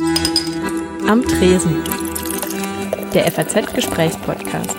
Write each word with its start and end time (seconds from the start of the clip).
Am 0.00 1.22
Tresen. 1.22 1.84
Der 3.12 3.30
FAZ-Gesprächspodcast. 3.30 4.76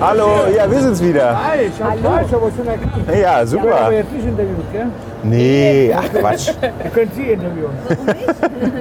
Hallo, 0.00 0.28
ja, 0.56 0.70
wir 0.70 0.80
sind's 0.80 1.02
wieder. 1.02 1.36
Hi, 1.36 1.62
ich 1.66 1.82
hab 1.82 1.90
Hallo. 1.90 2.24
Ich 2.24 2.32
aber 2.34 2.50
schon 2.56 2.66
erkannt. 2.68 3.20
Ja, 3.20 3.36
Aber 3.36 3.46
super. 3.46 3.92
jetzt 3.92 4.12
nicht 4.12 4.26
interviewt, 4.28 4.72
gell? 4.72 4.86
Nee, 5.24 5.92
ach 5.96 6.04
Quatsch. 6.12 6.48
Ihr 6.84 6.90
könnt 6.90 7.14
Sie 7.14 7.22
interviewen. 7.32 7.70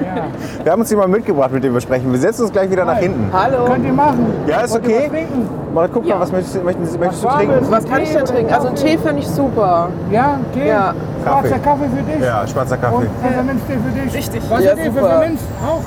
ja. 0.05 0.27
Wir 0.63 0.71
haben 0.71 0.81
uns 0.81 0.89
jemanden 0.91 1.11
mitgebracht, 1.13 1.51
mit 1.51 1.63
dem 1.63 1.73
wir 1.73 1.81
sprechen. 1.81 2.11
Wir 2.11 2.19
setzen 2.19 2.43
uns 2.43 2.51
gleich 2.51 2.69
wieder 2.69 2.85
nach 2.85 2.97
hinten. 2.99 3.31
Hallo. 3.33 3.65
Könnt 3.65 3.85
ihr 3.85 3.93
machen. 3.93 4.27
Ja, 4.45 4.61
ist 4.61 4.73
Wollt 4.73 4.85
okay. 4.85 4.99
was 5.05 5.09
trinken? 5.11 5.49
Marit, 5.73 5.91
guck 5.93 6.05
mal, 6.07 6.19
was 6.19 6.31
möchtest, 6.31 6.55
du- 6.55 6.59
möchtest 6.61 6.95
du 6.95 6.99
Was 6.99 7.19
trinken? 7.21 7.51
warmes? 7.53 7.71
Was 7.71 7.85
kann 7.85 8.01
ich 8.03 8.13
denn 8.13 8.25
trinken? 8.25 8.53
Also 8.53 8.67
einen 8.67 8.75
Tee 8.75 8.97
finde 8.99 9.19
ich 9.19 9.27
super. 9.27 9.89
Ja, 10.11 10.39
Tee? 10.53 10.67
Ja. 10.67 10.93
Schwarzer 11.23 11.59
Kaffee 11.59 11.89
für 11.95 12.03
dich. 12.11 12.23
Ja, 12.23 12.47
schwarzer 12.47 12.77
Kaffee. 12.77 12.95
Und 12.95 13.09
Pfefferminztee 13.23 13.73
für 13.73 13.99
dich. 14.01 14.13
Richtig. 14.13 14.41
Was 14.49 14.63
Ja, 14.63 14.71
ist 14.71 14.77
Tee? 14.77 14.85
super. 14.89 14.99
Pfefferminz? 15.01 15.41
Auch? 15.67 15.81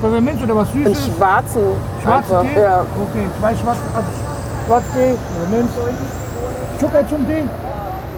Pfefferminz 0.00 0.42
oder 0.42 0.56
was 0.56 0.70
Einen 0.72 0.86
Süßes? 0.86 1.06
schwarzen. 1.16 1.60
Schwarzen 2.02 2.34
einfach. 2.36 2.54
Tee? 2.54 2.60
Ja. 2.62 2.80
Okay, 2.80 3.26
zwei 3.38 3.54
schwarze 3.54 3.80
also 3.94 4.08
Schwarztee, 4.70 5.14
Pfefferminz. 5.34 5.70
Zucker 6.78 7.08
zum 7.08 7.26
Tee? 7.26 7.42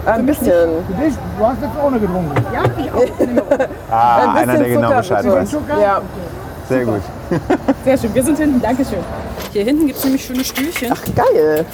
Ein 0.05 0.25
bisschen. 0.27 0.69
Für 0.85 1.03
dich? 1.03 1.15
Du 1.39 1.45
hast 1.47 1.57
jetzt 1.63 1.83
ohne 1.83 1.99
getrunken. 1.99 2.45
Ja, 2.53 2.63
ich 2.77 2.91
auch. 2.91 3.67
Ah, 3.89 4.35
Ein 4.35 4.49
einer, 4.49 4.57
der 4.59 4.69
genau 4.69 4.91
Bescheid 4.91 5.25
weiß. 5.25 5.49
Zucker? 5.49 5.81
Ja. 5.81 6.01
Sehr 6.69 6.85
gut. 6.85 7.01
Sehr 7.83 7.97
schön, 7.97 8.13
wir 8.13 8.23
sind 8.23 8.37
hinten, 8.37 8.61
Dankeschön. 8.61 8.99
Hier 9.51 9.63
hinten 9.63 9.87
gibt 9.87 9.97
es 9.97 10.03
nämlich 10.03 10.23
schöne 10.23 10.43
Stühlchen. 10.43 10.93
Ach, 10.93 11.01
geil. 11.15 11.65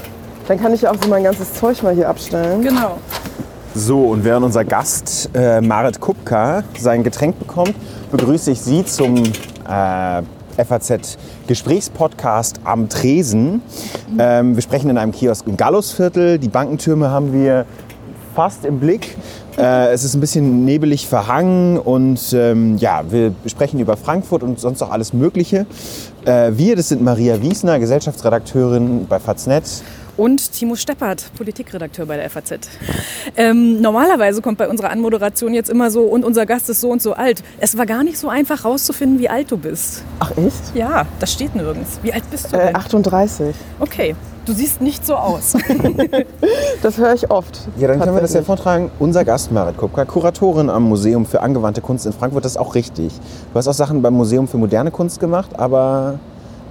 Dann 0.48 0.58
kann 0.58 0.74
ich 0.74 0.82
ja 0.82 0.92
auch 0.92 0.96
so 1.02 1.10
mein 1.10 1.26
ganzes 1.26 1.54
Zeug 1.56 1.84
mal 1.84 1.94
hier 1.94 2.08
abstellen. 2.08 2.62
Genau. 2.62 3.00
So, 3.76 4.06
und 4.06 4.24
während 4.24 4.46
unser 4.46 4.64
Gast 4.64 5.30
äh, 5.34 5.60
Marit 5.60 6.00
Kupka 6.00 6.64
sein 6.78 7.04
Getränk 7.04 7.38
bekommt, 7.38 7.76
begrüße 8.12 8.52
ich 8.52 8.62
Sie 8.62 8.86
zum 8.86 9.18
äh, 9.18 10.22
FAZ-Gesprächspodcast 10.58 12.62
am 12.64 12.90
Tresen. 12.90 13.62
Ähm, 14.18 14.56
wir 14.56 14.62
sprechen 14.62 14.90
in 14.90 14.98
einem 14.98 15.12
Kiosk 15.12 15.46
im 15.48 15.58
Gallusviertel. 15.58 16.40
Die 16.40 16.50
Bankentürme 16.50 17.12
haben 17.12 17.34
wir 17.34 17.66
fast 18.36 18.66
im 18.66 18.80
Blick. 18.80 19.16
Äh, 19.58 19.92
es 19.92 20.04
ist 20.04 20.16
ein 20.16 20.22
bisschen 20.22 20.64
nebelig 20.64 21.08
verhangen 21.08 21.78
und 21.78 22.34
ähm, 22.34 22.78
ja, 22.78 23.04
wir 23.10 23.34
sprechen 23.46 23.80
über 23.80 23.98
Frankfurt 23.98 24.44
und 24.44 24.60
sonst 24.60 24.82
auch 24.82 24.92
alles 24.92 25.12
Mögliche. 25.12 25.66
Äh, 26.26 26.52
wir, 26.54 26.76
das 26.76 26.90
sind 26.90 27.02
Maria 27.02 27.42
Wiesner, 27.42 27.80
Gesellschaftsredakteurin 27.80 29.08
bei 29.10 29.20
Faznet. 29.20 29.66
Und 30.20 30.52
Timo 30.52 30.76
Steppert, 30.76 31.32
Politikredakteur 31.38 32.06
bei 32.06 32.18
der 32.18 32.30
FAZ. 32.30 32.52
Ähm, 33.38 33.80
normalerweise 33.80 34.42
kommt 34.42 34.58
bei 34.58 34.68
unserer 34.68 34.90
Anmoderation 34.92 35.54
jetzt 35.54 35.70
immer 35.70 35.90
so, 35.92 36.02
und 36.04 36.26
unser 36.26 36.46
Gast 36.46 36.70
ist 36.70 36.82
so 36.82 36.90
und 36.90 37.02
so 37.02 37.14
alt. 37.14 37.42
Es 37.62 37.78
war 37.78 37.86
gar 37.86 38.04
nicht 38.04 38.18
so 38.18 38.28
einfach 38.28 38.66
rauszufinden, 38.66 39.18
wie 39.20 39.30
alt 39.30 39.50
du 39.50 39.56
bist. 39.56 40.04
Ach, 40.20 40.32
echt? 40.36 40.76
Ja, 40.76 41.06
das 41.22 41.32
steht 41.32 41.56
nirgends. 41.56 42.00
Wie 42.04 42.12
alt 42.12 42.30
bist 42.30 42.52
du 42.52 42.58
Äh, 42.58 42.66
denn? 42.68 42.76
38. 42.76 43.56
Okay, 43.80 44.14
du 44.46 44.52
siehst 44.52 44.82
nicht 44.82 45.06
so 45.06 45.16
aus. 45.16 45.54
Das 46.82 46.98
höre 46.98 47.14
ich 47.14 47.30
oft. 47.32 47.58
Ja, 47.78 47.88
dann 47.88 48.00
können 48.00 48.16
wir 48.16 48.22
das 48.22 48.34
ja 48.34 48.42
vortragen. 48.42 48.92
Unser 49.00 49.24
Gast, 49.24 49.52
Marit 49.54 49.78
Kupka, 49.78 50.04
Kuratorin 50.06 50.70
am 50.70 50.84
Museum 50.84 51.26
für 51.26 51.42
angewandte 51.42 51.80
Kunst 51.82 52.06
in 52.06 52.12
Frankfurt, 52.14 52.44
das 52.44 52.54
ist 52.54 52.58
auch 52.58 52.76
richtig. 52.76 53.14
Du 53.54 53.58
hast 53.58 53.68
auch 53.70 53.74
Sachen 53.74 54.02
beim 54.02 54.14
Museum 54.16 54.48
für 54.50 54.58
moderne 54.58 54.92
Kunst 54.92 55.22
gemacht, 55.22 55.52
aber... 55.58 56.20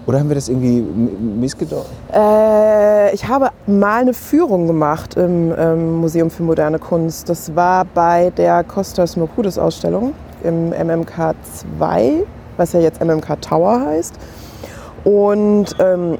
Oder 0.08 0.20
haben 0.20 0.30
wir 0.30 0.36
das 0.36 0.48
irgendwie 0.48 0.80
missgedeutet? 0.80 1.90
Äh, 2.14 3.14
ich 3.14 3.28
habe 3.28 3.50
mal 3.66 4.00
eine 4.00 4.14
Führung 4.14 4.66
gemacht 4.66 5.18
im 5.18 5.52
ähm, 5.54 5.96
Museum 5.96 6.30
für 6.30 6.42
moderne 6.42 6.78
Kunst. 6.78 7.28
Das 7.28 7.54
war 7.54 7.84
bei 7.84 8.30
der 8.30 8.64
Kostas 8.64 9.18
Mokudes 9.18 9.58
Ausstellung 9.58 10.14
im 10.42 10.70
MMK 10.70 11.34
2, 11.78 12.24
was 12.56 12.72
ja 12.72 12.80
jetzt 12.80 13.04
MMK 13.04 13.42
Tower 13.42 13.82
heißt. 13.82 14.14
Und 15.04 15.76
ähm, 15.78 16.16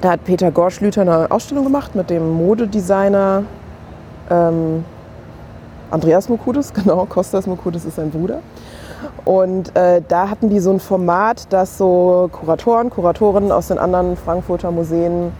da 0.00 0.10
hat 0.10 0.24
Peter 0.24 0.50
Gorschlüter 0.50 1.02
eine 1.02 1.30
Ausstellung 1.30 1.62
gemacht 1.62 1.94
mit 1.94 2.10
dem 2.10 2.32
Modedesigner 2.32 3.44
ähm, 4.28 4.84
Andreas 5.92 6.28
Mokudes, 6.28 6.74
genau, 6.74 7.06
Kostas 7.06 7.46
Mokudes 7.46 7.84
ist 7.84 7.94
sein 7.94 8.10
Bruder. 8.10 8.40
Und 9.24 9.76
äh, 9.76 10.02
da 10.06 10.28
hatten 10.28 10.48
die 10.50 10.60
so 10.60 10.70
ein 10.70 10.80
Format, 10.80 11.46
das 11.50 11.78
so 11.78 12.28
Kuratoren, 12.32 12.90
Kuratorinnen 12.90 13.52
aus 13.52 13.68
den 13.68 13.78
anderen 13.78 14.16
Frankfurter 14.16 14.70
Museen 14.70 15.32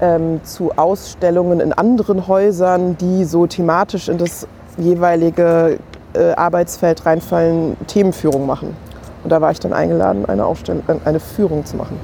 ähm, 0.00 0.40
zu 0.44 0.72
Ausstellungen 0.76 1.60
in 1.60 1.72
anderen 1.72 2.26
Häusern, 2.26 2.96
die 2.98 3.24
so 3.24 3.46
thematisch 3.46 4.08
in 4.08 4.18
das 4.18 4.46
jeweilige 4.76 5.78
äh, 6.14 6.32
Arbeitsfeld 6.32 7.06
reinfallen, 7.06 7.76
Themenführung 7.86 8.46
machen. 8.46 8.76
Und 9.22 9.30
da 9.30 9.40
war 9.40 9.50
ich 9.50 9.60
dann 9.60 9.72
eingeladen, 9.72 10.26
eine, 10.26 10.44
Aufstellung, 10.44 10.82
äh, 10.88 10.96
eine 11.04 11.20
Führung 11.20 11.64
zu 11.64 11.76
machen. 11.76 11.98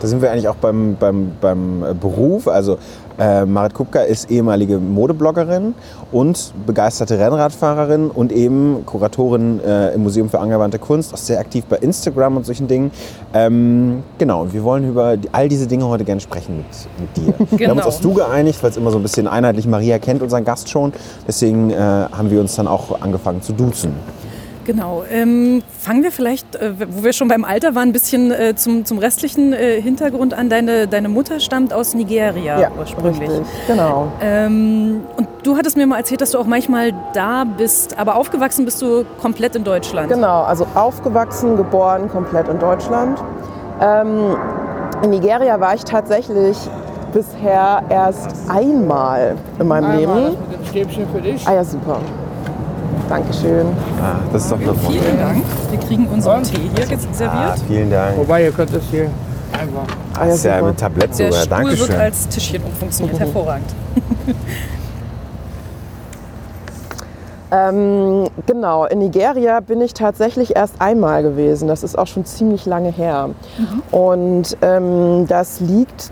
Da 0.00 0.08
sind 0.08 0.20
wir 0.20 0.30
eigentlich 0.30 0.48
auch 0.48 0.56
beim, 0.56 0.96
beim, 1.00 1.32
beim 1.40 1.96
Beruf. 1.98 2.46
Also 2.46 2.78
äh, 3.18 3.44
Marit 3.44 3.74
Kupka 3.74 4.00
ist 4.00 4.30
ehemalige 4.30 4.78
Modebloggerin 4.78 5.74
und 6.12 6.52
begeisterte 6.66 7.18
Rennradfahrerin 7.18 8.10
und 8.10 8.32
eben 8.32 8.84
Kuratorin 8.86 9.60
äh, 9.64 9.94
im 9.94 10.02
Museum 10.02 10.28
für 10.30 10.40
angewandte 10.40 10.78
Kunst, 10.78 11.14
auch 11.14 11.18
sehr 11.18 11.38
aktiv 11.38 11.64
bei 11.68 11.76
Instagram 11.76 12.36
und 12.36 12.46
solchen 12.46 12.66
Dingen. 12.68 12.90
Ähm, 13.32 14.02
genau, 14.18 14.42
und 14.42 14.52
wir 14.52 14.64
wollen 14.64 14.88
über 14.88 15.16
die, 15.16 15.28
all 15.32 15.48
diese 15.48 15.66
Dinge 15.66 15.86
heute 15.88 16.04
gerne 16.04 16.20
sprechen 16.20 16.58
mit, 16.58 16.66
mit 16.98 17.16
dir. 17.16 17.34
Wir 17.58 17.68
haben 17.68 17.78
uns 17.78 17.84
Genau. 17.84 17.86
aufs 17.86 18.00
Du 18.00 18.14
geeinigt, 18.14 18.62
weil 18.62 18.70
es 18.70 18.76
immer 18.76 18.90
so 18.90 18.98
ein 18.98 19.02
bisschen 19.02 19.26
einheitlich, 19.28 19.66
Maria 19.66 19.98
kennt 19.98 20.22
unseren 20.22 20.44
Gast 20.44 20.68
schon. 20.68 20.92
Deswegen 21.26 21.70
äh, 21.70 21.76
haben 21.76 22.30
wir 22.30 22.40
uns 22.40 22.54
dann 22.56 22.66
auch 22.68 23.00
angefangen 23.00 23.42
zu 23.42 23.52
duzen. 23.52 23.92
Genau. 24.64 25.04
Ähm, 25.10 25.62
fangen 25.80 26.02
wir 26.02 26.10
vielleicht, 26.12 26.56
äh, 26.56 26.72
wo 26.88 27.04
wir 27.04 27.12
schon 27.12 27.28
beim 27.28 27.44
Alter 27.44 27.74
waren, 27.74 27.88
ein 27.90 27.92
bisschen 27.92 28.30
äh, 28.32 28.54
zum, 28.56 28.84
zum 28.84 28.98
restlichen 28.98 29.52
äh, 29.52 29.80
Hintergrund 29.80 30.34
an. 30.34 30.48
Deine, 30.48 30.86
deine 30.88 31.08
Mutter 31.08 31.40
stammt 31.40 31.72
aus 31.72 31.94
Nigeria 31.94 32.70
ursprünglich. 32.78 33.30
richtig, 33.30 33.46
genau. 33.66 34.08
Ähm, 34.20 35.02
und 35.16 35.28
du 35.42 35.56
hattest 35.56 35.76
mir 35.76 35.86
mal 35.86 35.98
erzählt, 35.98 36.20
dass 36.20 36.30
du 36.32 36.38
auch 36.38 36.46
manchmal 36.46 36.92
da 37.12 37.44
bist, 37.44 37.98
aber 37.98 38.16
aufgewachsen 38.16 38.64
bist 38.64 38.80
du 38.82 39.04
komplett 39.20 39.56
in 39.56 39.64
Deutschland. 39.64 40.08
Genau, 40.08 40.42
also 40.42 40.66
aufgewachsen, 40.74 41.56
geboren, 41.56 42.08
komplett 42.08 42.48
in 42.48 42.58
Deutschland. 42.58 43.22
Ähm, 43.80 44.36
in 45.02 45.10
Nigeria 45.10 45.60
war 45.60 45.74
ich 45.74 45.84
tatsächlich 45.84 46.56
bisher 47.12 47.82
erst 47.88 48.28
einmal 48.48 49.36
in 49.58 49.68
meinem 49.68 49.84
Einmal 49.84 50.22
das 50.22 50.30
Leben. 50.30 50.36
mit 50.50 50.58
dem 50.58 50.66
Stäbchen 50.66 51.06
für 51.14 51.20
dich. 51.20 51.46
Ah 51.46 51.54
ja, 51.54 51.64
super. 51.64 52.00
Dankeschön. 53.08 53.66
Ah, 54.00 54.16
das 54.32 54.44
ist 54.44 54.52
doch 54.52 54.60
eine 54.60 54.74
Freude. 54.74 54.98
Vielen 55.00 55.18
Dank. 55.18 55.44
Wir 55.70 55.78
kriegen 55.80 56.06
unseren 56.08 56.38
Und? 56.38 56.44
Tee 56.52 56.70
hier 56.74 56.86
jetzt 56.86 57.06
Ah, 57.10 57.14
serviert. 57.14 57.58
vielen 57.68 57.90
Dank. 57.90 58.16
Wobei, 58.16 58.44
ihr 58.44 58.52
könnt 58.52 58.74
das 58.74 58.82
hier 58.90 59.10
einfach. 59.52 59.94
Ah 60.18 60.24
ist 60.26 60.44
ja 60.44 60.62
mit 60.62 60.78
Tablett 60.78 61.18
Der 61.18 61.32
sogar. 61.32 61.44
Stuhl 61.60 61.70
wird 61.70 61.80
Dankeschön. 61.80 62.00
als 62.00 62.28
Tischchen 62.28 62.62
umfunktioniert. 62.64 63.20
Hervorragend. 63.20 63.74
Ähm, 67.50 68.28
genau, 68.46 68.84
in 68.86 68.98
Nigeria 68.98 69.60
bin 69.60 69.80
ich 69.80 69.94
tatsächlich 69.94 70.56
erst 70.56 70.80
einmal 70.80 71.22
gewesen. 71.22 71.68
Das 71.68 71.84
ist 71.84 71.96
auch 71.96 72.08
schon 72.08 72.24
ziemlich 72.24 72.66
lange 72.66 72.90
her. 72.90 73.30
Und 73.92 74.56
ähm, 74.60 75.26
das 75.28 75.60
liegt, 75.60 76.10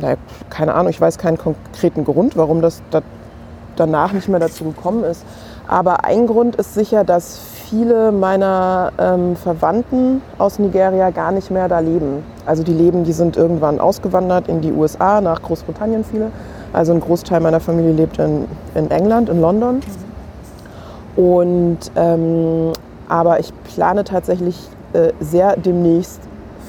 na, 0.00 0.14
keine 0.48 0.72
Ahnung, 0.74 0.88
ich 0.88 1.00
weiß 1.00 1.18
keinen 1.18 1.36
konkreten 1.36 2.04
Grund, 2.04 2.38
warum 2.38 2.62
das 2.62 2.80
da, 2.90 3.02
danach 3.76 4.12
nicht 4.12 4.28
mehr 4.30 4.40
dazu 4.40 4.64
gekommen 4.64 5.04
ist. 5.04 5.24
Aber 5.66 6.04
ein 6.04 6.26
Grund 6.26 6.56
ist 6.56 6.74
sicher, 6.74 7.04
dass 7.04 7.38
viele 7.68 8.12
meiner 8.12 8.92
ähm, 8.98 9.36
Verwandten 9.36 10.20
aus 10.38 10.58
Nigeria 10.58 11.10
gar 11.10 11.32
nicht 11.32 11.50
mehr 11.50 11.68
da 11.68 11.78
leben. 11.78 12.22
Also 12.44 12.62
die 12.62 12.72
leben, 12.72 13.04
die 13.04 13.12
sind 13.12 13.36
irgendwann 13.36 13.80
ausgewandert 13.80 14.48
in 14.48 14.60
die 14.60 14.72
USA, 14.72 15.20
nach 15.20 15.40
Großbritannien 15.40 16.04
viele. 16.04 16.30
Also 16.72 16.92
ein 16.92 17.00
Großteil 17.00 17.40
meiner 17.40 17.60
Familie 17.60 17.92
lebt 17.92 18.18
in, 18.18 18.46
in 18.74 18.90
England, 18.90 19.28
in 19.28 19.40
London. 19.40 19.80
Und 21.16 21.78
ähm, 21.96 22.72
aber 23.08 23.40
ich 23.40 23.52
plane 23.74 24.04
tatsächlich 24.04 24.58
äh, 24.94 25.12
sehr 25.20 25.56
demnächst 25.56 26.20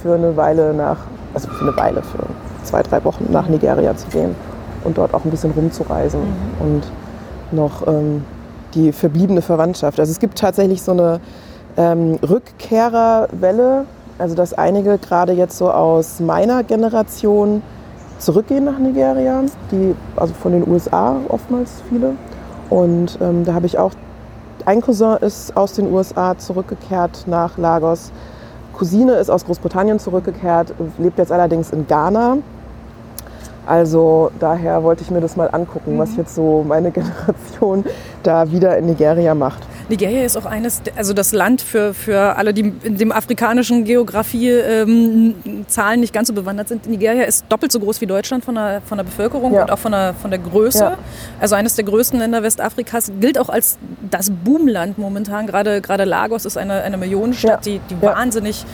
für 0.01 0.16
eine 0.16 0.36
Weile 0.36 0.74
nach, 0.74 0.98
also 1.34 1.50
für 1.50 1.66
eine 1.66 1.75
Weile, 1.78 2.01
für 2.04 2.19
zwei, 2.63 2.84
drei 2.84 3.04
Wochen 3.06 3.28
nach 3.31 3.48
Nigeria 3.48 3.96
zu 3.96 4.07
gehen 4.07 4.36
und 4.84 4.98
dort 4.98 5.13
auch 5.13 5.24
ein 5.24 5.31
bisschen 5.31 5.51
rumzureisen 5.51 6.22
und 6.60 6.84
noch 7.51 7.88
ähm, 7.88 8.25
die 8.75 8.92
verbliebene 8.92 9.42
Verwandtschaft. 9.42 10.00
Also 10.00 10.12
es 10.12 10.20
gibt 10.20 10.38
tatsächlich 10.38 10.81
so 10.81 10.92
eine 10.92 11.20
ähm, 11.78 12.20
Rückkehrerwelle, 12.28 13.86
also 14.18 14.36
dass 14.36 14.54
einige 14.54 14.98
gerade 14.98 15.34
jetzt 15.34 15.58
so 15.58 15.72
aus 15.72 16.20
meiner 16.20 16.64
Generation 16.64 17.62
zurückgehen 18.20 18.64
nach 18.66 18.80
Nigeria, 18.80 19.44
die 19.72 19.96
also 20.16 20.34
von 20.34 20.52
den 20.52 20.68
USA 20.68 21.18
oftmals 21.30 21.81
viele. 21.90 22.16
Und 22.70 23.18
ähm, 23.22 23.44
da 23.46 23.54
habe 23.54 23.66
ich 23.66 23.78
auch 23.78 23.92
ein 24.66 24.81
Cousin 24.81 25.18
ist 25.18 25.58
aus 25.58 25.74
den 25.74 25.92
USA 25.92 26.38
zurückgekehrt 26.38 27.25
nach 27.28 27.58
Lagos. 27.58 28.12
Cousine 28.74 29.14
ist 29.14 29.30
aus 29.30 29.46
Großbritannien 29.46 30.00
zurückgekehrt, 30.00 30.74
lebt 30.98 31.18
jetzt 31.18 31.31
allerdings 31.31 31.72
in 31.72 31.86
Ghana. 31.86 32.38
Also 33.65 34.31
daher 34.39 34.83
wollte 34.83 35.04
ich 35.04 35.12
mir 35.12 35.21
das 35.21 35.36
mal 35.36 35.50
angucken, 35.51 35.98
was 35.98 36.15
jetzt 36.18 36.36
so 36.36 36.63
meine 36.68 36.92
Generation 37.27 37.86
da 38.24 38.51
wieder 38.51 38.77
in 38.77 38.88
Nigeria 38.88 39.33
macht. 39.33 39.60
Nigeria 39.89 40.24
ist 40.24 40.38
auch 40.38 40.45
eines, 40.45 40.81
also 40.95 41.13
das 41.13 41.33
Land 41.33 41.62
für, 41.62 41.94
für 41.94 42.38
alle, 42.38 42.54
die 42.54 42.74
in 42.83 42.98
dem 42.98 43.12
afrikanischen 43.12 43.83
Geografie 43.83 44.50
ähm, 44.50 45.36
Zahlen 45.68 46.00
nicht 46.00 46.13
ganz 46.13 46.30
so 46.30 46.33
bewandert 46.33 46.68
sind. 46.69 46.88
Nigeria 46.88 47.24
ist 47.24 47.45
doppelt 47.50 47.71
so 47.71 47.80
groß 47.80 48.00
wie 48.01 48.06
Deutschland 48.06 48.44
von 48.45 48.56
der, 48.56 48.81
von 48.86 48.98
der 48.98 49.04
Bevölkerung 49.06 49.54
Ja. 49.54 49.63
und 49.63 49.71
auch 49.71 49.80
von 49.80 49.92
der, 49.92 50.13
von 50.13 50.31
der 50.31 50.39
Größe. 50.39 50.80
Ja. 50.83 50.98
Also 51.39 51.56
eines 51.56 51.75
der 51.75 51.83
größten 51.86 52.18
Länder 52.19 52.44
Westafrikas, 52.44 53.12
gilt 53.19 53.38
auch 53.38 53.50
als 53.50 53.77
das 54.10 54.30
Boomland 54.30 54.98
momentan. 54.98 55.48
Gerade, 55.48 55.81
gerade 55.81 56.06
Lagos 56.06 56.45
ist 56.45 56.57
eine, 56.57 56.81
eine 56.81 56.98
Millionenstadt, 56.98 57.65
Ja. 57.65 57.74
die, 57.74 57.81
die 57.94 58.01
wahnsinnig, 58.01 58.65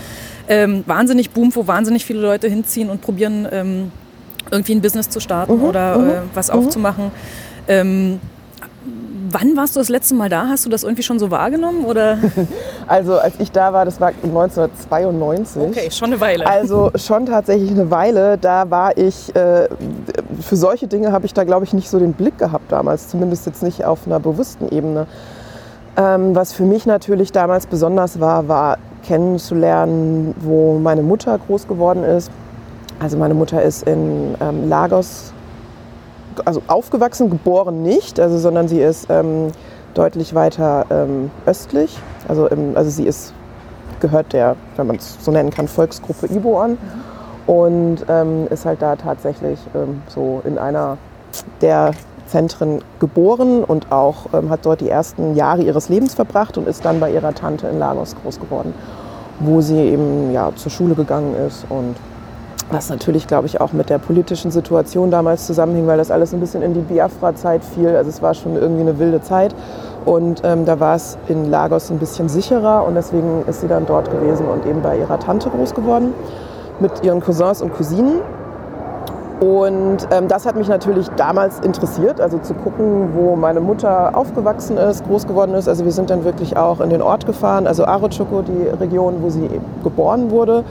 ähm, 0.47 0.83
wahnsinnig 0.86 1.31
boomt, 1.31 1.56
wo 1.56 1.65
wahnsinnig 1.68 2.06
viele 2.06 2.21
Leute 2.21 2.47
hinziehen 2.47 2.89
und 2.89 3.01
probieren, 3.01 3.47
ähm, 3.51 3.91
irgendwie 4.51 4.74
ein 4.75 4.81
Business 4.81 5.10
zu 5.10 5.19
starten 5.19 5.57
Mhm, 5.57 5.63
oder 5.63 5.96
äh, 5.96 6.22
was 6.34 6.50
aufzumachen. 6.50 7.12
Ähm, 7.68 8.19
wann 9.31 9.56
warst 9.56 9.75
du 9.75 9.80
das 9.80 9.90
letzte 9.90 10.16
Mal 10.16 10.30
da? 10.30 10.48
Hast 10.48 10.66
du 10.66 10.69
das 10.69 10.84
irgendwie 10.84 11.04
schon 11.04 11.19
so 11.19 11.31
wahrgenommen? 11.31 11.86
Oder? 11.86 12.18
Also 12.88 13.19
als 13.19 13.36
ich 13.38 13.51
da 13.51 13.72
war, 13.72 13.86
das 13.86 14.01
war 14.01 14.12
1992. 14.24 15.62
Okay, 15.62 15.92
schon 15.92 16.07
eine 16.12 16.19
Weile. 16.19 16.48
Also 16.48 16.90
schon 16.96 17.28
tatsächlich 17.28 17.69
eine 17.69 17.92
Weile. 17.92 18.40
Da 18.40 18.72
war 18.72 18.98
ich, 18.98 19.36
äh, 19.36 19.69
für 20.42 20.56
solche 20.56 20.88
Dinge 20.88 21.12
habe 21.12 21.28
ich 21.28 21.36
da, 21.36 21.44
glaube 21.44 21.66
ich, 21.66 21.74
nicht 21.74 21.88
so 21.88 22.00
den 22.00 22.13
Blick 22.13 22.40
gehabt 22.40 22.72
damals, 22.72 23.10
zumindest 23.10 23.46
jetzt 23.46 23.62
nicht 23.62 23.86
auf 23.86 24.07
einer 24.07 24.19
bewussten 24.19 24.69
Ebene. 24.75 25.06
Ähm, 25.98 26.36
was 26.36 26.51
für 26.51 26.63
mich 26.63 26.88
natürlich 26.88 27.31
damals 27.31 27.68
besonders 27.68 28.19
war, 28.19 28.48
war 28.48 28.78
kennenzulernen, 29.06 30.34
wo 30.40 30.80
meine 30.80 31.04
Mutter 31.04 31.38
groß 31.38 31.68
geworden 31.68 32.04
ist. 32.04 32.31
Also 33.00 33.18
meine 33.18 33.34
Mutter 33.34 33.62
ist 33.62 33.84
in 33.84 34.36
ähm, 34.42 34.68
Lagos, 34.68 35.31
also 36.44 36.62
aufgewachsen, 36.68 37.30
geboren 37.30 37.81
nicht, 37.81 38.19
also, 38.19 38.38
sondern 38.38 38.68
sie 38.68 38.81
ist 38.81 39.07
ähm, 39.10 39.51
deutlich 39.94 40.36
weiter 40.36 40.86
ähm, 40.90 41.31
östlich. 41.46 41.98
Also, 42.28 42.48
im, 42.48 42.75
also 42.75 42.90
sie 42.90 43.06
ist, 43.06 43.34
gehört 44.01 44.34
der, 44.34 44.56
wenn 44.75 44.88
man 44.88 44.98
es 44.98 45.18
so 45.24 45.31
nennen 45.31 45.50
kann, 45.50 45.68
Volksgruppe 45.68 46.28
Ibo 46.28 46.60
an 46.60 46.78
und 47.48 48.06
ähm, 48.10 48.48
ist 48.50 48.66
halt 48.66 48.81
da 48.81 48.96
tatsächlich 48.96 49.60
ähm, 49.74 50.01
so 50.07 50.42
in 50.46 50.57
einer 50.57 50.98
der 51.62 51.94
Zentren 52.28 52.81
geboren 53.00 53.63
und 53.63 53.92
auch 53.92 54.28
ähm, 54.34 54.50
hat 54.50 54.66
dort 54.66 54.81
die 54.81 54.90
ersten 54.90 55.36
Jahre 55.36 55.63
ihres 55.63 55.90
Lebens 55.90 56.13
verbracht 56.13 56.57
und 56.57 56.68
ist 56.68 56.86
dann 56.86 57.00
bei 57.00 57.12
ihrer 57.12 57.34
Tante 57.34 57.68
in 57.68 57.80
Lagos 57.80 58.16
groß 58.22 58.40
geworden, 58.40 58.74
wo 59.40 59.62
sie 59.62 59.80
eben 59.80 60.31
ja, 60.31 60.51
zur 60.56 60.72
Schule 60.72 60.96
gegangen 60.96 61.34
ist 61.48 61.66
und 61.69 61.96
was 62.71 62.89
natürlich, 62.89 63.27
glaube 63.27 63.47
ich, 63.47 63.61
auch 63.61 63.73
mit 63.73 63.89
der 63.89 63.97
politischen 63.97 64.51
Situation 64.51 65.11
damals 65.11 65.47
zusammenhing, 65.47 65.88
weil 65.88 65.97
das 65.97 66.11
alles 66.11 66.33
ein 66.33 66.39
bisschen 66.39 66.61
in 66.61 66.73
die 66.73 66.81
Biafra-Zeit 66.81 67.63
fiel. 67.63 67.95
Also 67.95 68.09
es 68.09 68.21
war 68.21 68.33
schon 68.33 68.56
irgendwie 68.56 68.81
eine 68.81 69.00
wilde 69.00 69.21
Zeit. 69.21 69.56
Und 70.06 70.41
ähm, 70.44 70.65
da 70.65 70.79
war 70.79 70.95
es 70.95 71.17
in 71.27 71.50
Lagos 71.50 71.91
ein 71.91 72.00
bisschen 72.00 72.29
sicherer 72.29 72.85
und 72.85 72.95
deswegen 72.95 73.44
ist 73.47 73.61
sie 73.61 73.67
dann 73.67 73.85
dort 73.85 74.09
gewesen 74.11 74.47
und 74.47 74.65
eben 74.65 74.81
bei 74.81 74.97
ihrer 74.97 75.19
Tante 75.19 75.50
groß 75.50 75.73
geworden 75.73 76.13
mit 76.79 77.03
ihren 77.03 77.21
Cousins 77.21 77.61
und 77.61 77.73
Cousinen. 77.73 78.21
Und 79.39 80.07
ähm, 80.12 80.27
das 80.27 80.45
hat 80.45 80.57
mich 80.57 80.67
natürlich 80.67 81.07
damals 81.15 81.59
interessiert, 81.59 82.19
also 82.19 82.39
zu 82.39 82.53
gucken, 82.53 83.12
wo 83.13 83.38
meine 83.38 83.62
Mutter 83.62 84.15
aufgewachsen 84.15 84.77
ist, 84.77 85.05
groß 85.05 85.27
geworden 85.27 85.53
ist. 85.53 85.69
Also 85.69 85.85
wir 85.85 85.94
sind 85.94 86.09
dann 86.09 86.25
wirklich 86.25 86.57
auch 86.57 86.81
in 86.81 86.89
den 86.89 87.01
Ort 87.01 87.25
gefahren, 87.25 87.65
also 87.65 87.85
Arochoko, 87.85 88.41
die 88.41 88.67
Region, 88.67 89.21
wo 89.21 89.29
sie 89.29 89.50
geboren 89.81 90.29
wurde. 90.29 90.65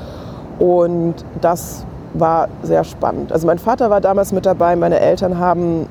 Und 0.58 1.14
das 1.40 1.84
war 2.14 2.48
sehr 2.62 2.84
spannend. 2.84 3.32
Also 3.32 3.46
mein 3.46 3.58
Vater 3.58 3.90
war 3.90 4.00
damals 4.00 4.32
mit 4.32 4.46
dabei, 4.46 4.76
meine 4.76 5.00
Eltern 5.00 5.38
haben 5.38 5.86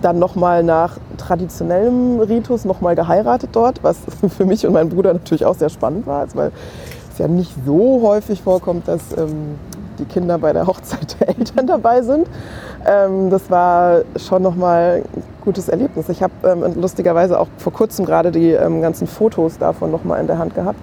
dann 0.00 0.18
nochmal 0.18 0.62
nach 0.62 0.96
traditionellem 1.16 2.20
Ritus 2.20 2.64
nochmal 2.64 2.94
geheiratet 2.94 3.50
dort, 3.52 3.82
was 3.82 3.98
für 4.36 4.44
mich 4.44 4.66
und 4.66 4.72
meinen 4.72 4.90
Bruder 4.90 5.12
natürlich 5.12 5.44
auch 5.44 5.54
sehr 5.54 5.68
spannend 5.68 6.06
war, 6.06 6.20
also 6.20 6.36
weil 6.36 6.52
es 7.12 7.18
ja 7.18 7.28
nicht 7.28 7.52
so 7.66 8.00
häufig 8.02 8.42
vorkommt, 8.42 8.86
dass 8.86 9.16
ähm, 9.16 9.56
die 9.98 10.04
Kinder 10.04 10.38
bei 10.38 10.52
der 10.52 10.66
Hochzeit 10.66 11.16
der 11.20 11.30
Eltern 11.30 11.66
dabei 11.66 12.02
sind. 12.02 12.28
Ähm, 12.86 13.30
das 13.30 13.50
war 13.50 14.02
schon 14.16 14.42
nochmal 14.42 15.02
ein 15.04 15.22
gutes 15.44 15.68
Erlebnis. 15.68 16.08
Ich 16.08 16.22
habe 16.22 16.32
ähm, 16.44 16.80
lustigerweise 16.80 17.38
auch 17.40 17.48
vor 17.58 17.72
kurzem 17.72 18.04
gerade 18.04 18.30
die 18.30 18.52
ähm, 18.52 18.80
ganzen 18.80 19.06
Fotos 19.06 19.58
davon 19.58 19.90
nochmal 19.90 20.20
in 20.20 20.26
der 20.26 20.38
Hand 20.38 20.54
gehabt. 20.54 20.80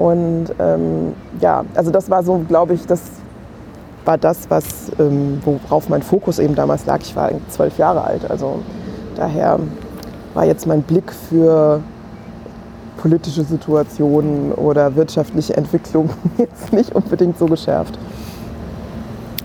Und 0.00 0.46
ähm, 0.58 1.12
ja, 1.42 1.62
also 1.74 1.90
das 1.90 2.08
war 2.08 2.22
so, 2.22 2.38
glaube 2.48 2.72
ich, 2.72 2.86
das 2.86 3.02
war 4.06 4.16
das, 4.16 4.48
was, 4.48 4.90
ähm, 4.98 5.42
worauf 5.44 5.90
mein 5.90 6.00
Fokus 6.00 6.38
eben 6.38 6.54
damals 6.54 6.86
lag. 6.86 7.00
Ich 7.02 7.14
war 7.14 7.30
zwölf 7.50 7.76
Jahre 7.76 8.02
alt, 8.02 8.30
also 8.30 8.60
daher 9.14 9.58
war 10.32 10.46
jetzt 10.46 10.66
mein 10.66 10.80
Blick 10.80 11.12
für 11.12 11.82
politische 12.96 13.44
Situationen 13.44 14.52
oder 14.52 14.96
wirtschaftliche 14.96 15.54
Entwicklung 15.54 16.08
jetzt 16.38 16.72
nicht 16.72 16.94
unbedingt 16.94 17.38
so 17.38 17.44
geschärft. 17.44 17.98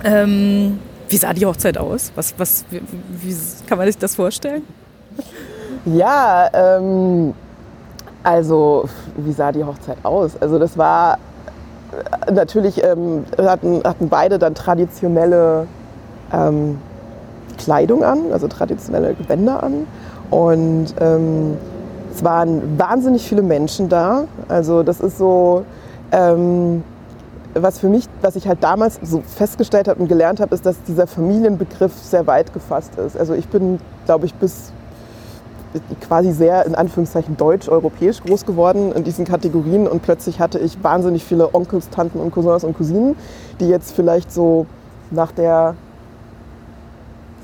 Ähm, 0.05 0.79
wie 1.09 1.17
sah 1.17 1.33
die 1.33 1.45
Hochzeit 1.45 1.77
aus? 1.77 2.13
Was, 2.15 2.33
was, 2.37 2.63
wie, 2.69 2.81
wie 3.21 3.35
kann 3.67 3.77
man 3.77 3.87
sich 3.87 3.97
das 3.97 4.15
vorstellen? 4.15 4.63
Ja, 5.83 6.49
ähm, 6.53 7.33
also 8.25 8.85
wie 9.17 9.31
sah 9.31 9.51
die 9.51 9.63
Hochzeit 9.63 9.97
aus? 10.03 10.31
Also 10.41 10.57
das 10.57 10.77
war 10.79 11.19
äh, 12.27 12.31
natürlich, 12.31 12.83
ähm, 12.83 13.23
hatten, 13.37 13.83
hatten 13.83 14.09
beide 14.09 14.39
dann 14.39 14.55
traditionelle 14.55 15.67
ähm, 16.33 16.79
Kleidung 17.59 18.03
an, 18.03 18.31
also 18.31 18.47
traditionelle 18.47 19.13
Gewänder 19.13 19.61
an. 19.61 19.85
Und 20.31 20.87
ähm, 20.99 21.57
es 22.11 22.23
waren 22.23 22.79
wahnsinnig 22.79 23.27
viele 23.27 23.43
Menschen 23.43 23.89
da. 23.89 24.23
Also 24.47 24.81
das 24.81 25.01
ist 25.01 25.19
so, 25.19 25.63
ähm, 26.11 26.83
was 27.53 27.77
für 27.77 27.89
mich, 27.89 28.07
was 28.21 28.35
ich 28.35 28.47
halt 28.47 28.63
damals 28.63 28.99
so 29.03 29.21
festgestellt 29.21 29.87
habe 29.87 30.01
und 30.01 30.07
gelernt 30.07 30.39
habe, 30.39 30.55
ist, 30.55 30.65
dass 30.65 30.81
dieser 30.87 31.05
Familienbegriff 31.05 31.93
sehr 31.93 32.25
weit 32.25 32.53
gefasst 32.53 32.97
ist. 32.97 33.15
Also 33.15 33.35
ich 33.35 33.47
bin, 33.49 33.79
glaube 34.05 34.25
ich, 34.25 34.33
bis 34.33 34.73
quasi 36.01 36.31
sehr 36.31 36.65
in 36.65 36.75
Anführungszeichen 36.75 37.37
deutsch-europäisch 37.37 38.21
groß 38.21 38.45
geworden 38.45 38.91
in 38.91 39.03
diesen 39.03 39.25
Kategorien 39.25 39.87
und 39.87 40.01
plötzlich 40.01 40.39
hatte 40.39 40.59
ich 40.59 40.83
wahnsinnig 40.83 41.23
viele 41.23 41.53
Onkels, 41.53 41.89
Tanten 41.89 42.19
und 42.19 42.31
Cousins 42.31 42.63
und 42.63 42.77
Cousinen, 42.77 43.15
die 43.59 43.67
jetzt 43.67 43.93
vielleicht 43.93 44.31
so 44.31 44.65
nach 45.11 45.31
der 45.31 45.75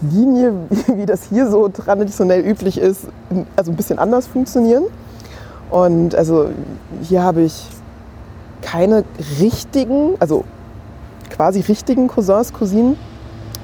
Linie, 0.01 0.53
wie 0.95 1.05
das 1.05 1.23
hier 1.25 1.49
so 1.49 1.69
traditionell 1.69 2.41
üblich 2.41 2.77
ist, 2.77 3.07
also 3.55 3.71
ein 3.71 3.77
bisschen 3.77 3.99
anders 3.99 4.27
funktionieren. 4.27 4.83
Und 5.69 6.15
also 6.15 6.49
hier 7.01 7.23
habe 7.23 7.41
ich 7.41 7.65
keine 8.61 9.03
richtigen, 9.39 10.15
also 10.19 10.43
quasi 11.29 11.61
richtigen 11.61 12.07
Cousins, 12.07 12.53
Cousinen, 12.53 12.97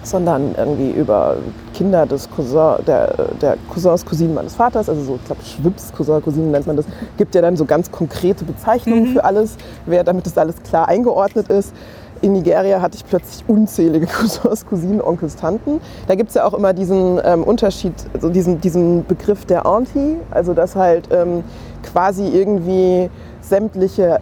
sondern 0.10 0.56
irgendwie 0.58 0.92
über 0.92 1.38
Kinder 1.74 2.06
des 2.06 2.30
Cousin, 2.30 2.84
der, 2.86 3.14
der 3.42 3.58
Cousins, 3.74 4.06
Cousinen 4.06 4.34
meines 4.34 4.56
Vaters, 4.56 4.90
also 4.90 5.02
so, 5.04 5.16
ich 5.16 5.26
glaube, 5.26 5.42
Schwips, 5.44 5.92
Cousin, 5.94 6.22
Cousinen 6.22 6.52
nennt 6.52 6.68
man 6.68 6.78
das, 6.78 6.86
gibt 7.18 7.36
ja 7.36 7.42
dann 7.42 7.56
so 7.56 7.66
ganz 7.66 7.92
konkrete 7.92 8.46
Bezeichnungen 8.46 9.08
für 9.14 9.24
alles, 9.24 9.58
wer, 9.86 10.04
damit 10.04 10.26
das 10.26 10.38
alles 10.38 10.56
klar 10.64 10.88
eingeordnet 10.88 11.50
ist. 11.50 11.74
In 12.22 12.34
Nigeria 12.34 12.82
hatte 12.82 12.98
ich 12.98 13.06
plötzlich 13.06 13.44
unzählige 13.48 14.08
Cousins, 14.20 14.66
Cousinen, 14.66 15.02
Onkels, 15.02 15.36
Tanten. 15.36 15.80
Da 16.08 16.16
gibt 16.16 16.30
es 16.30 16.36
ja 16.36 16.46
auch 16.46 16.54
immer 16.54 16.74
diesen 16.74 17.20
ähm, 17.24 17.44
Unterschied, 17.44 17.94
also 18.14 18.30
diesen, 18.30 18.60
diesen 18.60 19.06
Begriff 19.06 19.46
der 19.46 19.66
Auntie, 19.66 20.18
also 20.32 20.54
dass 20.54 20.76
halt 20.76 21.10
ähm, 21.12 21.44
quasi 21.84 22.28
irgendwie 22.28 23.10
sämtliche 23.42 24.20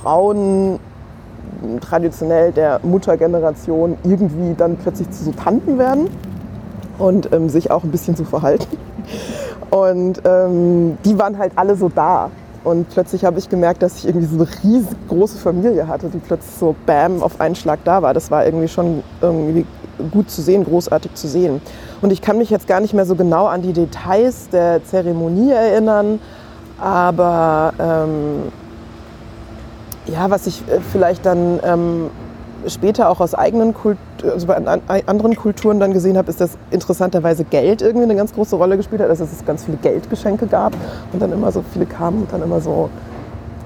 Frauen 0.00 0.78
traditionell 1.80 2.52
der 2.52 2.80
Muttergeneration 2.82 3.96
irgendwie 4.04 4.54
dann 4.56 4.76
plötzlich 4.76 5.10
zu 5.10 5.24
so 5.24 5.32
Tanten 5.32 5.78
werden 5.78 6.08
und 6.98 7.32
ähm, 7.32 7.48
sich 7.48 7.70
auch 7.70 7.84
ein 7.84 7.90
bisschen 7.90 8.16
so 8.16 8.24
verhalten. 8.24 8.76
Und 9.70 10.22
ähm, 10.24 10.96
die 11.04 11.18
waren 11.18 11.36
halt 11.36 11.52
alle 11.56 11.74
so 11.74 11.88
da. 11.88 12.30
Und 12.62 12.88
plötzlich 12.90 13.24
habe 13.24 13.38
ich 13.38 13.48
gemerkt, 13.48 13.82
dass 13.82 13.98
ich 13.98 14.06
irgendwie 14.06 14.26
so 14.26 14.36
eine 14.36 14.48
riesengroße 14.62 15.36
Familie 15.36 15.88
hatte, 15.88 16.08
die 16.08 16.18
plötzlich 16.18 16.54
so 16.54 16.76
bam 16.86 17.22
auf 17.22 17.40
einen 17.40 17.56
Schlag 17.56 17.80
da 17.84 18.00
war. 18.00 18.14
Das 18.14 18.30
war 18.30 18.46
irgendwie 18.46 18.68
schon 18.68 19.02
irgendwie 19.20 19.66
gut 20.10 20.30
zu 20.30 20.42
sehen, 20.42 20.64
großartig 20.64 21.14
zu 21.14 21.28
sehen. 21.28 21.60
Und 22.00 22.12
ich 22.12 22.22
kann 22.22 22.38
mich 22.38 22.50
jetzt 22.50 22.66
gar 22.66 22.80
nicht 22.80 22.94
mehr 22.94 23.04
so 23.04 23.16
genau 23.16 23.46
an 23.46 23.62
die 23.62 23.72
Details 23.72 24.48
der 24.50 24.84
Zeremonie 24.84 25.52
erinnern, 25.52 26.20
aber 26.78 27.74
ähm, 27.78 28.52
ja, 30.06 30.30
was 30.30 30.46
ich 30.46 30.62
äh, 30.68 30.80
vielleicht 30.92 31.24
dann 31.26 31.60
ähm, 31.64 32.10
später 32.68 33.10
auch 33.10 33.20
aus 33.20 33.34
eigenen 33.34 33.74
Kult 33.74 33.98
also 34.22 34.46
bei 34.46 34.56
an, 34.56 34.80
anderen 35.06 35.36
Kulturen 35.36 35.80
dann 35.80 35.92
gesehen 35.92 36.16
habe, 36.16 36.30
ist, 36.30 36.40
dass 36.40 36.56
interessanterweise 36.70 37.44
Geld 37.44 37.82
irgendwie 37.82 38.04
eine 38.04 38.16
ganz 38.16 38.32
große 38.32 38.56
Rolle 38.56 38.76
gespielt 38.76 39.02
hat. 39.02 39.10
Also 39.10 39.24
dass 39.24 39.32
es 39.32 39.44
ganz 39.44 39.64
viele 39.64 39.76
Geldgeschenke 39.78 40.46
gab 40.46 40.74
und 41.12 41.20
dann 41.20 41.32
immer 41.32 41.52
so 41.52 41.62
viele 41.72 41.86
kamen 41.86 42.22
und 42.22 42.32
dann 42.32 42.42
immer 42.42 42.60
so 42.60 42.90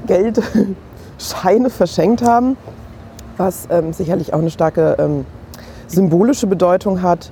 Geldscheine 0.07 1.71
verschenkt 1.71 2.23
haben, 2.23 2.57
was 3.37 3.69
ähm, 3.71 3.93
sicherlich 3.93 4.35
auch 4.35 4.41
eine 4.41 4.51
starke 4.51 4.97
ähm, 4.99 5.25
symbolische 5.87 6.47
Bedeutung 6.47 7.03
hat. 7.03 7.31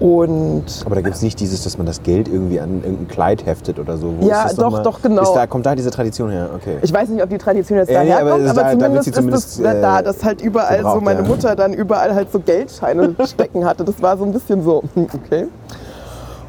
Und 0.00 0.64
Aber 0.84 0.96
da 0.96 1.00
gibt 1.02 1.14
es 1.14 1.22
nicht 1.22 1.38
dieses, 1.38 1.62
dass 1.62 1.78
man 1.78 1.86
das 1.86 2.02
Geld 2.02 2.26
irgendwie 2.28 2.58
an 2.60 2.82
irgendein 2.82 3.08
Kleid 3.08 3.46
heftet 3.46 3.78
oder 3.78 3.96
so. 3.96 4.12
Wo 4.18 4.26
Ja, 4.28 4.44
ist 4.44 4.58
doch, 4.58 4.82
doch, 4.82 5.00
genau. 5.00 5.22
Ist 5.22 5.32
da, 5.32 5.46
kommt 5.46 5.66
da 5.66 5.74
diese 5.74 5.90
Tradition 5.90 6.30
her? 6.30 6.50
Okay. 6.54 6.78
ich 6.82 6.92
weiß 6.92 7.08
nicht, 7.10 7.22
ob 7.22 7.30
die 7.30 7.38
Tradition 7.38 7.78
jetzt 7.78 7.90
Ja, 7.90 8.02
nee, 8.02 8.08
daher 8.10 8.22
aber 8.22 8.30
kommt, 8.32 8.46
da- 8.46 8.50
aber 8.50 8.62
da 8.62 8.70
zumindest, 8.70 9.04
sie 9.04 9.10
ist 9.10 9.16
das 9.16 9.54
zumindest, 9.54 9.82
da, 9.84 10.00
äh, 10.00 10.02
dass 10.02 10.24
halt 10.24 10.42
überall 10.42 10.82
so 10.82 11.00
meine 11.00 11.22
ja. 11.22 11.26
Mutter 11.28 11.54
dann 11.54 11.72
überall 11.72 12.14
halt 12.14 12.32
so 12.32 12.40
Geldscheine 12.40 13.14
stecken 13.24 13.64
hatte. 13.64 13.84
Das 13.84 14.02
war 14.02 14.16
so 14.18 14.24
ein 14.24 14.32
bisschen 14.32 14.62
so, 14.64 14.82
okay. 14.96 15.46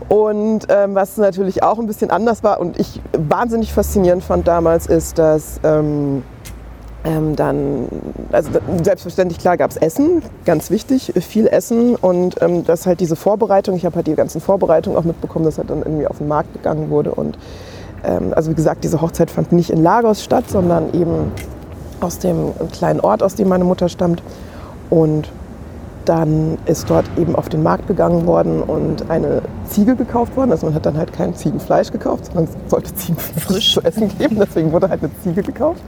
Und 0.10 0.62
ähm, 0.70 0.94
was 0.96 1.18
natürlich 1.18 1.64
auch 1.64 1.80
ein 1.80 1.88
bisschen 1.88 2.10
anders 2.12 2.44
war 2.44 2.60
und 2.60 2.80
ich 2.80 3.02
wahnsinnig 3.18 3.74
faszinierend 3.74 4.24
fand 4.24 4.48
damals, 4.48 4.86
ist, 4.88 5.18
dass 5.18 5.60
ähm, 5.64 6.24
ähm, 7.06 7.36
dann, 7.36 7.88
also 8.32 8.50
selbstverständlich 8.84 9.40
klar 9.40 9.58
gab 9.58 9.70
es 9.72 9.78
Essen, 9.78 10.24
ganz 10.46 10.72
wichtig, 10.72 11.14
viel 11.22 11.48
Essen 11.48 11.96
und 11.96 12.42
ähm, 12.42 12.66
das 12.66 12.88
halt 12.88 13.00
diese 13.00 13.16
Vorbereitung, 13.16 13.76
ich 13.76 13.86
habe 13.86 13.98
halt 13.98 14.08
die 14.08 14.16
ganzen 14.16 14.42
Vorbereitungen 14.42 14.98
auch 14.98 15.04
mitbekommen, 15.04 15.46
dass 15.46 15.58
halt 15.60 15.70
dann 15.70 15.84
irgendwie 15.84 16.08
auf 16.08 16.18
den 16.18 16.28
Markt 16.28 16.54
gegangen 16.54 16.90
wurde 16.90 17.12
und 17.12 17.38
ähm, 18.04 18.34
also 18.36 18.50
wie 18.50 18.56
gesagt, 18.56 18.84
diese 18.84 19.02
Hochzeit 19.02 19.30
fand 19.30 19.52
nicht 19.52 19.70
in 19.70 19.84
Lagos 19.84 20.24
statt, 20.24 20.50
sondern 20.50 20.94
eben 20.94 21.32
aus 22.02 22.18
dem 22.20 22.54
kleinen 22.74 23.00
Ort, 23.00 23.22
aus 23.22 23.36
dem 23.36 23.50
meine 23.50 23.64
Mutter 23.64 23.88
stammt 23.88 24.24
und 24.90 25.30
dann 26.06 26.58
ist 26.66 26.90
dort 26.90 27.06
eben 27.18 27.36
auf 27.36 27.50
den 27.50 27.64
Markt 27.64 27.88
gegangen 27.88 28.28
worden 28.28 28.62
und 28.62 29.10
eine 29.10 29.42
Ziege 29.68 29.96
gekauft 29.96 30.38
worden. 30.38 30.52
Also 30.52 30.68
man 30.68 30.76
hat 30.76 30.86
dann 30.86 30.98
halt 30.98 31.12
kein 31.14 31.36
Ziegenfleisch 31.36 31.92
gekauft, 31.92 32.28
sondern 32.28 32.46
es 32.46 32.70
sollte 32.70 32.94
Ziegenfleisch 32.94 33.74
zu 33.74 33.82
essen 33.82 34.16
geben. 34.18 34.38
Deswegen 34.40 34.72
wurde 34.72 34.90
halt 34.90 35.02
eine 35.02 35.12
Ziege 35.24 35.42
gekauft. 35.42 35.82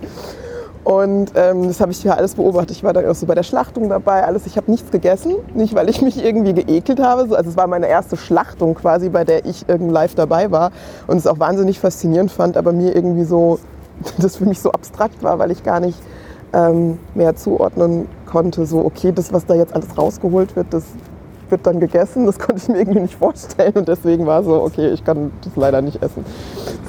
Und 0.88 1.34
ähm, 1.36 1.68
das 1.68 1.82
habe 1.82 1.92
ich 1.92 2.02
ja 2.02 2.14
alles 2.14 2.36
beobachtet. 2.36 2.72
Ich 2.72 2.82
war 2.82 2.94
dann 2.94 3.06
auch 3.08 3.14
so 3.14 3.26
bei 3.26 3.36
der 3.36 3.44
Schlachtung 3.44 3.90
dabei, 3.90 4.24
alles. 4.24 4.46
Ich 4.46 4.56
habe 4.56 4.72
nichts 4.72 4.90
gegessen, 4.90 5.36
nicht 5.54 5.76
weil 5.76 5.90
ich 5.90 6.02
mich 6.02 6.24
irgendwie 6.24 6.54
geekelt 6.54 7.02
habe. 7.02 7.28
So, 7.28 7.36
Also 7.36 7.50
es 7.50 7.58
war 7.58 7.68
meine 7.68 7.90
erste 7.90 8.16
Schlachtung 8.16 8.74
quasi, 8.74 9.10
bei 9.10 9.26
der 9.26 9.46
ich 9.46 9.68
irgendwie 9.68 9.92
live 9.92 10.16
dabei 10.16 10.50
war 10.50 10.72
und 11.08 11.18
es 11.18 11.28
auch 11.28 11.40
wahnsinnig 11.40 11.82
faszinierend 11.82 12.32
fand, 12.32 12.56
aber 12.56 12.72
mir 12.72 12.96
irgendwie 12.96 13.26
so, 13.26 13.60
das 14.18 14.38
für 14.38 14.46
mich 14.46 14.62
so 14.62 14.72
abstrakt 14.72 15.22
war, 15.24 15.40
weil 15.40 15.52
ich 15.52 15.62
gar 15.62 15.82
nicht 15.82 16.00
ähm, 16.54 17.00
mehr 17.16 17.36
zuordnen 17.36 18.08
konnte. 18.26 18.66
So, 18.66 18.86
okay, 18.86 19.12
das, 19.12 19.34
was 19.34 19.46
da 19.46 19.56
jetzt 19.56 19.76
alles 19.76 19.98
rausgeholt 19.98 20.56
wird, 20.56 20.68
das 20.70 20.86
wird 21.52 21.66
dann 21.66 21.80
gegessen. 21.80 22.26
Das 22.26 22.38
konnte 22.40 22.62
ich 22.62 22.68
mir 22.70 22.80
irgendwie 22.80 23.02
nicht 23.02 23.16
vorstellen 23.16 23.74
und 23.76 23.88
deswegen 23.88 24.26
war 24.26 24.44
so, 24.44 24.62
okay, 24.62 24.90
ich 24.90 25.04
kann 25.04 25.32
das 25.44 25.54
leider 25.56 25.82
nicht 25.82 26.02
essen. 26.04 26.24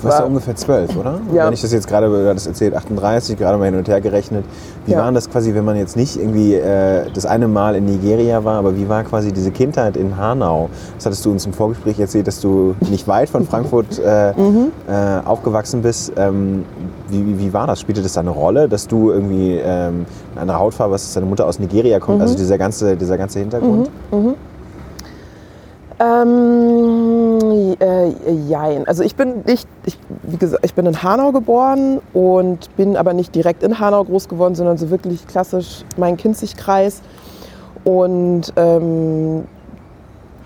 Du 0.01 0.05
warst 0.05 0.21
ja 0.21 0.25
ungefähr 0.27 0.55
zwölf, 0.55 0.97
oder? 0.97 1.21
Ja. 1.35 1.47
Wenn 1.47 1.53
ich 1.55 1.61
das 1.61 1.73
jetzt 1.73 1.89
gerade, 1.89 2.29
hattest 2.29 2.47
erzählt, 2.47 2.75
38, 2.75 3.37
gerade 3.37 3.59
mal 3.59 3.65
hin 3.65 3.75
und 3.77 3.89
her 3.89 4.01
gerechnet. 4.01 4.45
Wie 4.87 4.93
Ja. 4.93 4.99
war 5.01 5.13
das 5.13 5.29
quasi, 5.29 5.55
wenn 5.55 5.65
man 5.65 5.77
jetzt 5.77 5.97
nicht 5.97 6.17
irgendwie 6.17 6.55
äh, 6.55 7.07
das 7.13 7.27
eine 7.27 7.49
Mal 7.49 7.75
in 7.75 7.85
Nigeria 7.87 8.45
war, 8.45 8.59
aber 8.59 8.77
wie 8.77 8.89
war 8.89 9.03
quasi 9.05 9.33
diese 9.33 9.51
Kindheit 9.51 9.97
in 9.97 10.17
Hanau? 10.17 10.71
Das 10.97 11.07
hattest 11.07 11.25
du 11.27 11.31
uns 11.33 11.45
im 11.47 11.53
Vorgespräch 11.53 11.99
erzählt, 11.99 12.27
dass 12.29 12.41
du 12.41 12.75
nicht 12.89 13.09
weit 13.09 13.29
von 13.29 13.45
Frankfurt 13.47 13.99
äh, 13.99 14.33
Mhm. 14.39 14.69
äh, 14.89 15.27
aufgewachsen 15.27 15.83
bist. 15.83 16.13
Ähm, 16.17 16.65
wie, 17.09 17.39
wie- 17.39 17.53
war 17.53 17.67
das? 17.67 17.81
Spielte 17.81 18.03
das 18.03 18.13
da 18.13 18.21
eine 18.21 18.31
Rolle, 18.31 18.69
dass 18.69 18.87
du 18.87 19.11
irgendwie 19.11 19.57
ähm, 19.63 20.05
eine 20.33 20.43
andere 20.43 20.59
Hautfarbe 20.59 20.95
hast, 20.95 21.07
dass 21.07 21.15
deine 21.15 21.27
Mutter 21.27 21.47
aus 21.47 21.59
Nigeria 21.59 21.99
kommt? 21.99 22.19
Mhm. 22.19 22.23
Also 22.23 22.37
dieser 22.37 22.57
ganze, 22.59 22.97
dieser 22.97 23.19
ganze 23.19 23.41
Hintergrund? 23.41 23.91
Ähm, 26.01 27.77
äh, 27.81 28.33
jein. 28.49 28.87
Also 28.87 29.03
ich 29.03 29.17
bin 29.17 29.43
nicht, 29.47 29.69
ich, 29.85 29.99
wie 30.23 30.37
gesagt, 30.37 30.65
ich 30.65 30.75
bin 30.75 30.87
in 30.87 31.03
Hanau 31.03 31.33
geboren 31.33 32.01
und 32.13 32.75
bin 32.77 32.97
aber 32.97 33.15
nicht 33.15 33.35
direkt 33.35 33.63
in 33.63 33.81
Hanau 33.81 34.05
groß 34.05 34.29
geworden, 34.29 34.55
sondern 34.55 34.79
so 34.79 34.91
wirklich 34.91 35.27
klassisch 35.27 35.85
mein 35.97 36.17
Kinzigkreis. 36.17 37.03
Und 37.85 38.53
ähm, 38.57 39.45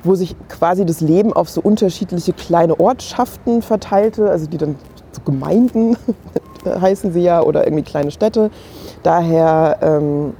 wo 0.04 0.14
sich 0.14 0.37
quasi 0.49 0.85
das 0.85 1.00
Leben 1.00 1.32
auf 1.32 1.49
so 1.49 1.61
unterschiedliche 1.61 2.32
kleine 2.32 2.78
Ortschaften 2.80 3.62
verteilte, 3.62 4.30
also 4.30 4.47
die 4.47 4.59
dann 4.59 4.76
so 5.12 5.23
Gemeinden 5.23 5.97
heißen 6.64 7.12
sie 7.12 7.21
ja 7.21 7.42
oder 7.42 7.66
irgendwie 7.66 7.85
kleine 7.85 8.11
Städte. 8.11 8.50
Daher 9.02 9.78
ähm, 9.82 10.35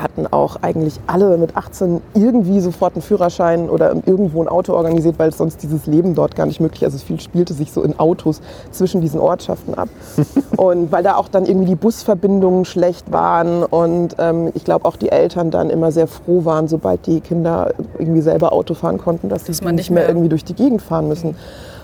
hatten 0.00 0.26
auch 0.26 0.56
eigentlich 0.62 0.98
alle 1.06 1.36
mit 1.38 1.56
18 1.56 2.00
irgendwie 2.14 2.60
sofort 2.60 2.94
einen 2.94 3.02
Führerschein 3.02 3.68
oder 3.68 3.94
irgendwo 4.06 4.42
ein 4.42 4.48
Auto 4.48 4.74
organisiert, 4.74 5.18
weil 5.18 5.32
sonst 5.32 5.62
dieses 5.62 5.86
Leben 5.86 6.14
dort 6.14 6.36
gar 6.36 6.46
nicht 6.46 6.60
möglich 6.60 6.82
ist. 6.82 6.92
Also 6.92 7.04
viel 7.04 7.20
spielte 7.20 7.54
sich 7.54 7.72
so 7.72 7.82
in 7.82 7.98
Autos 7.98 8.40
zwischen 8.70 9.00
diesen 9.00 9.20
Ortschaften 9.20 9.74
ab. 9.74 9.88
und 10.56 10.90
weil 10.92 11.02
da 11.02 11.16
auch 11.16 11.28
dann 11.28 11.46
irgendwie 11.46 11.68
die 11.68 11.74
Busverbindungen 11.76 12.64
schlecht 12.64 13.10
waren 13.12 13.62
und 13.64 14.16
ähm, 14.18 14.50
ich 14.54 14.64
glaube 14.64 14.84
auch 14.84 14.96
die 14.96 15.10
Eltern 15.10 15.50
dann 15.50 15.70
immer 15.70 15.92
sehr 15.92 16.06
froh 16.06 16.44
waren, 16.44 16.68
sobald 16.68 17.06
die 17.06 17.20
Kinder 17.20 17.72
irgendwie 17.98 18.20
selber 18.20 18.52
Auto 18.52 18.74
fahren 18.74 18.98
konnten, 18.98 19.28
dass, 19.28 19.44
Dass 19.44 19.58
sie 19.58 19.64
man 19.64 19.74
nicht 19.74 19.84
nicht 19.84 19.90
mehr 19.90 20.02
mehr- 20.04 20.08
irgendwie 20.10 20.28
durch 20.28 20.44
die 20.44 20.54
Gegend 20.54 20.82
fahren 20.82 21.08
müssen. 21.08 21.36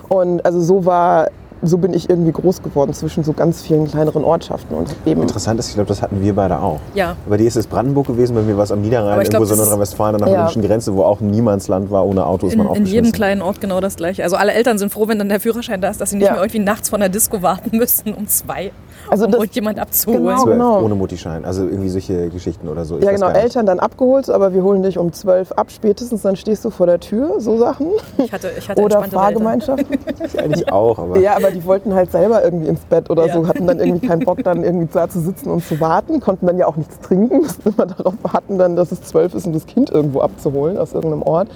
Und 0.08 0.44
also 0.44 0.60
so 0.60 0.84
war 0.84 1.28
so 1.62 1.78
bin 1.78 1.94
ich 1.94 2.10
irgendwie 2.10 2.32
groß 2.32 2.62
geworden 2.62 2.92
zwischen 2.92 3.24
so 3.24 3.32
ganz 3.32 3.62
vielen 3.62 3.86
kleineren 3.90 4.22
Ortschaften 4.24 4.74
und 4.74 4.88
eben 5.06 5.22
Interessant 5.22 5.58
ist, 5.58 5.68
ich 5.68 5.74
glaube, 5.74 5.88
das 5.88 6.02
hatten 6.02 6.20
wir 6.20 6.34
beide 6.34 6.58
auch. 6.60 6.80
Ja. 6.94 7.16
Bei 7.26 7.36
dir 7.38 7.46
ist 7.48 7.56
es 7.56 7.66
Brandenburg 7.66 8.06
gewesen, 8.06 8.34
bei 8.34 8.42
mir 8.42 8.56
war 8.56 8.64
es 8.64 8.72
am 8.72 8.82
Niederrhein, 8.82 9.20
ich 9.22 9.30
glaub, 9.30 9.40
irgendwo 9.42 9.54
so 9.54 9.60
Nordrhein-Westfalen, 9.62 10.16
an 10.16 10.20
Ja. 10.22 10.26
der 10.26 10.38
rheinischen 10.40 10.62
Grenze, 10.62 10.94
wo 10.94 11.02
auch 11.04 11.20
Niemandsland 11.20 11.90
war, 11.90 12.04
ohne 12.06 12.26
Auto 12.26 12.46
ist 12.48 12.52
In, 12.52 12.58
man 12.58 12.66
in 12.66 12.70
aufgeschmissen. 12.72 12.94
jedem 12.94 13.12
kleinen 13.12 13.40
Ort 13.42 13.60
genau 13.60 13.80
das 13.80 13.96
gleiche. 13.96 14.22
Also 14.24 14.36
alle 14.36 14.52
Eltern 14.52 14.76
sind 14.78 14.92
froh, 14.92 15.08
wenn 15.08 15.18
dann 15.18 15.28
der 15.30 15.40
Führerschein 15.40 15.80
da 15.80 15.88
ist, 15.88 16.00
dass 16.00 16.10
sie 16.10 16.16
nicht 16.16 16.26
Ja. 16.26 16.32
mehr 16.32 16.42
irgendwie 16.42 16.58
nachts 16.58 16.90
von 16.90 17.00
der 17.00 17.08
Disco 17.08 17.40
warten 17.40 17.76
müssen 17.78 18.12
um 18.14 18.28
zwei, 18.28 18.70
Also 19.10 19.26
um 19.26 19.32
das- 19.32 19.40
irgendjemand 19.40 19.78
abzuholen. 19.78 20.24
Genau. 20.24 20.44
Genau. 20.44 20.82
ohne 20.82 20.94
Muttischein. 20.94 21.44
Also 21.44 21.64
irgendwie 21.64 21.88
solche 21.90 22.28
Geschichten 22.30 22.68
oder 22.68 22.84
so. 22.84 22.98
Ich 22.98 23.04
Ja, 23.04 23.12
genau. 23.12 23.28
Eltern 23.28 23.66
dann 23.66 23.78
abgeholt, 23.80 24.30
aber 24.30 24.54
wir 24.54 24.62
holen 24.62 24.82
dich 24.82 24.98
um 24.98 25.12
12 25.12 25.52
ab, 25.52 25.70
spätestens 25.70 26.22
dann 26.22 26.36
stehst 26.36 26.64
du 26.64 26.70
vor 26.70 26.86
der 26.86 27.00
Tür, 27.00 27.40
so 27.40 27.58
Sachen. 27.58 27.88
Ich 28.18 28.32
hatte, 28.32 28.50
ich 28.58 28.68
hatte 28.68 28.82
Oder. 28.82 29.02
Fahrgemeinschaften. 29.04 29.98
Ich 30.24 30.38
eigentlich 30.40 30.70
auch, 30.72 30.98
aber 30.98 31.18
Ja, 31.18 31.36
aber 31.36 31.50
die 31.50 31.64
wollten 31.64 31.94
halt 31.94 32.10
selber 32.12 32.42
irgendwie 32.44 32.68
ins 32.68 32.80
Bett 32.80 33.10
oder 33.10 33.26
Ja. 33.26 33.34
so, 33.34 33.46
hatten 33.48 33.66
dann 33.66 33.78
irgendwie 33.78 34.06
keinen 34.06 34.24
Bock, 34.24 34.42
dann 34.42 34.64
irgendwie 34.64 34.88
da 34.92 35.08
zu 35.08 35.20
sitzen 35.20 35.50
und 35.50 35.64
zu 35.64 35.80
warten, 35.80 36.20
konnten 36.20 36.46
dann 36.46 36.56
ja 36.58 36.66
auch 36.66 36.76
nichts 36.76 36.98
trinken, 37.00 37.38
mussten 37.42 37.68
immer 37.70 37.86
darauf 37.86 38.14
warten, 38.22 38.58
dann, 38.58 38.74
dass 38.76 38.90
es 38.92 39.02
zwölf 39.02 39.34
ist, 39.34 39.46
um 39.46 39.52
das 39.52 39.66
Kind 39.66 39.90
irgendwo 39.90 40.20
abzuholen 40.20 40.78
aus 40.78 40.92
irgendeinem 40.94 41.22
Ort. 41.22 41.48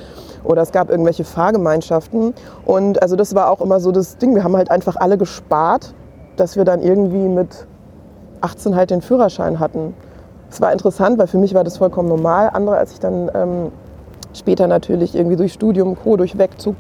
Oder 0.45 0.63
es 0.63 0.73
gab 0.73 0.91
irgendwelche 0.91 1.25
Fahrgemeinschaften. 1.25 2.35
Und 2.65 3.03
also 3.03 3.17
das 3.17 3.35
war 3.35 3.51
auch 3.51 3.61
immer 3.61 3.81
so 3.81 3.91
das 3.93 4.19
Ding. 4.19 4.35
Wir 4.35 4.45
haben 4.45 4.57
halt 4.57 4.71
einfach 4.71 4.97
alle 4.97 5.19
gespart, 5.19 5.95
dass 6.41 6.57
wir 6.57 6.65
dann 6.65 6.83
irgendwie 6.83 7.29
mit 7.29 7.67
18 8.41 8.77
halt 8.77 8.91
den 8.91 9.03
Führerschein 9.03 9.59
hatten. 9.59 9.95
Es 10.51 10.61
war 10.61 10.73
interessant, 10.73 11.19
weil 11.19 11.27
für 11.27 11.39
mich 11.39 11.55
war 11.55 11.65
das 11.65 11.77
vollkommen 11.77 12.09
normal. 12.09 12.51
Andere, 12.53 12.77
als 12.77 12.93
ich 12.93 13.01
dann 13.01 13.31
ähm, 13.35 13.73
später 14.33 14.67
natürlich 14.67 15.15
irgendwie 15.15 15.37
durch 15.37 15.53
Studium, 15.53 15.97
Co., 15.97 16.17
durch 16.17 16.39
Wegzug 16.39 16.77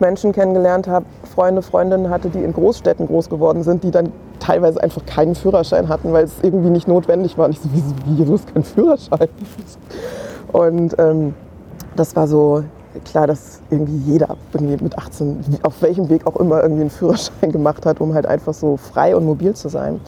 Menschen 0.00 0.32
kennengelernt 0.32 0.88
habe, 0.88 1.06
Freunde, 1.34 1.62
Freundinnen 1.62 2.10
hatte, 2.10 2.28
die 2.28 2.42
in 2.42 2.52
Großstädten 2.52 3.06
groß 3.06 3.28
geworden 3.28 3.62
sind, 3.62 3.84
die 3.84 3.90
dann 3.90 4.12
teilweise 4.40 4.82
einfach 4.82 5.04
keinen 5.06 5.34
Führerschein 5.34 5.88
hatten, 5.88 6.12
weil 6.12 6.24
es 6.24 6.34
irgendwie 6.42 6.70
nicht 6.70 6.88
notwendig 6.88 7.38
war. 7.38 7.46
Und 7.46 7.52
ich 7.52 7.60
so, 7.60 7.68
wieso, 7.72 7.94
wie, 8.06 8.24
du 8.24 8.32
hast 8.32 8.52
keinen 8.52 8.64
Führerschein? 8.64 9.28
Und 10.52 10.96
ähm, 10.98 11.34
das 11.96 12.16
war 12.16 12.26
so 12.26 12.64
klar, 13.04 13.26
dass 13.26 13.60
irgendwie 13.70 13.96
jeder 14.12 14.36
irgendwie 14.52 14.82
mit 14.82 14.98
18, 14.98 15.44
wie- 15.48 15.64
auf 15.64 15.80
welchem 15.82 16.08
Weg 16.08 16.26
auch 16.26 16.36
immer, 16.36 16.62
irgendwie 16.62 16.82
einen 16.82 16.90
Führerschein 16.90 17.52
gemacht 17.52 17.86
hat, 17.86 18.00
um 18.00 18.14
halt 18.14 18.26
einfach 18.26 18.54
so 18.54 18.76
frei 18.76 19.16
und 19.16 19.24
mobil 19.24 19.54
zu 19.54 19.68
sein. 19.68 20.00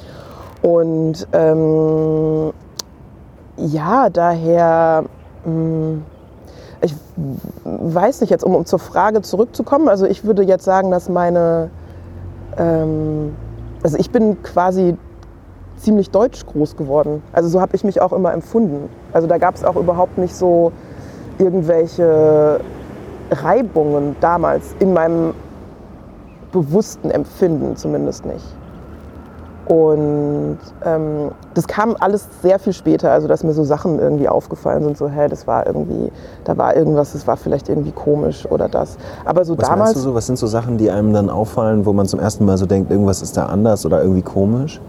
Und 0.62 1.26
ähm, 1.32 2.52
ja, 3.56 4.08
daher, 4.10 5.04
mh, 5.44 5.98
ich 6.82 6.94
weiß 7.64 8.20
nicht 8.20 8.30
jetzt, 8.30 8.44
um, 8.44 8.54
um 8.54 8.64
zur 8.66 8.78
Frage 8.78 9.22
zurückzukommen, 9.22 9.88
also 9.88 10.06
ich 10.06 10.24
würde 10.24 10.42
jetzt 10.42 10.64
sagen, 10.64 10.90
dass 10.90 11.08
meine, 11.08 11.70
ähm, 12.58 13.34
also 13.82 13.96
ich 13.98 14.10
bin 14.10 14.42
quasi 14.42 14.96
ziemlich 15.76 16.10
deutsch 16.10 16.44
groß 16.46 16.76
geworden. 16.76 17.22
Also 17.32 17.48
so 17.48 17.60
habe 17.60 17.76
ich 17.76 17.84
mich 17.84 18.00
auch 18.00 18.12
immer 18.12 18.32
empfunden. 18.32 18.88
Also 19.12 19.26
da 19.26 19.38
gab 19.38 19.54
es 19.54 19.64
auch 19.64 19.76
überhaupt 19.76 20.16
nicht 20.18 20.34
so 20.34 20.72
irgendwelche 21.38 22.60
Reibungen 23.30 24.16
damals 24.20 24.74
in 24.78 24.92
meinem 24.92 25.34
bewussten 26.52 27.10
Empfinden 27.10 27.76
zumindest 27.76 28.24
nicht. 28.24 28.44
Und 29.66 30.58
ähm, 30.84 31.32
das 31.54 31.66
kam 31.66 31.96
alles 31.98 32.28
sehr 32.40 32.60
viel 32.60 32.72
später, 32.72 33.10
also 33.10 33.26
dass 33.26 33.42
mir 33.42 33.52
so 33.52 33.64
Sachen 33.64 33.98
irgendwie 33.98 34.28
aufgefallen 34.28 34.84
sind, 34.84 34.96
so, 34.96 35.08
hä, 35.08 35.26
das 35.28 35.48
war 35.48 35.66
irgendwie, 35.66 36.12
da 36.44 36.56
war 36.56 36.76
irgendwas, 36.76 37.14
das 37.14 37.26
war 37.26 37.36
vielleicht 37.36 37.68
irgendwie 37.68 37.90
komisch 37.90 38.46
oder 38.48 38.68
das. 38.68 38.96
Aber 39.24 39.44
so 39.44 39.58
was 39.58 39.68
damals. 39.68 39.80
meinst 39.80 39.96
du 39.96 40.00
so? 40.00 40.14
Was 40.14 40.26
sind 40.26 40.38
so 40.38 40.46
Sachen, 40.46 40.78
die 40.78 40.88
einem 40.88 41.12
dann 41.12 41.28
auffallen, 41.28 41.84
wo 41.84 41.92
man 41.92 42.06
zum 42.06 42.20
ersten 42.20 42.44
Mal 42.44 42.56
so 42.58 42.66
denkt, 42.66 42.92
irgendwas 42.92 43.22
ist 43.22 43.36
da 43.36 43.46
anders 43.46 43.84
oder 43.84 44.00
irgendwie 44.02 44.22
komisch? 44.22 44.80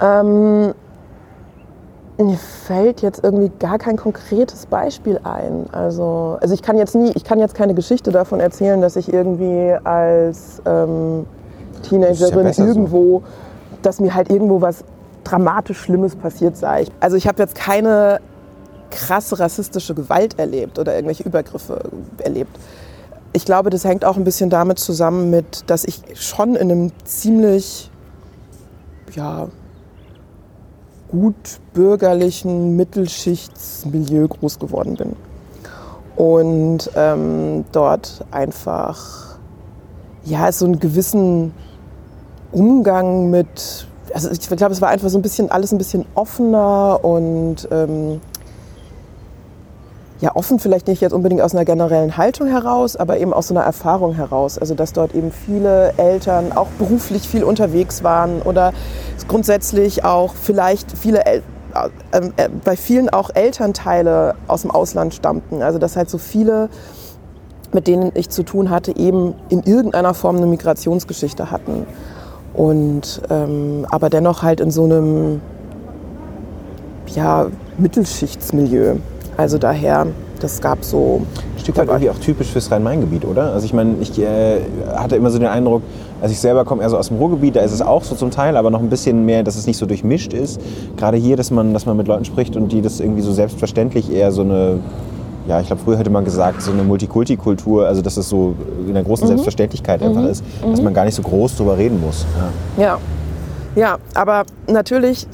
Ähm, 0.00 0.72
mir 2.26 2.36
fällt 2.36 3.00
jetzt 3.00 3.22
irgendwie 3.22 3.50
gar 3.60 3.78
kein 3.78 3.96
konkretes 3.96 4.66
Beispiel 4.66 5.20
ein. 5.22 5.66
Also, 5.70 6.36
also 6.40 6.52
ich 6.52 6.62
kann 6.62 6.76
jetzt 6.76 6.94
nie, 6.94 7.12
ich 7.14 7.22
kann 7.24 7.38
jetzt 7.38 7.54
keine 7.54 7.74
Geschichte 7.74 8.10
davon 8.10 8.40
erzählen, 8.40 8.80
dass 8.80 8.96
ich 8.96 9.12
irgendwie 9.12 9.76
als 9.84 10.60
ähm, 10.66 11.26
Das 11.82 11.86
ist 11.86 11.90
ja 11.92 11.98
Teenagerin 11.98 12.44
besser 12.44 12.62
so. 12.62 12.68
irgendwo, 12.68 13.22
dass 13.82 14.00
mir 14.00 14.14
halt 14.14 14.30
irgendwo 14.30 14.60
was 14.60 14.84
dramatisch 15.22 15.78
Schlimmes 15.78 16.16
passiert 16.16 16.56
sei. 16.56 16.86
Also 17.00 17.16
ich 17.16 17.28
habe 17.28 17.40
jetzt 17.40 17.54
keine 17.54 18.20
krasse 18.90 19.38
rassistische 19.38 19.94
Gewalt 19.94 20.38
erlebt 20.38 20.78
oder 20.78 20.94
irgendwelche 20.94 21.22
Übergriffe 21.22 21.80
erlebt. 22.22 22.58
Ich 23.32 23.44
glaube, 23.44 23.70
das 23.70 23.84
hängt 23.84 24.04
auch 24.04 24.16
ein 24.16 24.24
bisschen 24.24 24.50
damit 24.50 24.78
zusammen 24.78 25.30
mit, 25.30 25.70
dass 25.70 25.84
ich 25.84 26.02
schon 26.14 26.56
in 26.56 26.72
einem 26.72 26.92
ziemlich 27.04 27.90
ja, 29.14 29.48
gut 31.08 31.60
bürgerlichen 31.72 32.76
Mittelschichtsmilieu 32.76 34.28
groß 34.28 34.58
geworden 34.58 34.96
bin. 34.96 35.16
Und 36.16 36.90
ähm, 36.96 37.64
dort 37.72 38.24
einfach, 38.30 39.38
ja, 40.24 40.50
so 40.50 40.64
einen 40.64 40.80
gewissen 40.80 41.52
Umgang 42.50 43.30
mit, 43.30 43.86
also 44.12 44.30
ich 44.30 44.40
glaube, 44.40 44.72
es 44.72 44.80
war 44.80 44.88
einfach 44.88 45.08
so 45.08 45.18
ein 45.18 45.22
bisschen, 45.22 45.50
alles 45.50 45.72
ein 45.72 45.78
bisschen 45.78 46.04
offener 46.14 47.00
und 47.04 47.68
ähm, 47.70 48.20
ja, 50.20 50.34
offen 50.34 50.58
vielleicht 50.58 50.88
nicht 50.88 51.00
jetzt 51.00 51.12
unbedingt 51.12 51.42
aus 51.42 51.54
einer 51.54 51.64
generellen 51.64 52.16
Haltung 52.16 52.48
heraus, 52.48 52.96
aber 52.96 53.18
eben 53.18 53.32
aus 53.32 53.48
so 53.48 53.54
einer 53.54 53.64
Erfahrung 53.64 54.14
heraus. 54.14 54.58
Also 54.58 54.74
dass 54.74 54.92
dort 54.92 55.14
eben 55.14 55.30
viele 55.30 55.92
Eltern 55.96 56.52
auch 56.52 56.66
beruflich 56.78 57.28
viel 57.28 57.44
unterwegs 57.44 58.02
waren 58.02 58.42
oder 58.42 58.72
grundsätzlich 59.28 60.04
auch 60.04 60.34
vielleicht 60.34 60.96
viele 60.96 61.24
El 61.24 61.42
äh, 62.12 62.30
äh, 62.36 62.48
bei 62.64 62.76
vielen 62.76 63.10
auch 63.10 63.30
Elternteile 63.32 64.34
aus 64.48 64.62
dem 64.62 64.70
Ausland 64.70 65.14
stammten. 65.14 65.62
Also 65.62 65.78
dass 65.78 65.96
halt 65.96 66.10
so 66.10 66.18
viele, 66.18 66.68
mit 67.72 67.86
denen 67.86 68.10
ich 68.14 68.30
zu 68.30 68.42
tun 68.42 68.70
hatte, 68.70 68.96
eben 68.96 69.34
in 69.50 69.62
irgendeiner 69.62 70.14
Form 70.14 70.36
eine 70.36 70.46
Migrationsgeschichte 70.46 71.50
hatten. 71.50 71.86
Und 72.54 73.22
ähm, 73.30 73.86
aber 73.90 74.10
dennoch 74.10 74.42
halt 74.42 74.60
in 74.60 74.72
so 74.72 74.84
einem 74.84 75.40
ja, 77.14 77.46
Mittelschichtsmilieu. 77.76 78.96
Also 79.38 79.56
daher, 79.56 80.08
das 80.40 80.60
gab 80.60 80.84
so. 80.84 81.22
Ein 81.54 81.60
Stück 81.60 81.76
weit 81.76 81.86
irgendwie 81.86 82.10
auch 82.10 82.18
typisch 82.18 82.48
fürs 82.48 82.72
Rhein-Main-Gebiet, 82.72 83.24
oder? 83.24 83.52
Also 83.52 83.66
ich 83.66 83.72
meine, 83.72 83.94
ich 84.00 84.18
äh, 84.18 84.58
hatte 84.96 85.14
immer 85.14 85.30
so 85.30 85.38
den 85.38 85.46
Eindruck, 85.46 85.82
also 86.20 86.32
ich 86.32 86.40
selber 86.40 86.64
komme 86.64 86.82
eher 86.82 86.90
so 86.90 86.98
aus 86.98 87.06
dem 87.06 87.18
Ruhrgebiet, 87.18 87.54
da 87.54 87.60
ist 87.60 87.70
es 87.70 87.80
auch 87.80 88.02
so 88.02 88.16
zum 88.16 88.32
Teil, 88.32 88.56
aber 88.56 88.70
noch 88.70 88.80
ein 88.80 88.90
bisschen 88.90 89.24
mehr, 89.24 89.44
dass 89.44 89.54
es 89.54 89.68
nicht 89.68 89.76
so 89.76 89.86
durchmischt 89.86 90.32
ist. 90.32 90.60
Gerade 90.96 91.18
hier, 91.18 91.36
dass 91.36 91.52
man, 91.52 91.72
dass 91.72 91.86
man 91.86 91.96
mit 91.96 92.08
Leuten 92.08 92.24
spricht 92.24 92.56
und 92.56 92.72
die 92.72 92.82
das 92.82 92.98
irgendwie 92.98 93.22
so 93.22 93.32
selbstverständlich 93.32 94.12
eher 94.12 94.32
so 94.32 94.40
eine, 94.42 94.80
ja, 95.46 95.60
ich 95.60 95.68
glaube, 95.68 95.82
früher 95.84 95.98
hätte 95.98 96.10
man 96.10 96.24
gesagt, 96.24 96.60
so 96.60 96.72
eine 96.72 96.82
Multikulti-Kultur, 96.82 97.86
also 97.86 98.02
dass 98.02 98.16
es 98.16 98.28
so 98.28 98.56
in 98.88 98.94
der 98.94 99.04
großen 99.04 99.24
mhm. 99.26 99.28
Selbstverständlichkeit 99.28 100.02
einfach 100.02 100.22
mhm. 100.22 100.30
ist, 100.30 100.42
dass 100.68 100.80
mhm. 100.80 100.84
man 100.84 100.94
gar 100.94 101.04
nicht 101.04 101.14
so 101.14 101.22
groß 101.22 101.54
drüber 101.54 101.78
reden 101.78 102.00
muss. 102.00 102.26
Ja, 102.76 102.84
ja, 102.84 102.98
ja 103.76 103.98
aber 104.14 104.42
natürlich 104.66 105.28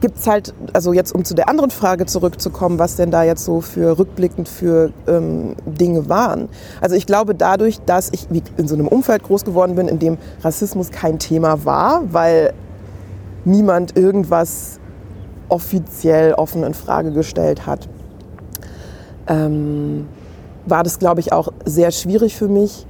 gibt 0.00 0.18
es 0.18 0.26
halt, 0.26 0.54
also 0.72 0.92
jetzt 0.92 1.14
um 1.14 1.24
zu 1.24 1.34
der 1.34 1.48
anderen 1.48 1.70
Frage 1.70 2.06
zurückzukommen, 2.06 2.78
was 2.78 2.96
denn 2.96 3.10
da 3.10 3.22
jetzt 3.22 3.44
so 3.44 3.60
für 3.60 3.98
rückblickend 3.98 4.48
für 4.48 4.92
ähm, 5.06 5.54
Dinge 5.66 6.08
waren. 6.08 6.48
Also 6.80 6.96
ich 6.96 7.06
glaube 7.06 7.34
dadurch, 7.34 7.80
dass 7.80 8.10
ich 8.12 8.26
in 8.56 8.68
so 8.68 8.74
einem 8.74 8.88
Umfeld 8.88 9.22
groß 9.22 9.44
geworden 9.44 9.76
bin, 9.76 9.88
in 9.88 9.98
dem 9.98 10.18
Rassismus 10.42 10.90
kein 10.90 11.18
Thema 11.18 11.64
war, 11.64 12.02
weil 12.12 12.52
niemand 13.44 13.96
irgendwas 13.96 14.78
offiziell 15.48 16.34
offen 16.34 16.62
in 16.62 16.74
Frage 16.74 17.12
gestellt 17.12 17.66
hat, 17.66 17.88
ähm, 19.26 20.06
war 20.66 20.82
das, 20.82 20.98
glaube 20.98 21.20
ich, 21.20 21.32
auch 21.32 21.48
sehr 21.64 21.90
schwierig 21.90 22.36
für 22.36 22.48
mich, 22.48 22.86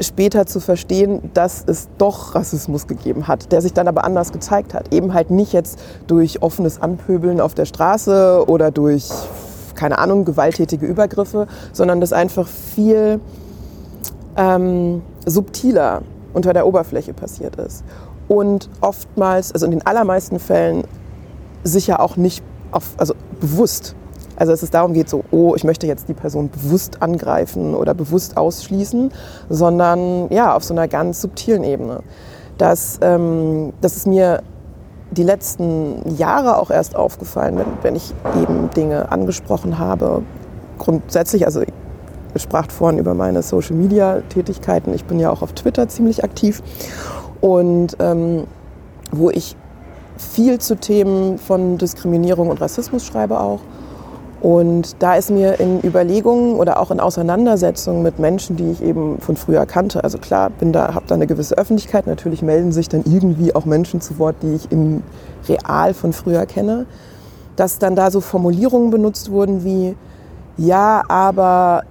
später 0.00 0.46
zu 0.46 0.60
verstehen, 0.60 1.30
dass 1.34 1.64
es 1.66 1.88
doch 1.98 2.34
Rassismus 2.34 2.86
gegeben 2.86 3.28
hat, 3.28 3.52
der 3.52 3.62
sich 3.62 3.72
dann 3.72 3.88
aber 3.88 4.04
anders 4.04 4.32
gezeigt 4.32 4.74
hat. 4.74 4.92
Eben 4.92 5.14
halt 5.14 5.30
nicht 5.30 5.52
jetzt 5.52 5.78
durch 6.06 6.42
offenes 6.42 6.80
Anpöbeln 6.80 7.40
auf 7.40 7.54
der 7.54 7.64
Straße 7.64 8.44
oder 8.46 8.70
durch, 8.70 9.08
keine 9.74 9.98
Ahnung, 9.98 10.24
gewalttätige 10.24 10.86
Übergriffe, 10.86 11.46
sondern 11.72 12.00
das 12.00 12.12
einfach 12.12 12.46
viel 12.46 13.20
ähm, 14.36 15.02
subtiler 15.24 16.02
unter 16.34 16.52
der 16.52 16.66
Oberfläche 16.66 17.14
passiert 17.14 17.56
ist. 17.56 17.84
Und 18.28 18.68
oftmals, 18.80 19.52
also 19.52 19.66
in 19.66 19.72
den 19.72 19.86
allermeisten 19.86 20.38
Fällen, 20.38 20.84
sicher 21.64 22.00
auch 22.00 22.16
nicht 22.16 22.42
auf, 22.70 22.94
also 22.98 23.14
bewusst 23.40 23.94
also 24.36 24.52
dass 24.52 24.62
es 24.62 24.70
darum 24.70 24.92
geht, 24.92 25.08
so, 25.08 25.24
oh, 25.30 25.54
ich 25.54 25.64
möchte 25.64 25.86
jetzt 25.86 26.08
die 26.08 26.14
Person 26.14 26.50
bewusst 26.50 27.02
angreifen 27.02 27.74
oder 27.74 27.94
bewusst 27.94 28.36
ausschließen, 28.36 29.10
sondern 29.48 30.30
ja, 30.30 30.54
auf 30.54 30.64
so 30.64 30.74
einer 30.74 30.88
ganz 30.88 31.22
subtilen 31.22 31.64
Ebene. 31.64 32.00
Das, 32.58 32.98
ähm, 33.02 33.72
das 33.80 33.96
ist 33.96 34.06
mir 34.06 34.42
die 35.10 35.22
letzten 35.22 36.16
Jahre 36.16 36.58
auch 36.58 36.70
erst 36.70 36.96
aufgefallen, 36.96 37.58
wenn, 37.58 37.66
wenn 37.82 37.96
ich 37.96 38.12
eben 38.40 38.70
Dinge 38.70 39.10
angesprochen 39.10 39.78
habe. 39.78 40.22
Grundsätzlich, 40.78 41.46
also 41.46 41.62
ich 41.62 42.42
sprach 42.42 42.70
vorhin 42.70 42.98
über 42.98 43.14
meine 43.14 43.42
Social-Media-Tätigkeiten. 43.42 44.92
Ich 44.94 45.04
bin 45.04 45.18
ja 45.18 45.30
auch 45.30 45.42
auf 45.42 45.52
Twitter 45.52 45.88
ziemlich 45.88 46.24
aktiv 46.24 46.62
und 47.40 47.96
ähm, 47.98 48.44
wo 49.12 49.30
ich 49.30 49.56
viel 50.18 50.58
zu 50.58 50.76
Themen 50.76 51.38
von 51.38 51.78
Diskriminierung 51.78 52.48
und 52.48 52.60
Rassismus 52.60 53.04
schreibe 53.04 53.40
auch 53.40 53.60
und 54.40 55.02
da 55.02 55.14
ist 55.14 55.30
mir 55.30 55.58
in 55.60 55.82
Überlegungen 55.82 56.56
oder 56.56 56.78
auch 56.78 56.90
in 56.90 57.00
Auseinandersetzungen 57.00 58.02
mit 58.02 58.18
Menschen, 58.18 58.56
die 58.56 58.70
ich 58.70 58.82
eben 58.82 59.18
von 59.20 59.36
früher 59.36 59.64
kannte, 59.64 60.04
also 60.04 60.18
klar, 60.18 60.50
bin 60.50 60.72
da, 60.72 60.94
habe 60.94 61.06
da 61.06 61.14
eine 61.14 61.26
gewisse 61.26 61.56
Öffentlichkeit, 61.56 62.06
natürlich 62.06 62.42
melden 62.42 62.70
sich 62.70 62.88
dann 62.88 63.02
irgendwie 63.06 63.54
auch 63.54 63.64
Menschen 63.64 64.00
zu 64.00 64.18
Wort, 64.18 64.36
die 64.42 64.54
ich 64.54 64.70
im 64.70 65.02
Real 65.48 65.94
von 65.94 66.12
früher 66.12 66.44
kenne, 66.44 66.86
dass 67.56 67.78
dann 67.78 67.96
da 67.96 68.10
so 68.10 68.20
Formulierungen 68.20 68.90
benutzt 68.90 69.30
wurden 69.30 69.64
wie, 69.64 69.96
ja, 70.58 71.02
aber 71.08 71.84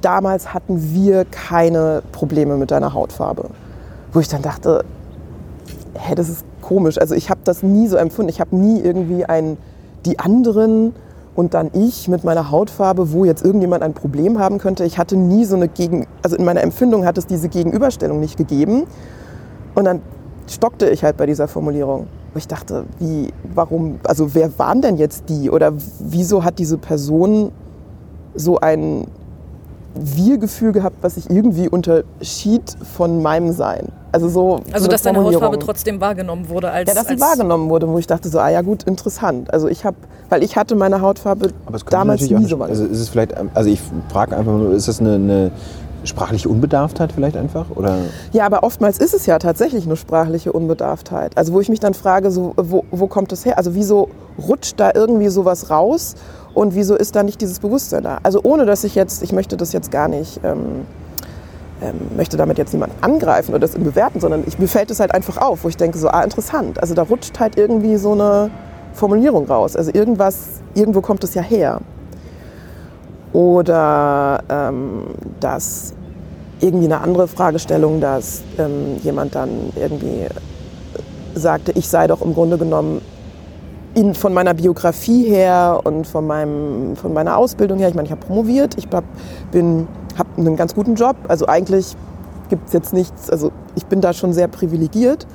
damals 0.00 0.54
hatten 0.54 0.94
wir 0.94 1.26
keine 1.26 2.02
Probleme 2.12 2.56
mit 2.56 2.70
deiner 2.70 2.94
Hautfarbe. 2.94 3.50
Wo 4.12 4.20
ich 4.20 4.28
dann 4.28 4.42
dachte, 4.42 4.84
hä, 5.94 6.14
das 6.14 6.28
ist 6.28 6.44
komisch. 6.62 6.98
Also 6.98 7.14
ich 7.14 7.30
habe 7.30 7.40
das 7.44 7.62
nie 7.62 7.86
so 7.86 7.96
empfunden. 7.96 8.30
Ich 8.30 8.40
habe 8.40 8.56
nie 8.56 8.80
irgendwie 8.80 9.24
ein, 9.24 9.56
die 10.06 10.18
anderen 10.18 10.94
und 11.34 11.54
dann 11.54 11.70
ich 11.72 12.08
mit 12.08 12.24
meiner 12.24 12.50
Hautfarbe, 12.50 13.12
wo 13.12 13.24
jetzt 13.24 13.44
irgendjemand 13.44 13.82
ein 13.82 13.94
Problem 13.94 14.38
haben 14.38 14.58
könnte. 14.58 14.84
Ich 14.84 14.98
hatte 14.98 15.16
nie 15.16 15.44
so 15.44 15.56
eine 15.56 15.68
Gegen, 15.68 16.06
also 16.22 16.36
in 16.36 16.44
meiner 16.44 16.62
Empfindung 16.62 17.06
hat 17.06 17.18
es 17.18 17.26
diese 17.26 17.48
Gegenüberstellung 17.48 18.20
nicht 18.20 18.36
gegeben. 18.36 18.84
Und 19.74 19.84
dann 19.84 20.02
stockte 20.48 20.90
ich 20.90 21.04
halt 21.04 21.16
bei 21.16 21.26
dieser 21.26 21.48
Formulierung. 21.48 22.08
Ich 22.34 22.48
dachte, 22.48 22.84
wie, 22.98 23.32
warum, 23.54 24.00
also 24.04 24.34
wer 24.34 24.56
waren 24.58 24.82
denn 24.82 24.96
jetzt 24.96 25.28
die? 25.28 25.50
Oder 25.50 25.72
wieso 26.00 26.44
hat 26.44 26.58
diese 26.58 26.78
Person 26.78 27.52
so 28.34 28.58
ein 28.58 29.06
Wir-Gefühl 29.94 30.72
gehabt, 30.72 30.96
was 31.02 31.16
sich 31.16 31.30
irgendwie 31.30 31.68
unterschied 31.68 32.76
von 32.82 33.22
meinem 33.22 33.52
Sein? 33.52 33.88
Also 34.12 34.28
so. 34.28 34.60
Also 34.72 34.88
dass 34.88 35.02
deine 35.02 35.22
Hautfarbe 35.22 35.58
trotzdem 35.58 36.00
wahrgenommen 36.00 36.48
wurde 36.48 36.70
als. 36.70 36.88
Ja, 36.88 36.94
dass 36.94 37.08
sie 37.08 37.20
wahrgenommen 37.20 37.70
wurde, 37.70 37.88
wo 37.88 37.98
ich 37.98 38.06
dachte 38.06 38.28
so, 38.28 38.38
ah 38.38 38.48
ja 38.48 38.62
gut, 38.62 38.82
interessant. 38.84 39.52
Also 39.52 39.68
ich 39.68 39.84
habe, 39.84 39.96
weil 40.28 40.42
ich 40.42 40.56
hatte 40.56 40.74
meine 40.74 41.00
Hautfarbe 41.00 41.50
damals 41.88 42.28
nie 42.28 42.44
so 42.46 42.60
Also 42.62 42.84
ist 42.84 43.00
es 43.00 43.08
vielleicht, 43.08 43.34
also 43.54 43.70
ich 43.70 43.80
frage 44.12 44.36
einfach 44.36 44.52
nur, 44.52 44.72
ist 44.72 44.88
das 44.88 45.00
eine, 45.00 45.14
eine 45.14 45.50
sprachliche 46.04 46.48
Unbedarftheit 46.48 47.12
vielleicht 47.12 47.36
einfach? 47.36 47.66
Oder? 47.74 47.98
Ja, 48.32 48.46
aber 48.46 48.62
oftmals 48.62 48.98
ist 48.98 49.14
es 49.14 49.26
ja 49.26 49.38
tatsächlich 49.38 49.86
eine 49.86 49.96
sprachliche 49.96 50.52
Unbedarftheit. 50.52 51.36
Also 51.36 51.52
wo 51.52 51.60
ich 51.60 51.68
mich 51.68 51.80
dann 51.80 51.94
frage, 51.94 52.30
so, 52.30 52.54
wo, 52.56 52.84
wo 52.90 53.06
kommt 53.06 53.32
das 53.32 53.44
her? 53.44 53.58
Also 53.58 53.74
wieso 53.74 54.08
rutscht 54.38 54.80
da 54.80 54.92
irgendwie 54.94 55.28
sowas 55.28 55.70
raus 55.70 56.14
und 56.54 56.74
wieso 56.74 56.96
ist 56.96 57.16
da 57.16 57.22
nicht 57.22 57.40
dieses 57.40 57.58
Bewusstsein 57.58 58.04
da? 58.04 58.18
Also 58.22 58.40
ohne 58.42 58.66
dass 58.66 58.84
ich 58.84 58.94
jetzt, 58.94 59.22
ich 59.22 59.32
möchte 59.32 59.56
das 59.56 59.72
jetzt 59.72 59.90
gar 59.90 60.08
nicht. 60.08 60.40
Ähm, 60.42 60.86
ähm, 61.82 62.16
möchte 62.16 62.36
damit 62.36 62.58
jetzt 62.58 62.72
niemand 62.72 62.92
angreifen 63.00 63.50
oder 63.50 63.60
das 63.60 63.72
bewerten, 63.72 64.20
sondern 64.20 64.44
ich, 64.46 64.58
mir 64.58 64.68
fällt 64.68 64.90
es 64.90 65.00
halt 65.00 65.12
einfach 65.12 65.38
auf, 65.38 65.64
wo 65.64 65.68
ich 65.68 65.76
denke, 65.76 65.98
so, 65.98 66.08
ah, 66.08 66.22
interessant. 66.22 66.80
Also 66.80 66.94
da 66.94 67.02
rutscht 67.02 67.38
halt 67.40 67.56
irgendwie 67.56 67.96
so 67.96 68.12
eine 68.12 68.50
Formulierung 68.92 69.46
raus. 69.46 69.76
Also 69.76 69.90
irgendwas, 69.92 70.60
irgendwo 70.74 71.00
kommt 71.00 71.24
es 71.24 71.34
ja 71.34 71.42
her. 71.42 71.80
Oder 73.32 74.42
ähm, 74.48 75.04
dass 75.38 75.94
irgendwie 76.60 76.86
eine 76.86 77.00
andere 77.00 77.28
Fragestellung, 77.28 78.00
dass 78.00 78.42
ähm, 78.58 78.96
jemand 79.02 79.34
dann 79.34 79.72
irgendwie 79.76 80.26
sagte, 81.34 81.72
ich 81.72 81.88
sei 81.88 82.06
doch 82.06 82.22
im 82.22 82.34
Grunde 82.34 82.58
genommen 82.58 83.00
in, 83.94 84.14
von 84.14 84.32
meiner 84.32 84.54
Biografie 84.54 85.24
her 85.24 85.80
und 85.84 86.06
von, 86.06 86.26
meinem, 86.26 86.96
von 86.96 87.12
meiner 87.12 87.36
Ausbildung 87.36 87.78
her, 87.78 87.88
ich 87.88 87.94
meine, 87.94 88.06
ich 88.06 88.12
habe 88.12 88.24
promoviert, 88.24 88.76
ich 88.78 88.86
hab, 88.86 89.04
habe 89.54 90.28
einen 90.36 90.56
ganz 90.56 90.74
guten 90.74 90.94
Job. 90.94 91.16
Also 91.28 91.46
eigentlich 91.46 91.96
gibt 92.48 92.68
es 92.68 92.72
jetzt 92.72 92.92
nichts, 92.92 93.30
also 93.30 93.52
ich 93.74 93.86
bin 93.86 94.00
da 94.00 94.12
schon 94.12 94.32
sehr 94.32 94.48
privilegiert. 94.48 95.26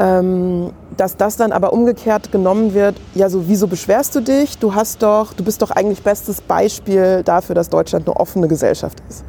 Ähm, 0.00 0.70
dass 0.96 1.16
das 1.16 1.36
dann 1.36 1.50
aber 1.50 1.72
umgekehrt 1.72 2.30
genommen 2.30 2.72
wird, 2.72 2.94
ja, 3.14 3.28
so 3.28 3.48
wieso 3.48 3.66
beschwerst 3.66 4.14
du 4.14 4.20
dich? 4.20 4.58
Du 4.58 4.74
hast 4.74 5.02
doch, 5.02 5.32
du 5.32 5.42
bist 5.42 5.60
doch 5.60 5.72
eigentlich 5.72 6.02
bestes 6.04 6.40
Beispiel 6.40 7.22
dafür, 7.24 7.56
dass 7.56 7.68
Deutschland 7.68 8.06
eine 8.06 8.16
offene 8.16 8.46
Gesellschaft 8.46 9.02
ist. 9.08 9.24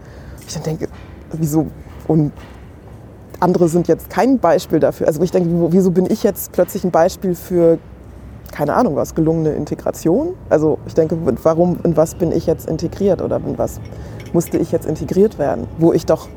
Ich 0.47 0.54
dann 0.54 0.63
denke, 0.63 0.88
wieso? 1.32 1.67
Und 2.08 2.34
andere 3.39 3.67
sind 3.69 3.88
jetzt 3.88 4.10
kein 4.10 4.39
Beispiel 4.39 4.80
dafür. 4.80 5.08
Also 5.08 5.21
ich 5.21 5.32
denke, 5.32 5.49
wieso 5.71 5.91
bin 5.91 6.06
ich 6.10 6.23
jetzt 6.23 6.52
plötzlich 6.52 6.84
ein 6.84 6.91
Beispiel 6.91 7.36
für 7.36 7.78
keine 8.52 8.73
Ahnung 8.73 8.95
was, 8.95 9.15
gelungene 9.15 9.52
Integration. 9.52 10.36
Also 10.49 10.80
ich 10.86 10.93
denke, 10.93 11.17
warum, 11.43 11.78
in 11.84 11.95
was 11.95 12.15
bin 12.15 12.32
ich 12.32 12.45
jetzt 12.45 12.67
integriert 12.67 13.21
oder 13.21 13.38
in 13.38 13.58
was 13.58 13.80
musste 14.34 14.58
ich 14.58 14.71
jetzt 14.71 14.86
integriert 14.86 15.39
werden, 15.39 15.67
wo 15.78 15.93
ich 15.93 16.06
doch 16.06 16.28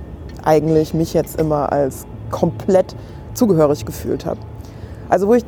eigentlich 0.44 0.94
mich 0.94 1.14
jetzt 1.14 1.40
immer 1.40 1.72
als 1.72 2.06
komplett 2.30 2.94
zugehörig 3.34 3.84
gefühlt 3.84 4.26
habe. 4.26 4.40
Also 5.08 5.28
wo 5.28 5.34
ich, 5.34 5.44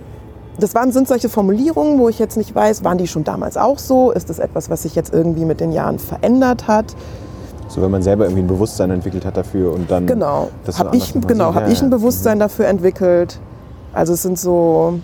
das 0.58 0.74
waren, 0.74 0.92
sind 0.92 1.08
solche 1.08 1.28
Formulierungen, 1.28 1.98
wo 1.98 2.08
ich 2.08 2.18
jetzt 2.18 2.36
nicht 2.36 2.54
weiß, 2.54 2.84
waren 2.84 2.98
die 2.98 3.08
schon 3.08 3.24
damals 3.24 3.56
auch 3.56 3.78
so? 3.78 4.12
Ist 4.12 4.30
das 4.30 4.38
etwas, 4.38 4.70
was 4.70 4.82
sich 4.82 4.94
jetzt 4.94 5.12
irgendwie 5.12 5.44
mit 5.44 5.60
den 5.60 5.72
Jahren 5.72 5.98
verändert 5.98 6.68
hat? 6.68 6.94
So, 7.68 7.83
wenn 7.83 7.90
man 7.90 8.03
selber 8.03 8.24
irgendwie 8.24 8.42
ein 8.42 8.48
Bewusstsein 8.48 8.90
entwickelt 8.90 9.24
hat 9.24 9.37
dafür 9.37 9.72
und 9.72 9.90
dann. 9.90 10.07
Genau, 10.07 10.50
das 10.64 10.79
habe 10.79 10.96
ich, 10.96 11.12
genau, 11.12 11.50
ja, 11.50 11.55
hab 11.55 11.68
ich 11.68 11.81
ein 11.81 11.90
ja. 11.90 11.96
Bewusstsein 11.96 12.38
dafür 12.38 12.66
entwickelt. 12.66 13.40
Also 13.92 14.12
es 14.12 14.22
sind 14.22 14.38
so, 14.38 14.98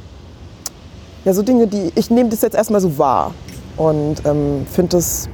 ja, 1.25 1.33
so 1.33 1.43
Dinge, 1.43 1.67
die, 1.67 1.93
ich 1.95 2.11
nehme 2.11 2.29
das 2.29 2.43
jetzt 2.43 2.57
erstmal 2.57 2.81
so 2.81 2.99
wahr 2.99 3.33
und 3.77 4.17
ähm, 4.25 4.67
finde 4.67 4.97
das 4.97 5.29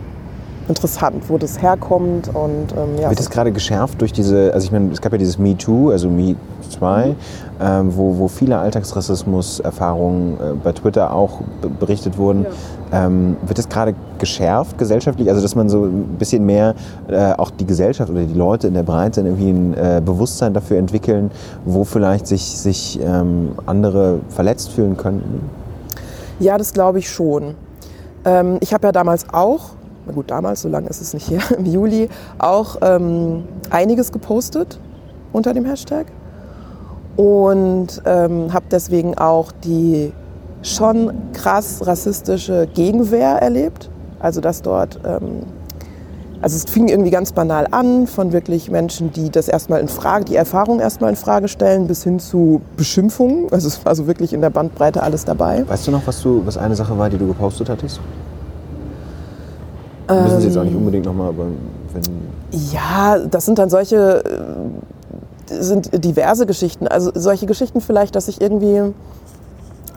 interessant, 0.68 1.22
wo 1.28 1.38
das 1.38 1.62
herkommt 1.62 2.28
und 2.28 2.72
ähm, 2.76 2.98
ja. 3.00 3.08
Wird 3.08 3.20
es 3.20 3.30
gerade 3.30 3.52
geschärft 3.52 4.00
durch 4.00 4.12
diese, 4.12 4.52
also 4.52 4.64
ich 4.64 4.72
meine, 4.72 4.90
es 4.92 5.00
gab 5.00 5.12
ja 5.12 5.18
dieses 5.18 5.38
Me 5.38 5.56
Too, 5.56 5.90
also 5.90 6.10
Me 6.10 6.36
2, 6.68 7.14
ähm, 7.60 7.96
wo, 7.96 8.18
wo 8.18 8.28
viele 8.28 8.58
Alltagsrassismus-Erfahrungen 8.58 10.34
äh, 10.34 10.54
bei 10.62 10.72
Twitter 10.72 11.14
auch 11.14 11.40
berichtet 11.78 12.18
wurden. 12.18 12.46
Ähm, 12.92 13.36
wird 13.44 13.58
es 13.58 13.68
gerade 13.68 13.94
geschärft 14.18 14.78
gesellschaftlich? 14.78 15.28
Also 15.28 15.42
dass 15.42 15.54
man 15.54 15.68
so 15.68 15.84
ein 15.84 16.16
bisschen 16.18 16.46
mehr 16.46 16.74
äh, 17.08 17.32
auch 17.32 17.50
die 17.50 17.66
Gesellschaft 17.66 18.10
oder 18.10 18.22
die 18.22 18.34
Leute 18.34 18.68
in 18.68 18.74
der 18.74 18.84
Breite 18.84 19.22
irgendwie 19.22 19.50
ein 19.50 19.74
äh, 19.74 20.00
Bewusstsein 20.04 20.54
dafür 20.54 20.78
entwickeln, 20.78 21.30
wo 21.64 21.84
vielleicht 21.84 22.26
sich, 22.26 22.58
sich 22.58 23.00
ähm, 23.02 23.52
andere 23.66 24.20
verletzt 24.28 24.72
fühlen 24.72 24.96
könnten? 24.96 25.50
Ja, 26.38 26.58
das 26.58 26.72
glaube 26.72 26.98
ich 26.98 27.10
schon. 27.10 27.54
Ähm, 28.24 28.58
ich 28.60 28.72
habe 28.72 28.86
ja 28.86 28.92
damals 28.92 29.26
auch, 29.32 29.70
na 30.06 30.12
gut, 30.12 30.30
damals, 30.30 30.62
so 30.62 30.68
lange 30.68 30.88
ist 30.88 31.00
es 31.00 31.14
nicht 31.14 31.30
her, 31.30 31.40
im 31.56 31.64
Juli, 31.64 32.08
auch 32.38 32.76
ähm, 32.82 33.44
einiges 33.70 34.12
gepostet 34.12 34.78
unter 35.32 35.54
dem 35.54 35.64
Hashtag 35.64 36.06
und 37.16 38.02
ähm, 38.04 38.52
habe 38.52 38.66
deswegen 38.70 39.16
auch 39.16 39.50
die 39.52 40.12
schon 40.62 41.12
krass 41.32 41.86
rassistische 41.86 42.68
Gegenwehr 42.74 43.36
erlebt. 43.36 43.90
Also 44.18 44.40
dass 44.40 44.62
dort, 44.62 44.98
ähm, 45.04 45.42
also 46.40 46.56
es 46.56 46.64
fing 46.64 46.88
irgendwie 46.88 47.10
ganz 47.10 47.32
banal 47.32 47.66
an 47.70 48.06
von 48.06 48.32
wirklich 48.32 48.70
Menschen, 48.70 49.12
die 49.12 49.30
das 49.30 49.48
erstmal 49.48 49.80
in 49.80 49.88
Frage, 49.88 50.24
die 50.24 50.36
Erfahrung 50.36 50.80
erstmal 50.80 51.10
in 51.10 51.16
Frage 51.16 51.48
stellen, 51.48 51.86
bis 51.86 52.02
hin 52.02 52.18
zu 52.18 52.60
Beschimpfungen. 52.76 53.52
Also 53.52 53.68
es 53.68 53.84
war 53.84 53.94
so 53.94 54.06
wirklich 54.06 54.32
in 54.32 54.40
der 54.40 54.50
Bandbreite 54.50 55.02
alles 55.02 55.24
dabei. 55.24 55.64
Weißt 55.66 55.86
du 55.86 55.90
noch, 55.90 56.06
was, 56.06 56.22
du, 56.22 56.42
was 56.44 56.56
eine 56.56 56.74
Sache 56.74 56.96
war, 56.98 57.08
die 57.08 57.18
du 57.18 57.26
gepostet 57.26 57.68
hattest? 57.68 58.00
Müssen 60.08 60.40
Sie 60.40 60.46
jetzt 60.46 60.56
auch 60.56 60.64
nicht 60.64 60.76
unbedingt 60.76 61.04
nochmal, 61.04 61.30
aber 61.30 61.46
wenn. 61.92 62.02
Ja, 62.72 63.18
das 63.18 63.44
sind 63.44 63.58
dann 63.58 63.70
solche, 63.70 64.22
äh, 64.24 65.54
sind 65.60 66.04
diverse 66.04 66.46
Geschichten. 66.46 66.86
Also 66.86 67.10
solche 67.14 67.46
Geschichten 67.46 67.80
vielleicht, 67.80 68.14
dass 68.14 68.28
ich 68.28 68.40
irgendwie 68.40 68.94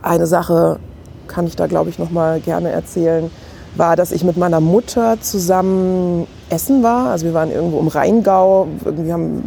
eine 0.01 0.27
Sache 0.27 0.79
kann 1.27 1.47
ich 1.47 1.55
da 1.55 1.67
glaube 1.67 1.89
ich 1.89 1.99
noch 1.99 2.11
mal 2.11 2.39
gerne 2.39 2.71
erzählen, 2.71 3.29
war, 3.75 3.95
dass 3.95 4.11
ich 4.11 4.23
mit 4.23 4.37
meiner 4.37 4.59
Mutter 4.59 5.21
zusammen 5.21 6.27
essen 6.49 6.83
war. 6.83 7.11
Also 7.11 7.25
wir 7.25 7.33
waren 7.33 7.51
irgendwo 7.51 7.79
im 7.79 7.87
Rheingau, 7.87 8.67
wir 8.83 9.13
haben 9.13 9.43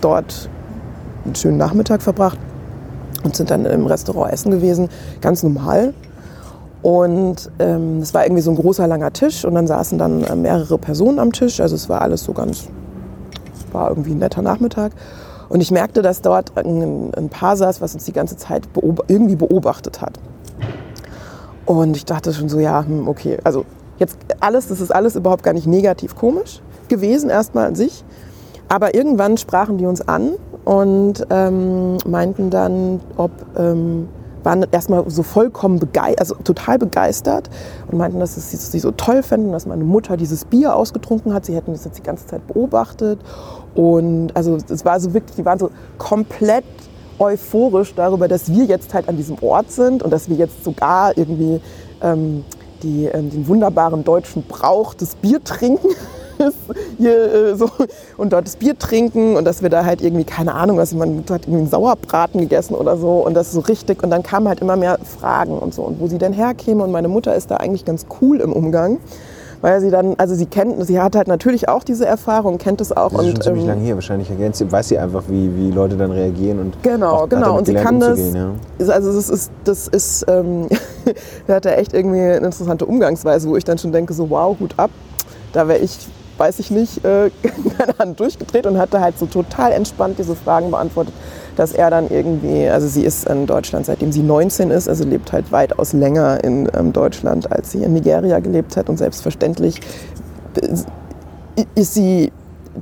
dort 0.00 0.48
einen 1.24 1.34
schönen 1.34 1.58
Nachmittag 1.58 2.02
verbracht 2.02 2.38
und 3.22 3.36
sind 3.36 3.50
dann 3.50 3.66
im 3.66 3.86
Restaurant 3.86 4.32
essen 4.32 4.50
gewesen, 4.50 4.88
ganz 5.20 5.42
normal. 5.42 5.92
Und 6.82 7.50
ähm, 7.58 7.98
es 7.98 8.14
war 8.14 8.24
irgendwie 8.24 8.40
so 8.40 8.50
ein 8.50 8.56
großer 8.56 8.86
langer 8.86 9.12
Tisch 9.12 9.44
und 9.44 9.54
dann 9.54 9.66
saßen 9.66 9.98
dann 9.98 10.24
äh, 10.24 10.34
mehrere 10.34 10.78
Personen 10.78 11.18
am 11.18 11.32
Tisch. 11.32 11.60
Also 11.60 11.74
es 11.74 11.90
war 11.90 12.00
alles 12.00 12.24
so 12.24 12.32
ganz, 12.32 12.68
war 13.72 13.90
irgendwie 13.90 14.12
ein 14.12 14.18
netter 14.18 14.40
Nachmittag. 14.40 14.92
Und 15.50 15.60
ich 15.60 15.72
merkte, 15.72 16.00
dass 16.00 16.22
dort 16.22 16.56
ein, 16.56 17.12
ein 17.12 17.28
Paar 17.28 17.56
saß, 17.56 17.80
was 17.80 17.92
uns 17.94 18.04
die 18.04 18.12
ganze 18.12 18.36
Zeit 18.36 18.72
beob 18.72 19.04
irgendwie 19.08 19.34
beobachtet 19.34 20.00
hat. 20.00 20.18
Und 21.66 21.96
ich 21.96 22.04
dachte 22.04 22.32
schon 22.32 22.48
so, 22.48 22.60
ja, 22.60 22.84
hm, 22.84 23.08
okay, 23.08 23.38
also 23.42 23.66
jetzt 23.98 24.16
alles, 24.38 24.68
das 24.68 24.80
ist 24.80 24.92
alles 24.92 25.16
überhaupt 25.16 25.42
gar 25.42 25.52
nicht 25.52 25.66
negativ 25.66 26.14
komisch 26.14 26.62
gewesen, 26.88 27.30
erstmal 27.30 27.66
an 27.66 27.74
sich. 27.74 28.04
Aber 28.68 28.94
irgendwann 28.94 29.36
sprachen 29.36 29.76
die 29.76 29.86
uns 29.86 30.00
an 30.00 30.34
und 30.64 31.26
ähm, 31.30 31.98
meinten 32.06 32.50
dann, 32.50 33.00
ob, 33.16 33.32
ähm, 33.58 34.08
waren 34.44 34.66
erstmal 34.70 35.08
so 35.10 35.22
vollkommen 35.22 35.78
begeistert, 35.78 36.20
also 36.20 36.34
total 36.36 36.78
begeistert 36.78 37.50
und 37.90 37.98
meinten, 37.98 38.20
dass 38.20 38.34
sie 38.34 38.78
so 38.78 38.90
toll 38.92 39.22
fänden, 39.22 39.52
dass 39.52 39.66
meine 39.66 39.84
Mutter 39.84 40.16
dieses 40.16 40.44
Bier 40.44 40.74
ausgetrunken 40.74 41.32
hat. 41.32 41.44
Sie 41.44 41.54
hätten 41.54 41.72
das 41.72 41.84
jetzt 41.84 41.98
die 41.98 42.02
ganze 42.02 42.26
Zeit 42.26 42.46
beobachtet. 42.46 43.20
Und 43.74 44.34
also 44.34 44.56
es 44.68 44.84
war 44.84 44.98
so 45.00 45.14
wirklich, 45.14 45.36
die 45.36 45.44
waren 45.44 45.58
so 45.58 45.70
komplett 45.98 46.64
euphorisch 47.18 47.94
darüber, 47.94 48.28
dass 48.28 48.50
wir 48.50 48.64
jetzt 48.64 48.94
halt 48.94 49.08
an 49.08 49.16
diesem 49.16 49.36
Ort 49.42 49.70
sind 49.70 50.02
und 50.02 50.10
dass 50.10 50.28
wir 50.28 50.36
jetzt 50.36 50.64
sogar 50.64 51.16
irgendwie 51.16 51.60
ähm, 52.02 52.44
die, 52.82 53.06
ähm, 53.06 53.30
den 53.30 53.46
wunderbaren 53.46 54.04
deutschen 54.04 54.42
Brauch 54.42 54.94
des 54.94 55.14
Bier 55.14 55.42
trinken. 55.44 55.88
Hier, 56.98 57.32
äh, 57.52 57.54
so, 57.56 57.68
und 58.16 58.32
dort 58.32 58.46
das 58.46 58.56
Bier 58.56 58.78
trinken 58.78 59.36
und 59.36 59.44
dass 59.44 59.62
wir 59.62 59.68
da 59.70 59.84
halt 59.84 60.00
irgendwie, 60.02 60.24
keine 60.24 60.54
Ahnung, 60.54 60.76
was 60.76 60.94
man 60.94 61.18
hat 61.30 61.42
irgendwie 61.42 61.58
einen 61.60 61.68
Sauerbraten 61.68 62.40
gegessen 62.40 62.74
oder 62.74 62.96
so 62.96 63.24
und 63.26 63.34
das 63.34 63.52
so 63.52 63.60
richtig 63.60 64.02
und 64.02 64.10
dann 64.10 64.22
kamen 64.22 64.48
halt 64.48 64.60
immer 64.60 64.76
mehr 64.76 64.98
Fragen 65.18 65.58
und 65.58 65.74
so 65.74 65.82
und 65.82 66.00
wo 66.00 66.06
sie 66.06 66.18
denn 66.18 66.32
herkäme 66.32 66.82
und 66.84 66.90
meine 66.92 67.08
Mutter 67.08 67.34
ist 67.34 67.50
da 67.50 67.56
eigentlich 67.56 67.84
ganz 67.84 68.06
cool 68.20 68.40
im 68.40 68.52
Umgang, 68.52 68.98
weil 69.62 69.80
sie 69.82 69.90
dann, 69.90 70.14
also 70.16 70.34
sie 70.34 70.46
kennt, 70.46 70.86
sie 70.86 71.00
hat 71.00 71.14
halt 71.16 71.28
natürlich 71.28 71.68
auch 71.68 71.84
diese 71.84 72.06
Erfahrung, 72.06 72.56
kennt 72.58 72.80
es 72.80 72.92
auch 72.96 73.10
Das 73.12 73.20
ist 73.20 73.26
schon 73.26 73.34
und 73.36 73.42
ziemlich 73.42 73.62
ähm, 73.64 73.68
lange 73.68 73.82
hier. 73.82 73.94
Wahrscheinlich 73.94 74.30
ergänzt 74.30 74.58
sie- 74.58 74.72
weiß 74.72 74.88
sie 74.88 74.98
einfach, 74.98 75.24
wie, 75.28 75.54
wie 75.54 75.70
Leute 75.70 75.96
dann 75.98 76.10
reagieren. 76.10 76.58
Und 76.60 76.82
Genau, 76.82 77.26
genau. 77.26 77.58
Und 77.58 77.66
sie 77.66 77.74
kann 77.74 78.00
das. 78.00 78.18
Ja. 78.18 78.52
ist- 78.78 78.88
Also 78.90 79.12
das 79.12 79.28
ist, 79.28 79.50
das 79.64 79.88
ist, 79.88 80.24
ähm, 80.28 80.66
da 81.46 81.56
hat 81.56 81.66
er 81.66 81.76
echt 81.76 81.92
irgendwie 81.92 82.20
eine 82.20 82.36
interessante 82.36 82.86
Umgangsweise, 82.86 83.48
wo 83.50 83.56
ich 83.56 83.64
dann 83.64 83.76
schon 83.76 83.92
denke, 83.92 84.14
so 84.14 84.30
wow, 84.30 84.56
Hut 84.58 84.72
ab. 84.78 84.90
Da 85.52 85.68
wäre 85.68 85.80
ich, 85.80 85.98
weiß 86.40 86.58
ich 86.58 86.70
nicht, 86.70 87.04
äh, 87.04 87.30
keine 87.78 88.00
Ahnung, 88.00 88.16
durchgedreht 88.16 88.66
und 88.66 88.78
hatte 88.78 89.00
halt 89.00 89.18
so 89.18 89.26
total 89.26 89.72
entspannt 89.72 90.18
diese 90.18 90.34
Fragen 90.34 90.70
beantwortet, 90.70 91.14
dass 91.54 91.72
er 91.72 91.90
dann 91.90 92.08
irgendwie, 92.08 92.68
also 92.68 92.88
sie 92.88 93.04
ist 93.04 93.28
in 93.28 93.46
Deutschland, 93.46 93.86
seitdem 93.86 94.10
sie 94.10 94.22
19 94.22 94.70
ist, 94.70 94.88
also 94.88 95.04
lebt 95.04 95.32
halt 95.32 95.52
weitaus 95.52 95.92
länger 95.92 96.42
in 96.42 96.68
ähm, 96.74 96.92
Deutschland, 96.92 97.52
als 97.52 97.72
sie 97.72 97.84
in 97.84 97.92
Nigeria 97.92 98.40
gelebt 98.40 98.76
hat 98.76 98.88
und 98.88 98.96
selbstverständlich 98.96 99.80
äh, 100.60 101.64
ist 101.74 101.94
sie 101.94 102.32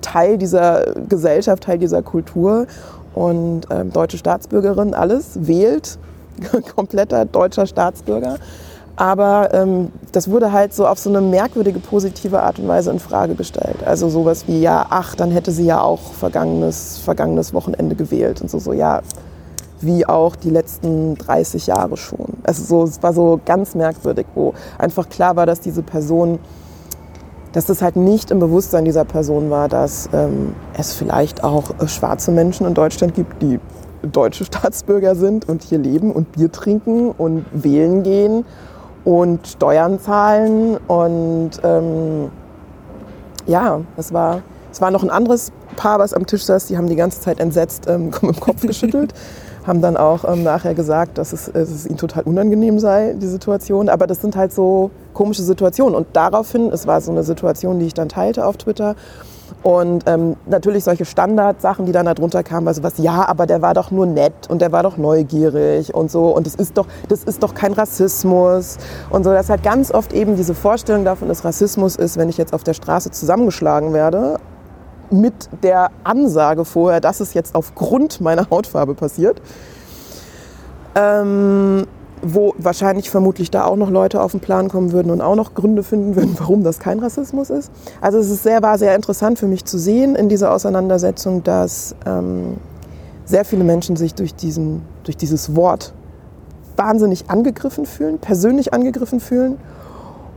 Teil 0.01 0.39
dieser 0.39 0.95
Gesellschaft, 1.09 1.65
Teil 1.65 1.79
dieser 1.79 2.03
Kultur 2.03 2.67
und 3.15 3.63
ähm, 3.71 3.93
deutsche 3.93 4.19
Staatsbürgerin, 4.19 4.95
alles, 4.95 5.31
wählt, 5.35 5.99
kompletter 6.77 7.25
deutscher 7.25 7.67
Staatsbürger. 7.67 8.37
Aber 8.99 9.55
ähm, 9.55 9.93
das 10.11 10.29
wurde 10.29 10.51
halt 10.51 10.75
so 10.75 10.85
auf 10.85 10.99
so 10.99 11.09
eine 11.09 11.21
merkwürdige, 11.21 11.79
positive 11.79 12.43
Art 12.43 12.59
und 12.59 12.67
Weise 12.67 12.91
in 12.91 12.99
Frage 12.99 13.37
gestellt. 13.37 13.77
Also 13.87 14.09
sowas 14.09 14.49
wie, 14.49 14.61
ja, 14.61 14.87
ach, 14.91 15.15
dann 15.15 15.31
hätte 15.31 15.53
sie 15.53 15.67
ja 15.67 15.81
auch 15.81 16.01
vergangenes, 16.15 16.99
vergangenes 16.99 17.55
Wochenende 17.55 17.95
gewählt. 17.95 18.43
Und 18.43 18.51
so, 18.51 18.59
so, 18.59 18.73
ja, 18.73 19.03
wie 19.81 20.05
auch 20.05 20.35
die 20.35 20.51
letzten 20.51 21.15
30 21.15 21.69
Jahre 21.69 21.97
schon. 21.97 22.27
Also 22.43 22.65
so, 22.65 22.83
es 22.83 23.01
war 23.01 23.13
so 23.13 23.39
ganz 23.45 23.77
merkwürdig, 23.77 24.27
wo 24.35 24.53
einfach 24.79 25.09
klar 25.09 25.37
war, 25.37 25.47
dass 25.47 25.61
diese 25.61 25.83
Person 25.83 26.41
dass 27.53 27.65
das 27.65 27.81
halt 27.81 27.97
nicht 27.97 28.31
im 28.31 28.41
Bewusstsein 28.41 28.85
dieser 28.85 29.07
Person 29.07 29.49
war, 29.49 29.69
dass 29.69 30.11
ähm, 30.13 30.55
es 30.75 30.93
vielleicht 30.93 31.43
auch 31.43 31.71
äh, 31.81 31.89
schwarze 31.89 32.31
Menschen 32.31 32.67
in 32.67 32.75
Deutschland 32.75 33.15
gibt, 33.15 33.41
die 33.41 33.59
deutsche 34.03 34.45
Staatsbürger 34.45 35.15
sind 35.15 35.49
und 35.49 35.63
hier 35.63 35.79
leben 35.79 36.13
und 36.13 36.33
Bier 36.33 36.53
trinken 36.53 37.11
und 37.11 37.47
wählen 37.53 38.03
gehen 38.03 38.45
und 39.09 39.47
Steuern 39.47 39.99
zahlen. 39.99 40.77
Und 40.87 41.53
ähm, 41.63 42.31
ja, 43.47 43.81
es 43.97 44.13
war, 44.13 44.43
es 44.71 44.83
war 44.83 44.91
noch 44.91 45.03
ein 45.03 45.09
anderes 45.09 45.51
Paar, 45.77 45.99
was 45.99 46.13
am 46.13 46.27
Tisch 46.27 46.45
saß, 46.45 46.67
die 46.67 46.77
haben 46.77 46.89
die 46.89 46.97
ganze 46.97 47.19
Zeit 47.21 47.41
entsetzt 47.41 47.87
ähm, 47.89 48.11
dem 48.21 48.39
Kopf 48.39 48.67
geschüttelt. 48.67 49.15
Haben 49.67 49.81
dann 49.81 49.97
auch 49.97 50.31
ähm, 50.31 50.43
nachher 50.43 50.75
gesagt, 50.75 51.17
dass 51.17 51.33
es, 51.33 51.51
dass 51.51 51.71
es 51.71 51.87
ihnen 51.87 51.97
total 51.97 52.25
unangenehm 52.25 52.79
sei, 52.79 53.15
die 53.15 53.27
Situation. 53.27 53.89
Aber 53.89 54.07
das 54.07 54.21
sind 54.21 54.37
halt 54.37 54.53
so 54.53 54.91
komische 55.15 55.43
Situationen. 55.43 55.95
Und 55.95 56.09
daraufhin, 56.13 56.71
es 56.71 56.87
war 56.87 57.01
so 57.01 57.11
eine 57.11 57.23
Situation, 57.23 57.79
die 57.79 57.87
ich 57.87 57.95
dann 57.95 58.11
teilte 58.11 58.45
auf 58.45 58.59
Twitter. 58.59 58.95
Und 59.63 60.05
ähm, 60.07 60.37
natürlich 60.47 60.85
solche 60.85 61.05
Standardsachen, 61.05 61.87
die 61.87 61.93
dann 61.93 62.07
darunter 62.07 62.43
kamen, 62.43 62.69
also 62.69 62.83
was, 62.83 62.99
ja, 62.99 63.29
aber 63.29 63.47
der 63.47 63.63
war 63.63 63.75
doch 63.75 63.91
nur 63.91 64.07
nett 64.07 64.49
und 64.49 64.61
der 64.61 64.73
war 64.73 64.83
doch 64.83 64.97
neugierig 64.97 65.95
und 65.95 66.11
so. 66.11 66.29
Und 66.29 66.47
das 66.47 66.55
ist 66.55 66.77
doch, 66.79 66.87
das 67.09 67.25
ist 67.25 67.43
doch 67.43 67.55
kein 67.55 67.73
Rassismus. 67.73 68.79
Und 69.11 69.25
so, 69.25 69.31
dass 69.31 69.51
halt 69.51 69.63
ganz 69.63 69.93
oft 69.93 70.13
eben 70.13 70.37
diese 70.37 70.55
Vorstellung 70.55 71.05
davon, 71.05 71.29
dass 71.29 71.45
Rassismus 71.45 71.97
ist, 71.97 72.17
wenn 72.17 72.29
ich 72.29 72.39
jetzt 72.39 72.53
auf 72.53 72.65
der 72.65 72.75
Straße 72.75 73.11
zusammengeschlagen 73.11 73.93
werde, 73.93 74.39
mit 75.11 75.49
der 75.63 75.91
Ansage 76.05 76.65
vorher, 76.65 77.01
dass 77.01 77.21
es 77.21 77.35
jetzt 77.35 77.55
aufgrund 77.55 78.21
meiner 78.21 78.49
Hautfarbe 78.51 78.95
passiert. 78.95 79.41
Ähm, 80.95 81.87
wo 82.23 82.55
wahrscheinlich 82.59 83.11
vermutlich 83.11 83.51
da 83.51 83.65
auch 83.65 83.77
noch 83.77 83.91
Leute 83.91 84.21
auf 84.21 84.33
den 84.33 84.41
Plan 84.41 84.69
kommen 84.69 84.93
würden 84.93 85.11
und 85.11 85.21
auch 85.21 85.35
noch 85.35 85.55
Gründe 85.55 85.83
finden 85.83 86.17
würden, 86.17 86.35
warum 86.39 86.63
das 86.63 86.79
kein 86.79 86.99
Rassismus 86.99 87.51
ist. 87.51 87.71
Also 88.01 88.19
es 88.19 88.31
ist 88.31 88.43
sehr, 88.43 88.63
war 88.63 88.79
sehr 88.79 88.95
interessant 88.95 89.39
für 89.39 89.47
mich 89.47 89.65
zu 89.65 89.79
sehen 89.79 90.15
in 90.15 90.29
dieser 90.29 90.53
Auseinandersetzung, 90.53 91.43
dass 91.45 91.95
ähm, 92.07 92.57
sehr 93.25 93.45
viele 93.45 93.65
Menschen 93.65 93.97
sich 93.97 94.15
durch, 94.15 94.35
diesen, 94.35 94.83
durch 95.05 95.17
dieses 95.17 95.55
Wort 95.55 95.93
wahnsinnig 96.77 97.29
angegriffen 97.29 97.87
fühlen, 97.87 98.19
persönlich 98.19 98.73
angegriffen 98.73 99.21
fühlen. 99.21 99.59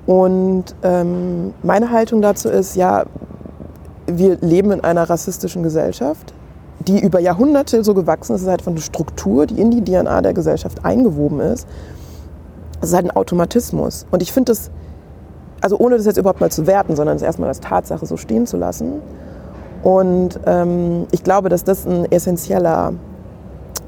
Und 0.06 0.76
ähm, 0.84 1.54
meine 1.64 1.92
Haltung 1.92 2.22
dazu 2.22 2.50
ist, 2.50 2.76
ja, 2.76 3.06
wir 4.08 4.38
leben 4.42 4.72
in 4.72 4.82
einer 4.82 5.10
rassistischen 5.10 5.64
Gesellschaft, 5.64 6.34
die 6.88 7.00
über 7.00 7.20
Jahrhunderte 7.20 7.84
so 7.84 7.94
gewachsen 7.94 8.36
ist. 8.36 8.42
Ist 8.42 8.48
halt 8.48 8.62
von 8.62 8.76
der 8.76 8.82
Struktur, 8.82 9.46
die 9.46 9.60
in 9.60 9.72
die 9.72 9.84
DNA 9.84 10.22
der 10.22 10.34
Gesellschaft 10.34 10.84
eingewoben 10.86 11.40
ist. 11.40 11.68
Es 12.82 12.90
ist 12.90 12.96
halt 12.96 13.06
ein 13.06 13.12
Automatismus. 13.12 14.06
Und 14.12 14.22
ich 14.22 14.32
finde 14.32 14.52
das, 14.52 14.72
also 15.62 15.78
ohne 15.78 15.98
das 15.98 16.06
jetzt 16.06 16.18
überhaupt 16.18 16.42
mal 16.42 16.52
zu 16.52 16.68
werten, 16.68 16.96
sondern 16.96 17.16
es 17.16 17.22
erstmal 17.22 17.50
als 17.50 17.60
Tatsache 17.60 18.06
so 18.06 18.18
stehen 18.18 18.48
zu 18.48 18.58
lassen. 18.58 19.02
Und 19.84 20.40
ähm, 20.46 21.08
ich 21.12 21.24
glaube, 21.24 21.50
dass 21.50 21.64
das 21.64 21.86
ein 21.86 22.12
essentieller 22.12 22.94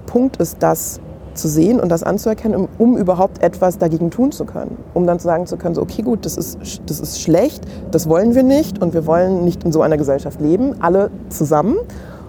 Punkt 0.06 0.38
ist, 0.38 0.58
das 0.60 1.00
zu 1.34 1.48
sehen 1.48 1.80
und 1.80 1.90
das 1.90 2.04
anzuerkennen, 2.04 2.56
um, 2.56 2.68
um, 2.78 2.98
überhaupt 2.98 3.42
etwas 3.42 3.78
dagegen 3.78 4.12
tun 4.12 4.32
zu 4.32 4.46
können. 4.46 4.78
Um 4.94 5.08
dann 5.08 5.20
sagen 5.20 5.48
zu 5.48 5.58
können, 5.58 5.76
so, 5.76 5.82
okay, 5.82 6.02
gut, 6.02 6.26
das 6.26 6.38
ist, 6.38 6.60
das 6.86 7.00
ist 7.00 7.22
schlecht, 7.22 7.64
das 7.92 8.08
wollen 8.08 8.36
wir 8.36 8.44
nicht 8.44 8.82
und 8.82 8.94
wir 8.94 9.06
wollen 9.08 9.44
nicht 9.44 9.64
in 9.64 9.72
so 9.72 9.82
einer 9.82 9.98
Gesellschaft 9.98 10.42
leben, 10.42 10.76
alle 10.82 11.10
zusammen. 11.30 11.78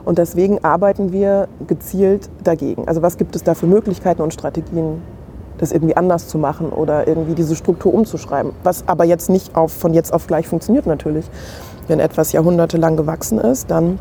Und 0.04 0.18
deswegen 0.18 0.62
arbeiten 0.62 1.12
wir 1.12 1.48
gezielt 1.66 2.28
dagegen. 2.42 2.86
Also 2.86 3.02
was 3.02 3.16
gibt 3.16 3.36
es 3.36 3.42
da 3.42 3.54
für 3.54 3.66
Möglichkeiten 3.66 4.22
und 4.22 4.34
Strategien, 4.34 5.02
das 5.58 5.72
irgendwie 5.72 5.96
anders 5.96 6.28
zu 6.28 6.36
machen 6.36 6.70
oder 6.70 7.08
irgendwie 7.08 7.34
diese 7.34 7.56
Struktur 7.56 7.94
umzuschreiben? 7.94 8.52
Was 8.62 8.86
aber 8.86 9.04
jetzt 9.04 9.30
nicht 9.30 9.56
auf, 9.56 9.72
von 9.72 9.94
jetzt 9.94 10.12
auf 10.12 10.26
gleich 10.26 10.46
funktioniert 10.46 10.86
natürlich. 10.86 11.24
Wenn 11.88 12.00
etwas 12.00 12.32
jahrhundertelang 12.32 12.96
gewachsen 12.96 13.38
ist, 13.38 13.70
dann 13.70 13.98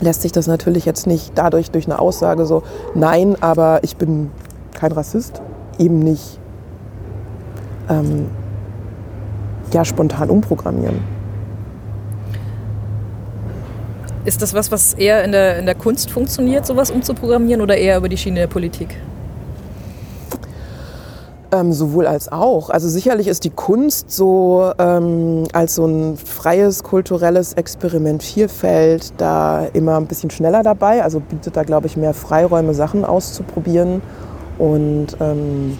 lässt 0.00 0.22
sich 0.22 0.32
das 0.32 0.46
natürlich 0.46 0.84
jetzt 0.84 1.06
nicht 1.06 1.32
dadurch 1.36 1.70
durch 1.70 1.86
eine 1.86 1.98
Aussage 1.98 2.44
so, 2.44 2.62
nein, 2.94 3.36
aber 3.40 3.80
ich 3.82 3.96
bin 3.96 4.30
kein 4.74 4.92
Rassist, 4.92 5.40
eben 5.78 6.00
nicht 6.00 6.40
ähm, 7.88 8.26
ja, 9.72 9.84
spontan 9.84 10.30
umprogrammieren. 10.30 11.21
Ist 14.24 14.40
das 14.40 14.54
was, 14.54 14.70
was 14.70 14.94
eher 14.94 15.24
in 15.24 15.32
der, 15.32 15.58
in 15.58 15.66
der 15.66 15.74
Kunst 15.74 16.10
funktioniert, 16.10 16.64
sowas 16.64 16.90
umzuprogrammieren 16.90 17.60
oder 17.60 17.76
eher 17.76 17.98
über 17.98 18.08
die 18.08 18.16
Schiene 18.16 18.40
der 18.40 18.46
Politik? 18.46 18.96
Ähm, 21.50 21.72
sowohl 21.72 22.06
als 22.06 22.30
auch. 22.30 22.70
Also 22.70 22.88
sicherlich 22.88 23.26
ist 23.28 23.44
die 23.44 23.50
Kunst 23.50 24.10
so 24.10 24.72
ähm, 24.78 25.44
als 25.52 25.74
so 25.74 25.84
ein 25.84 26.16
freies 26.16 26.82
kulturelles 26.82 27.54
Experimentierfeld 27.54 29.12
da 29.18 29.66
immer 29.74 29.96
ein 29.96 30.06
bisschen 30.06 30.30
schneller 30.30 30.62
dabei. 30.62 31.02
Also 31.02 31.20
bietet 31.20 31.56
da, 31.56 31.64
glaube 31.64 31.88
ich, 31.88 31.96
mehr 31.96 32.14
Freiräume, 32.14 32.72
Sachen 32.72 33.04
auszuprobieren 33.04 34.02
und 34.56 35.08
ähm, 35.20 35.78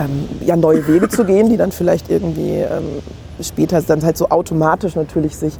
ähm 0.00 0.28
ja, 0.44 0.56
neue 0.56 0.86
Wege 0.86 1.08
zu 1.08 1.24
gehen, 1.24 1.48
die 1.48 1.56
dann 1.56 1.72
vielleicht 1.72 2.10
irgendwie 2.10 2.56
ähm, 2.56 3.00
später 3.40 3.80
dann 3.80 4.02
halt 4.02 4.18
so 4.18 4.28
automatisch 4.28 4.96
natürlich 4.96 5.36
sich 5.36 5.54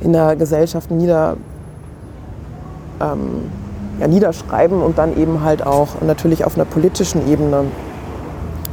in 0.00 0.12
der 0.12 0.36
Gesellschaft 0.36 0.90
nieder, 0.90 1.36
ähm, 3.00 3.50
ja, 3.98 4.08
niederschreiben 4.08 4.80
und 4.80 4.98
dann 4.98 5.16
eben 5.16 5.42
halt 5.42 5.66
auch 5.66 6.00
natürlich 6.00 6.44
auf 6.44 6.56
einer 6.56 6.64
politischen 6.64 7.28
Ebene 7.30 7.64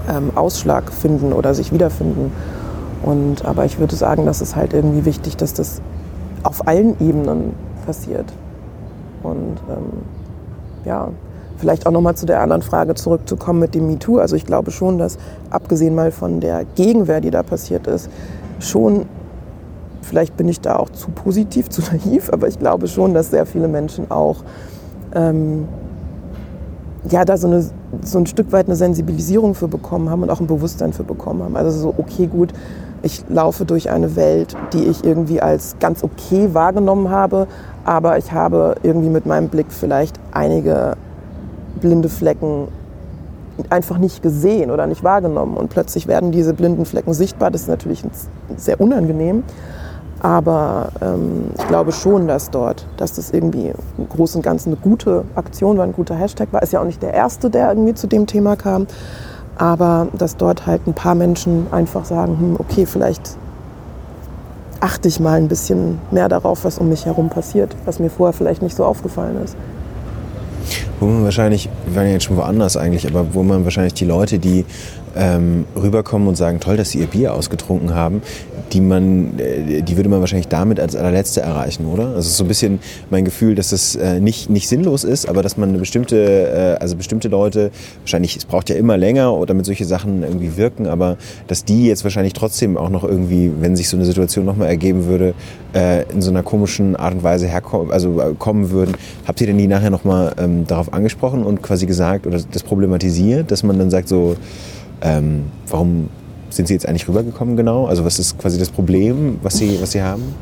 ähm, 0.10 0.32
Ausschlag 0.36 0.92
finden 0.92 1.34
oder 1.34 1.54
sich 1.54 1.74
wiederfinden. 1.74 2.32
Und, 3.04 3.46
aber 3.46 3.66
ich 3.66 3.80
würde 3.80 3.96
sagen, 3.96 4.26
das 4.26 4.42
ist 4.42 4.56
halt 4.56 4.74
irgendwie 4.74 5.06
wichtig, 5.06 5.38
dass 5.38 5.54
das 5.54 5.82
auf 6.44 6.68
allen 6.68 7.00
Ebenen 7.00 7.54
passiert. 7.86 8.26
Und 9.24 9.58
ähm, 9.70 10.02
ja, 10.86 11.10
vielleicht 11.58 11.86
auch 11.86 11.92
nochmal 11.92 12.16
zu 12.16 12.26
der 12.26 12.42
anderen 12.42 12.62
Frage 12.62 12.96
zurückzukommen 12.96 13.60
mit 13.60 13.76
dem 13.76 13.88
MeToo. 13.88 14.20
Also 14.20 14.36
ich 14.36 14.46
glaube 14.46 14.72
schon, 14.72 14.98
dass 14.98 15.18
abgesehen 15.50 15.96
mal 15.96 16.12
von 16.12 16.40
der 16.40 16.66
Gegenwehr, 16.76 17.22
die 17.22 17.32
da 17.32 17.44
passiert 17.44 17.88
ist, 17.88 18.10
schon, 18.60 19.06
vielleicht 20.08 20.38
bin 20.38 20.48
ich 20.48 20.62
da 20.62 20.78
auch 20.78 20.90
zu 20.90 21.10
positiv, 21.12 21.70
zu 21.70 21.82
naiv, 21.82 22.32
aber 22.32 22.48
ich 22.48 22.60
glaube 22.60 22.88
schon, 22.88 23.14
dass 23.14 23.32
sehr 23.32 23.46
viele 23.46 23.68
Menschen 23.68 24.10
auch 24.10 24.38
ähm, 25.14 25.68
ja, 27.10 27.24
da 27.26 27.38
so, 27.38 27.48
eine, 27.48 27.64
so 28.04 28.18
ein 28.18 28.26
Stück 28.26 28.52
weit 28.52 28.68
eine 28.68 28.76
Sensibilisierung 28.76 29.56
für 29.56 29.68
bekommen 29.68 30.10
haben 30.10 30.24
und 30.24 30.30
auch 30.30 30.40
ein 30.40 30.48
Bewusstsein 30.48 30.94
für 30.94 31.04
bekommen 31.04 31.44
haben. 31.44 31.56
Also 31.56 31.72
so, 31.72 31.94
okay, 31.98 32.28
gut, 32.28 32.54
ich 33.04 33.24
laufe 33.30 33.66
durch 33.66 33.90
eine 33.90 34.16
Welt, 34.16 34.56
die 34.74 34.86
ich 34.86 35.04
irgendwie 35.04 35.42
als 35.42 35.76
ganz 35.80 36.04
okay 36.04 36.50
wahrgenommen 36.54 37.10
habe, 37.10 37.48
aber 37.86 38.18
ich 38.18 38.32
habe 38.32 38.76
irgendwie 38.84 39.10
mit 39.10 39.26
meinem 39.26 39.50
Blick 39.50 39.68
vielleicht 39.70 40.20
einige 40.32 40.98
blinde 41.80 42.10
Flecken 42.10 42.68
einfach 43.70 43.98
nicht 43.98 44.22
gesehen 44.22 44.72
oder 44.72 44.88
nicht 44.88 45.04
wahrgenommen. 45.04 45.58
Und 45.58 45.70
plötzlich 45.70 46.08
werden 46.08 46.32
diese 46.32 46.54
blinden 46.54 46.86
Flecken 46.86 47.14
sichtbar. 47.14 47.52
Das 47.52 47.62
ist 47.62 47.68
natürlich 47.68 48.04
sehr 48.56 48.80
unangenehm. 48.80 49.44
Aber 50.20 50.90
ähm, 51.02 51.52
ich 51.58 51.68
glaube 51.68 51.92
schon, 51.92 52.28
dass 52.28 52.50
dort, 52.50 52.88
dass 52.98 53.14
das 53.14 53.32
irgendwie 53.32 53.74
im 53.98 54.10
Großen 54.10 54.40
und 54.40 54.44
Ganzen 54.44 54.70
eine 54.70 54.78
gute 54.78 55.24
Aktion 55.36 55.78
war, 55.78 55.86
ein 55.86 55.94
guter 55.94 56.16
Hashtag 56.16 56.50
war. 56.52 56.64
Ist 56.64 56.74
ja 56.74 56.82
auch 56.82 56.86
nicht 56.86 57.02
der 57.02 57.14
erste, 57.14 57.50
der 57.50 57.70
irgendwie 57.70 57.94
zu 57.94 58.08
dem 58.08 58.26
Thema 58.26 58.56
kam. 58.56 58.88
Aber 59.58 60.08
dass 60.18 60.38
dort 60.38 60.66
halt 60.66 60.88
ein 60.88 60.94
paar 60.94 61.16
Menschen 61.16 61.68
einfach 61.72 62.06
sagen, 62.06 62.38
hm, 62.40 62.56
okay, 62.60 62.86
vielleicht 62.86 63.38
achte 64.80 65.08
ich 65.08 65.20
mal 65.20 65.38
ein 65.38 65.48
bisschen 65.48 66.00
mehr 66.12 66.30
darauf, 66.30 66.64
was 66.64 66.78
um 66.78 66.90
mich 66.90 67.06
herum 67.06 67.30
passiert, 67.30 67.76
was 67.86 68.00
mir 68.00 68.10
vorher 68.10 68.34
vielleicht 68.34 68.62
nicht 68.62 68.76
so 68.76 68.86
aufgefallen 68.86 69.42
ist. 69.44 69.56
Wo 71.00 71.06
man 71.06 71.24
wahrscheinlich, 71.24 71.70
wir 71.86 71.96
waren 71.96 72.08
ja 72.08 72.14
jetzt 72.14 72.26
schon 72.26 72.38
woanders 72.38 72.76
eigentlich, 72.76 73.08
aber 73.08 73.34
wo 73.34 73.44
man 73.44 73.64
wahrscheinlich 73.64 73.94
die 73.94 74.06
Leute, 74.06 74.40
die 74.40 74.66
ähm, 75.16 75.66
rüberkommen 75.76 76.28
und 76.28 76.36
sagen, 76.36 76.60
toll, 76.60 76.78
dass 76.78 76.92
sie 76.92 77.00
ihr 77.00 77.08
Bier 77.08 77.34
ausgetrunken 77.34 77.94
haben, 77.94 78.22
die 78.74 78.82
man, 78.82 79.40
äh, 79.40 79.82
die 79.82 79.98
würde 79.98 80.10
man 80.10 80.20
wahrscheinlich 80.20 80.48
damit 80.48 80.80
als 80.80 80.96
allerletzte 80.96 81.42
erreichen, 81.42 81.86
oder? 81.86 82.08
Also 82.16 82.30
so 82.30 82.44
ein 82.44 82.48
bisschen 82.48 82.80
mein 83.10 83.26
Gefühl, 83.26 83.56
dass 83.56 83.72
es 83.72 83.96
äh, 83.96 84.20
nicht, 84.20 84.50
nicht 84.50 84.68
sinnlos 84.68 85.04
ist, 85.04 85.28
aber 85.28 85.42
dass 85.42 85.58
man 85.58 85.70
eine 85.70 85.78
bestimmte, 85.78 86.76
äh, 86.78 86.82
also 86.82 86.96
bestimmte 86.96 87.28
Leute, 87.28 87.72
wahrscheinlich, 88.02 88.36
es 88.36 88.46
braucht 88.46 88.70
ja 88.70 88.76
immer 88.76 88.98
länger, 88.98 89.38
damit 89.46 89.66
solche 89.66 89.86
Sachen 89.86 90.24
irgendwie 90.24 90.58
wirken, 90.58 90.88
aber 90.88 91.18
dass 91.48 91.64
die 91.64 91.86
jetzt 91.86 92.04
wahrscheinlich 92.04 92.34
trotzdem 92.34 92.78
auch 92.78 92.90
noch 92.90 93.04
irgendwie, 93.04 93.52
wenn 93.60 93.76
sich 93.76 93.90
so 93.90 93.98
eine 93.98 94.06
Situation 94.06 94.46
nochmal 94.46 94.68
ergeben 94.68 95.06
würde, 95.06 95.34
in 96.14 96.22
so 96.22 96.32
einer 96.32 96.44
komischen 96.44 96.96
Art 96.96 97.14
und 97.14 97.24
Weise 97.24 97.46
herkommen, 97.46 97.92
also 97.92 98.36
kommen 98.40 98.72
würden. 98.72 98.96
Habt 99.28 99.42
ihr 99.42 99.48
denn 99.48 99.58
die 99.58 99.68
nachher 99.68 99.92
nochmal 99.92 100.34
ähm, 100.40 100.66
darauf 100.66 100.92
angesprochen 100.92 101.44
und 101.44 101.62
quasi 101.62 101.86
gesagt 101.86 102.26
oder 102.26 102.40
das 102.52 102.64
problematisiert, 102.64 103.52
dass 103.52 103.64
man 103.64 103.78
dann 103.78 103.92
sagt 103.92 104.08
so, 104.08 104.38
ähm, 105.02 105.44
warum 105.68 106.10
sind 106.58 106.68
Sie 106.68 106.74
jetzt 106.74 106.88
eigentlich 106.88 107.08
rübergekommen 107.08 107.56
genau? 107.56 107.86
Also 107.86 108.04
was 108.04 108.20
ist 108.20 108.38
quasi 108.38 108.60
das 108.60 108.70
Problem, 108.70 109.40
was 109.42 109.58
Sie, 109.58 109.80
was 109.82 109.92
Sie 109.94 110.02
haben? 110.02 110.36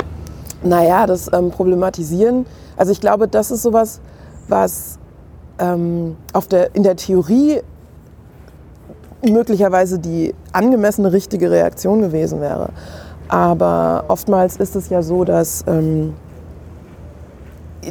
Naja, 0.63 1.05
das 1.05 1.31
ähm, 1.31 1.51
Problematisieren, 1.51 2.47
also 2.75 2.91
ich 2.91 2.99
glaube, 2.99 3.27
das 3.27 3.51
ist 3.51 3.61
sowas, 3.61 3.99
was 4.47 4.97
ähm, 5.59 6.15
auf 6.33 6.47
der, 6.47 6.73
in 6.75 6.81
der 6.81 6.95
Theorie 6.95 7.61
möglicherweise 9.23 9.99
die 9.99 10.33
angemessene 10.51 11.11
richtige 11.11 11.51
Reaktion 11.51 12.01
gewesen 12.01 12.41
wäre. 12.41 12.69
Aber 13.27 14.05
oftmals 14.07 14.57
ist 14.57 14.75
es 14.75 14.89
ja 14.89 15.01
so, 15.01 15.23
dass 15.23 15.63
ähm, 15.67 16.13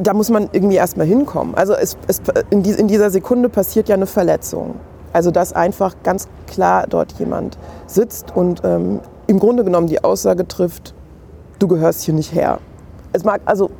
da 0.00 0.12
muss 0.12 0.30
man 0.30 0.48
irgendwie 0.52 0.76
erstmal 0.76 1.06
hinkommen. 1.06 1.54
Also 1.54 1.74
es, 1.74 1.96
es, 2.08 2.20
in, 2.50 2.62
die, 2.62 2.70
in 2.70 2.88
dieser 2.88 3.10
Sekunde 3.10 3.48
passiert 3.48 3.88
ja 3.88 3.94
eine 3.94 4.06
Verletzung. 4.06 4.74
Also 5.14 5.31
dass 5.31 5.53
einfach 5.53 5.94
ganz 6.03 6.29
klar 6.46 6.87
dort 6.88 7.12
jemand 7.12 7.57
sitzt 7.87 8.37
und 8.37 8.61
ähm, 8.64 9.00
im 9.27 9.38
Grunde 9.38 9.64
genommen 9.64 9.87
die 9.87 10.03
Aussage 10.05 10.46
trifft, 10.46 10.92
du 11.61 11.68
gehörst 11.68 12.03
hier 12.03 12.14
nicht 12.14 12.35
her. 12.35 12.59
Es 13.12 13.24
mag, 13.24 13.40
also 13.44 13.70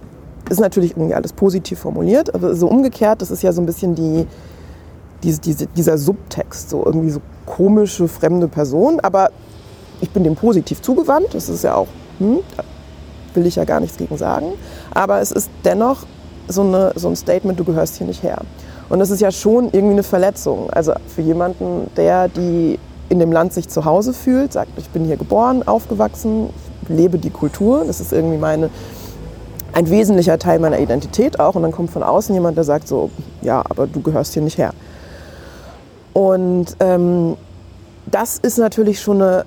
ist 0.49 0.61
natürlich 0.61 0.93
irgendwie 0.93 1.15
alles 1.15 1.33
positiv 1.33 1.81
formuliert, 1.81 2.35
aber 2.35 2.55
so 2.55 2.69
umgekehrt, 2.69 3.21
das 3.21 3.33
ist 3.33 3.43
ja 3.43 3.53
so 3.53 3.61
ein 3.61 3.67
bisschen 3.67 3.97
die, 3.97 4.27
diese, 5.25 5.41
diese, 5.41 5.67
dieser 5.67 5.99
Subtext, 5.99 6.71
so 6.71 6.85
irgendwie 6.87 7.11
so 7.11 7.21
komische, 7.47 8.07
fremde 8.07 8.47
Person, 8.47 9.01
aber 9.01 9.31
ich 10.01 10.11
bin 10.11 10.23
dem 10.23 10.37
positiv 10.37 10.83
zugewandt, 10.83 11.35
das 11.35 11.49
ist 11.49 11.65
ja 11.65 11.75
auch, 11.75 11.89
hm, 12.19 12.39
will 13.35 13.47
ich 13.47 13.57
ja 13.57 13.65
gar 13.65 13.81
nichts 13.81 13.97
gegen 13.97 14.17
sagen, 14.17 14.53
aber 14.95 15.21
es 15.21 15.33
ist 15.33 15.51
dennoch 15.65 16.07
so, 16.47 16.63
eine, 16.63 16.93
so 16.95 17.09
ein 17.09 17.17
Statement, 17.17 17.59
du 17.59 17.65
gehörst 17.65 17.97
hier 17.97 18.07
nicht 18.07 18.23
her. 18.23 18.39
Und 18.89 18.99
das 18.99 19.11
ist 19.11 19.21
ja 19.21 19.31
schon 19.31 19.67
irgendwie 19.73 19.95
eine 19.95 20.03
Verletzung. 20.03 20.71
Also 20.71 20.93
für 21.15 21.23
jemanden, 21.23 21.91
der 21.97 22.29
die 22.29 22.79
in 23.09 23.19
dem 23.19 23.33
Land 23.33 23.53
sich 23.53 23.69
zu 23.69 23.85
Hause 23.85 24.13
fühlt, 24.13 24.53
sagt, 24.53 24.71
ich 24.77 24.89
bin 24.91 25.05
hier 25.05 25.17
geboren, 25.17 25.67
aufgewachsen, 25.67 26.51
lebe 26.89 27.19
die 27.19 27.31
Kultur, 27.31 27.85
das 27.87 28.01
ist 28.01 28.13
irgendwie 28.13 28.39
meine, 28.39 28.71
ein 29.73 29.91
wesentlicher 29.91 30.39
Teil 30.39 30.59
meiner 30.59 30.79
Identität 30.79 31.41
auch. 31.41 31.55
Und 31.55 31.63
dann 31.63 31.73
kommt 31.73 31.91
von 31.91 32.03
außen 32.03 32.35
jemand, 32.35 32.57
der 32.57 32.65
sagt 32.65 32.89
so, 32.89 33.11
ja, 33.43 33.63
aber 33.69 33.87
du 33.87 34.01
gehörst 34.01 34.35
hier 34.35 34.43
nicht 34.43 34.59
her. 34.59 34.73
Und 36.13 36.77
ähm, 36.81 37.37
das 38.07 38.39
ist 38.39 38.59
natürlich 38.59 39.01
schon 39.01 39.21
eine 39.21 39.45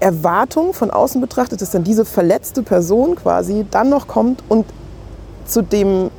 Erwartung 0.00 0.74
von 0.74 0.90
außen 0.90 1.20
betrachtet, 1.20 1.62
dass 1.62 1.70
dann 1.70 1.84
diese 1.84 2.04
verletzte 2.04 2.62
Person 2.62 3.14
quasi 3.14 3.64
dann 3.70 3.88
noch 3.88 4.08
kommt 4.08 4.42
und 4.48 4.66
zu 5.46 5.62
dem 5.62 6.10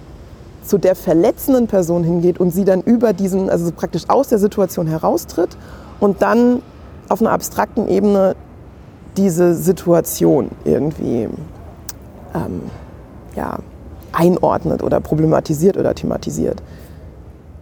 zu 0.66 0.78
der 0.78 0.96
verletzenden 0.96 1.68
Person 1.68 2.04
hingeht 2.04 2.40
und 2.40 2.52
sie 2.52 2.66
dann 2.66 2.82
über 2.82 3.14
diesen, 3.14 3.50
also 3.50 3.72
praktisch 3.72 4.04
aus 4.08 4.28
der 4.30 4.40
Situation 4.40 4.88
heraustritt 4.88 5.58
und 6.00 6.22
dann 6.22 6.62
auf 7.10 7.22
einer 7.22 7.32
abstrakten 7.32 7.88
Ebene 7.88 8.36
diese 9.16 9.54
Situation 9.54 10.50
irgendwie 10.66 11.30
ähm, 12.34 12.62
ja, 13.36 13.60
einordnet 14.12 14.84
oder 14.84 15.00
problematisiert 15.00 15.78
oder 15.78 15.94
thematisiert 15.94 16.62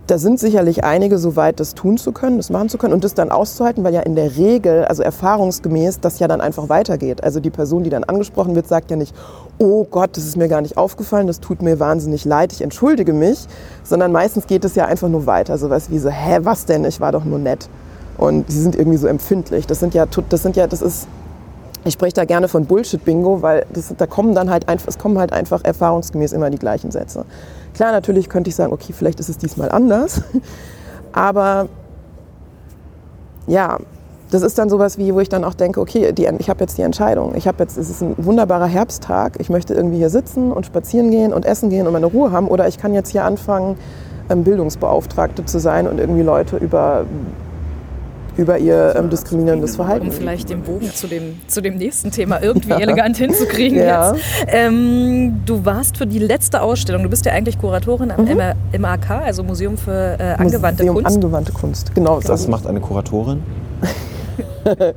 da 0.08 0.18
sind 0.18 0.40
sicherlich 0.40 0.84
einige 0.84 1.18
so 1.18 1.36
weit, 1.36 1.60
das 1.60 1.76
tun 1.76 1.98
zu 1.98 2.12
können, 2.12 2.38
das 2.38 2.50
machen 2.50 2.68
zu 2.68 2.78
können 2.78 2.94
und 2.94 3.04
das 3.04 3.14
dann 3.14 3.32
auszuhalten, 3.32 3.84
weil 3.84 3.94
ja 3.94 4.02
in 4.02 4.16
der 4.16 4.36
Regel, 4.36 4.84
also 4.86 5.02
erfahrungsgemäß, 5.02 6.02
das 6.02 6.20
ja 6.20 6.28
dann 6.28 6.42
einfach 6.42 6.68
weitergeht. 6.68 7.24
Also 7.24 7.40
die 7.40 7.50
Person, 7.50 7.84
die 7.84 7.90
dann 7.90 8.04
angesprochen 8.04 8.54
wird, 8.56 8.68
sagt 8.68 8.92
ja 8.92 8.98
nicht, 8.98 9.16
oh 9.60 9.86
Gott, 9.90 10.18
das 10.18 10.26
ist 10.26 10.36
mir 10.36 10.50
gar 10.50 10.62
nicht 10.62 10.78
aufgefallen, 10.78 11.28
das 11.28 11.40
tut 11.40 11.62
mir 11.62 11.80
wahnsinnig 11.80 12.26
leid, 12.26 12.52
ich 12.52 12.62
entschuldige 12.62 13.14
mich, 13.14 13.48
sondern 13.84 14.12
meistens 14.12 14.48
geht 14.48 14.66
es 14.66 14.76
ja 14.76 14.86
einfach 14.86 15.08
nur 15.08 15.26
weiter. 15.26 15.58
So 15.58 15.70
was 15.70 15.90
wie 15.90 16.00
so, 16.00 16.10
hä, 16.10 16.40
was 16.42 16.66
denn, 16.66 16.84
ich 16.84 17.00
war 17.00 17.14
doch 17.14 17.24
nur 17.24 17.40
nett. 17.40 17.70
Und 18.18 18.52
sie 18.52 18.62
sind 18.62 18.76
irgendwie 18.76 18.98
so 18.98 19.08
empfindlich. 19.08 19.68
Das 19.68 19.80
sind 19.80 19.94
ja, 19.94 20.06
das 20.06 20.44
sind 20.44 20.56
ja, 20.56 20.68
das 20.68 20.82
ist 20.82 21.08
ich 21.86 21.94
spreche 21.94 22.14
da 22.14 22.26
gerne 22.26 22.48
von 22.48 22.66
Bullshit-Bingo, 22.66 23.42
weil 23.42 23.66
das, 23.74 23.94
da 23.98 24.08
kommen 24.08 24.34
dann 24.34 24.50
halt 24.50 24.70
einfach, 24.70 24.88
es 24.88 24.98
kommen 24.98 25.20
halt 25.20 25.34
einfach 25.34 25.64
erfahrungsgemäß 25.66 26.32
immer 26.32 26.50
die 26.50 26.58
gleichen 26.58 26.92
Sätze. 26.92 27.26
Klar, 27.74 27.92
natürlich 27.92 28.30
könnte 28.30 28.50
ich 28.50 28.56
sagen, 28.56 28.72
okay, 28.72 28.94
vielleicht 28.94 29.20
ist 29.20 29.30
es 29.30 29.38
diesmal 29.38 29.72
anders, 29.72 30.22
aber 31.12 31.68
ja, 33.48 33.80
das 34.34 34.42
ist 34.42 34.58
dann 34.58 34.70
sowas 34.70 34.98
wie, 34.98 35.14
wo 35.14 35.20
ich 35.20 35.30
dann 35.30 35.44
auch 35.44 35.54
denke, 35.54 35.80
okay, 35.80 36.12
die, 36.12 36.28
ich 36.40 36.50
habe 36.50 36.62
jetzt 36.62 36.78
die 36.78 36.82
Entscheidung. 36.82 37.36
Ich 37.36 37.48
habe 37.48 37.64
jetzt, 37.64 37.78
es 37.78 37.90
ist 37.90 38.02
ein 38.02 38.16
wunderbarer 38.18 38.66
Herbsttag. 38.66 39.40
Ich 39.40 39.50
möchte 39.50 39.76
irgendwie 39.76 39.98
hier 39.98 40.10
sitzen 40.10 40.52
und 40.52 40.66
spazieren 40.66 41.12
gehen 41.12 41.34
und 41.34 41.46
essen 41.46 41.70
gehen 41.70 41.86
und 41.86 41.94
meine 41.94 42.08
Ruhe 42.08 42.32
haben. 42.32 42.48
Oder 42.48 42.68
ich 42.68 42.80
kann 42.80 42.96
jetzt 42.96 43.10
hier 43.10 43.26
anfangen, 43.26 43.78
ähm, 44.32 44.44
Bildungsbeauftragte 44.44 45.46
zu 45.46 45.60
sein 45.60 45.88
und 45.88 46.00
irgendwie 46.00 46.24
Leute 46.24 46.58
über 46.58 47.06
über 48.38 48.58
ihr 48.58 48.96
ähm, 48.98 49.10
diskriminierendes 49.10 49.76
Verhalten. 49.76 50.08
Um 50.08 50.12
vielleicht 50.12 50.50
den 50.50 50.62
Bogen 50.62 50.92
zu 50.94 51.08
dem, 51.08 51.40
zu 51.48 51.62
dem 51.62 51.76
nächsten 51.78 52.12
Thema 52.12 52.42
irgendwie 52.42 52.70
ja. 52.70 52.80
elegant 52.80 53.18
hinzukriegen 53.18 53.78
ja. 53.78 54.14
jetzt. 54.14 54.24
Ähm, 54.48 55.42
du 55.46 55.66
warst 55.66 55.98
für 55.98 56.08
die 56.08 56.20
letzte 56.20 56.62
Ausstellung, 56.62 57.04
du 57.04 57.10
bist 57.10 57.26
ja 57.26 57.34
eigentlich 57.34 57.60
Kuratorin 57.60 58.12
am 58.12 58.26
mhm. 58.26 58.40
MAK, 58.80 59.10
also 59.12 59.44
Museum 59.44 59.78
für 59.78 60.18
äh, 60.20 60.34
angewandte 60.38 60.84
Museum 60.84 61.04
Kunst. 61.04 61.16
angewandte 61.16 61.52
Kunst, 61.52 61.96
genau. 61.96 62.20
Was 62.24 62.48
macht 62.48 62.68
eine 62.68 62.80
Kuratorin? 62.80 63.44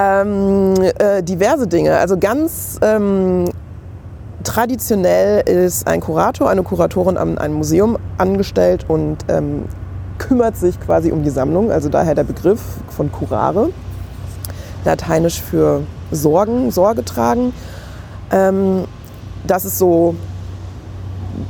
ähm, 0.00 0.74
äh, 0.98 1.22
diverse 1.22 1.66
Dinge. 1.66 1.98
Also 1.98 2.16
ganz 2.16 2.78
ähm, 2.82 3.50
traditionell 4.44 5.40
ist 5.48 5.86
ein 5.86 6.00
Kurator, 6.00 6.48
eine 6.48 6.62
Kuratorin 6.62 7.16
an 7.16 7.38
einem 7.38 7.54
Museum 7.54 7.98
angestellt 8.18 8.84
und 8.88 9.18
ähm, 9.28 9.64
kümmert 10.26 10.56
sich 10.56 10.80
quasi 10.80 11.12
um 11.12 11.22
die 11.22 11.30
Sammlung, 11.30 11.70
also 11.70 11.88
daher 11.88 12.14
der 12.14 12.24
Begriff 12.24 12.60
von 12.88 13.12
curare, 13.12 13.70
lateinisch 14.84 15.40
für 15.40 15.82
Sorgen, 16.10 16.70
Sorge 16.70 17.04
tragen. 17.04 17.52
Ähm, 18.30 18.84
das 19.46 19.64
ist 19.64 19.78
so 19.78 20.14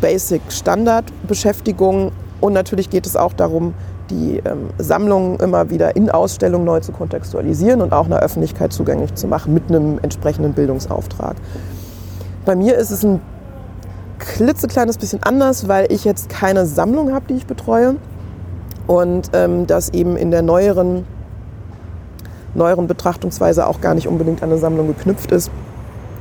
Basic 0.00 0.42
Standardbeschäftigung 0.48 2.10
und 2.40 2.52
natürlich 2.52 2.90
geht 2.90 3.06
es 3.06 3.16
auch 3.16 3.32
darum, 3.32 3.74
die 4.10 4.42
ähm, 4.44 4.70
Sammlung 4.78 5.38
immer 5.38 5.70
wieder 5.70 5.94
in 5.94 6.10
Ausstellungen 6.10 6.64
neu 6.64 6.80
zu 6.80 6.92
kontextualisieren 6.92 7.80
und 7.80 7.92
auch 7.92 8.06
einer 8.06 8.20
Öffentlichkeit 8.20 8.72
zugänglich 8.72 9.14
zu 9.14 9.28
machen 9.28 9.54
mit 9.54 9.68
einem 9.68 9.98
entsprechenden 10.02 10.52
Bildungsauftrag. 10.52 11.36
Bei 12.44 12.56
mir 12.56 12.76
ist 12.76 12.90
es 12.90 13.04
ein 13.04 13.20
klitzekleines 14.18 14.98
bisschen 14.98 15.22
anders, 15.22 15.68
weil 15.68 15.90
ich 15.90 16.04
jetzt 16.04 16.28
keine 16.28 16.66
Sammlung 16.66 17.12
habe, 17.12 17.26
die 17.28 17.34
ich 17.34 17.46
betreue, 17.46 17.96
und 18.86 19.30
ähm, 19.32 19.66
das 19.66 19.90
eben 19.90 20.16
in 20.16 20.30
der 20.30 20.42
neueren, 20.42 21.04
neueren 22.54 22.86
Betrachtungsweise 22.86 23.66
auch 23.66 23.80
gar 23.80 23.94
nicht 23.94 24.08
unbedingt 24.08 24.42
an 24.42 24.50
eine 24.50 24.58
Sammlung 24.58 24.88
geknüpft 24.88 25.32
ist, 25.32 25.50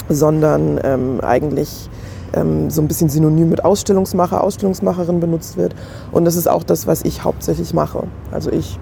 sondern 0.10 0.80
ähm, 0.84 1.22
eigentlich 1.22 1.90
ähm, 2.34 2.70
so 2.70 2.82
ein 2.82 2.88
bisschen 2.88 3.10
synonym 3.10 3.50
mit 3.50 3.64
Ausstellungsmacher, 3.64 4.44
Ausstellungsmacherin 4.44 5.20
benutzt 5.20 5.58
wird. 5.58 5.76
Und 6.12 6.26
das 6.26 6.36
ist 6.36 6.48
auch 6.48 6.64
das, 6.64 6.88
was 6.88 7.04
ich 7.04 7.24
hauptsächlich 7.24 7.74
mache. 7.74 8.04
Also 8.32 8.52
ich 8.52 8.80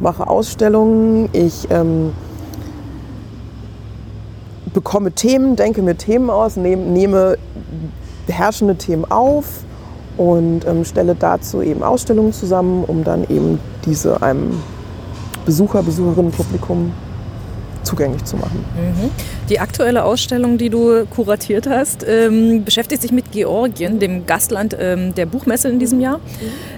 mache 0.00 0.26
Ausstellungen, 0.26 1.28
ich 1.32 1.68
ähm, 1.70 2.12
bekomme 4.72 5.12
Themen, 5.12 5.56
denke 5.56 5.82
mir 5.82 5.96
Themen 5.96 6.30
aus, 6.30 6.56
nehme, 6.56 6.82
nehme 6.82 7.38
herrschende 8.28 8.76
Themen 8.76 9.10
auf, 9.10 9.64
und 10.20 10.66
ähm, 10.66 10.84
stelle 10.84 11.14
dazu 11.18 11.62
eben 11.62 11.82
Ausstellungen 11.82 12.34
zusammen, 12.34 12.84
um 12.84 13.04
dann 13.04 13.24
eben 13.30 13.58
diese 13.86 14.20
einem 14.20 14.62
Besucher, 15.46 15.82
Besucherinnenpublikum 15.82 16.92
zugänglich 17.84 18.22
zu 18.26 18.36
machen. 18.36 18.62
Mhm. 18.76 19.10
Die 19.48 19.60
aktuelle 19.60 20.04
Ausstellung, 20.04 20.58
die 20.58 20.68
du 20.68 21.06
kuratiert 21.06 21.66
hast, 21.66 22.04
ähm, 22.06 22.64
beschäftigt 22.64 23.00
sich 23.00 23.12
mit 23.12 23.32
Georgien, 23.32 23.98
dem 23.98 24.26
Gastland 24.26 24.76
ähm, 24.78 25.14
der 25.14 25.24
Buchmesse 25.24 25.70
in 25.70 25.78
diesem 25.78 26.02
Jahr. 26.02 26.20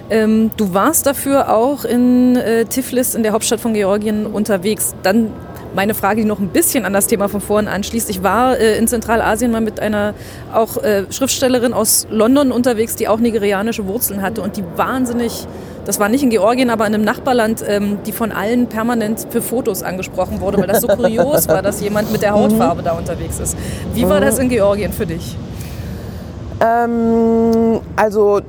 Ähm, 0.09 0.51
du 0.55 0.73
warst 0.73 1.05
dafür 1.05 1.53
auch 1.53 1.83
in 1.83 2.37
äh, 2.37 2.63
Tiflis, 2.63 3.13
in 3.13 3.23
der 3.23 3.33
Hauptstadt 3.33 3.59
von 3.59 3.73
Georgien, 3.73 4.25
unterwegs. 4.25 4.95
Dann 5.03 5.31
meine 5.75 5.93
Frage, 5.93 6.21
die 6.21 6.27
noch 6.27 6.39
ein 6.39 6.49
bisschen 6.49 6.85
an 6.85 6.93
das 6.93 7.07
Thema 7.07 7.27
von 7.29 7.41
vorhin 7.41 7.67
anschließt. 7.67 8.09
Ich 8.09 8.23
war 8.23 8.57
äh, 8.57 8.77
in 8.77 8.87
Zentralasien 8.87 9.51
mal 9.51 9.61
mit 9.61 9.79
einer 9.79 10.13
auch 10.53 10.77
äh, 10.77 11.03
Schriftstellerin 11.11 11.73
aus 11.73 12.07
London 12.09 12.51
unterwegs, 12.51 12.95
die 12.95 13.07
auch 13.07 13.19
nigerianische 13.19 13.87
Wurzeln 13.87 14.21
hatte 14.21 14.41
und 14.41 14.57
die 14.57 14.63
wahnsinnig, 14.75 15.47
das 15.85 15.99
war 15.99 16.09
nicht 16.09 16.23
in 16.23 16.29
Georgien, 16.29 16.69
aber 16.69 16.85
in 16.85 16.93
einem 16.93 17.03
Nachbarland, 17.03 17.63
ähm, 17.67 17.99
die 18.05 18.11
von 18.11 18.31
allen 18.31 18.67
permanent 18.67 19.27
für 19.29 19.41
Fotos 19.41 19.83
angesprochen 19.83 20.41
wurde, 20.41 20.59
weil 20.59 20.67
das 20.67 20.81
so 20.81 20.87
kurios 20.87 21.47
war, 21.47 21.61
dass 21.61 21.81
jemand 21.81 22.11
mit 22.11 22.21
der 22.21 22.33
Hautfarbe 22.33 22.83
da 22.83 22.93
unterwegs 22.93 23.39
ist. 23.39 23.57
Wie 23.93 24.07
war 24.07 24.21
das 24.21 24.39
in 24.39 24.49
Georgien 24.49 24.93
für 24.93 25.05
dich? 25.05 25.35
Ähm, 26.61 27.81
also 27.95 28.41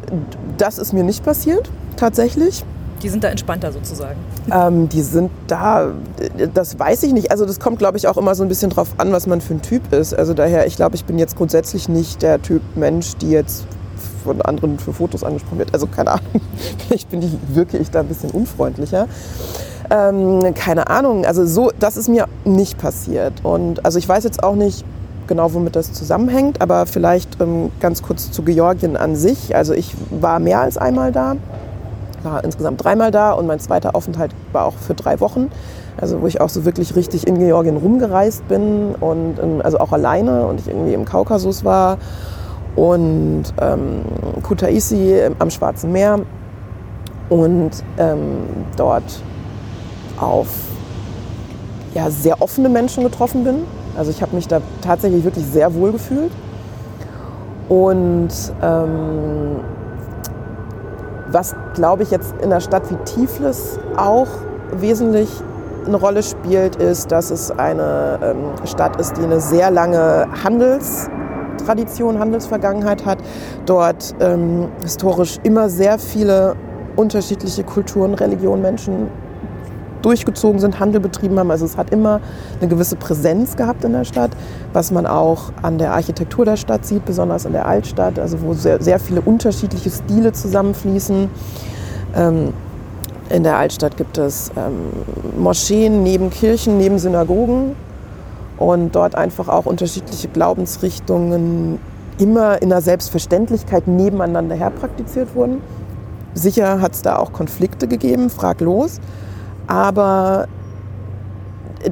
das 0.56 0.78
ist 0.78 0.92
mir 0.92 1.02
nicht 1.04 1.24
passiert, 1.24 1.68
tatsächlich. 1.96 2.64
Die 3.04 3.10
sind 3.10 3.22
da 3.22 3.28
entspannter 3.28 3.70
sozusagen. 3.70 4.18
Ähm, 4.50 4.88
die 4.88 5.02
sind 5.02 5.30
da, 5.46 5.92
das 6.54 6.78
weiß 6.78 7.02
ich 7.02 7.12
nicht. 7.12 7.30
Also 7.30 7.44
das 7.44 7.60
kommt, 7.60 7.78
glaube 7.78 7.98
ich, 7.98 8.08
auch 8.08 8.16
immer 8.16 8.34
so 8.34 8.42
ein 8.42 8.48
bisschen 8.48 8.70
drauf 8.70 8.94
an, 8.96 9.12
was 9.12 9.26
man 9.26 9.42
für 9.42 9.52
ein 9.52 9.60
Typ 9.60 9.92
ist. 9.92 10.14
Also 10.14 10.32
daher, 10.32 10.66
ich 10.66 10.76
glaube, 10.76 10.96
ich 10.96 11.04
bin 11.04 11.18
jetzt 11.18 11.36
grundsätzlich 11.36 11.90
nicht 11.90 12.22
der 12.22 12.40
Typ 12.40 12.62
Mensch, 12.74 13.14
die 13.18 13.30
jetzt 13.30 13.66
von 14.24 14.40
anderen 14.40 14.78
für 14.78 14.94
Fotos 14.94 15.22
angesprochen 15.22 15.58
wird. 15.58 15.74
Also 15.74 15.86
keine 15.86 16.12
Ahnung, 16.12 16.40
vielleicht 16.88 17.10
bin 17.10 17.20
ich, 17.20 17.36
wirke 17.54 17.76
ich 17.76 17.90
da 17.90 18.00
ein 18.00 18.08
bisschen 18.08 18.30
unfreundlicher. 18.30 19.06
Ähm, 19.90 20.54
keine 20.54 20.88
Ahnung, 20.88 21.26
also 21.26 21.44
so, 21.44 21.72
das 21.78 21.98
ist 21.98 22.08
mir 22.08 22.26
nicht 22.46 22.78
passiert. 22.78 23.34
Und 23.42 23.84
also 23.84 23.98
ich 23.98 24.08
weiß 24.08 24.24
jetzt 24.24 24.42
auch 24.42 24.54
nicht 24.54 24.82
genau, 25.26 25.52
womit 25.52 25.76
das 25.76 25.92
zusammenhängt, 25.92 26.62
aber 26.62 26.86
vielleicht 26.86 27.38
ähm, 27.38 27.70
ganz 27.80 28.02
kurz 28.02 28.30
zu 28.30 28.42
Georgien 28.42 28.96
an 28.96 29.14
sich. 29.14 29.54
Also 29.54 29.74
ich 29.74 29.94
war 30.10 30.38
mehr 30.38 30.60
als 30.60 30.78
einmal 30.78 31.12
da 31.12 31.36
war 32.24 32.44
insgesamt 32.44 32.82
dreimal 32.82 33.10
da 33.10 33.32
und 33.32 33.46
mein 33.46 33.60
zweiter 33.60 33.94
Aufenthalt 33.94 34.32
war 34.52 34.66
auch 34.66 34.74
für 34.74 34.94
drei 34.94 35.20
Wochen. 35.20 35.50
Also 35.96 36.20
wo 36.22 36.26
ich 36.26 36.40
auch 36.40 36.48
so 36.48 36.64
wirklich 36.64 36.96
richtig 36.96 37.26
in 37.26 37.38
Georgien 37.38 37.76
rumgereist 37.76 38.48
bin 38.48 38.94
und 38.98 39.36
also 39.62 39.78
auch 39.78 39.92
alleine 39.92 40.46
und 40.46 40.60
ich 40.60 40.68
irgendwie 40.68 40.92
im 40.92 41.04
Kaukasus 41.04 41.64
war 41.64 41.98
und 42.74 43.44
ähm, 43.60 44.02
Kutaisi 44.42 45.20
am 45.38 45.50
Schwarzen 45.50 45.92
Meer 45.92 46.20
und 47.28 47.70
ähm, 47.98 48.18
dort 48.76 49.22
auf 50.18 50.48
ja, 51.94 52.10
sehr 52.10 52.42
offene 52.42 52.68
Menschen 52.68 53.04
getroffen 53.04 53.44
bin. 53.44 53.62
Also 53.96 54.10
ich 54.10 54.20
habe 54.20 54.34
mich 54.34 54.48
da 54.48 54.60
tatsächlich 54.82 55.24
wirklich 55.24 55.46
sehr 55.46 55.74
wohl 55.74 55.92
gefühlt. 55.92 56.32
Und 57.68 58.30
ähm, 58.62 59.60
was, 61.34 61.54
glaube 61.74 62.04
ich, 62.04 62.10
jetzt 62.10 62.32
in 62.38 62.44
einer 62.44 62.60
Stadt 62.60 62.90
wie 62.90 62.96
Tiflis 63.04 63.78
auch 63.96 64.28
wesentlich 64.72 65.28
eine 65.86 65.96
Rolle 65.96 66.22
spielt, 66.22 66.76
ist, 66.76 67.12
dass 67.12 67.30
es 67.30 67.50
eine 67.50 68.18
ähm, 68.22 68.66
Stadt 68.66 68.98
ist, 68.98 69.16
die 69.18 69.22
eine 69.22 69.40
sehr 69.40 69.70
lange 69.70 70.26
Handelstradition, 70.42 72.18
Handelsvergangenheit 72.18 73.04
hat. 73.04 73.18
Dort 73.66 74.14
ähm, 74.20 74.68
historisch 74.80 75.38
immer 75.42 75.68
sehr 75.68 75.98
viele 75.98 76.54
unterschiedliche 76.96 77.64
Kulturen, 77.64 78.14
Religionen, 78.14 78.62
Menschen 78.62 79.08
durchgezogen 80.04 80.60
sind, 80.60 80.80
Handel 80.80 81.00
betrieben 81.00 81.38
haben. 81.38 81.50
Also 81.50 81.64
es 81.64 81.76
hat 81.76 81.90
immer 81.90 82.20
eine 82.60 82.68
gewisse 82.68 82.96
Präsenz 82.96 83.56
gehabt 83.56 83.84
in 83.84 83.92
der 83.92 84.04
Stadt, 84.04 84.30
was 84.72 84.90
man 84.90 85.06
auch 85.06 85.52
an 85.62 85.78
der 85.78 85.92
Architektur 85.92 86.44
der 86.44 86.56
Stadt 86.56 86.84
sieht, 86.84 87.04
besonders 87.04 87.44
in 87.44 87.52
der 87.52 87.66
Altstadt, 87.66 88.18
also 88.18 88.42
wo 88.42 88.54
sehr, 88.54 88.82
sehr 88.82 88.98
viele 88.98 89.20
unterschiedliche 89.20 89.90
Stile 89.90 90.32
zusammenfließen. 90.32 91.28
Ähm, 92.16 92.52
In 93.30 93.42
der 93.42 93.56
Altstadt 93.56 93.96
gibt 93.96 94.18
es 94.18 94.50
ähm, 94.54 94.92
Moscheen 95.42 96.02
neben 96.02 96.28
Kirchen, 96.28 96.76
neben 96.76 96.98
Synagogen 96.98 97.74
und 98.58 98.94
dort 98.94 99.14
einfach 99.14 99.48
auch 99.48 99.64
unterschiedliche 99.64 100.28
Glaubensrichtungen 100.28 101.78
immer 102.18 102.60
in 102.60 102.68
der 102.68 102.82
Selbstverständlichkeit 102.82 103.88
nebeneinander 103.88 104.54
her 104.54 104.70
praktiziert 104.70 105.34
wurden. 105.34 105.62
Sicher 106.34 106.80
hat 106.82 106.92
es 106.92 107.02
da 107.02 107.16
auch 107.16 107.32
Konflikte 107.32 107.88
gegeben, 107.88 108.28
fraglos, 108.28 109.00
aber 109.66 110.48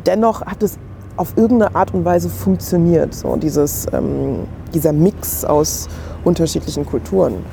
dennoch 0.07 0.43
hat 0.43 0.63
es 0.63 0.79
auf 1.17 1.37
irgendeine 1.37 1.75
Art 1.75 1.93
und 1.95 2.05
Weise 2.05 2.29
funktioniert, 2.29 3.15
so 3.15 3.37
dieses, 3.37 3.87
ähm, 3.93 4.47
dieser 4.73 4.93
Mix 4.93 5.45
aus 5.45 5.89
unterschiedlichen 6.25 6.87
Kulturen. 6.87 7.45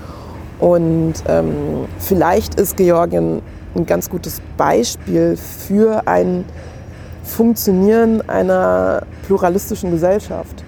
Und 0.60 1.16
ähm, 1.28 1.86
vielleicht 2.00 2.56
ist 2.56 2.78
Georgien 2.78 3.42
ein 3.76 3.86
ganz 3.86 4.10
gutes 4.10 4.42
Beispiel 4.58 5.38
für 5.38 6.08
ein 6.08 6.46
Funktionieren 7.24 8.28
einer 8.28 9.04
pluralistischen 9.28 9.92
Gesellschaft. 9.92 10.64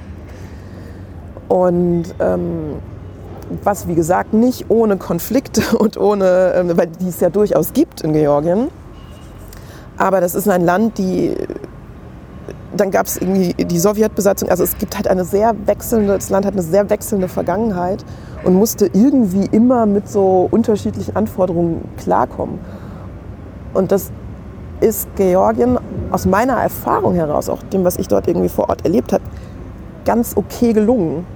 Und 1.48 2.06
ähm, 2.20 2.76
was, 3.64 3.88
wie 3.88 3.96
gesagt, 3.96 4.34
nicht 4.34 4.66
ohne 4.70 4.98
Konflikte 4.98 5.78
und 5.78 5.98
ohne, 5.98 6.54
äh, 6.54 6.78
weil 6.78 6.88
die 6.88 7.10
es 7.10 7.20
ja 7.20 7.30
durchaus 7.30 7.74
gibt 7.74 8.02
in 8.02 8.14
Georgien. 8.14 8.70
Aber 10.02 10.20
das 10.20 10.34
ist 10.34 10.50
ein 10.50 10.66
Land, 10.66 10.98
die, 10.98 11.36
dann 12.76 12.90
gab 12.90 13.06
es 13.06 13.18
irgendwie 13.18 13.54
die 13.54 13.78
Sowjetbesatzung, 13.78 14.50
also 14.50 14.64
es 14.64 14.76
gibt 14.80 14.96
halt 14.96 15.08
eine 15.08 15.24
sehr 15.24 15.54
wechselnde, 15.68 16.16
das 16.16 16.32
Land 16.32 16.44
hat 16.44 16.54
eine 16.54 16.64
sehr 16.64 16.90
wechselnde 16.90 17.28
Vergangenheit 17.28 18.04
und 18.44 18.56
musste 18.56 18.88
irgendwie 18.88 19.46
immer 19.56 19.86
mit 19.86 20.10
so 20.10 20.48
unterschiedlichen 20.50 21.16
Anforderungen 21.16 21.88
klarkommen. 21.98 22.58
Und 23.76 23.92
das 23.92 24.12
ist 24.80 25.08
Georgien 25.18 25.78
aus 26.10 26.26
meiner 26.26 26.54
Erfahrung 26.54 27.14
heraus, 27.14 27.48
auch 27.48 27.62
dem, 27.72 27.84
was 27.84 27.98
ich 27.98 28.08
dort 28.08 28.28
irgendwie 28.28 28.50
vor 28.50 28.70
Ort 28.70 28.84
erlebt 28.84 29.14
habe, 29.14 29.24
ganz 30.04 30.36
okay 30.36 30.74
gelungen. 30.74 31.28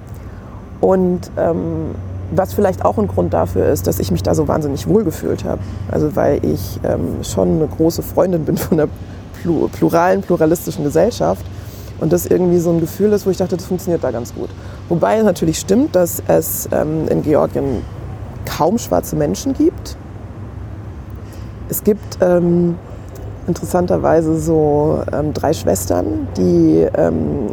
Und 0.80 1.30
ähm, 1.36 1.94
was 2.30 2.54
vielleicht 2.54 2.84
auch 2.84 2.98
ein 2.98 3.06
Grund 3.06 3.32
dafür 3.32 3.66
ist, 3.66 3.86
dass 3.86 3.98
ich 3.98 4.10
mich 4.10 4.22
da 4.22 4.34
so 4.34 4.48
wahnsinnig 4.48 4.88
wohl 4.88 5.04
gefühlt 5.04 5.44
habe. 5.44 5.60
Also 5.90 6.16
weil 6.16 6.44
ich 6.44 6.80
ähm, 6.84 7.22
schon 7.22 7.56
eine 7.56 7.66
große 7.66 8.02
Freundin 8.02 8.44
bin 8.44 8.56
von 8.56 8.78
der 8.78 8.88
pluralen, 9.72 10.22
pluralistischen 10.22 10.84
Gesellschaft. 10.84 11.44
Und 11.98 12.12
das 12.12 12.26
irgendwie 12.26 12.58
so 12.58 12.70
ein 12.70 12.80
Gefühl 12.80 13.12
ist, 13.12 13.24
wo 13.24 13.30
ich 13.30 13.38
dachte, 13.38 13.56
das 13.56 13.64
funktioniert 13.64 14.04
da 14.04 14.10
ganz 14.10 14.34
gut. 14.34 14.50
Wobei 14.90 15.22
natürlich 15.22 15.58
stimmt, 15.58 15.96
dass 15.96 16.22
es 16.28 16.68
ähm, 16.70 17.08
in 17.08 17.22
Georgien 17.22 17.82
kaum 18.44 18.76
schwarze 18.76 19.16
Menschen 19.16 19.54
gibt. 19.54 19.96
Es 21.70 21.82
gibt 21.82 22.18
ähm, 22.20 22.76
interessanterweise 23.46 24.38
so 24.38 25.02
ähm, 25.12 25.32
drei 25.32 25.54
Schwestern, 25.54 26.28
die, 26.36 26.86
ähm, 26.96 27.50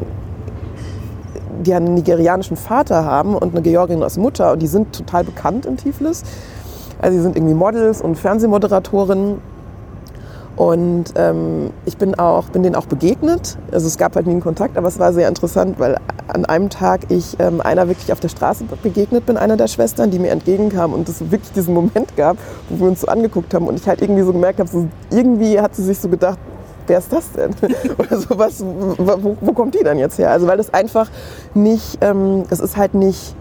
die 1.61 1.73
einen 1.73 1.93
nigerianischen 1.93 2.57
Vater 2.57 3.05
haben 3.05 3.35
und 3.35 3.53
eine 3.53 3.61
Georgien 3.61 4.03
als 4.03 4.17
Mutter 4.17 4.53
und 4.53 4.61
die 4.61 4.67
sind 4.67 4.93
total 4.93 5.23
bekannt 5.23 5.65
in 5.65 5.77
Tiflis. 5.77 6.23
Also 7.01 7.17
sie 7.17 7.23
sind 7.23 7.35
irgendwie 7.35 7.53
Models 7.53 8.01
und 8.01 8.17
Fernsehmoderatorinnen 8.17 9.39
und 10.55 11.05
ähm, 11.15 11.71
ich 11.85 11.97
bin, 11.97 12.13
auch, 12.15 12.45
bin 12.49 12.61
denen 12.61 12.75
auch 12.75 12.85
begegnet. 12.85 13.57
Also 13.71 13.87
es 13.87 13.97
gab 13.97 14.15
halt 14.15 14.27
nie 14.27 14.33
einen 14.33 14.41
Kontakt, 14.41 14.77
aber 14.77 14.87
es 14.87 14.99
war 14.99 15.11
sehr 15.11 15.27
interessant, 15.27 15.79
weil 15.79 15.97
an 16.27 16.45
einem 16.45 16.69
Tag 16.69 17.01
ich 17.09 17.35
ähm, 17.39 17.59
einer 17.59 17.87
wirklich 17.87 18.11
auf 18.11 18.19
der 18.19 18.29
Straße 18.29 18.65
begegnet 18.83 19.25
bin, 19.25 19.37
einer 19.37 19.57
der 19.57 19.67
Schwestern, 19.67 20.11
die 20.11 20.19
mir 20.19 20.29
entgegenkam 20.29 20.93
und 20.93 21.09
es 21.09 21.31
wirklich 21.31 21.51
diesen 21.53 21.73
Moment 21.73 22.15
gab, 22.15 22.37
wo 22.69 22.85
wir 22.85 22.87
uns 22.89 23.01
so 23.01 23.07
angeguckt 23.07 23.53
haben 23.53 23.67
und 23.67 23.79
ich 23.79 23.87
halt 23.87 24.01
irgendwie 24.01 24.21
so 24.21 24.31
gemerkt 24.31 24.59
habe, 24.59 24.69
so, 24.69 24.87
irgendwie 25.09 25.59
hat 25.59 25.75
sie 25.75 25.83
sich 25.83 25.99
so 25.99 26.07
gedacht, 26.07 26.37
wer 26.87 26.99
ist 26.99 27.11
das 27.11 27.31
denn? 27.31 27.51
Oder 27.97 28.17
so 28.17 28.37
was, 28.37 28.63
wo, 28.63 29.37
wo, 29.39 29.53
kommt 29.53 29.75
die 29.75 29.83
denn 29.83 29.97
jetzt 29.97 30.17
her? 30.17 30.31
Also 30.31 30.47
weil 30.47 30.57
das 30.57 30.73
einfach 30.73 31.09
nicht, 31.53 31.97
ähm, 32.01 32.43
es 32.49 32.59
ist 32.59 32.77
halt 32.77 32.93
nicht 32.93 33.35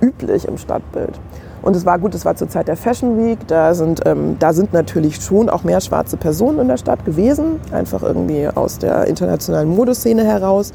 üblich 0.00 0.46
im 0.46 0.58
Stadtbild. 0.58 1.18
Und 1.62 1.74
es 1.74 1.86
war 1.86 1.98
gut, 1.98 2.14
es 2.14 2.26
war 2.26 2.36
zur 2.36 2.50
Zeit 2.50 2.68
der 2.68 2.76
Fashion 2.76 3.16
Week. 3.16 3.38
Da 3.46 3.72
sind, 3.72 4.02
ähm, 4.04 4.36
da 4.38 4.52
sind 4.52 4.74
natürlich 4.74 5.16
schon 5.16 5.48
auch 5.48 5.64
mehr 5.64 5.80
schwarze 5.80 6.18
Personen 6.18 6.58
in 6.58 6.68
der 6.68 6.76
Stadt 6.76 7.06
gewesen, 7.06 7.58
einfach 7.72 8.02
irgendwie 8.02 8.46
aus 8.48 8.78
der 8.78 9.06
internationalen 9.06 9.74
Modeszene 9.74 10.24
heraus. 10.24 10.72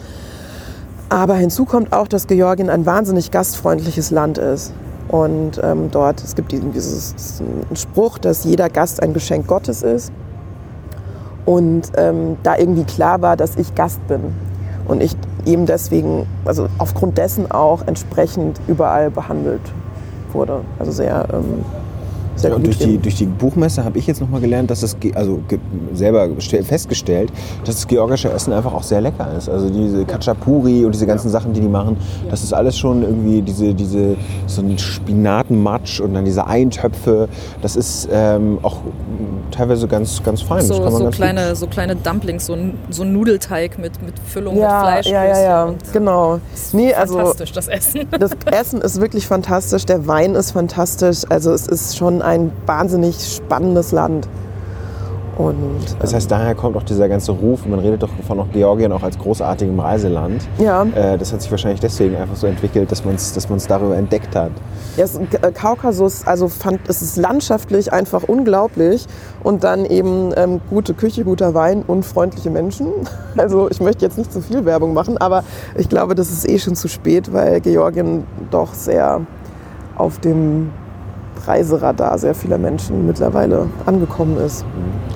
Aber 1.09 1.35
hinzu 1.35 1.65
kommt 1.65 1.93
auch, 1.93 2.07
dass 2.07 2.25
Georgien 2.25 2.71
ein 2.71 2.87
wahnsinnig 2.87 3.29
gastfreundliches 3.29 4.09
Land 4.09 4.39
ist. 4.39 4.73
Und 5.09 5.59
ähm, 5.63 5.89
dort, 5.91 6.23
es 6.23 6.35
gibt 6.35 6.51
diesen, 6.51 6.71
dieses 6.71 7.13
Spruch, 7.75 8.17
dass 8.19 8.43
jeder 8.43 8.69
Gast 8.69 9.01
ein 9.01 9.13
Geschenk 9.13 9.47
Gottes 9.47 9.83
ist. 9.83 10.11
Und 11.49 11.93
ähm, 11.97 12.37
da 12.43 12.59
irgendwie 12.59 12.83
klar 12.83 13.23
war, 13.23 13.35
dass 13.35 13.55
ich 13.55 13.73
Gast 13.73 14.07
bin. 14.07 14.21
Und 14.87 15.01
ich 15.01 15.15
eben 15.47 15.65
deswegen, 15.65 16.27
also 16.45 16.67
aufgrund 16.77 17.17
dessen 17.17 17.49
auch 17.49 17.87
entsprechend 17.87 18.61
überall 18.67 19.09
behandelt 19.09 19.63
wurde. 20.31 20.61
Also 20.77 20.91
sehr, 20.91 21.25
ähm, 21.33 21.65
sehr 22.39 22.51
ja, 22.51 22.55
gut. 22.55 22.67
Durch 22.67 22.77
die, 22.77 22.97
durch 22.97 23.15
die 23.15 23.25
Buchmesse 23.25 23.83
habe 23.83 23.97
ich 23.99 24.07
jetzt 24.07 24.21
nochmal 24.21 24.41
gelernt, 24.41 24.71
dass 24.71 24.83
es, 24.83 24.95
also 25.13 25.39
selber 25.93 26.29
festgestellt, 26.39 27.31
dass 27.65 27.75
das 27.75 27.87
georgische 27.87 28.31
Essen 28.31 28.53
einfach 28.53 28.73
auch 28.73 28.83
sehr 28.83 29.01
lecker 29.01 29.27
ist. 29.37 29.49
Also 29.49 29.69
diese 29.69 30.05
Kachapuri 30.05 30.85
und 30.85 30.93
diese 30.93 31.05
ganzen 31.05 31.29
Sachen, 31.29 31.53
die 31.53 31.61
die 31.61 31.67
machen, 31.67 31.97
das 32.29 32.43
ist 32.43 32.53
alles 32.53 32.77
schon 32.77 33.03
irgendwie 33.03 33.41
diese, 33.41 33.73
diese 33.73 34.15
so 34.47 34.61
ein 34.61 34.77
Spinatenmatsch 34.77 35.99
und 35.99 36.13
dann 36.13 36.25
diese 36.25 36.47
Eintöpfe. 36.47 37.27
Das 37.61 37.75
ist 37.75 38.07
ähm, 38.11 38.59
auch 38.61 38.77
teilweise 39.51 39.87
ganz, 39.87 40.23
ganz 40.23 40.41
fein. 40.41 40.61
So, 40.61 40.75
so 40.89 41.03
ganz 41.03 41.15
kleine, 41.15 41.55
so 41.55 41.67
kleine 41.67 41.95
Dumplings, 41.95 42.45
so 42.45 42.53
ein, 42.53 42.77
so 42.89 43.03
ein 43.03 43.13
Nudelteig 43.13 43.77
mit, 43.77 44.01
mit 44.01 44.13
Füllung 44.19 44.57
ja, 44.57 44.73
mit 44.73 44.81
Fleisch. 44.81 45.07
Ja, 45.07 45.25
ja, 45.25 45.41
ja, 45.41 45.73
genau. 45.91 46.39
Nee, 46.71 46.93
also 46.93 47.17
fantastisch, 47.17 47.51
das 47.51 47.67
Essen. 47.67 48.07
Das 48.19 48.31
Essen 48.45 48.81
ist 48.81 49.01
wirklich 49.01 49.27
fantastisch, 49.27 49.85
der 49.85 50.07
Wein 50.07 50.35
ist 50.35 50.51
fantastisch. 50.51 51.23
Also 51.29 51.51
es 51.51 51.67
ist 51.67 51.97
schon 51.97 52.21
ein 52.29 52.51
wahnsinnig 52.65 53.15
spannendes 53.17 53.91
Land. 53.91 54.27
Und, 55.39 55.95
das 55.99 56.13
heißt, 56.13 56.29
daher 56.29 56.53
kommt 56.53 56.75
auch 56.75 56.83
dieser 56.83 57.07
ganze 57.07 57.31
Ruf, 57.31 57.65
man 57.65 57.79
redet 57.79 58.03
doch 58.03 58.09
von 58.27 58.41
auch 58.41 58.51
Georgien 58.51 58.91
auch 58.91 59.03
als 59.03 59.17
großartigem 59.17 59.79
Reiseland. 59.79 60.45
Ja. 60.57 60.83
Äh, 60.83 61.17
das 61.17 61.31
hat 61.31 61.41
sich 61.41 61.49
wahrscheinlich 61.49 61.79
deswegen 61.79 62.17
einfach 62.17 62.35
so 62.35 62.45
entwickelt, 62.45 62.91
dass 62.91 63.05
man 63.05 63.15
es 63.15 63.31
dass 63.31 63.47
darüber 63.67 63.95
entdeckt 63.95 64.35
hat. 64.35 64.51
Ja, 64.97 65.05
es, 65.05 65.15
äh, 65.15 65.51
Kaukasus, 65.53 66.27
also 66.27 66.49
fand, 66.49 66.81
es 66.89 67.01
ist 67.01 67.15
landschaftlich 67.15 67.93
einfach 67.93 68.23
unglaublich 68.23 69.05
und 69.41 69.63
dann 69.63 69.85
eben 69.85 70.33
ähm, 70.35 70.59
gute 70.69 70.93
Küche, 70.93 71.23
guter 71.23 71.53
Wein 71.53 71.83
und 71.87 72.05
freundliche 72.05 72.49
Menschen. 72.49 72.87
Also 73.37 73.69
ich 73.69 73.79
möchte 73.79 74.03
jetzt 74.03 74.17
nicht 74.17 74.33
zu 74.33 74.41
viel 74.41 74.65
Werbung 74.65 74.93
machen, 74.93 75.17
aber 75.17 75.45
ich 75.77 75.87
glaube, 75.87 76.13
das 76.15 76.29
ist 76.29 76.49
eh 76.49 76.59
schon 76.59 76.75
zu 76.75 76.89
spät, 76.89 77.31
weil 77.31 77.61
Georgien 77.61 78.25
doch 78.51 78.73
sehr 78.73 79.21
auf 79.95 80.19
dem 80.19 80.71
Reiseradar 81.45 82.17
sehr 82.17 82.35
vieler 82.35 82.57
Menschen 82.57 83.05
mittlerweile 83.05 83.67
angekommen 83.85 84.37
ist. 84.37 84.65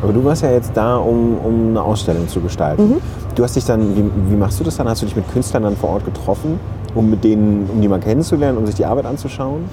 Aber 0.02 0.14
du 0.14 0.24
warst 0.24 0.44
ja 0.44 0.52
jetzt 0.52 0.72
da, 0.74 0.98
um, 0.98 1.38
um 1.38 1.70
eine 1.70 1.82
Ausstellung 1.82 2.28
zu 2.28 2.42
gestalten. 2.42 2.90
Mhm. 2.90 3.02
Du 3.36 3.44
hast 3.44 3.56
dich 3.56 3.66
dann, 3.66 3.96
wie, 3.96 4.32
wie, 4.32 4.36
machst 4.36 4.60
du 4.60 4.64
das 4.64 4.78
dann? 4.78 4.88
Hast 4.88 5.02
du 5.02 5.06
dich 5.06 5.16
mit 5.16 5.32
Künstlern 5.32 5.64
dann 5.64 5.78
vor 5.78 5.90
Ort 5.92 6.06
getroffen, 6.06 6.60
um 6.94 7.10
mit 7.10 7.24
denen, 7.24 7.70
um 7.72 7.82
die 7.82 7.88
mal 7.88 8.00
kennenzulernen, 8.00 8.58
um 8.58 8.66
sich 8.66 8.76
die 8.76 8.86
Arbeit 8.86 9.06
anzuschauen? 9.06 9.66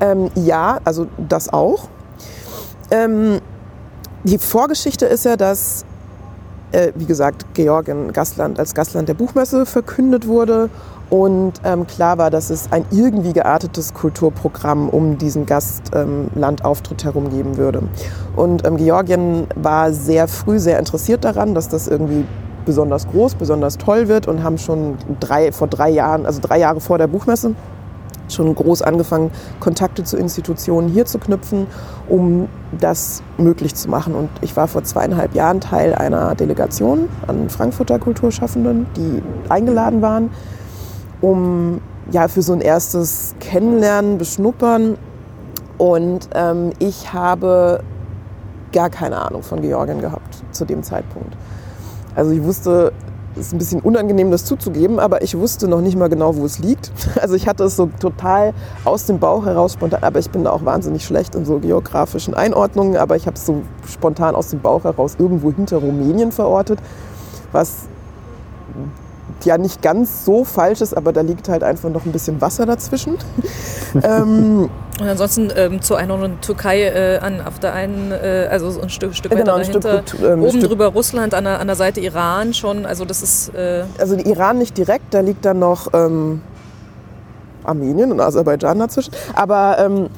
Ähm, 0.00 0.30
ja, 0.34 0.78
also 0.84 1.06
das 1.28 1.52
auch. 1.52 1.88
Ähm, 2.90 3.40
die 4.24 4.38
Vorgeschichte 4.38 5.06
ist 5.06 5.24
ja, 5.24 5.36
dass, 5.36 5.84
äh, 6.72 6.92
wie 6.94 7.04
gesagt, 7.04 7.46
Georgien 7.54 8.12
Gastland 8.12 8.58
als 8.58 8.74
Gastland 8.74 9.08
der 9.08 9.14
Buchmesse 9.14 9.66
verkündet 9.66 10.26
wurde 10.26 10.70
und 11.10 11.52
ähm, 11.64 11.86
klar 11.86 12.18
war, 12.18 12.30
dass 12.30 12.50
es 12.50 12.72
ein 12.72 12.84
irgendwie 12.90 13.32
geartetes 13.32 13.94
Kulturprogramm 13.94 14.88
um 14.88 15.18
diesen 15.18 15.46
Gastlandauftritt 15.46 17.02
ähm, 17.02 17.12
herum 17.12 17.30
geben 17.30 17.56
würde. 17.56 17.82
Und 18.36 18.66
ähm, 18.66 18.76
Georgien 18.76 19.46
war 19.54 19.92
sehr 19.92 20.28
früh 20.28 20.58
sehr 20.58 20.78
interessiert 20.78 21.24
daran, 21.24 21.54
dass 21.54 21.68
das 21.68 21.88
irgendwie 21.88 22.24
besonders 22.64 23.06
groß, 23.08 23.34
besonders 23.34 23.76
toll 23.76 24.08
wird 24.08 24.26
und 24.26 24.42
haben 24.42 24.56
schon 24.56 24.96
drei, 25.20 25.52
vor 25.52 25.68
drei 25.68 25.90
Jahren, 25.90 26.24
also 26.24 26.40
drei 26.40 26.58
Jahre 26.58 26.80
vor 26.80 26.96
der 26.96 27.06
Buchmesse, 27.06 27.54
schon 28.28 28.54
groß 28.54 28.80
angefangen, 28.80 29.30
Kontakte 29.60 30.02
zu 30.02 30.16
Institutionen 30.16 30.88
hier 30.88 31.04
zu 31.04 31.18
knüpfen, 31.18 31.66
um 32.08 32.48
das 32.80 33.22
möglich 33.36 33.74
zu 33.74 33.90
machen. 33.90 34.14
Und 34.14 34.30
ich 34.40 34.56
war 34.56 34.66
vor 34.66 34.82
zweieinhalb 34.82 35.34
Jahren 35.34 35.60
Teil 35.60 35.94
einer 35.94 36.34
Delegation 36.34 37.10
an 37.26 37.50
Frankfurter 37.50 37.98
Kulturschaffenden, 37.98 38.86
die 38.96 39.22
eingeladen 39.50 40.00
waren 40.00 40.30
um 41.20 41.80
ja, 42.10 42.28
für 42.28 42.42
so 42.42 42.52
ein 42.52 42.60
erstes 42.60 43.34
Kennenlernen, 43.40 44.18
Beschnuppern. 44.18 44.96
Und 45.78 46.28
ähm, 46.34 46.70
ich 46.78 47.12
habe 47.12 47.82
gar 48.72 48.90
keine 48.90 49.18
Ahnung 49.18 49.42
von 49.42 49.60
Georgien 49.62 50.00
gehabt 50.00 50.42
zu 50.50 50.64
dem 50.64 50.82
Zeitpunkt. 50.82 51.36
Also 52.14 52.32
ich 52.32 52.42
wusste 52.42 52.92
ist 53.36 53.52
ein 53.52 53.58
bisschen 53.58 53.80
unangenehm, 53.80 54.30
das 54.30 54.44
zuzugeben, 54.44 55.00
aber 55.00 55.22
ich 55.22 55.36
wusste 55.36 55.66
noch 55.66 55.80
nicht 55.80 55.98
mal 55.98 56.08
genau, 56.08 56.36
wo 56.36 56.44
es 56.44 56.58
liegt. 56.58 56.92
Also 57.20 57.36
ich 57.36 57.48
hatte 57.48 57.64
es 57.64 57.76
so 57.76 57.86
total 57.98 58.52
aus 58.84 59.06
dem 59.06 59.18
Bauch 59.18 59.46
heraus 59.46 59.72
spontan, 59.72 60.02
aber 60.02 60.18
ich 60.18 60.30
bin 60.30 60.46
auch 60.46 60.64
wahnsinnig 60.64 61.04
schlecht 61.04 61.34
in 61.34 61.44
so 61.44 61.58
geografischen 61.58 62.34
Einordnungen, 62.34 62.96
aber 62.96 63.16
ich 63.16 63.26
habe 63.26 63.36
es 63.36 63.46
so 63.46 63.62
spontan 63.88 64.34
aus 64.34 64.48
dem 64.48 64.60
Bauch 64.60 64.84
heraus 64.84 65.16
irgendwo 65.18 65.50
hinter 65.52 65.78
Rumänien 65.78 66.32
verortet, 66.32 66.78
was 67.52 67.88
ja 69.42 69.58
nicht 69.58 69.82
ganz 69.82 70.24
so 70.24 70.44
falsch 70.44 70.80
ist, 70.80 70.96
aber 70.96 71.12
da 71.12 71.20
liegt 71.20 71.48
halt 71.48 71.62
einfach 71.62 71.90
noch 71.90 72.04
ein 72.06 72.12
bisschen 72.12 72.40
Wasser 72.40 72.66
dazwischen. 72.66 73.16
ähm, 74.02 74.70
und 75.00 75.08
ansonsten 75.08 75.50
ähm, 75.56 75.82
zur 75.82 75.98
Einordnung 75.98 76.40
Türkei 76.40 76.82
äh, 76.84 77.18
an, 77.18 77.40
auf 77.44 77.58
der 77.58 77.72
einen, 77.74 78.12
äh, 78.12 78.48
also 78.50 78.70
so 78.70 78.80
ein 78.80 78.88
Stück, 78.90 79.14
Stück 79.14 79.32
Genau, 79.32 79.42
weiter 79.42 79.54
ein 79.56 79.64
Stück 79.64 79.82
dahinter. 79.82 80.16
gut, 80.16 80.24
ähm, 80.24 80.42
Oben 80.42 80.58
Stück- 80.58 80.68
drüber 80.68 80.86
Russland, 80.86 81.34
an 81.34 81.44
der, 81.44 81.58
an 81.60 81.66
der 81.66 81.76
Seite 81.76 82.00
Iran 82.00 82.54
schon. 82.54 82.86
Also 82.86 83.04
das 83.04 83.22
ist 83.22 83.54
äh, 83.54 83.84
also 83.98 84.14
Iran 84.16 84.58
nicht 84.58 84.78
direkt, 84.78 85.12
da 85.12 85.20
liegt 85.20 85.44
dann 85.44 85.58
noch 85.58 85.88
ähm, 85.92 86.40
Armenien 87.64 88.12
und 88.12 88.20
Aserbaidschan 88.20 88.78
dazwischen. 88.78 89.12
Aber 89.34 89.78
ähm, 89.80 90.08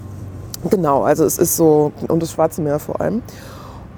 genau, 0.71 1.03
also 1.05 1.25
es 1.25 1.39
ist 1.39 1.57
so, 1.57 1.93
und 2.09 2.23
das 2.23 2.33
Schwarze 2.33 2.61
Meer 2.61 2.79
vor 2.79 3.01
allem. 3.01 3.23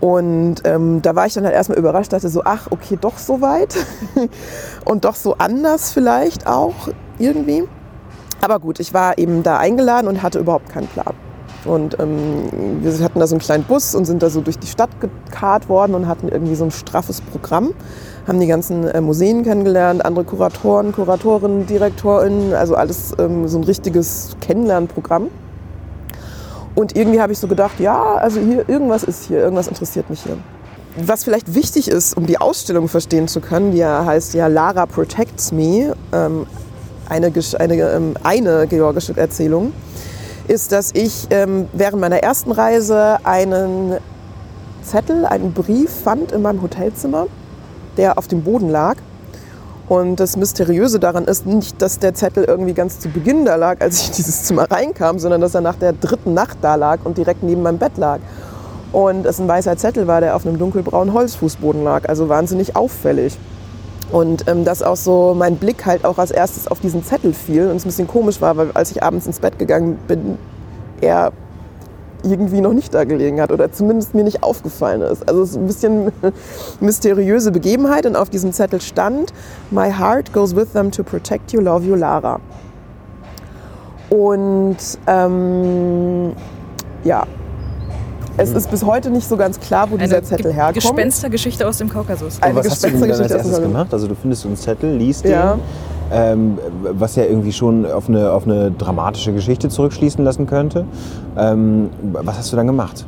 Und 0.01 0.57
ähm, 0.65 1.03
da 1.03 1.17
war 1.17 1.27
ich 1.27 1.35
dann 1.35 1.45
halt 1.45 1.55
erstmal 1.55 1.79
überrascht, 1.79 2.13
dachte 2.13 2.29
so, 2.29 2.43
ach, 2.45 2.69
okay, 2.71 2.97
doch 3.01 3.19
so 3.19 3.41
weit 3.41 3.75
und 4.85 5.05
doch 5.05 5.17
so 5.17 5.35
anders 5.39 5.93
vielleicht 5.93 6.47
auch 6.47 6.89
irgendwie. 7.19 7.65
Aber 8.41 8.61
gut, 8.61 8.79
ich 8.79 8.95
war 8.95 9.19
eben 9.19 9.43
da 9.43 9.59
eingeladen 9.59 10.07
und 10.07 10.23
hatte 10.23 10.39
überhaupt 10.39 10.69
keinen 10.69 10.87
Plan. 10.87 11.15
Und 11.65 11.99
ähm, 11.99 12.81
wir 12.83 13.05
hatten 13.05 13.19
da 13.19 13.27
so 13.27 13.35
einen 13.35 13.41
kleinen 13.41 13.65
Bus 13.65 13.95
und 13.95 14.05
sind 14.05 14.23
da 14.23 14.31
so 14.31 14.41
durch 14.41 14.59
die 14.59 14.69
Stadt 14.69 14.91
gekarrt 15.01 15.69
worden 15.69 15.95
und 15.95 16.07
hatten 16.07 16.29
irgendwie 16.29 16.55
so 16.55 16.65
ein 16.65 16.71
straffes 16.71 17.21
Programm. 17.21 17.75
Haben 18.29 18.39
die 18.39 18.47
ganzen 18.47 18.87
äh, 18.87 19.01
Museen 19.01 19.43
kennengelernt, 19.43 20.05
andere 20.05 20.25
Kuratoren, 20.25 20.93
Kuratorinnen, 20.93 21.67
Direktorinnen, 21.67 22.55
also 22.55 22.77
alles 22.77 23.13
ähm, 23.19 23.49
so 23.49 23.59
ein 23.59 23.65
richtiges 23.65 24.37
Kennenlernprogramm. 24.41 25.29
Und 26.79 26.97
irgendwie 26.97 27.21
habe 27.21 27.33
ich 27.33 27.41
so 27.41 27.49
gedacht, 27.49 27.81
ja, 27.81 28.15
also 28.15 28.39
hier 28.39 28.69
irgendwas 28.69 29.03
ist 29.03 29.25
hier, 29.25 29.39
irgendwas 29.41 29.67
interessiert 29.67 30.09
mich 30.11 30.23
hier. 30.23 30.37
Was 30.97 31.25
vielleicht 31.25 31.53
wichtig 31.53 31.89
ist, 31.89 32.17
um 32.17 32.25
die 32.25 32.39
Ausstellung 32.39 32.87
verstehen 32.87 33.27
zu 33.27 33.41
können, 33.41 33.73
die 33.73 33.79
ja 33.79 34.05
heißt 34.05 34.33
ja 34.35 34.47
Lara 34.47 34.87
Protects 34.87 35.51
Me, 35.51 35.97
ähm, 36.13 36.47
eine, 37.09 37.33
eine, 37.59 37.75
ähm, 37.75 38.15
eine 38.23 38.69
georgische 38.69 39.17
Erzählung, 39.17 39.73
ist, 40.47 40.71
dass 40.71 40.93
ich 40.95 41.27
ähm, 41.31 41.67
während 41.73 42.01
meiner 42.01 42.19
ersten 42.23 42.53
Reise 42.53 43.19
einen 43.25 43.97
Zettel, 44.85 45.27
einen 45.27 45.55
Brief 45.55 45.91
fand 45.91 46.31
in 46.31 46.43
meinem 46.43 46.63
Hotelzimmer, 46.63 47.27
der 47.97 48.19
auf 48.19 48.29
dem 48.29 48.45
Boden 48.45 48.71
lag. 48.71 48.95
Und 49.89 50.21
das 50.21 50.37
Mysteriöse 50.37 51.01
daran 51.01 51.25
ist 51.25 51.47
nicht, 51.47 51.81
dass 51.81 51.99
der 51.99 52.13
Zettel 52.13 52.45
irgendwie 52.45 52.75
ganz 52.75 53.01
zu 53.01 53.09
Beginn 53.09 53.47
da 53.47 53.57
lag, 53.57 53.81
als 53.81 54.03
ich 54.03 54.09
in 54.09 54.15
dieses 54.17 54.45
Zimmer 54.45 54.71
reinkam, 54.71 55.19
sondern 55.19 55.41
dass 55.41 55.55
er 55.55 55.63
nach 55.63 55.77
der 55.77 55.95
dritten 55.95 56.35
Nacht 56.35 56.59
da 56.61 56.75
lag 56.75 56.99
und 57.05 57.17
direkt 57.17 57.43
neben 57.43 57.63
meinem 57.63 57.79
Bett 57.79 57.97
lag. 57.97 58.19
Und 58.93 59.25
es 59.25 59.39
ein 59.39 59.49
weißer 59.49 59.77
Zettel 59.79 60.07
war, 60.07 60.21
der 60.21 60.37
auf 60.37 60.47
einem 60.47 60.59
dunkelbraunen 60.59 61.15
Holzfußboden 61.15 61.85
lag, 61.85 62.09
also 62.09 62.29
wahnsinnig 62.29 62.77
auffällig. 62.77 63.39
Und 64.13 64.49
ähm, 64.49 64.65
dass 64.65 64.83
auch 64.83 64.97
so 64.97 65.35
mein 65.37 65.57
Blick 65.57 65.85
halt 65.85 66.05
auch 66.05 66.19
als 66.19 66.31
erstes 66.31 66.69
auf 66.69 66.81
diesen 66.81 67.05
Zettel 67.05 67.33
fiel 67.35 67.69
und 67.69 67.77
es 67.77 67.85
ein 67.85 67.89
bisschen 67.89 68.09
komisch 68.09 68.41
war, 68.41 68.57
weil 68.57 68.71
als 68.73 68.91
ich 68.91 69.03
abends 69.03 69.27
ins 69.27 69.41
Bett 69.41 69.59
gegangen 69.59 69.99
bin, 70.07 70.39
er 71.01 71.33
irgendwie 72.25 72.61
noch 72.61 72.73
nicht 72.73 72.93
da 72.95 73.05
gelegen 73.05 73.41
hat 73.41 73.53
oder 73.53 73.71
zumindest 73.73 74.15
mir 74.15 74.25
nicht 74.25 74.43
aufgefallen 74.43 75.03
ist. 75.03 75.29
Also 75.29 75.43
es 75.43 75.51
ist 75.51 75.57
ein 75.57 75.67
bisschen 75.67 76.13
mysteriöse 76.81 77.53
Begebenheit 77.53 78.07
und 78.07 78.17
auf 78.17 78.29
diesem 78.31 78.53
Zettel 78.53 78.81
stand 78.81 79.33
My 79.71 79.91
heart 79.93 80.33
goes 80.33 80.55
with 80.57 80.73
them 80.73 80.91
to 80.91 81.03
protect 81.05 81.53
you, 81.53 81.61
love 81.61 81.85
you, 81.87 81.95
Lara. 81.95 82.41
Und 84.11 84.77
ähm, 85.07 86.33
ja, 87.05 87.25
es 88.37 88.51
ist 88.53 88.71
bis 88.71 88.85
heute 88.85 89.11
nicht 89.11 89.29
so 89.29 89.37
ganz 89.37 89.59
klar, 89.61 89.91
wo 89.91 89.97
dieser 89.97 90.17
eine 90.19 90.25
Zettel 90.27 90.45
Ge- 90.45 90.53
herkommt. 90.55 90.75
Gespenstergeschichte 90.77 91.67
aus 91.69 91.79
dem 91.79 91.89
Kaukasus. 91.91 92.41
Eine 92.41 92.55
was 92.57 92.71
hast 92.71 92.85
du 92.85 92.89
denn 92.91 93.03
als 93.03 93.09
Gespenstergeschichte 93.19 93.35
aus 93.41 93.47
erstes 93.47 93.61
dem 93.61 93.73
gemacht? 93.73 93.93
Also 93.93 94.07
du 94.09 94.15
findest 94.15 94.43
so 94.43 94.49
einen 94.49 94.57
Zettel, 94.57 94.97
liest 94.97 95.25
Ja. 95.25 95.55
den, 95.55 95.61
ähm, 96.13 96.59
was 96.83 97.17
ja 97.17 97.25
irgendwie 97.25 97.53
schon 97.53 97.87
auf 97.87 98.09
eine, 98.09 98.33
auf 98.33 98.47
eine 98.47 98.71
dramatische 98.71 99.33
Geschichte 99.33 99.69
zurückschließen 99.69 100.25
lassen 100.25 100.47
könnte. 100.47 100.85
Ähm, 101.37 101.91
was 102.13 102.39
hast 102.39 102.53
du 102.53 102.57
dann 102.57 102.67
gemacht? 102.67 103.07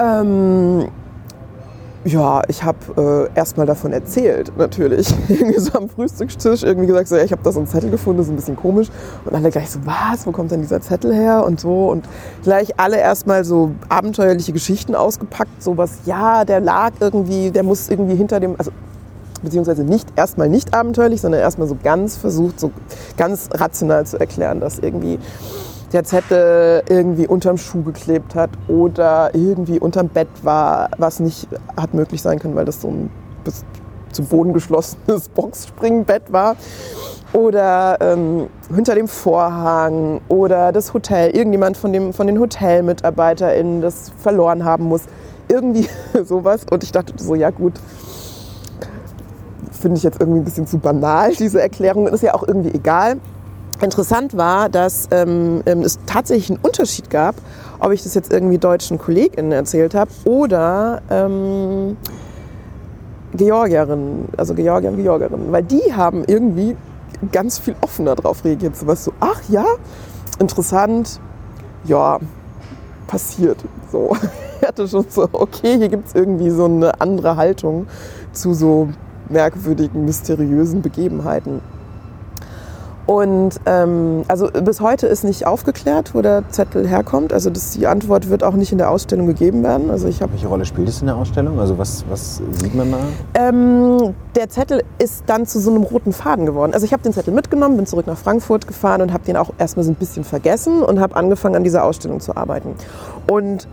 Ähm, 0.00 0.88
ja, 2.04 2.42
ich 2.48 2.62
habe 2.62 3.28
äh, 3.34 3.38
erstmal 3.38 3.66
davon 3.66 3.92
erzählt, 3.92 4.52
natürlich. 4.56 5.12
irgendwie 5.28 5.58
so 5.58 5.76
am 5.76 5.88
Frühstückstisch 5.88 6.62
irgendwie 6.62 6.86
gesagt, 6.86 7.08
so, 7.08 7.16
ja, 7.16 7.24
ich 7.24 7.32
habe 7.32 7.42
da 7.42 7.52
so 7.52 7.58
einen 7.58 7.68
Zettel 7.68 7.90
gefunden, 7.90 8.18
das 8.18 8.28
ist 8.28 8.32
ein 8.32 8.36
bisschen 8.36 8.56
komisch. 8.56 8.88
Und 9.24 9.34
alle 9.34 9.50
gleich 9.50 9.70
so, 9.70 9.80
was, 9.84 10.26
wo 10.26 10.30
kommt 10.30 10.50
denn 10.52 10.60
dieser 10.60 10.80
Zettel 10.80 11.12
her 11.12 11.44
und 11.44 11.60
so. 11.60 11.88
Und 11.88 12.04
gleich 12.44 12.78
alle 12.78 12.98
erstmal 12.98 13.44
so 13.44 13.72
abenteuerliche 13.88 14.52
Geschichten 14.52 14.94
ausgepackt, 14.94 15.62
sowas, 15.62 15.98
ja, 16.06 16.44
der 16.44 16.60
lag 16.60 16.92
irgendwie, 17.00 17.50
der 17.50 17.64
muss 17.64 17.88
irgendwie 17.88 18.14
hinter 18.14 18.40
dem, 18.40 18.54
also 18.56 18.70
beziehungsweise 19.42 19.84
nicht 19.84 20.08
erstmal 20.16 20.48
nicht 20.48 20.74
abenteuerlich, 20.74 21.20
sondern 21.20 21.40
erstmal 21.40 21.68
so 21.68 21.76
ganz 21.82 22.16
versucht, 22.16 22.58
so 22.60 22.70
ganz 23.16 23.48
rational 23.52 24.06
zu 24.06 24.18
erklären, 24.18 24.60
dass 24.60 24.78
irgendwie 24.78 25.18
der 25.92 26.04
Zettel 26.04 26.82
irgendwie 26.88 27.26
unterm 27.26 27.56
Schuh 27.56 27.82
geklebt 27.82 28.34
hat 28.34 28.50
oder 28.68 29.34
irgendwie 29.34 29.78
unterm 29.78 30.08
Bett 30.08 30.28
war, 30.42 30.90
was 30.98 31.20
nicht 31.20 31.48
hat 31.76 31.94
möglich 31.94 32.20
sein 32.20 32.38
können, 32.38 32.54
weil 32.54 32.66
das 32.66 32.82
so 32.82 32.88
ein 32.88 33.10
bis 33.44 33.64
zum 34.12 34.26
Boden 34.26 34.52
geschlossenes 34.52 35.28
Boxspringbett 35.34 36.32
war. 36.32 36.56
Oder 37.34 37.98
ähm, 38.00 38.48
hinter 38.74 38.94
dem 38.94 39.06
Vorhang 39.06 40.22
oder 40.28 40.72
das 40.72 40.94
Hotel, 40.94 41.30
irgendjemand 41.36 41.76
von, 41.76 41.92
dem, 41.92 42.14
von 42.14 42.26
den 42.26 42.38
HotelmitarbeiterInnen 42.38 43.82
das 43.82 44.10
verloren 44.18 44.64
haben 44.64 44.84
muss. 44.84 45.02
Irgendwie 45.48 45.88
sowas. 46.24 46.62
Und 46.70 46.84
ich 46.84 46.92
dachte 46.92 47.12
so, 47.18 47.34
ja 47.34 47.50
gut, 47.50 47.74
finde 49.72 49.98
ich 49.98 50.02
jetzt 50.02 50.20
irgendwie 50.20 50.40
ein 50.40 50.44
bisschen 50.44 50.66
zu 50.66 50.78
banal, 50.78 51.34
diese 51.34 51.60
Erklärung. 51.60 52.06
Ist 52.06 52.22
ja 52.22 52.34
auch 52.34 52.46
irgendwie 52.46 52.74
egal. 52.74 53.16
Interessant 53.80 54.36
war, 54.36 54.68
dass 54.68 55.08
ähm, 55.12 55.62
ähm, 55.66 55.82
es 55.82 55.98
tatsächlich 56.06 56.50
einen 56.50 56.58
Unterschied 56.62 57.10
gab, 57.10 57.36
ob 57.78 57.92
ich 57.92 58.02
das 58.02 58.14
jetzt 58.14 58.32
irgendwie 58.32 58.58
deutschen 58.58 58.98
KollegInnen 58.98 59.52
erzählt 59.52 59.94
habe 59.94 60.10
oder 60.24 61.00
ähm, 61.10 61.96
Georgierinnen, 63.34 64.28
also 64.36 64.54
Georgier 64.54 64.90
und 64.90 64.96
Georgierinnen. 64.96 65.52
Weil 65.52 65.62
die 65.62 65.94
haben 65.94 66.24
irgendwie 66.26 66.76
ganz 67.30 67.60
viel 67.60 67.76
offener 67.80 68.16
drauf 68.16 68.44
reagiert. 68.44 68.76
So 68.76 68.86
was 68.88 69.04
so, 69.04 69.12
ach 69.20 69.40
ja, 69.48 69.64
interessant, 70.40 71.20
ja, 71.84 72.18
passiert. 73.06 73.58
So. 73.90 74.16
Ich 74.60 74.66
hatte 74.66 74.88
schon 74.88 75.06
so, 75.08 75.28
okay, 75.30 75.78
hier 75.78 75.88
gibt 75.88 76.08
es 76.08 76.16
irgendwie 76.16 76.50
so 76.50 76.64
eine 76.64 77.00
andere 77.00 77.36
Haltung 77.36 77.86
zu 78.32 78.54
so 78.54 78.88
merkwürdigen, 79.30 80.04
mysteriösen 80.04 80.82
Begebenheiten. 80.82 81.60
Und 83.08 83.58
ähm, 83.64 84.24
also 84.28 84.48
bis 84.48 84.82
heute 84.82 85.06
ist 85.06 85.24
nicht 85.24 85.46
aufgeklärt, 85.46 86.14
wo 86.14 86.20
der 86.20 86.46
Zettel 86.50 86.86
herkommt. 86.86 87.32
Also 87.32 87.48
das, 87.48 87.70
die 87.70 87.86
Antwort 87.86 88.28
wird 88.28 88.44
auch 88.44 88.52
nicht 88.52 88.70
in 88.70 88.76
der 88.76 88.90
Ausstellung 88.90 89.26
gegeben 89.26 89.62
werden. 89.62 89.90
Also 89.90 90.08
ich 90.08 90.20
habe 90.20 90.32
Welche 90.32 90.46
Rolle 90.46 90.66
spielt 90.66 90.90
es 90.90 91.00
in 91.00 91.06
der 91.06 91.16
Ausstellung? 91.16 91.58
Also 91.58 91.78
was, 91.78 92.04
was 92.10 92.42
sieht 92.60 92.74
man 92.74 92.92
da? 92.92 92.98
ähm, 93.32 94.14
der 94.36 94.50
Zettel 94.50 94.82
ist 94.98 95.22
dann 95.26 95.46
zu 95.46 95.58
so 95.58 95.70
einem 95.70 95.84
roten 95.84 96.12
Faden 96.12 96.44
geworden. 96.44 96.74
Also 96.74 96.84
ich 96.84 96.92
habe 96.92 97.02
den 97.02 97.14
Zettel 97.14 97.32
mitgenommen, 97.32 97.78
bin 97.78 97.86
zurück 97.86 98.06
nach 98.06 98.18
Frankfurt 98.18 98.66
gefahren 98.66 99.00
und 99.00 99.14
habe 99.14 99.24
den 99.24 99.38
auch 99.38 99.54
erstmal 99.56 99.84
so 99.84 99.90
ein 99.90 99.94
bisschen 99.94 100.22
vergessen 100.22 100.82
und 100.82 101.00
habe 101.00 101.16
angefangen 101.16 101.56
an 101.56 101.64
dieser 101.64 101.84
Ausstellung 101.84 102.20
zu 102.20 102.36
arbeiten. 102.36 102.74
Und 103.26 103.66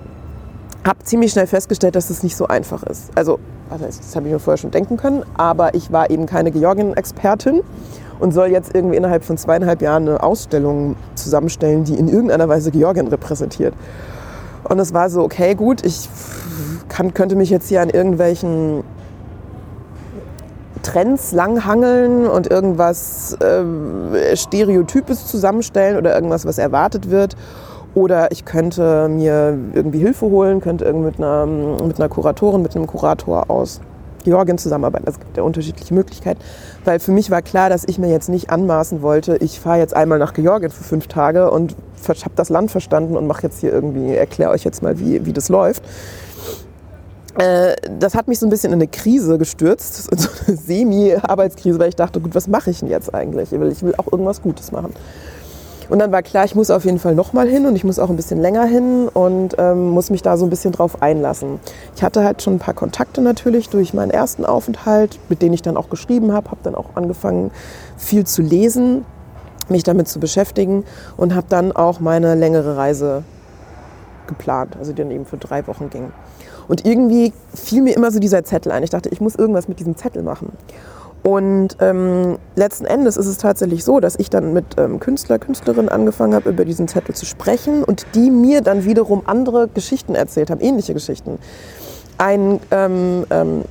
habe 0.85 0.99
ziemlich 1.03 1.31
schnell 1.31 1.47
festgestellt, 1.47 1.95
dass 1.95 2.09
es 2.09 2.23
nicht 2.23 2.35
so 2.35 2.47
einfach 2.47 2.83
ist. 2.83 3.09
Also, 3.15 3.39
das 3.69 4.15
habe 4.15 4.27
ich 4.27 4.33
mir 4.33 4.39
vorher 4.39 4.57
schon 4.57 4.71
denken 4.71 4.97
können, 4.97 5.23
aber 5.35 5.73
ich 5.73 5.91
war 5.91 6.09
eben 6.09 6.27
keine 6.27 6.51
Georgien-Expertin 6.51 7.61
und 8.19 8.31
soll 8.33 8.47
jetzt 8.47 8.75
irgendwie 8.75 8.95
innerhalb 8.95 9.23
von 9.23 9.37
zweieinhalb 9.37 9.81
Jahren 9.81 10.07
eine 10.07 10.21
Ausstellung 10.23 10.95
zusammenstellen, 11.15 11.83
die 11.83 11.95
in 11.95 12.07
irgendeiner 12.07 12.47
Weise 12.47 12.71
Georgien 12.71 13.07
repräsentiert. 13.07 13.73
Und 14.63 14.79
es 14.79 14.93
war 14.93 15.09
so, 15.09 15.23
okay, 15.23 15.55
gut, 15.55 15.83
ich 15.85 16.07
kann, 16.87 17.13
könnte 17.13 17.35
mich 17.35 17.49
jetzt 17.49 17.67
hier 17.67 17.81
an 17.81 17.89
irgendwelchen 17.89 18.83
Trends 20.83 21.31
langhangeln 21.31 22.27
und 22.27 22.47
irgendwas 22.47 23.33
äh, 23.41 24.35
Stereotypes 24.35 25.25
zusammenstellen 25.25 25.97
oder 25.97 26.13
irgendwas, 26.13 26.45
was 26.45 26.59
erwartet 26.59 27.09
wird. 27.09 27.35
Oder 27.95 28.31
ich 28.31 28.43
könnte 28.43 29.07
mir 29.07 29.57
irgendwie 29.73 29.99
Hilfe 29.99 30.25
holen, 30.25 30.59
könnte 30.59 30.83
irgendwie 30.85 31.07
mit 31.07 31.17
einer, 31.17 31.45
mit 31.45 31.97
einer 31.97 32.09
Kuratorin, 32.09 32.61
mit 32.61 32.75
einem 32.75 32.87
Kurator 32.87 33.49
aus 33.49 33.79
Georgien 34.25 34.57
zusammenarbeiten. 34.57 35.05
Es 35.07 35.17
gibt 35.17 35.37
ja 35.37 35.43
unterschiedliche 35.43 35.93
Möglichkeiten. 35.93 36.41
Weil 36.83 36.99
für 36.99 37.11
mich 37.11 37.31
war 37.31 37.41
klar, 37.41 37.69
dass 37.69 37.85
ich 37.87 37.97
mir 37.97 38.09
jetzt 38.09 38.27
nicht 38.27 38.49
anmaßen 38.49 39.01
wollte, 39.01 39.37
ich 39.37 39.59
fahre 39.61 39.79
jetzt 39.79 39.95
einmal 39.95 40.19
nach 40.19 40.33
Georgien 40.33 40.71
für 40.71 40.83
fünf 40.83 41.07
Tage 41.07 41.49
und 41.49 41.75
habe 42.07 42.35
das 42.35 42.49
Land 42.49 42.69
verstanden 42.69 43.15
und 43.15 43.27
mache 43.27 43.43
jetzt 43.43 43.61
hier 43.61 43.71
irgendwie, 43.71 44.13
erkläre 44.13 44.51
euch 44.51 44.63
jetzt 44.63 44.83
mal, 44.83 44.99
wie, 44.99 45.25
wie 45.25 45.33
das 45.33 45.47
läuft. 45.47 45.83
äh, 47.39 47.75
das 47.99 48.13
hat 48.13 48.27
mich 48.27 48.39
so 48.39 48.45
ein 48.45 48.49
bisschen 48.49 48.73
in 48.73 48.79
eine 48.79 48.87
Krise 48.87 49.37
gestürzt, 49.37 50.03
so 50.17 50.29
eine 50.47 50.57
Semi-Arbeitskrise, 50.57 51.79
weil 51.79 51.89
ich 51.89 51.95
dachte, 51.95 52.19
gut, 52.19 52.35
was 52.35 52.47
mache 52.47 52.71
ich 52.71 52.79
denn 52.79 52.89
jetzt 52.89 53.13
eigentlich? 53.13 53.53
Ich 53.53 53.81
will 53.83 53.95
auch 53.95 54.11
irgendwas 54.11 54.41
Gutes 54.41 54.71
machen. 54.71 54.93
Und 55.89 55.99
dann 55.99 56.11
war 56.11 56.23
klar, 56.23 56.45
ich 56.45 56.55
muss 56.55 56.71
auf 56.71 56.85
jeden 56.85 56.99
Fall 56.99 57.15
nochmal 57.15 57.47
hin 57.47 57.65
und 57.65 57.75
ich 57.75 57.83
muss 57.83 57.99
auch 57.99 58.09
ein 58.09 58.15
bisschen 58.15 58.39
länger 58.39 58.65
hin 58.65 59.07
und 59.07 59.55
ähm, 59.57 59.89
muss 59.89 60.09
mich 60.09 60.21
da 60.21 60.37
so 60.37 60.45
ein 60.45 60.49
bisschen 60.49 60.71
drauf 60.71 61.01
einlassen. 61.01 61.59
Ich 61.95 62.03
hatte 62.03 62.23
halt 62.23 62.41
schon 62.41 62.55
ein 62.55 62.59
paar 62.59 62.73
Kontakte 62.73 63.21
natürlich 63.21 63.69
durch 63.69 63.93
meinen 63.93 64.11
ersten 64.11 64.45
Aufenthalt, 64.45 65.19
mit 65.29 65.41
denen 65.41 65.53
ich 65.53 65.61
dann 65.61 65.77
auch 65.77 65.89
geschrieben 65.89 66.33
habe, 66.33 66.51
habe 66.51 66.61
dann 66.63 66.75
auch 66.75 66.95
angefangen, 66.95 67.51
viel 67.97 68.25
zu 68.25 68.41
lesen, 68.41 69.05
mich 69.69 69.83
damit 69.83 70.07
zu 70.07 70.19
beschäftigen 70.19 70.83
und 71.17 71.35
habe 71.35 71.47
dann 71.49 71.71
auch 71.71 71.99
meine 71.99 72.35
längere 72.35 72.77
Reise 72.77 73.23
geplant, 74.27 74.75
also 74.77 74.91
die 74.91 75.01
dann 75.01 75.11
eben 75.11 75.25
für 75.25 75.37
drei 75.37 75.65
Wochen 75.67 75.89
ging. 75.89 76.11
Und 76.67 76.85
irgendwie 76.85 77.31
fiel 77.53 77.81
mir 77.81 77.95
immer 77.95 78.11
so 78.11 78.19
dieser 78.19 78.43
Zettel 78.43 78.71
ein. 78.71 78.83
Ich 78.83 78.89
dachte, 78.89 79.09
ich 79.09 79.21
muss 79.21 79.35
irgendwas 79.35 79.67
mit 79.67 79.79
diesem 79.79 79.95
Zettel 79.95 80.23
machen. 80.23 80.51
Und 81.25 81.77
ähm, 81.79 82.37
letzten 82.55 82.85
Endes 82.85 83.17
ist 83.17 83.25
es 83.25 83.39
tatsächlich 83.39 83.83
so, 83.83 83.99
dass 83.99 84.15
ich 84.15 84.29
dann 84.29 84.53
mit 84.53 84.63
ähm, 84.77 84.99
Künstler, 84.99 85.39
Künstlerinnen 85.39 85.89
angefangen 85.89 86.35
habe, 86.35 86.51
über 86.51 86.65
diesen 86.65 86.87
Zettel 86.87 87.15
zu 87.15 87.25
sprechen 87.25 87.83
und 87.83 88.05
die 88.13 88.29
mir 88.29 88.61
dann 88.61 88.85
wiederum 88.85 89.23
andere 89.25 89.67
Geschichten 89.67 90.13
erzählt 90.13 90.51
haben, 90.51 90.61
ähnliche 90.61 90.93
Geschichten. 90.93 91.39
Ein 92.19 92.59
ähm, 92.69 93.25
ähm, 93.31 93.63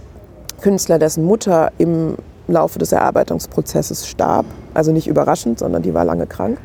Künstler, 0.63 0.99
dessen 0.99 1.25
Mutter 1.25 1.71
im 1.79 2.17
Laufe 2.49 2.81
des 2.81 2.91
Erarbeitungsprozesses 2.91 4.09
starb, 4.09 4.47
also 4.75 4.91
nicht 4.91 5.07
überraschend, 5.07 5.61
sondern 5.61 5.83
die 5.83 5.95
war 5.95 6.05
lange 6.05 6.27
krank. 6.27 6.59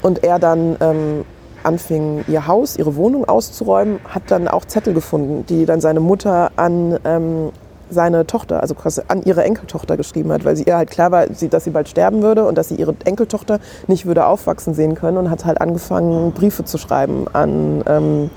Und 0.00 0.24
er 0.24 0.38
dann 0.38 0.78
ähm, 0.80 1.26
anfing, 1.64 2.24
ihr 2.28 2.46
Haus, 2.46 2.78
ihre 2.78 2.96
Wohnung 2.96 3.26
auszuräumen, 3.26 4.00
hat 4.08 4.30
dann 4.30 4.48
auch 4.48 4.64
Zettel 4.64 4.94
gefunden, 4.94 5.44
die 5.46 5.66
dann 5.66 5.82
seine 5.82 6.00
Mutter 6.00 6.50
an 6.56 6.98
ähm, 7.04 7.50
seine 7.94 8.26
Tochter, 8.26 8.60
also 8.60 8.74
quasi 8.74 9.00
an 9.08 9.22
ihre 9.22 9.42
Enkeltochter 9.44 9.96
geschrieben 9.96 10.30
hat, 10.32 10.44
weil 10.44 10.56
sie 10.56 10.64
ihr 10.64 10.76
halt 10.76 10.90
klar 10.90 11.10
war, 11.10 11.26
dass 11.26 11.64
sie 11.64 11.70
bald 11.70 11.88
sterben 11.88 12.22
würde 12.22 12.44
und 12.44 12.58
dass 12.58 12.68
sie 12.68 12.74
ihre 12.74 12.94
Enkeltochter 13.04 13.60
nicht 13.86 14.04
würde 14.04 14.26
aufwachsen 14.26 14.74
sehen 14.74 14.94
können 14.94 15.16
und 15.16 15.30
hat 15.30 15.46
halt 15.46 15.60
angefangen, 15.60 16.32
Briefe 16.32 16.64
zu 16.64 16.76
schreiben 16.76 17.26
an, 17.32 17.82
ähm, 17.86 18.30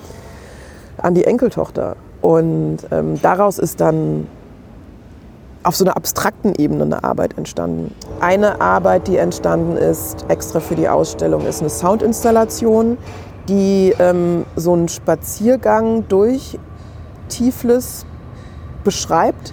an 0.98 1.14
die 1.14 1.26
Enkeltochter. 1.26 1.98
Und 2.22 2.80
ähm, 2.92 3.22
daraus 3.22 3.60
ist 3.60 3.82
dann 3.82 4.28
auf 5.64 5.76
so 5.76 5.84
einer 5.84 5.98
abstrakten 5.98 6.54
Ebene 6.58 6.84
eine 6.84 7.04
Arbeit 7.04 7.38
entstanden. 7.38 7.94
Eine 8.22 8.62
Arbeit, 8.62 9.08
die 9.08 9.18
entstanden 9.18 9.76
ist, 9.76 10.26
extra 10.30 10.62
für 10.62 10.76
die 10.76 10.88
Ausstellung, 10.88 11.46
ist 11.46 11.60
eine 11.60 11.70
Soundinstallation, 11.70 12.98
die 13.50 13.94
ähm, 14.00 14.46
so 14.56 14.74
einen 14.74 14.88
Spaziergang 14.88 16.08
durch 16.08 16.58
Tiflis 17.30 18.06
beschreibt, 18.88 19.52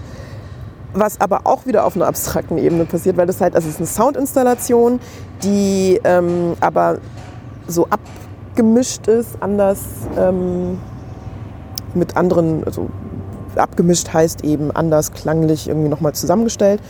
was 0.92 1.20
aber 1.20 1.40
auch 1.42 1.66
wieder 1.66 1.84
auf 1.84 1.96
einer 1.96 2.06
abstrakten 2.06 2.56
Ebene 2.56 2.84
passiert, 2.84 3.16
weil 3.16 3.26
das 3.26 3.40
halt, 3.40 3.56
also 3.56 3.66
es 3.66 3.74
ist 3.74 3.80
eine 3.80 3.88
Soundinstallation, 3.88 5.00
die 5.42 6.00
ähm, 6.04 6.54
aber 6.60 6.98
so 7.66 7.88
abgemischt 7.88 9.08
ist, 9.08 9.30
anders 9.40 9.80
ähm, 10.16 10.78
mit 11.94 12.16
anderen, 12.16 12.62
also 12.62 12.90
abgemischt 13.56 14.12
heißt 14.12 14.44
eben 14.44 14.70
anders 14.70 15.10
klanglich 15.10 15.68
irgendwie 15.68 15.88
nochmal 15.88 16.12
zusammengestellt. 16.12 16.80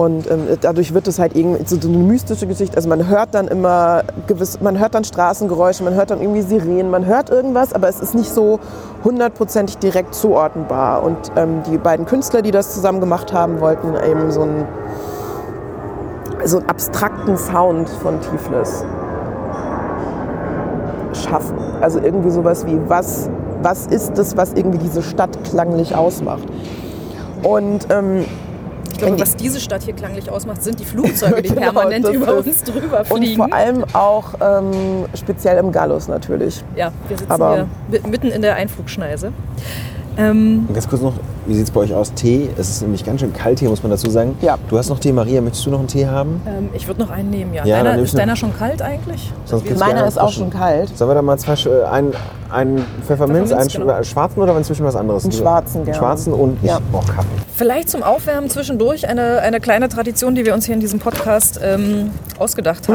Und 0.00 0.30
ähm, 0.30 0.46
dadurch 0.62 0.94
wird 0.94 1.06
es 1.08 1.18
halt 1.18 1.36
irgendwie 1.36 1.62
so 1.66 1.76
eine 1.86 1.98
mystische 1.98 2.46
Geschichte. 2.46 2.74
Also 2.74 2.88
man 2.88 3.06
hört 3.06 3.34
dann 3.34 3.48
immer 3.48 4.02
gewiss, 4.26 4.58
man 4.62 4.78
hört 4.78 4.94
dann 4.94 5.04
Straßengeräusche, 5.04 5.84
man 5.84 5.92
hört 5.92 6.10
dann 6.10 6.22
irgendwie 6.22 6.40
Sirenen, 6.40 6.90
man 6.90 7.04
hört 7.04 7.28
irgendwas, 7.28 7.74
aber 7.74 7.86
es 7.90 8.00
ist 8.00 8.14
nicht 8.14 8.30
so 8.32 8.60
hundertprozentig 9.04 9.76
direkt 9.76 10.14
zuordnenbar. 10.14 11.02
Und 11.02 11.18
ähm, 11.36 11.62
die 11.70 11.76
beiden 11.76 12.06
Künstler, 12.06 12.40
die 12.40 12.50
das 12.50 12.72
zusammen 12.72 13.00
gemacht 13.00 13.34
haben, 13.34 13.60
wollten 13.60 13.92
eben 14.10 14.30
so 14.30 14.40
einen, 14.40 14.66
so 16.46 16.60
einen 16.60 16.68
abstrakten 16.70 17.36
Sound 17.36 17.90
von 17.90 18.22
Tiflis 18.22 18.86
schaffen. 21.12 21.58
Also 21.82 22.00
irgendwie 22.00 22.30
sowas 22.30 22.64
wie, 22.64 22.80
was, 22.88 23.28
was 23.60 23.86
ist 23.86 24.16
das, 24.16 24.34
was 24.38 24.54
irgendwie 24.54 24.78
diese 24.78 25.02
Stadt 25.02 25.44
klanglich 25.44 25.94
ausmacht. 25.94 26.44
Und 27.42 27.86
ähm, 27.90 28.24
Glaube, 29.00 29.20
was 29.20 29.36
diese 29.36 29.60
Stadt 29.60 29.82
hier 29.82 29.94
klanglich 29.94 30.30
ausmacht, 30.30 30.62
sind 30.62 30.78
die 30.80 30.84
Flugzeuge, 30.92 31.42
die 31.42 31.48
Genau, 31.48 31.60
permanent 31.72 32.08
über 32.08 32.36
uns 32.36 32.62
drüber 32.62 33.00
Und 33.08 33.18
fliegen. 33.18 33.36
vor 33.36 33.52
allem 33.52 33.84
auch 33.92 34.34
ähm, 34.40 35.06
speziell 35.14 35.58
im 35.58 35.72
Gallus 35.72 36.08
natürlich. 36.08 36.62
ja, 36.76 36.92
wir 37.08 37.18
sitzen 37.18 37.30
Aber- 37.32 37.66
hier 37.90 38.00
mi- 38.02 38.08
mitten 38.10 38.28
in 38.28 38.42
der 38.42 38.54
Einflugschneise. 38.56 39.32
Ähm, 40.20 40.66
Und 40.68 40.74
ganz 40.74 40.88
kurz 40.88 41.00
noch, 41.02 41.14
wie 41.46 41.54
sieht 41.54 41.64
es 41.64 41.70
bei 41.70 41.80
euch 41.80 41.94
aus? 41.94 42.12
Tee? 42.12 42.48
Es 42.58 42.68
ist 42.68 42.82
nämlich 42.82 43.04
ganz 43.04 43.20
schön 43.20 43.32
kalt 43.32 43.58
hier, 43.58 43.70
muss 43.70 43.82
man 43.82 43.90
dazu 43.90 44.10
sagen. 44.10 44.36
Ja. 44.42 44.58
Du 44.68 44.76
hast 44.76 44.88
noch 44.90 44.98
Tee, 44.98 45.12
Maria. 45.12 45.40
Möchtest 45.40 45.64
du 45.66 45.70
noch 45.70 45.78
einen 45.78 45.88
Tee 45.88 46.06
haben? 46.06 46.42
ähm, 46.46 46.68
ich 46.74 46.86
würde 46.86 47.00
noch 47.00 47.10
einen 47.10 47.30
nehmen, 47.30 47.54
ja. 47.54 47.64
Ja, 47.64 47.76
dann 47.78 47.86
deiner, 47.86 48.02
ist 48.02 48.16
deiner 48.18 48.36
schon 48.36 48.56
kalt 48.56 48.82
eigentlich? 48.82 49.32
Meiner 49.50 49.94
gerne 49.94 50.08
ist 50.08 50.20
auch 50.20 50.30
schon 50.30 50.50
kalt. 50.50 50.96
Sollen 50.96 51.10
wir 51.10 51.14
da 51.14 51.22
mal 51.22 51.38
zwei, 51.38 51.54
äh, 51.54 51.84
einen, 51.84 52.12
einen 52.50 52.78
Pfefferminz, 53.06 53.48
Pfefferminz, 53.50 53.52
einen 53.52 53.86
genau. 53.86 54.02
schwarzen 54.02 54.42
oder 54.42 54.56
inzwischen 54.56 54.84
was 54.84 54.96
anderes? 54.96 55.24
Einen 55.24 55.32
schwarzen 55.32 55.84
gerne. 55.84 55.98
schwarzen 55.98 56.32
und 56.34 56.58
ich, 56.62 56.68
Ja. 56.68 56.78
oh, 56.92 56.98
Kaffee. 56.98 57.26
Vielleicht 57.56 57.88
zum 57.90 58.02
Aufwärmen 58.02 58.50
zwischendurch 58.50 59.08
eine, 59.08 59.38
eine 59.40 59.60
kleine 59.60 59.88
Tradition, 59.88 60.34
die 60.34 60.44
wir 60.44 60.54
uns 60.54 60.66
hier 60.66 60.74
in 60.74 60.80
diesem 60.80 60.98
Podcast 61.00 61.58
ähm, 61.62 62.10
ausgedacht 62.38 62.88
Mhm. 62.88 62.94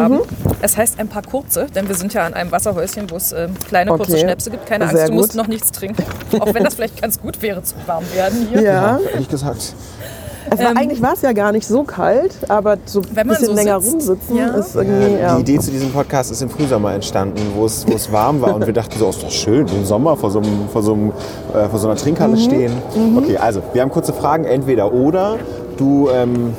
Es 0.62 0.78
heißt 0.78 0.99
ein 0.99 1.08
paar 1.08 1.22
kurze, 1.24 1.68
denn 1.76 1.88
wir 1.88 1.95
sind 1.95 2.14
ja 2.14 2.26
an 2.26 2.34
einem 2.34 2.51
Wasserhäuschen, 2.51 3.10
wo 3.12 3.16
es 3.18 3.32
ähm, 3.34 3.53
kleine 3.68 3.91
kurze 3.91 4.14
Okay. 4.14 4.22
Schnäpse 4.22 4.49
gibt. 4.49 4.66
Keine 4.66 4.88
Sehr 4.88 4.99
Angst, 5.01 5.10
du 5.10 5.14
musst 5.14 5.30
gut. 5.32 5.38
noch 5.38 5.47
nichts 5.47 5.72
trinken. 5.72 6.03
Auch 6.39 6.53
wenn 6.53 6.64
das 6.64 6.76
vielleicht 6.76 7.01
ganz 7.01 7.20
gut 7.20 7.41
wäre 7.41 7.62
zu 7.64 7.76
warm 7.86 8.03
werden 8.14 8.47
hier. 8.51 8.62
Ja, 8.62 8.99
Ehrlich 9.14 9.30
gesagt. 9.30 9.74
es 10.49 10.60
war, 10.60 10.72
Ähm, 10.72 10.78
eigentlich 10.78 11.01
war 11.01 11.14
es 11.14 11.22
ja 11.22 11.34
gar 11.34 11.51
nicht 11.51 11.68
so 11.68 11.84
kalt, 11.84 12.36
aber 12.47 12.78
so 12.86 13.01
ein 13.16 13.28
bisschen 13.28 13.47
so 13.47 13.53
länger 13.53 13.80
sitzt, 13.82 13.93
rumsitzen 14.10 14.36
ja. 14.38 14.47
ist 14.56 14.76
irgendwie. 14.76 15.20
Ja. 15.22 15.36
Die 15.36 15.41
Idee 15.41 15.60
zu 15.60 15.72
diesem 15.72 15.91
Podcast 15.91 16.32
ist 16.32 16.41
im 16.41 16.49
Frühsommer 16.49 16.93
entstanden, 16.93 17.41
wo 17.56 17.66
es, 17.66 17.86
wo 17.88 17.93
es 17.93 18.12
warm 18.12 18.41
war 18.41 18.56
und 18.56 18.66
wir 18.66 18.74
dachten 18.74 18.97
so, 18.97 19.08
oh, 19.08 19.10
ist 19.10 19.22
doch 19.24 19.32
schön, 19.32 19.68
im 19.68 19.86
Sommer 19.86 20.16
vor 20.16 20.32
so, 20.32 20.39
einem, 20.39 20.70
vor 20.72 20.82
so, 20.82 20.93
einem, 20.93 21.12
äh, 21.53 21.68
vor 21.70 21.80
so 21.80 21.88
einer 21.88 21.95
Mhm. 21.95 21.99
Trinkhalle 21.99 22.38
stehen. 22.38 22.72
Okay, 23.18 23.38
also 23.38 23.62
wir 23.74 23.82
haben 23.82 23.91
kurze 23.91 24.14
Fragen, 24.14 24.45
entweder 24.45 24.91
oder. 24.93 25.38
Du, 25.78 26.10
ähm, 26.10 26.53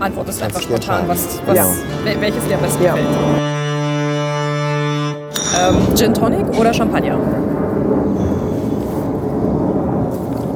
Antwortest 0.00 0.42
einfach 0.42 0.60
Kannst 0.60 0.70
du 0.70 0.82
spontan, 0.82 1.08
was, 1.08 1.40
was, 1.46 1.56
Ja. 1.56 1.64
wel- 2.04 2.20
welches 2.20 2.44
dir 2.46 2.54
am 2.56 2.60
besten 2.62 2.84
Ja. 2.84 2.92
gefällt. 2.94 3.08
Ähm, 5.58 5.94
Gin 5.96 6.14
Tonic 6.14 6.58
oder 6.58 6.72
Champagner? 6.74 7.18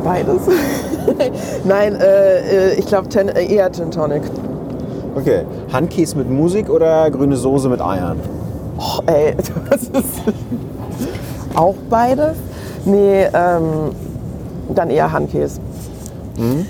Beides. 0.05 0.43
Nein, 1.65 1.95
äh, 1.95 2.71
äh, 2.71 2.75
ich 2.75 2.87
glaube 2.87 3.09
äh, 3.19 3.47
eher 3.55 3.71
Gin 3.73 3.91
Tonic. 3.91 4.23
okay, 5.15 5.45
Handkäse 5.73 6.17
mit 6.19 6.31
Musik 6.31 6.69
oder 6.71 7.11
grüne 7.11 7.37
Soße 7.37 7.69
mit 7.69 7.81
Eiern? 7.81 8.19
Och, 8.79 9.03
ey, 9.07 9.35
das 9.71 9.83
ist 9.83 10.23
auch 11.55 11.75
beides. 11.89 12.37
Nee, 12.85 13.25
ähm, 13.33 13.91
dann 14.75 14.89
eher 14.91 15.11
Handkäse. 15.13 15.61
Ähm, 16.39 16.67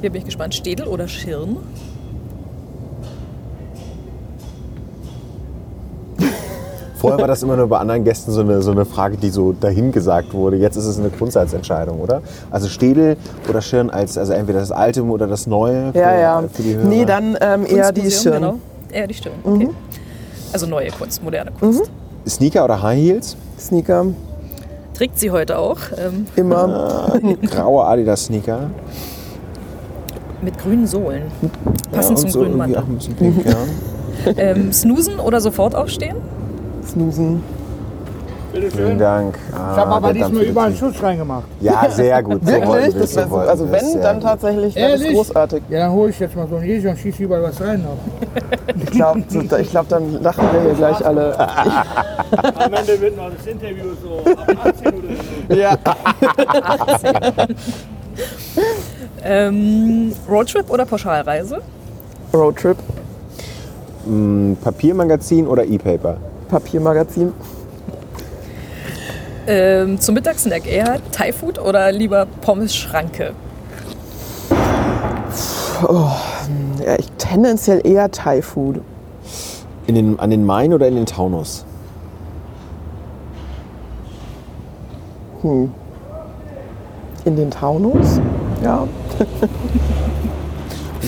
hier 0.00 0.10
bin 0.10 0.18
ich 0.20 0.24
gespannt. 0.26 0.54
Städel 0.54 0.86
oder 0.86 1.08
Schirn? 1.08 1.56
Vorher 7.04 7.20
war 7.20 7.28
das 7.28 7.42
immer 7.42 7.56
nur 7.56 7.66
bei 7.68 7.78
anderen 7.78 8.04
Gästen 8.04 8.32
so 8.32 8.40
eine, 8.40 8.62
so 8.62 8.70
eine 8.70 8.84
Frage, 8.84 9.16
die 9.16 9.30
so 9.30 9.52
dahin 9.52 9.92
gesagt 9.92 10.32
wurde. 10.32 10.56
Jetzt 10.56 10.76
ist 10.76 10.86
es 10.86 10.98
eine 10.98 11.10
Grundsatzentscheidung, 11.10 12.00
oder? 12.00 12.22
Also 12.50 12.68
Städel 12.68 13.16
oder 13.48 13.60
Schirn 13.60 13.90
als, 13.90 14.16
also 14.16 14.32
entweder 14.32 14.60
das 14.60 14.70
alte 14.72 15.02
oder 15.04 15.26
das 15.26 15.46
neue 15.46 15.92
für, 15.92 15.98
Ja, 15.98 16.18
ja. 16.18 16.44
für 16.52 16.62
die 16.62 16.74
Hörer? 16.76 16.86
Nee, 16.86 17.04
dann 17.04 17.36
ähm, 17.40 17.66
eher 17.66 17.92
die 17.92 18.10
Schirn. 18.10 18.34
Genau. 18.34 18.54
Eher 18.90 19.06
die 19.06 19.14
Stirn, 19.14 19.34
okay. 19.44 19.68
Also 20.52 20.66
neue 20.66 20.90
Kunst, 20.90 21.22
moderne 21.22 21.50
Kunst. 21.58 21.90
Sneaker 22.26 22.64
oder 22.64 22.80
High 22.80 22.98
Heels? 22.98 23.36
Sneaker, 23.58 24.06
Trägt 24.94 25.18
sie 25.18 25.32
heute 25.32 25.58
auch 25.58 25.78
ähm, 25.98 26.26
immer. 26.36 27.18
Graue 27.50 27.84
Adidas 27.84 28.26
Sneaker. 28.26 28.70
mit 30.40 30.56
grünen 30.56 30.86
Sohlen. 30.86 31.24
Passend 31.90 32.18
ja, 32.18 32.22
zum 32.22 32.30
so 32.30 32.38
grünen 32.40 32.56
Mantel. 32.56 32.78
auch 32.78 32.86
ein 32.86 32.94
bisschen 32.96 33.14
pink, 33.14 33.44
ja. 33.44 33.52
Ähm, 34.36 34.72
snoosen 34.72 35.18
oder 35.18 35.40
sofort 35.40 35.74
aufstehen? 35.74 36.16
Snoosen. 36.86 37.42
Vielen 38.52 38.64
Bitteschön. 38.70 38.98
Dank. 38.98 39.36
Ah, 39.52 39.72
Ich 39.72 39.78
habe 39.80 39.90
aber 39.90 40.12
diesmal 40.12 40.42
überall 40.44 40.66
einen. 40.68 40.76
Schutz 40.76 41.02
reingemacht. 41.02 41.42
Ja, 41.60 41.90
sehr 41.90 42.22
gut. 42.22 42.40
So 42.44 42.52
Wirklich? 42.52 42.94
Das 42.94 43.16
wär, 43.16 43.26
so 43.28 43.36
also 43.36 43.72
wenn, 43.72 43.84
sehr 43.84 44.00
dann 44.02 44.20
tatsächlich 44.20 44.76
wäre 44.76 44.92
das 44.92 45.00
Ehrlich? 45.00 45.16
großartig. 45.16 45.62
Ja, 45.68 45.78
dann 45.80 45.92
hole 45.92 46.10
ich 46.10 46.20
jetzt 46.20 46.36
mal 46.36 46.46
so 46.48 46.54
einen 46.56 46.64
Riese 46.64 46.90
und 46.90 46.98
schieße 46.98 47.22
überall 47.24 47.42
was 47.42 47.60
rein. 47.60 47.82
Noch. 47.82 47.98
Ich 48.82 48.90
glaube, 48.90 49.22
ich 49.60 49.70
glaub, 49.70 49.88
dann 49.88 50.22
lachen 50.22 50.44
wir 50.52 50.60
hier 50.62 50.74
gleich 50.74 51.04
alle. 51.04 51.38
Am 52.54 52.72
Ende 52.72 53.00
wird 53.00 53.16
noch 53.16 53.30
das 53.36 53.46
Interview 53.46 53.84
so 54.02 54.30
ab 54.30 54.66
18 54.66 54.86
oder 54.88 55.08
so. 55.48 55.54
Ja. 55.54 55.76
Ähm, 59.22 60.12
Roadtrip 60.28 60.70
oder 60.70 60.84
Pauschalreise? 60.84 61.58
Roadtrip, 62.32 62.76
Mm, 64.06 64.52
Papiermagazin 64.62 65.46
oder 65.46 65.64
E-Paper? 65.64 66.18
Papiermagazin. 66.54 67.32
Ähm, 69.48 70.00
zum 70.00 70.14
Mittagssnack 70.14 70.68
eher 70.68 71.00
Thai 71.10 71.32
Food 71.32 71.58
oder 71.58 71.90
lieber 71.90 72.26
Pommes 72.42 72.76
Schranke? 72.76 73.32
Ja, 75.82 76.94
ich 76.96 77.10
tendenziell 77.18 77.84
eher 77.84 78.08
Thai 78.12 78.40
Food. 78.40 78.82
In 79.88 79.96
den, 79.96 80.20
an 80.20 80.30
den 80.30 80.46
Main 80.46 80.72
oder 80.72 80.86
in 80.86 80.94
den 80.94 81.06
Taunus? 81.06 81.64
In 85.42 85.72
den 87.24 87.50
Taunus? 87.50 88.20
Ja. 88.62 88.86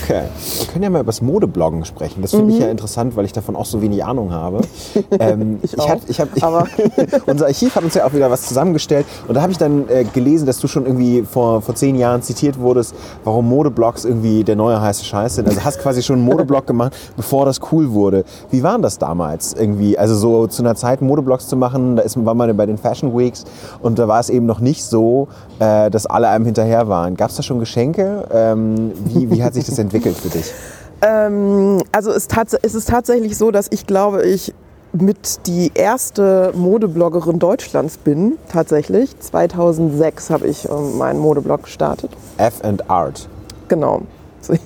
Okay. 0.03 0.23
Wir 0.59 0.67
können 0.73 0.83
ja 0.85 0.91
mal 0.91 1.01
über 1.01 1.07
das 1.13 1.23
Modebloggen 1.23 1.85
sprechen. 1.85 2.23
Das 2.23 2.33
finde 2.33 2.53
ich 2.55 2.61
ja 2.61 2.69
interessant, 2.69 3.17
weil 3.17 3.25
ich 3.25 3.33
davon 3.33 3.57
auch 3.57 3.65
so 3.65 3.81
wenig 3.83 4.05
Ahnung 4.05 4.33
habe. 4.33 4.61
Ähm, 5.19 5.59
Ich 5.63 5.73
ich 5.73 5.81
auch, 5.81 5.89
hab, 5.89 5.99
ich 6.09 6.21
hab, 6.21 6.29
aber- 6.43 6.67
unser 7.27 7.47
Archiv 7.47 7.75
hat 7.77 7.85
uns 7.85 7.95
ja 7.95 8.05
auch 8.07 8.13
wieder 8.13 8.31
was 8.31 8.43
zusammengestellt. 8.47 9.07
Und 9.29 9.35
da 9.35 9.43
habe 9.43 9.53
ich 9.53 9.59
dann 9.59 9.89
äh, 9.89 10.05
gelesen, 10.05 10.47
dass 10.47 10.59
du 10.59 10.69
schon 10.69 10.85
irgendwie 10.85 11.23
vor, 11.23 11.63
vor 11.63 11.75
zehn 11.75 11.97
Jahren 11.97 12.23
zitiert 12.23 12.59
wurdest, 12.59 12.95
warum 13.25 13.49
Modeblogs 13.49 14.05
irgendwie 14.05 14.43
der 14.45 14.57
neue 14.57 14.81
heiße 14.81 15.05
Scheiß 15.05 15.37
sind. 15.37 15.49
Also 15.49 15.65
hast 15.65 15.79
quasi 15.81 16.03
schon 16.03 16.17
einen 16.17 16.25
Modeblog 16.25 16.67
gemacht, 16.67 16.93
bevor 17.17 17.47
das 17.47 17.61
cool 17.73 17.93
wurde. 17.93 18.25
Wie 18.51 18.63
war 18.63 18.79
das 18.79 18.99
damals 18.99 19.55
irgendwie? 19.55 19.99
Also 19.99 20.15
so 20.15 20.47
zu 20.47 20.63
einer 20.63 20.75
Zeit 20.75 21.01
Modeblogs 21.03 21.47
zu 21.49 21.57
machen, 21.57 21.97
da 21.97 22.03
ist, 22.03 22.23
war 22.25 22.35
man 22.35 22.55
bei 22.57 22.67
den 22.67 22.79
Fashion 22.79 23.17
Weeks 23.17 23.45
und 23.81 23.99
da 23.99 24.09
war 24.09 24.21
es 24.21 24.29
eben 24.29 24.47
noch 24.47 24.61
nicht 24.61 24.85
so, 24.85 25.29
äh, 25.59 25.91
dass 25.91 26.07
alle 26.07 26.29
einem 26.29 26.45
hinterher 26.45 26.89
waren. 26.89 27.17
Gab 27.17 27.31
es 27.31 27.37
da 27.37 27.43
schon 27.43 27.59
Geschenke? 27.61 28.25
Ähm, 28.33 28.93
wie, 29.07 29.31
wie 29.31 29.43
hat 29.43 29.55
sich 29.55 29.65
das 29.65 29.79
entwickelt 29.87 30.17
für 30.17 30.29
dich? 30.29 30.53
Ähm, 31.03 31.83
also 31.93 32.11
es, 32.11 32.29
es 32.63 32.75
ist 32.75 32.89
tatsächlich 32.89 33.37
so, 33.37 33.51
dass 33.51 33.69
ich 33.71 33.87
glaube, 33.87 34.23
ich 34.25 34.53
mit 34.93 35.47
die 35.47 35.73
erste 35.75 36.53
Modebloggerin 36.55 37.39
Deutschlands 37.39 37.99
bin, 37.99 38.39
tatsächlich. 38.51 39.19
2006 39.19 40.31
habe 40.31 40.47
ich 40.47 40.69
ähm, 40.69 40.97
meinen 40.99 41.19
Modeblog 41.19 41.65
gestartet. 41.65 42.11
F 42.39 42.65
and 42.65 42.89
Art. 42.91 43.29
Genau. 43.69 44.03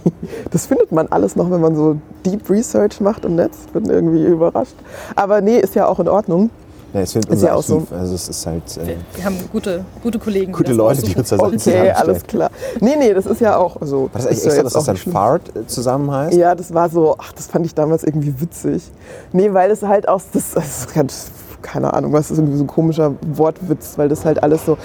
Das 0.50 0.66
findet 0.66 0.92
man 0.92 1.06
alles 1.08 1.36
noch, 1.36 1.50
wenn 1.50 1.60
man 1.60 1.74
so 1.74 1.96
Deep 2.26 2.50
Research 2.50 3.00
macht 3.00 3.24
im 3.24 3.36
Netz. 3.36 3.56
Bin 3.72 3.86
irgendwie 3.86 4.26
überrascht. 4.26 4.74
Aber 5.16 5.40
nee, 5.40 5.58
ist 5.58 5.74
ja 5.74 5.86
auch 5.86 5.98
in 6.00 6.08
Ordnung. 6.08 6.50
Ja, 6.92 7.00
es 7.00 7.14
Ist 7.14 7.28
unser 7.30 7.46
ja 7.48 7.54
auch 7.54 7.62
so. 7.62 7.76
Archiv. 7.76 7.92
Also 7.92 8.14
es 8.14 8.28
ist 8.28 8.46
halt 8.46 8.76
äh, 8.76 8.86
Wir, 8.86 8.96
wir 9.14 9.24
haben 9.24 9.36
gute, 9.52 9.84
gute 10.02 10.18
Kollegen. 10.18 10.52
gute 10.52 10.72
Leute, 10.72 11.02
die 11.02 11.14
uns 11.14 11.28
da 11.28 11.36
Sachen 11.38 11.54
Okay, 11.54 11.90
alles 11.90 12.24
klar. 12.24 12.50
Nee, 12.80 12.96
nee, 12.98 13.14
das 13.14 13.26
ist 13.26 13.40
ja 13.40 13.56
auch. 13.56 13.80
Also, 13.80 14.02
War 14.04 14.10
das 14.14 14.24
ja 14.24 14.30
extra, 14.30 14.62
dass 14.62 14.72
das 14.72 14.76
auch 14.76 14.86
dann. 14.86 14.96
Fart 14.96 15.56
äh, 15.56 15.66
zusammen 15.66 16.10
heißt? 16.10 16.36
Ja, 16.36 16.54
das 16.54 16.74
war 16.74 16.88
so, 16.88 17.14
ach, 17.18 17.32
das 17.32 17.46
fand 17.46 17.64
ich 17.66 17.74
damals 17.74 18.02
irgendwie 18.02 18.40
witzig. 18.40 18.90
Nee, 19.32 19.52
weil 19.52 19.70
es 19.70 19.82
halt 19.82 20.08
auch, 20.08 20.20
das, 20.32 20.52
das 20.52 20.78
ist 20.80 20.94
ganz, 20.94 21.30
keine 21.62 21.94
Ahnung, 21.94 22.12
was 22.12 22.30
ist 22.30 22.38
irgendwie 22.38 22.56
so 22.56 22.64
ein 22.64 22.68
komischer 22.68 23.14
Wortwitz, 23.34 23.96
weil 23.96 24.08
das 24.08 24.24
halt 24.24 24.42
alles 24.42 24.66
so, 24.66 24.76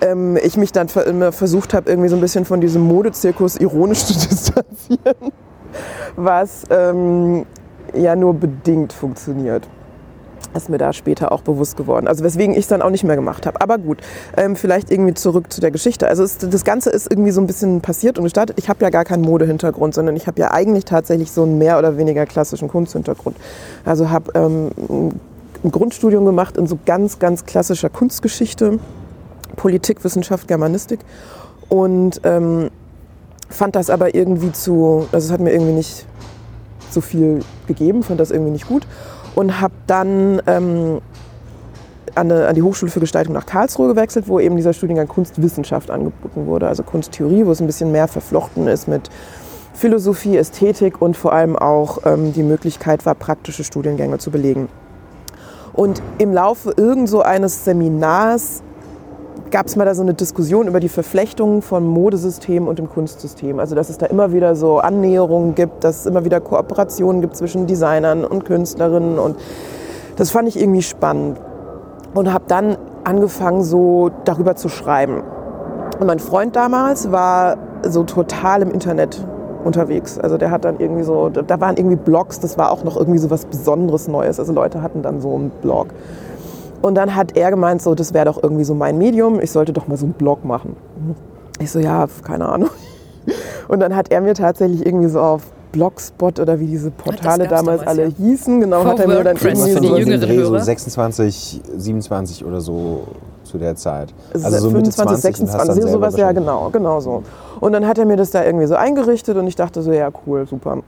ähm, 0.00 0.36
ich 0.42 0.56
mich 0.56 0.72
dann 0.72 0.88
immer 1.06 1.32
versucht 1.32 1.72
habe, 1.72 1.88
irgendwie 1.88 2.08
so 2.10 2.16
ein 2.16 2.20
bisschen 2.20 2.44
von 2.44 2.60
diesem 2.60 2.82
Modezirkus 2.82 3.56
ironisch 3.56 4.04
zu 4.04 4.12
distanzieren, 4.28 5.32
was 6.16 6.64
ähm, 6.70 7.46
ja 7.94 8.14
nur 8.16 8.34
bedingt 8.34 8.92
funktioniert. 8.92 9.66
Ist 10.54 10.68
mir 10.68 10.78
da 10.78 10.92
später 10.92 11.32
auch 11.32 11.42
bewusst 11.42 11.76
geworden. 11.76 12.06
Also 12.06 12.22
weswegen 12.22 12.52
ich 12.54 12.60
es 12.60 12.68
dann 12.68 12.80
auch 12.80 12.90
nicht 12.90 13.02
mehr 13.02 13.16
gemacht 13.16 13.44
habe. 13.44 13.60
Aber 13.60 13.76
gut, 13.76 13.98
ähm, 14.36 14.54
vielleicht 14.54 14.90
irgendwie 14.90 15.14
zurück 15.14 15.52
zu 15.52 15.60
der 15.60 15.72
Geschichte. 15.72 16.06
Also 16.06 16.22
es, 16.22 16.38
das 16.38 16.64
Ganze 16.64 16.90
ist 16.90 17.10
irgendwie 17.10 17.32
so 17.32 17.40
ein 17.40 17.48
bisschen 17.48 17.80
passiert 17.80 18.18
und 18.18 18.24
gestartet. 18.24 18.56
Ich 18.58 18.68
habe 18.68 18.84
ja 18.84 18.90
gar 18.90 19.04
keinen 19.04 19.22
Modehintergrund, 19.22 19.94
sondern 19.94 20.14
ich 20.14 20.28
habe 20.28 20.40
ja 20.40 20.52
eigentlich 20.52 20.84
tatsächlich 20.84 21.32
so 21.32 21.42
einen 21.42 21.58
mehr 21.58 21.76
oder 21.76 21.98
weniger 21.98 22.24
klassischen 22.24 22.68
Kunsthintergrund. 22.68 23.36
Also 23.84 24.10
habe 24.10 24.30
ähm, 24.36 24.70
ein 25.64 25.70
Grundstudium 25.72 26.24
gemacht 26.24 26.56
in 26.56 26.68
so 26.68 26.78
ganz, 26.86 27.18
ganz 27.18 27.46
klassischer 27.46 27.88
Kunstgeschichte, 27.88 28.78
Politik, 29.56 30.04
Wissenschaft, 30.04 30.46
Germanistik 30.46 31.00
und 31.68 32.20
ähm, 32.22 32.70
fand 33.48 33.74
das 33.74 33.90
aber 33.90 34.14
irgendwie 34.14 34.52
zu, 34.52 35.08
also 35.10 35.26
es 35.26 35.32
hat 35.32 35.40
mir 35.40 35.52
irgendwie 35.52 35.72
nicht 35.72 36.06
so 36.90 37.00
viel 37.00 37.40
gegeben, 37.66 38.04
fand 38.04 38.20
das 38.20 38.30
irgendwie 38.30 38.52
nicht 38.52 38.68
gut 38.68 38.86
und 39.34 39.60
habe 39.60 39.74
dann 39.86 40.40
ähm, 40.46 41.00
an, 42.14 42.30
eine, 42.30 42.46
an 42.46 42.54
die 42.54 42.62
Hochschule 42.62 42.90
für 42.90 43.00
Gestaltung 43.00 43.34
nach 43.34 43.46
Karlsruhe 43.46 43.88
gewechselt, 43.88 44.28
wo 44.28 44.40
eben 44.40 44.56
dieser 44.56 44.72
Studiengang 44.72 45.08
Kunstwissenschaft 45.08 45.90
angeboten 45.90 46.46
wurde, 46.46 46.68
also 46.68 46.82
Kunsttheorie, 46.82 47.46
wo 47.46 47.52
es 47.52 47.60
ein 47.60 47.66
bisschen 47.66 47.92
mehr 47.92 48.08
verflochten 48.08 48.66
ist 48.68 48.88
mit 48.88 49.10
Philosophie, 49.74 50.36
Ästhetik 50.36 51.02
und 51.02 51.16
vor 51.16 51.32
allem 51.32 51.56
auch 51.56 51.98
ähm, 52.04 52.32
die 52.32 52.44
Möglichkeit 52.44 53.04
war, 53.06 53.14
praktische 53.14 53.64
Studiengänge 53.64 54.18
zu 54.18 54.30
belegen. 54.30 54.68
Und 55.72 56.00
im 56.18 56.32
Laufe 56.32 56.72
irgend 56.76 57.08
so 57.08 57.22
eines 57.22 57.64
Seminars 57.64 58.62
gab 59.50 59.66
es 59.66 59.76
mal 59.76 59.84
da 59.84 59.94
so 59.94 60.02
eine 60.02 60.14
Diskussion 60.14 60.68
über 60.68 60.80
die 60.80 60.88
Verflechtung 60.88 61.62
von 61.62 61.86
Modesystem 61.86 62.66
und 62.66 62.78
dem 62.78 62.88
Kunstsystem. 62.88 63.58
Also 63.58 63.74
dass 63.74 63.90
es 63.90 63.98
da 63.98 64.06
immer 64.06 64.32
wieder 64.32 64.56
so 64.56 64.78
Annäherungen 64.78 65.54
gibt, 65.54 65.84
dass 65.84 66.00
es 66.00 66.06
immer 66.06 66.24
wieder 66.24 66.40
Kooperationen 66.40 67.20
gibt 67.20 67.36
zwischen 67.36 67.66
Designern 67.66 68.24
und 68.24 68.44
Künstlerinnen. 68.44 69.18
Und 69.18 69.36
das 70.16 70.30
fand 70.30 70.48
ich 70.48 70.60
irgendwie 70.60 70.82
spannend. 70.82 71.40
Und 72.14 72.32
habe 72.32 72.44
dann 72.48 72.76
angefangen, 73.04 73.62
so 73.62 74.10
darüber 74.24 74.56
zu 74.56 74.68
schreiben. 74.68 75.22
Und 75.98 76.06
mein 76.06 76.18
Freund 76.18 76.56
damals 76.56 77.12
war 77.12 77.56
so 77.82 78.04
total 78.04 78.62
im 78.62 78.70
Internet 78.70 79.24
unterwegs. 79.64 80.18
Also 80.18 80.38
der 80.38 80.50
hat 80.50 80.64
dann 80.64 80.78
irgendwie 80.78 81.02
so, 81.02 81.28
da 81.28 81.60
waren 81.60 81.76
irgendwie 81.76 81.96
Blogs, 81.96 82.40
das 82.40 82.58
war 82.58 82.70
auch 82.70 82.84
noch 82.84 82.96
irgendwie 82.96 83.18
so 83.18 83.30
was 83.30 83.46
Besonderes 83.46 84.08
Neues. 84.08 84.38
Also 84.38 84.52
Leute 84.52 84.82
hatten 84.82 85.02
dann 85.02 85.20
so 85.20 85.34
einen 85.34 85.50
Blog. 85.50 85.88
Und 86.84 86.96
dann 86.96 87.14
hat 87.14 87.34
er 87.34 87.50
gemeint, 87.50 87.80
so, 87.80 87.94
das 87.94 88.12
wäre 88.12 88.26
doch 88.26 88.42
irgendwie 88.42 88.64
so 88.64 88.74
mein 88.74 88.98
Medium, 88.98 89.40
ich 89.40 89.50
sollte 89.50 89.72
doch 89.72 89.88
mal 89.88 89.96
so 89.96 90.04
einen 90.04 90.12
Blog 90.12 90.44
machen. 90.44 90.76
Ich 91.58 91.70
so, 91.70 91.78
ja, 91.78 92.06
keine 92.22 92.46
Ahnung. 92.46 92.68
Und 93.68 93.80
dann 93.80 93.96
hat 93.96 94.10
er 94.10 94.20
mir 94.20 94.34
tatsächlich 94.34 94.84
irgendwie 94.84 95.08
so 95.08 95.18
auf 95.18 95.44
Blogspot 95.72 96.40
oder 96.40 96.60
wie 96.60 96.66
diese 96.66 96.90
Portale 96.90 97.48
gab's 97.48 97.62
damals 97.62 97.80
damals, 97.80 97.86
alle 97.86 98.08
ja. 98.08 98.14
hießen, 98.18 98.60
genau, 98.60 98.82
Vor 98.82 98.90
hat 98.90 99.00
er 99.00 99.08
mir 99.08 99.24
dann 99.24 99.34
irgendwie 99.38 99.72
für 99.72 99.80
die 99.80 99.88
so 99.88 99.96
jüngeren 99.96 100.20
Dreh, 100.20 100.44
so 100.44 100.50
Hörer? 100.50 100.60
26, 100.60 101.62
27 101.74 102.44
oder 102.44 102.60
so 102.60 103.04
zu 103.44 103.56
der 103.56 103.76
Zeit. 103.76 104.12
Es 104.34 104.44
Also 104.44 104.56
ist 104.58 104.62
so 104.64 104.70
Mitte 104.70 104.92
25, 104.92 104.92
20 104.92 105.40
und 105.40 105.48
hast 105.48 105.54
dann 105.54 105.76
26, 105.76 105.82
selber 105.84 105.90
sowas, 105.90 106.16
ja 106.18 106.32
genau, 106.32 106.68
genau 106.68 107.00
so. 107.00 107.22
Und 107.60 107.72
dann 107.72 107.86
hat 107.86 107.96
er 107.96 108.04
mir 108.04 108.18
das 108.18 108.30
da 108.30 108.44
irgendwie 108.44 108.66
so 108.66 108.74
eingerichtet 108.74 109.38
und 109.38 109.46
ich 109.46 109.56
dachte 109.56 109.80
so, 109.80 109.90
ja 109.90 110.10
cool, 110.26 110.46
super. 110.46 110.80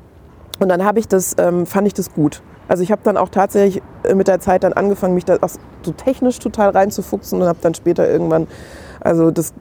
Und 0.60 0.68
dann 0.68 0.84
habe 0.84 0.98
ich 0.98 1.08
das, 1.08 1.36
ähm, 1.38 1.64
fand 1.64 1.86
ich 1.86 1.94
das 1.94 2.12
gut. 2.12 2.42
Also 2.68 2.82
ich 2.82 2.90
habe 2.90 3.02
dann 3.04 3.16
auch 3.16 3.28
tatsächlich 3.28 3.82
äh, 4.02 4.14
mit 4.14 4.28
der 4.28 4.40
Zeit 4.40 4.64
dann 4.64 4.72
angefangen, 4.72 5.14
mich 5.14 5.24
da 5.24 5.36
auch 5.40 5.50
so 5.82 5.92
technisch 5.92 6.38
total 6.38 6.70
reinzufuchsen 6.70 7.40
und 7.42 7.48
habe 7.48 7.58
dann 7.62 7.74
später 7.74 8.08
irgendwann, 8.08 8.46
also 9.00 9.30
das 9.30 9.52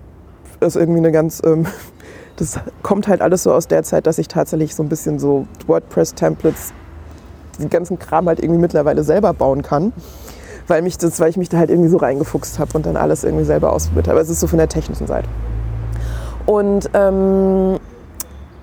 ist 0.60 0.76
irgendwie 0.76 1.00
eine 1.00 1.12
ganz, 1.12 1.42
ähm, 1.46 1.68
das 2.36 2.60
kommt 2.82 3.08
halt 3.08 3.22
alles 3.22 3.44
so 3.44 3.54
aus 3.54 3.68
der 3.68 3.84
Zeit, 3.84 4.08
dass 4.08 4.18
ich 4.18 4.28
tatsächlich 4.28 4.76
so 4.76 4.84
ein 4.84 4.90
bisschen 4.90 5.20
so 5.20 5.48
WordPress-Templates, 5.68 6.74
den 7.60 7.70
ganzen 7.70 8.00
Kram 8.00 8.28
halt 8.28 8.40
irgendwie 8.40 8.60
mittlerweile 8.60 9.04
selber 9.04 9.34
bauen 9.34 9.62
kann 9.62 9.94
weil, 10.68 10.82
mich 10.82 10.98
das, 10.98 11.20
weil 11.20 11.30
ich 11.30 11.38
mich 11.38 11.50
da 11.50 11.58
halt 11.58 11.70
irgendwie 11.70 11.90
so 11.90 11.98
reingefuchst 11.98 12.60
habe 12.60 12.72
und 12.74 12.86
dann 12.86 12.98
alles 12.98 13.24
irgendwie 13.24 13.46
selber 13.46 13.72
ausprobiert 13.72 14.08
habe. 14.08 14.20
Es 14.20 14.30
ist 14.30 14.40
so 14.40 14.48
von 14.48 14.58
der 14.58 14.70
technischen 14.70 15.08
Seite. 15.08 15.28
Und 16.46 16.90
ähm, 16.94 17.80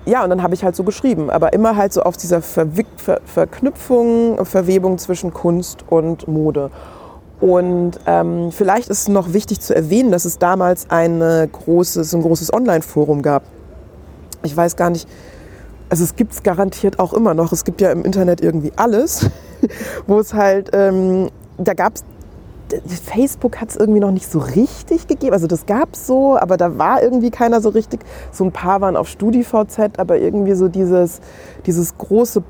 ja, 0.05 0.23
und 0.23 0.29
dann 0.29 0.43
habe 0.43 0.53
ich 0.53 0.63
halt 0.63 0.75
so 0.75 0.83
geschrieben, 0.83 1.29
aber 1.29 1.53
immer 1.53 1.77
halt 1.77 1.93
so 1.93 2.03
auf 2.03 2.17
dieser 2.17 2.41
Verwick 2.41 2.87
Ver 2.97 3.21
Verknüpfung, 3.25 4.45
Verwebung 4.45 4.97
zwischen 4.97 5.33
Kunst 5.33 5.85
und 5.89 6.27
Mode. 6.27 6.71
Und 7.39 7.99
ähm, 8.05 8.51
vielleicht 8.51 8.89
ist 8.89 9.09
noch 9.09 9.33
wichtig 9.33 9.59
zu 9.59 9.75
erwähnen, 9.75 10.11
dass 10.11 10.25
es 10.25 10.39
damals 10.39 10.89
eine 10.89 11.47
großes, 11.51 12.13
ein 12.13 12.21
großes 12.21 12.53
Online-Forum 12.53 13.21
gab. 13.21 13.43
Ich 14.43 14.55
weiß 14.55 14.75
gar 14.75 14.89
nicht, 14.89 15.07
also 15.89 16.03
es 16.03 16.15
gibt 16.15 16.33
es 16.33 16.43
garantiert 16.43 16.99
auch 16.99 17.13
immer 17.13 17.33
noch. 17.33 17.51
Es 17.51 17.63
gibt 17.63 17.81
ja 17.81 17.91
im 17.91 18.03
Internet 18.03 18.41
irgendwie 18.41 18.71
alles, 18.75 19.29
wo 20.07 20.19
es 20.19 20.33
halt, 20.33 20.69
ähm, 20.73 21.29
da 21.57 21.73
gab 21.73 21.95
es, 21.95 22.03
Facebook 23.05 23.61
hat 23.61 23.69
es 23.69 23.75
irgendwie 23.75 23.99
noch 23.99 24.11
nicht 24.11 24.29
so 24.31 24.39
richtig 24.39 25.07
gegeben. 25.07 25.33
Also 25.33 25.47
das 25.47 25.65
gab 25.65 25.93
es 25.93 26.07
so, 26.07 26.37
aber 26.37 26.57
da 26.57 26.77
war 26.77 27.03
irgendwie 27.03 27.29
keiner 27.29 27.61
so 27.61 27.69
richtig. 27.69 28.01
So 28.31 28.43
ein 28.43 28.51
paar 28.51 28.81
waren 28.81 28.95
auf 28.95 29.07
StudiVZ, 29.07 29.97
aber 29.99 30.17
irgendwie 30.17 30.53
so 30.53 30.67
dieses, 30.67 31.21
dieses 31.65 31.97
große 31.97 32.43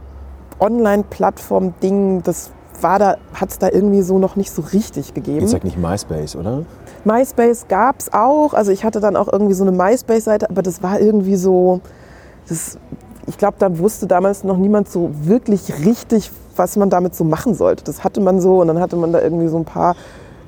Online-Plattform-Ding, 0.59 2.23
das 2.23 2.51
war 2.81 2.99
da, 2.99 3.17
hat 3.33 3.49
es 3.49 3.59
da 3.59 3.69
irgendwie 3.69 4.01
so 4.01 4.19
noch 4.19 4.35
nicht 4.35 4.51
so 4.51 4.61
richtig 4.61 5.13
gegeben. 5.13 5.41
Jetzt 5.41 5.51
sag 5.51 5.63
nicht 5.63 5.77
MySpace, 5.77 6.35
oder? 6.35 6.63
MySpace 7.05 7.67
gab 7.67 7.99
es 7.99 8.13
auch. 8.13 8.53
Also 8.53 8.71
ich 8.71 8.83
hatte 8.83 8.99
dann 8.99 9.15
auch 9.15 9.31
irgendwie 9.31 9.53
so 9.53 9.65
eine 9.65 9.71
MySpace-Seite, 9.71 10.49
aber 10.49 10.61
das 10.61 10.83
war 10.83 10.99
irgendwie 10.99 11.35
so, 11.35 11.81
das, 12.47 12.77
ich 13.27 13.37
glaube, 13.37 13.55
da 13.59 13.77
wusste 13.77 14.07
damals 14.07 14.43
noch 14.43 14.57
niemand 14.57 14.89
so 14.89 15.11
wirklich 15.13 15.85
richtig, 15.85 16.31
was 16.55 16.75
man 16.75 16.89
damit 16.89 17.15
so 17.15 17.23
machen 17.23 17.53
sollte. 17.53 17.83
Das 17.83 18.03
hatte 18.03 18.21
man 18.21 18.39
so 18.41 18.61
und 18.61 18.67
dann 18.67 18.79
hatte 18.79 18.95
man 18.95 19.11
da 19.11 19.21
irgendwie 19.21 19.47
so 19.47 19.57
ein 19.57 19.65
paar 19.65 19.95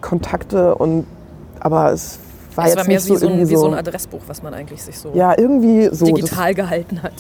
Kontakte 0.02 0.76
und 0.76 1.06
aber 1.60 1.92
es 1.92 2.20
war 2.56 2.66
Das 2.66 2.74
jetzt 2.74 2.78
war 2.78 2.88
mehr 2.88 2.98
nicht 2.98 3.10
wie 3.10 3.18
so 3.18 3.28
ein, 3.28 3.50
wie 3.50 3.56
so 3.56 3.68
ein 3.68 3.74
Adressbuch, 3.74 4.22
was 4.28 4.44
man 4.44 4.54
eigentlich 4.54 4.84
sich 4.84 5.00
so 5.00 5.12
ja, 5.14 5.34
irgendwie 5.38 5.90
so. 5.92 6.06
Digital 6.06 6.54
gehalten 6.54 7.02
hat. 7.04 7.14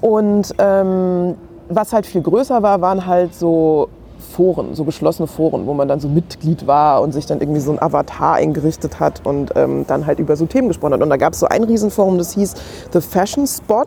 und 0.00 0.54
ähm, 0.58 1.34
was 1.68 1.92
halt 1.92 2.06
viel 2.06 2.22
größer 2.22 2.62
war, 2.62 2.80
waren 2.80 3.06
halt 3.06 3.34
so 3.34 3.88
Foren, 4.34 4.74
so 4.74 4.84
geschlossene 4.84 5.28
Foren, 5.28 5.66
wo 5.66 5.74
man 5.74 5.86
dann 5.86 6.00
so 6.00 6.08
Mitglied 6.08 6.66
war 6.66 7.02
und 7.02 7.12
sich 7.12 7.26
dann 7.26 7.40
irgendwie 7.40 7.60
so 7.60 7.70
ein 7.72 7.80
Avatar 7.80 8.34
eingerichtet 8.34 8.98
hat 8.98 9.24
und 9.24 9.52
ähm, 9.54 9.86
dann 9.86 10.06
halt 10.06 10.18
über 10.18 10.36
so 10.36 10.46
Themen 10.46 10.68
gesprochen 10.68 10.94
hat. 10.94 11.02
Und 11.02 11.10
da 11.10 11.16
gab 11.16 11.34
es 11.34 11.40
so 11.40 11.46
ein 11.46 11.62
Riesenforum, 11.62 12.18
das 12.18 12.34
hieß 12.34 12.54
The 12.92 13.00
Fashion 13.00 13.46
Spot, 13.46 13.84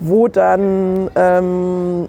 wo 0.00 0.26
dann 0.28 1.10
ähm, 1.14 2.08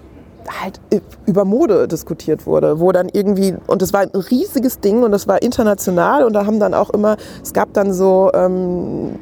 halt 0.60 0.80
über 1.26 1.44
Mode 1.44 1.88
diskutiert 1.88 2.46
wurde, 2.46 2.80
wo 2.80 2.92
dann 2.92 3.08
irgendwie, 3.12 3.54
und 3.66 3.82
das 3.82 3.92
war 3.92 4.00
ein 4.00 4.10
riesiges 4.10 4.80
Ding 4.80 5.02
und 5.02 5.12
das 5.12 5.28
war 5.28 5.42
international 5.42 6.24
und 6.24 6.32
da 6.32 6.46
haben 6.46 6.60
dann 6.60 6.74
auch 6.74 6.90
immer, 6.90 7.16
es 7.42 7.52
gab 7.52 7.72
dann 7.74 7.92
so 7.92 8.30
ähm, 8.34 9.16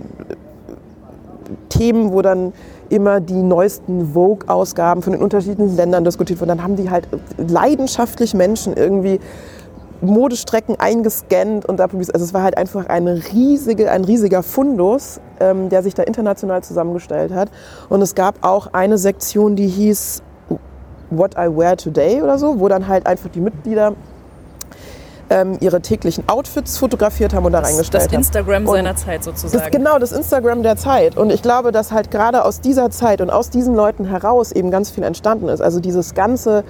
Themen, 1.68 2.12
wo 2.12 2.22
dann 2.22 2.52
immer 2.88 3.20
die 3.20 3.42
neuesten 3.42 4.12
Vogue-Ausgaben 4.12 5.02
von 5.02 5.12
den 5.12 5.22
unterschiedlichen 5.22 5.76
Ländern 5.76 6.04
diskutiert 6.04 6.40
wurden. 6.40 6.50
Dann 6.50 6.62
haben 6.62 6.76
die 6.76 6.90
halt 6.90 7.08
leidenschaftlich 7.36 8.34
Menschen 8.34 8.74
irgendwie 8.74 9.20
Modestrecken 10.00 10.78
eingescannt 10.78 11.66
und 11.66 11.78
da 11.78 11.86
publiziert. 11.88 12.14
Also 12.14 12.26
es 12.26 12.34
war 12.34 12.42
halt 12.42 12.56
einfach 12.58 12.86
eine 12.86 13.22
riesige, 13.32 13.90
ein 13.90 14.04
riesiger 14.04 14.42
Fundus, 14.42 15.20
ähm, 15.40 15.68
der 15.68 15.82
sich 15.82 15.94
da 15.94 16.02
international 16.02 16.62
zusammengestellt 16.62 17.32
hat. 17.32 17.50
Und 17.88 18.02
es 18.02 18.14
gab 18.14 18.44
auch 18.44 18.68
eine 18.72 18.98
Sektion, 18.98 19.56
die 19.56 19.68
hieß 19.68 20.22
What 21.10 21.34
I 21.34 21.48
Wear 21.48 21.76
Today 21.76 22.22
oder 22.22 22.38
so, 22.38 22.58
wo 22.60 22.68
dann 22.68 22.88
halt 22.88 23.06
einfach 23.06 23.30
die 23.30 23.40
Mitglieder 23.40 23.94
ähm, 25.30 25.56
ihre 25.60 25.80
täglichen 25.80 26.28
Outfits 26.28 26.78
fotografiert 26.78 27.34
haben 27.34 27.44
und 27.46 27.52
da 27.52 27.60
reingestellt 27.60 28.04
haben. 28.04 28.12
Das 28.12 28.28
Instagram 28.28 28.66
Und 28.66 28.72
seiner 28.72 28.96
Zeit 28.96 29.24
sozusagen. 29.24 29.62
Das, 29.62 29.72
genau, 29.72 29.98
das 29.98 30.12
Instagram 30.12 30.62
der 30.62 30.76
Zeit. 30.76 31.16
Und 31.16 31.30
ich 31.30 31.42
glaube, 31.42 31.72
dass 31.72 31.92
halt 31.92 32.10
gerade 32.10 32.44
aus 32.44 32.60
dieser 32.60 32.90
Zeit 32.90 33.20
und 33.20 33.30
aus 33.30 33.50
diesen 33.50 33.74
Leuten 33.74 34.04
heraus 34.04 34.52
eben 34.52 34.70
ganz 34.70 34.90
viel 34.90 35.04
entstanden 35.04 35.48
ist. 35.48 35.60
Also 35.60 35.80
dieses 35.80 36.14
ganze 36.14 36.64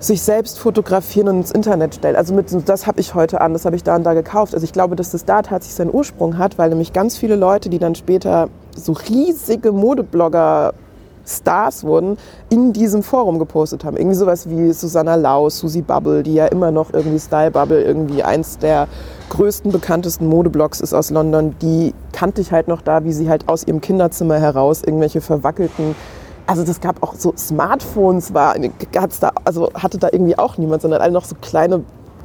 sich 0.00 0.22
selbst 0.22 0.58
fotografieren 0.58 1.28
und 1.28 1.36
ins 1.38 1.50
Internet 1.50 1.94
stellen. 1.94 2.16
Also 2.16 2.34
mit, 2.34 2.46
das 2.68 2.86
habe 2.86 3.00
ich 3.00 3.14
heute 3.14 3.40
an, 3.40 3.52
das 3.52 3.64
habe 3.64 3.76
ich 3.76 3.84
da 3.84 3.96
und 3.96 4.04
da 4.04 4.12
gekauft. 4.12 4.54
Also 4.54 4.64
ich 4.64 4.72
glaube, 4.72 4.96
dass 4.96 5.10
das 5.10 5.24
da 5.24 5.42
tatsächlich 5.42 5.76
seinen 5.76 5.94
Ursprung 5.94 6.36
hat, 6.36 6.58
weil 6.58 6.68
nämlich 6.68 6.92
ganz 6.92 7.16
viele 7.16 7.36
Leute, 7.36 7.70
die 7.70 7.78
dann 7.78 7.94
später 7.94 8.48
so 8.76 8.92
riesige 8.92 9.72
Modeblogger 9.72 10.74
Stars 11.26 11.84
wurden, 11.84 12.16
in 12.50 12.72
diesem 12.72 13.02
Forum 13.02 13.38
gepostet 13.38 13.84
haben. 13.84 13.96
Irgendwie 13.96 14.16
sowas 14.16 14.48
wie 14.48 14.72
Susanna 14.72 15.14
Lau, 15.14 15.48
Susie 15.48 15.82
Bubble, 15.82 16.22
die 16.22 16.34
ja 16.34 16.46
immer 16.46 16.70
noch 16.70 16.92
irgendwie 16.92 17.18
Style 17.18 17.50
Bubble, 17.50 17.82
irgendwie 17.82 18.22
eins 18.22 18.58
der 18.58 18.88
größten, 19.30 19.72
bekanntesten 19.72 20.26
Modeblogs 20.28 20.80
ist 20.80 20.94
aus 20.94 21.10
London. 21.10 21.54
Die 21.62 21.94
kannte 22.12 22.40
ich 22.40 22.52
halt 22.52 22.68
noch 22.68 22.82
da, 22.82 23.04
wie 23.04 23.12
sie 23.12 23.28
halt 23.28 23.48
aus 23.48 23.66
ihrem 23.66 23.80
Kinderzimmer 23.80 24.38
heraus 24.38 24.82
irgendwelche 24.84 25.20
verwackelten 25.20 25.94
also 26.46 26.62
das 26.62 26.80
gab 26.80 27.02
auch 27.02 27.14
so 27.14 27.32
Smartphones, 27.36 28.34
war, 28.34 28.54
hat's 28.96 29.18
da, 29.18 29.32
also 29.44 29.70
hatte 29.74 29.98
da 29.98 30.08
irgendwie 30.12 30.36
auch 30.36 30.58
niemand, 30.58 30.82
sondern 30.82 31.00
alle 31.00 31.12
noch 31.12 31.24
so 31.24 31.34
kleine 31.40 31.82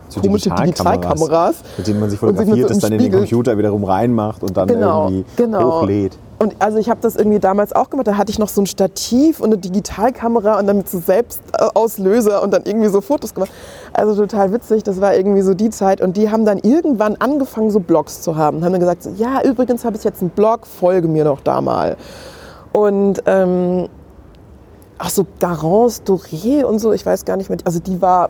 So 0.10 0.20
komische 0.22 0.50
Digitalkameras. 0.50 1.64
Mit 1.78 1.88
denen 1.88 2.00
man 2.02 2.10
sich 2.10 2.20
fotografiert, 2.20 2.68
so 2.68 2.68
das 2.68 2.80
dann 2.80 2.92
in 2.92 3.00
einem 3.00 3.00
den 3.00 3.06
Spiegel- 3.06 3.20
Computer 3.22 3.58
wiederum 3.58 3.84
reinmacht 3.84 4.44
und 4.44 4.58
dann 4.58 4.68
Genau, 4.68 5.06
irgendwie 5.08 5.26
genau. 5.38 5.82
hochlädt. 5.82 6.18
Und 6.40 6.56
also 6.60 6.78
ich 6.78 6.90
habe 6.90 7.02
das 7.02 7.18
irgendwie 7.18 7.40
damals 7.40 7.74
auch 7.74 7.90
gemacht. 7.90 8.08
Da 8.08 8.16
hatte 8.16 8.32
ich 8.32 8.40
noch 8.40 8.48
so 8.48 8.62
ein 8.62 8.66
Stativ 8.66 9.42
und 9.42 9.48
eine 9.48 9.58
Digitalkamera 9.58 10.58
und 10.58 10.68
dann 10.68 10.78
mit 10.78 10.90
so 10.90 11.00
Selbstauslöser 11.00 12.42
und 12.42 12.52
dann 12.52 12.64
irgendwie 12.64 12.88
so 12.88 13.02
Fotos 13.02 13.34
gemacht. 13.34 13.52
Also 13.92 14.16
total 14.16 14.54
witzig. 14.54 14.84
Das 14.84 15.02
war 15.02 15.14
irgendwie 15.16 15.42
so 15.42 15.54
die 15.54 15.70
Zeit. 15.70 16.00
Und 16.00 16.16
die 16.16 16.32
haben 16.32 16.46
dann 16.46 16.58
irgendwann 16.60 17.18
angefangen, 17.18 17.72
so 17.72 17.82
Blogs 17.82 18.22
zu 18.22 18.38
haben. 18.38 18.64
Haben 18.64 18.72
dann 18.72 18.80
gesagt, 18.80 19.04
so, 19.04 19.10
ja, 19.18 19.44
übrigens 19.44 19.84
habe 19.84 19.98
ich 19.98 20.04
jetzt 20.06 20.22
einen 20.22 20.30
Blog, 20.30 20.66
folge 20.66 21.10
mir 21.10 21.26
doch 21.26 21.42
da 21.42 21.60
mal. 21.60 21.98
Und 22.72 23.22
ähm, 23.26 23.90
ach 24.98 25.10
so 25.10 25.26
Garance 25.42 26.04
Doré 26.06 26.64
und 26.64 26.80
so, 26.80 26.94
ich 26.94 27.06
weiß 27.06 27.26
gar 27.26 27.36
nicht 27.36 27.50
mehr. 27.50 27.58
Also 27.66 27.80
die 27.80 28.02
war, 28.02 28.30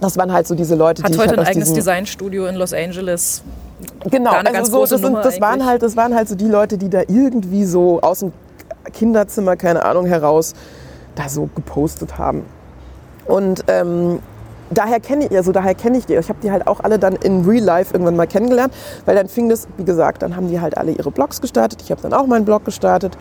das 0.00 0.18
waren 0.18 0.30
halt 0.30 0.46
so 0.46 0.54
diese 0.54 0.74
Leute, 0.74 1.02
Hat 1.02 1.08
die 1.08 1.14
ich 1.14 1.18
heute 1.18 1.30
halt 1.30 1.40
ein 1.40 1.46
eigenes 1.46 1.72
Designstudio 1.72 2.46
in 2.46 2.56
Los 2.56 2.74
Angeles. 2.74 3.42
Genau, 4.10 4.32
also 4.32 4.86
so, 4.86 4.96
das, 4.96 5.00
sind, 5.00 5.16
das, 5.16 5.40
waren 5.40 5.64
halt, 5.64 5.82
das 5.82 5.96
waren 5.96 6.14
halt 6.14 6.28
so 6.28 6.34
die 6.34 6.48
Leute, 6.48 6.78
die 6.78 6.88
da 6.88 7.00
irgendwie 7.00 7.64
so 7.64 8.00
aus 8.00 8.20
dem 8.20 8.32
Kinderzimmer, 8.92 9.56
keine 9.56 9.84
Ahnung, 9.84 10.06
heraus 10.06 10.54
da 11.14 11.28
so 11.28 11.48
gepostet 11.54 12.18
haben. 12.18 12.44
Und 13.26 13.64
ähm, 13.68 14.18
daher 14.70 15.00
kenne 15.00 15.26
ich, 15.26 15.36
also 15.36 15.52
daher 15.52 15.74
kenne 15.74 15.98
ich 15.98 16.06
die. 16.06 16.14
Ich 16.14 16.28
habe 16.28 16.38
die 16.42 16.50
halt 16.50 16.66
auch 16.66 16.80
alle 16.80 16.98
dann 16.98 17.16
in 17.16 17.44
Real 17.44 17.62
Life 17.62 17.92
irgendwann 17.92 18.16
mal 18.16 18.26
kennengelernt, 18.26 18.74
weil 19.06 19.16
dann 19.16 19.28
fing 19.28 19.48
das, 19.48 19.66
wie 19.76 19.84
gesagt, 19.84 20.22
dann 20.22 20.36
haben 20.36 20.48
die 20.48 20.60
halt 20.60 20.76
alle 20.76 20.92
ihre 20.92 21.10
Blogs 21.10 21.40
gestartet. 21.40 21.82
Ich 21.82 21.90
habe 21.90 22.02
dann 22.02 22.12
auch 22.12 22.26
meinen 22.26 22.44
Blog 22.44 22.64
gestartet. 22.64 23.16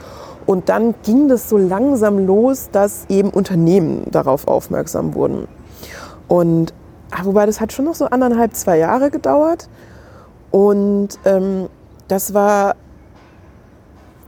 Und 0.45 0.68
dann 0.70 0.95
ging 1.03 1.30
das 1.30 1.49
so 1.49 1.57
langsam 1.57 2.26
los, 2.26 2.70
dass 2.72 3.05
eben 3.07 3.30
Unternehmen 3.30 4.03
darauf 4.11 4.47
aufmerksam 4.47 5.14
wurden. 5.14 5.47
Und 6.28 6.74
ah, 7.11 7.24
wobei 7.24 7.45
das 7.45 7.61
hat 7.61 7.72
schon 7.72 7.86
noch 7.86 7.95
so 7.95 8.05
anderthalb, 8.05 8.53
zwei 8.55 8.78
Jahre 8.78 9.09
gedauert. 9.09 9.70
Und 10.54 11.18
ähm, 11.26 11.68
das 12.08 12.36
war 12.36 12.76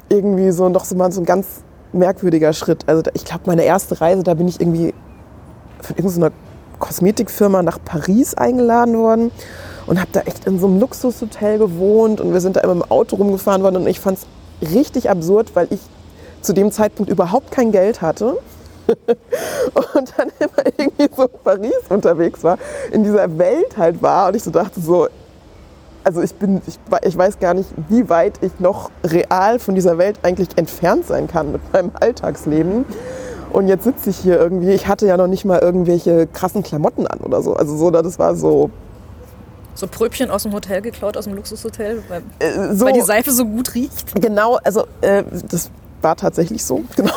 irgendwie 0.09 0.49
so 0.49 0.69
noch 0.69 0.83
so 0.83 0.95
mal 0.95 1.11
so 1.11 1.21
ein 1.21 1.25
ganz 1.25 1.45
merkwürdiger 1.93 2.51
Schritt. 2.51 2.83
Also 2.87 3.03
ich 3.13 3.25
glaube, 3.25 3.43
meine 3.45 3.63
erste 3.63 4.01
Reise, 4.01 4.23
da 4.23 4.33
bin 4.33 4.47
ich 4.47 4.59
irgendwie 4.59 4.95
von 5.81 5.95
irgendeiner 5.97 6.31
Kosmetikfirma 6.79 7.61
nach 7.61 7.77
Paris 7.85 8.33
eingeladen 8.33 8.97
worden 8.97 9.29
und 9.85 9.99
habe 9.99 10.09
da 10.13 10.21
echt 10.21 10.45
in 10.47 10.59
so 10.59 10.65
einem 10.65 10.79
Luxushotel 10.79 11.59
gewohnt 11.59 12.19
und 12.19 12.33
wir 12.33 12.41
sind 12.41 12.55
da 12.55 12.61
immer 12.61 12.73
im 12.73 12.83
Auto 12.83 13.17
rumgefahren 13.17 13.61
worden 13.61 13.75
und 13.75 13.87
ich 13.87 13.99
fand 13.99 14.17
es 14.17 14.73
richtig 14.73 15.11
absurd, 15.11 15.51
weil 15.55 15.67
ich 15.69 15.79
zu 16.41 16.53
dem 16.53 16.71
Zeitpunkt 16.71 17.11
überhaupt 17.11 17.51
kein 17.51 17.71
Geld 17.71 18.01
hatte 18.01 18.39
und 18.87 20.13
dann 20.17 20.31
immer 20.39 20.65
irgendwie 20.75 21.07
so 21.15 21.25
in 21.25 21.29
Paris 21.43 21.83
unterwegs 21.89 22.43
war, 22.43 22.57
in 22.91 23.03
dieser 23.03 23.37
Welt 23.37 23.77
halt 23.77 24.01
war 24.01 24.29
und 24.29 24.35
ich 24.35 24.41
so 24.41 24.49
dachte 24.49 24.81
so, 24.81 25.07
also 26.05 26.21
ich 26.21 26.35
bin, 26.35 26.61
ich, 26.67 26.79
ich 27.03 27.17
weiß 27.17 27.39
gar 27.39 27.53
nicht, 27.53 27.69
wie 27.89 28.07
weit 28.09 28.39
ich 28.41 28.59
noch 28.59 28.91
real 29.03 29.59
von 29.59 29.75
dieser 29.75 29.97
Welt 29.97 30.19
eigentlich 30.21 30.49
entfernt 30.55 31.07
sein 31.07 31.27
kann 31.27 31.51
mit 31.51 31.73
meinem 31.73 31.91
Alltagsleben. 31.99 32.85
Und 33.51 33.67
jetzt 33.67 33.85
sitze 33.85 34.11
ich 34.11 34.17
hier 34.17 34.39
irgendwie, 34.39 34.71
ich 34.71 34.87
hatte 34.87 35.07
ja 35.07 35.17
noch 35.17 35.27
nicht 35.27 35.45
mal 35.45 35.59
irgendwelche 35.59 36.27
krassen 36.27 36.61
Klamotten 36.61 37.07
an 37.07 37.19
oder 37.19 37.41
so. 37.41 37.53
Also 37.55 37.75
so, 37.75 37.89
das 37.89 38.19
war 38.19 38.35
so, 38.35 38.69
So 39.73 39.87
Pröbchen 39.87 40.29
aus 40.29 40.43
dem 40.43 40.53
Hotel 40.53 40.81
geklaut, 40.81 41.17
aus 41.17 41.25
dem 41.25 41.33
Luxushotel, 41.35 42.03
weil, 42.07 42.21
äh, 42.39 42.75
so 42.75 42.85
weil 42.85 42.93
die 42.93 43.01
Seife 43.01 43.31
so 43.31 43.45
gut 43.45 43.73
riecht. 43.73 44.21
genau, 44.21 44.59
also 44.63 44.85
äh, 45.01 45.23
das 45.49 45.71
war 46.01 46.15
tatsächlich 46.15 46.63
so, 46.63 46.83
genau. 46.95 47.13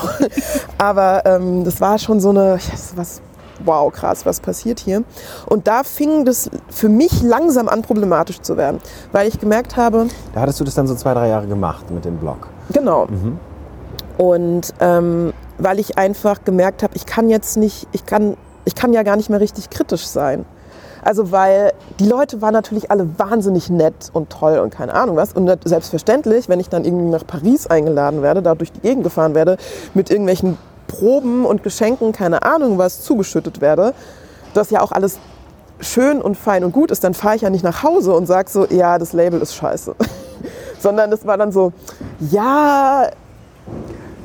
Aber 0.79 1.23
ähm, 1.27 1.65
das 1.65 1.81
war 1.81 1.99
schon 1.99 2.21
so 2.21 2.31
eine, 2.31 2.59
was, 2.95 3.21
wow, 3.65 3.93
krass, 3.93 4.27
was 4.27 4.41
passiert 4.41 4.81
hier? 4.81 5.03
Und 5.47 5.67
da 5.67 5.83
fing 5.83 6.25
das 6.25 6.51
für 6.69 6.89
mich 6.89 7.23
langsam 7.23 7.69
an, 7.69 7.83
problematisch 7.83 8.41
zu 8.41 8.57
werden, 8.57 8.81
weil 9.13 9.29
ich 9.29 9.39
gemerkt 9.39 9.77
habe, 9.77 10.07
Da 10.35 10.41
hattest 10.41 10.61
du 10.61 10.65
das 10.65 10.75
dann 10.75 10.87
so 10.87 10.95
zwei, 10.95 11.15
drei 11.15 11.29
Jahre 11.29 11.47
gemacht 11.47 11.91
mit 11.91 12.05
dem 12.05 12.17
Blog. 12.17 12.49
Genau. 12.73 13.07
Und 14.17 14.75
ähm, 14.81 15.33
weil 15.59 15.79
ich 15.79 15.99
einfach 15.99 16.45
gemerkt 16.45 16.83
habe, 16.83 16.95
ich 16.97 17.07
kann 17.07 17.29
jetzt 17.29 17.57
nicht, 17.57 17.87
ich 17.93 18.07
kann, 18.07 18.37
ich 18.65 18.75
kann 18.75 18.93
ja 18.93 19.03
gar 19.03 19.17
nicht 19.17 19.31
mehr 19.31 19.41
richtig 19.41 19.71
kritisch 19.71 20.07
sein. 20.07 20.45
Also 21.03 21.31
weil 21.31 21.73
die 22.01 22.07
Leute 22.07 22.43
waren 22.43 22.53
natürlich 22.53 22.91
alle 22.91 23.19
wahnsinnig 23.19 23.71
nett 23.71 24.11
und 24.13 24.31
toll 24.31 24.59
und 24.59 24.71
keine 24.71 24.95
Ahnung 24.95 25.17
was. 25.17 25.33
Und 25.33 25.51
selbstverständlich, 25.65 26.49
wenn 26.49 26.61
ich 26.61 26.69
dann 26.69 26.85
irgendwie 26.85 27.11
nach 27.11 27.27
Paris 27.27 27.67
eingeladen 27.67 28.23
werde, 28.23 28.43
da 28.43 28.55
durch 28.55 28.73
die 28.73 28.81
Gegend 28.81 29.05
gefahren 29.05 29.35
werde, 29.35 29.57
mit 29.95 30.11
irgendwelchen 30.11 30.59
Proben 30.89 31.45
und 31.47 31.63
Geschenken, 31.63 32.13
keine 32.13 32.43
Ahnung 32.43 32.79
was, 32.79 33.03
zugeschüttet 33.03 33.61
werde, 33.61 33.95
das 34.55 34.71
ja 34.71 34.81
auch 34.81 34.91
alles 34.91 35.19
schön 35.81 36.21
und 36.21 36.37
fein 36.37 36.65
und 36.65 36.73
gut 36.73 36.91
ist, 36.91 37.05
dann 37.05 37.15
fahre 37.15 37.37
ich 37.37 37.43
ja 37.43 37.51
nicht 37.51 37.63
nach 37.63 37.85
Hause 37.85 38.13
und 38.15 38.27
sage 38.27 38.51
so, 38.51 38.67
ja, 38.67 38.99
das 38.99 39.13
Label 39.13 39.41
ist 39.41 39.55
scheiße. 39.55 39.95
Sondern 40.81 41.13
es 41.13 41.25
war 41.27 41.37
dann 41.37 41.53
so, 41.53 41.73
ja, 42.19 43.09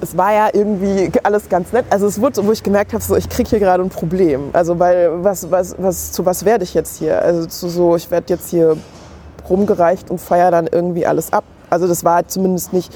es 0.01 0.17
war 0.17 0.33
ja 0.33 0.49
irgendwie 0.51 1.11
alles 1.23 1.49
ganz 1.49 1.71
nett. 1.71 1.85
Also 1.89 2.07
es 2.07 2.19
wurde 2.19 2.45
wo 2.45 2.51
ich 2.51 2.63
gemerkt 2.63 2.93
habe, 2.93 3.03
so, 3.03 3.15
ich 3.15 3.29
kriege 3.29 3.49
hier 3.49 3.59
gerade 3.59 3.83
ein 3.83 3.89
Problem. 3.89 4.49
Also 4.53 4.79
weil, 4.79 5.23
was, 5.23 5.49
was, 5.49 5.75
was, 5.77 6.11
zu 6.11 6.25
was 6.25 6.45
werde 6.45 6.63
ich 6.63 6.73
jetzt 6.73 6.97
hier? 6.97 7.21
Also 7.21 7.45
zu 7.45 7.69
so, 7.69 7.95
ich 7.95 8.11
werde 8.11 8.25
jetzt 8.29 8.49
hier 8.49 8.77
rumgereicht 9.49 10.09
und 10.09 10.19
feiere 10.19 10.51
dann 10.51 10.67
irgendwie 10.67 11.05
alles 11.05 11.31
ab. 11.31 11.43
Also 11.69 11.87
das 11.87 12.03
war 12.03 12.27
zumindest 12.27 12.73
nicht 12.73 12.93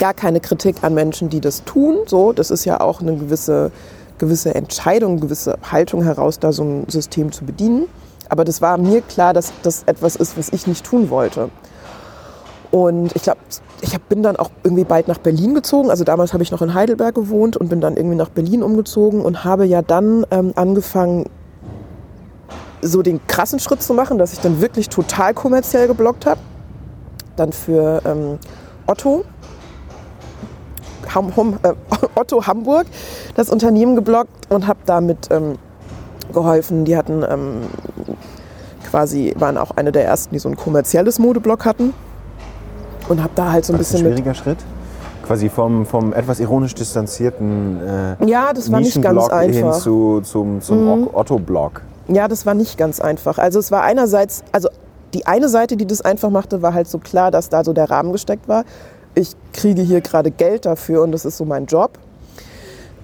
gar 0.00 0.14
keine 0.14 0.40
Kritik 0.40 0.82
an 0.82 0.94
Menschen, 0.94 1.28
die 1.28 1.40
das 1.40 1.62
tun. 1.62 1.98
So, 2.06 2.32
das 2.32 2.50
ist 2.50 2.64
ja 2.64 2.80
auch 2.80 3.00
eine 3.00 3.16
gewisse, 3.16 3.70
gewisse 4.18 4.52
Entscheidung, 4.56 5.20
gewisse 5.20 5.58
Haltung 5.70 6.02
heraus, 6.02 6.40
da 6.40 6.50
so 6.50 6.64
ein 6.64 6.88
System 6.88 7.30
zu 7.30 7.44
bedienen. 7.44 7.86
Aber 8.28 8.44
das 8.44 8.60
war 8.60 8.78
mir 8.78 9.02
klar, 9.02 9.32
dass 9.34 9.52
das 9.62 9.84
etwas 9.84 10.16
ist, 10.16 10.36
was 10.36 10.52
ich 10.52 10.66
nicht 10.66 10.84
tun 10.84 11.10
wollte. 11.10 11.50
Und 12.70 13.14
ich 13.16 13.22
glaube, 13.22 13.40
ich 13.80 13.94
hab, 13.94 14.08
bin 14.08 14.22
dann 14.22 14.36
auch 14.36 14.50
irgendwie 14.62 14.84
bald 14.84 15.08
nach 15.08 15.18
Berlin 15.18 15.54
gezogen. 15.54 15.90
Also 15.90 16.04
damals 16.04 16.32
habe 16.32 16.42
ich 16.42 16.52
noch 16.52 16.62
in 16.62 16.72
Heidelberg 16.74 17.14
gewohnt 17.14 17.56
und 17.56 17.68
bin 17.68 17.80
dann 17.80 17.96
irgendwie 17.96 18.16
nach 18.16 18.28
Berlin 18.28 18.62
umgezogen 18.62 19.22
und 19.22 19.44
habe 19.44 19.66
ja 19.66 19.82
dann 19.82 20.24
ähm, 20.30 20.52
angefangen, 20.54 21.26
so 22.82 23.02
den 23.02 23.20
krassen 23.26 23.58
Schritt 23.58 23.82
zu 23.82 23.92
machen, 23.92 24.16
dass 24.18 24.32
ich 24.32 24.40
dann 24.40 24.60
wirklich 24.60 24.88
total 24.88 25.34
kommerziell 25.34 25.86
geblockt 25.86 26.24
habe. 26.26 26.40
Dann 27.36 27.52
für 27.52 28.00
ähm, 28.06 28.38
Otto, 28.86 29.24
Ham, 31.14 31.34
Hom, 31.36 31.58
äh, 31.62 31.72
Otto 32.14 32.46
Hamburg 32.46 32.86
das 33.34 33.50
Unternehmen 33.50 33.96
geblockt 33.96 34.50
und 34.50 34.66
habe 34.66 34.80
da 34.86 35.00
mit 35.00 35.28
ähm, 35.30 35.58
geholfen. 36.32 36.84
Die 36.84 36.96
hatten 36.96 37.24
ähm, 37.28 37.62
quasi, 38.88 39.34
waren 39.38 39.56
auch 39.56 39.72
eine 39.72 39.92
der 39.92 40.04
ersten, 40.04 40.34
die 40.34 40.38
so 40.38 40.48
ein 40.48 40.56
kommerzielles 40.56 41.18
Modeblog 41.18 41.64
hatten. 41.64 41.94
Und 43.08 43.22
habe 43.22 43.32
da 43.34 43.50
halt 43.50 43.64
so 43.64 43.72
ein 43.72 43.78
das 43.78 43.88
ein 43.88 43.92
bisschen 43.92 44.08
mit. 44.08 44.18
schwieriger 44.18 44.34
Schritt? 44.34 44.58
Quasi 45.26 45.48
vom, 45.48 45.86
vom 45.86 46.12
etwas 46.12 46.40
ironisch 46.40 46.74
distanzierten 46.74 47.80
äh, 48.20 48.26
Ja, 48.26 48.52
das 48.52 48.70
war 48.70 48.80
nicht 48.80 49.00
ganz 49.00 49.24
hin 49.24 49.32
einfach. 49.32 49.76
Mhm. 49.76 49.80
zu, 49.80 50.20
zum, 50.22 50.60
zum 50.60 51.08
Otto-Blog. 51.12 51.82
Ja, 52.08 52.26
das 52.26 52.46
war 52.46 52.54
nicht 52.54 52.76
ganz 52.78 53.00
einfach. 53.00 53.38
Also 53.38 53.58
es 53.58 53.70
war 53.70 53.82
einerseits, 53.82 54.42
also 54.52 54.68
die 55.14 55.26
eine 55.26 55.48
Seite, 55.48 55.76
die 55.76 55.86
das 55.86 56.00
einfach 56.00 56.30
machte, 56.30 56.62
war 56.62 56.74
halt 56.74 56.88
so 56.88 56.98
klar, 56.98 57.30
dass 57.30 57.48
da 57.48 57.64
so 57.64 57.72
der 57.72 57.90
Rahmen 57.90 58.12
gesteckt 58.12 58.48
war. 58.48 58.64
Ich 59.20 59.36
kriege 59.52 59.82
hier 59.82 60.00
gerade 60.00 60.30
Geld 60.30 60.64
dafür 60.64 61.02
und 61.02 61.12
das 61.12 61.26
ist 61.26 61.36
so 61.36 61.44
mein 61.44 61.66
Job. 61.66 61.98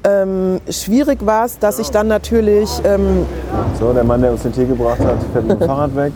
Ähm, 0.02 0.60
schwierig 0.70 1.26
war 1.26 1.44
es, 1.44 1.58
dass 1.58 1.78
ich 1.78 1.90
dann 1.90 2.08
natürlich, 2.08 2.70
ähm, 2.84 3.26
So, 3.78 3.92
der 3.92 4.02
Mann, 4.02 4.22
der 4.22 4.32
uns 4.32 4.42
den 4.42 4.52
Tee 4.52 4.64
gebracht 4.64 5.00
hat, 5.00 5.18
fährt 5.32 5.46
mit 5.46 5.60
dem 5.60 5.66
Fahrrad 5.66 5.94
weg. 5.94 6.12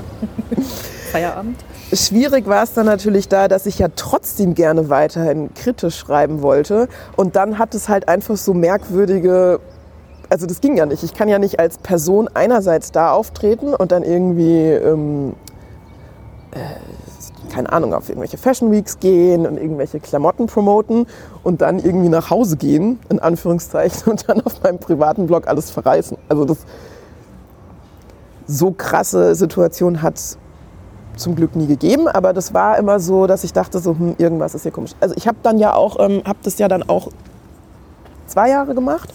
Feierabend. 1.13 1.57
schwierig 1.93 2.47
war 2.47 2.63
es 2.63 2.73
dann 2.73 2.87
natürlich 2.87 3.29
da, 3.29 3.49
dass 3.49 3.67
ich 3.67 3.79
ja 3.79 3.89
trotzdem 3.95 4.55
gerne 4.55 4.89
weiterhin 4.89 5.53
kritisch 5.55 5.99
schreiben 5.99 6.41
wollte. 6.41 6.89
Und 7.17 7.37
dann 7.37 7.59
hat 7.59 7.75
es 7.75 7.91
halt 7.91 8.09
einfach 8.09 8.37
so 8.37 8.55
merkwürdige, 8.55 9.61
also 10.31 10.47
das 10.47 10.63
ging 10.63 10.79
ja 10.79 10.87
nicht. 10.87 11.03
Ich 11.03 11.13
kann 11.13 11.29
ja 11.29 11.39
nicht 11.39 11.59
als 11.61 11.77
Person 11.77 12.31
einerseits 12.33 12.91
da 12.93 13.13
auftreten 13.13 13.75
und 13.75 13.93
dann 13.93 14.05
irgendwie, 14.05 14.67
ähm, 14.69 15.35
äh, 16.53 16.59
keine 17.51 17.73
Ahnung, 17.73 17.93
auf 17.93 18.09
irgendwelche 18.09 18.39
Fashion 18.39 18.71
Weeks 18.71 18.99
gehen 18.99 19.47
und 19.47 19.59
irgendwelche 19.59 20.01
Klamotten 20.01 20.47
promoten 20.47 21.07
und 21.43 21.61
dann 21.61 21.79
irgendwie 21.79 22.09
nach 22.09 22.31
Hause 22.31 22.57
gehen, 22.57 22.99
in 23.11 23.19
Anführungszeichen, 23.19 24.03
und 24.11 24.29
dann 24.29 24.41
auf 24.41 24.63
meinem 24.63 24.79
privaten 24.79 25.27
Blog 25.27 25.47
alles 25.47 25.71
verreißen. 25.71 26.17
Also 26.29 26.45
das 26.45 26.59
so 28.47 28.73
krasse 28.73 29.35
Situation 29.35 30.03
hat 30.03 30.21
zum 31.17 31.37
Glück 31.37 31.55
nie 31.55 31.67
gegeben, 31.67 32.09
aber 32.09 32.33
das 32.33 32.55
war 32.55 32.79
immer 32.79 32.99
so, 32.99 33.27
dass 33.27 33.45
ich 33.45 33.53
dachte, 33.53 33.79
so 33.79 33.91
hm, 33.91 34.15
irgendwas 34.19 34.55
ist 34.55 34.63
hier 34.63 34.73
komisch. 34.73 34.93
Also 35.01 35.15
ich 35.17 35.29
habe 35.29 35.39
dann 35.43 35.59
ja 35.59 35.75
auch, 35.75 35.99
ähm, 36.01 36.23
habe 36.25 36.39
das 36.43 36.59
ja 36.59 36.69
dann 36.69 36.83
auch 36.89 37.09
zwei 38.27 38.49
Jahre 38.49 38.75
gemacht 38.75 39.13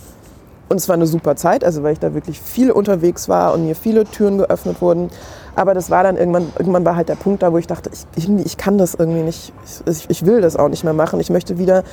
und 0.69 0.77
es 0.77 0.88
war 0.88 0.95
eine 0.95 1.07
super 1.07 1.36
Zeit, 1.36 1.63
also 1.63 1.83
weil 1.83 1.93
ich 1.93 1.99
da 1.99 2.13
wirklich 2.13 2.39
viel 2.39 2.71
unterwegs 2.71 3.29
war 3.29 3.53
und 3.53 3.65
mir 3.65 3.75
viele 3.75 4.05
Türen 4.05 4.38
geöffnet 4.38 4.81
wurden. 4.81 5.09
Aber 5.55 5.73
das 5.73 5.89
war 5.89 6.03
dann 6.03 6.17
irgendwann, 6.17 6.51
irgendwann 6.59 6.83
war 6.83 6.95
halt 6.95 7.09
der 7.09 7.15
Punkt 7.15 7.41
da, 7.41 7.51
wo 7.53 7.57
ich 7.57 7.67
dachte, 7.67 7.89
ich, 7.93 8.23
irgendwie, 8.23 8.43
ich 8.43 8.57
kann 8.57 8.77
das 8.77 8.93
irgendwie 8.93 9.21
nicht, 9.21 9.53
ich, 9.85 10.09
ich 10.09 10.25
will 10.25 10.41
das 10.41 10.57
auch 10.57 10.67
nicht 10.67 10.83
mehr 10.83 10.93
machen. 10.93 11.19
Ich 11.19 11.29
möchte 11.29 11.57
wieder 11.57 11.83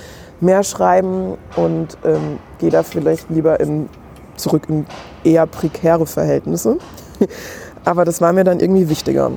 mehr 0.40 0.64
schreiben 0.64 1.38
und 1.56 1.96
ähm, 2.04 2.38
gehe 2.58 2.70
da 2.70 2.82
vielleicht 2.82 3.30
lieber 3.30 3.60
in, 3.60 3.88
zurück 4.36 4.64
in 4.68 4.86
eher 5.22 5.46
prekäre 5.46 6.06
Verhältnisse. 6.06 6.78
Aber 7.84 8.04
das 8.04 8.20
war 8.20 8.32
mir 8.32 8.44
dann 8.44 8.60
irgendwie 8.60 8.88
wichtiger. 8.88 9.30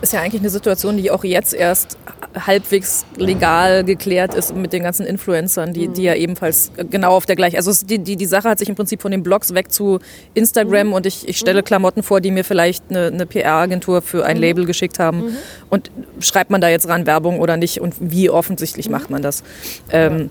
Das 0.00 0.10
ist 0.10 0.12
ja 0.12 0.20
eigentlich 0.20 0.42
eine 0.42 0.50
Situation, 0.50 0.96
die 0.98 1.10
auch 1.10 1.24
jetzt 1.24 1.54
erst 1.54 1.96
halbwegs 2.38 3.06
legal 3.16 3.82
geklärt 3.82 4.34
ist 4.34 4.54
mit 4.54 4.72
den 4.72 4.82
ganzen 4.82 5.06
Influencern, 5.06 5.72
die, 5.72 5.88
die 5.88 6.02
ja 6.02 6.14
ebenfalls 6.14 6.70
genau 6.90 7.12
auf 7.12 7.24
der 7.24 7.34
gleichen. 7.34 7.56
Also 7.56 7.72
die, 7.84 7.98
die, 7.98 8.16
die 8.16 8.26
Sache 8.26 8.48
hat 8.48 8.58
sich 8.58 8.68
im 8.68 8.74
Prinzip 8.74 9.00
von 9.00 9.10
den 9.10 9.22
Blogs 9.22 9.54
weg 9.54 9.72
zu 9.72 9.98
Instagram 10.34 10.92
und 10.92 11.06
ich, 11.06 11.26
ich 11.26 11.38
stelle 11.38 11.62
Klamotten 11.62 12.02
vor, 12.02 12.20
die 12.20 12.30
mir 12.30 12.44
vielleicht 12.44 12.84
eine, 12.90 13.06
eine 13.06 13.26
PR-Agentur 13.26 14.02
für 14.02 14.26
ein 14.26 14.36
Label 14.36 14.66
geschickt 14.66 14.98
haben. 14.98 15.36
Und 15.70 15.90
schreibt 16.20 16.50
man 16.50 16.60
da 16.60 16.68
jetzt 16.68 16.88
ran 16.88 17.06
Werbung 17.06 17.40
oder 17.40 17.56
nicht 17.56 17.80
und 17.80 17.94
wie 17.98 18.28
offensichtlich 18.28 18.90
macht 18.90 19.08
man 19.08 19.22
das? 19.22 19.42
Ähm, 19.90 20.30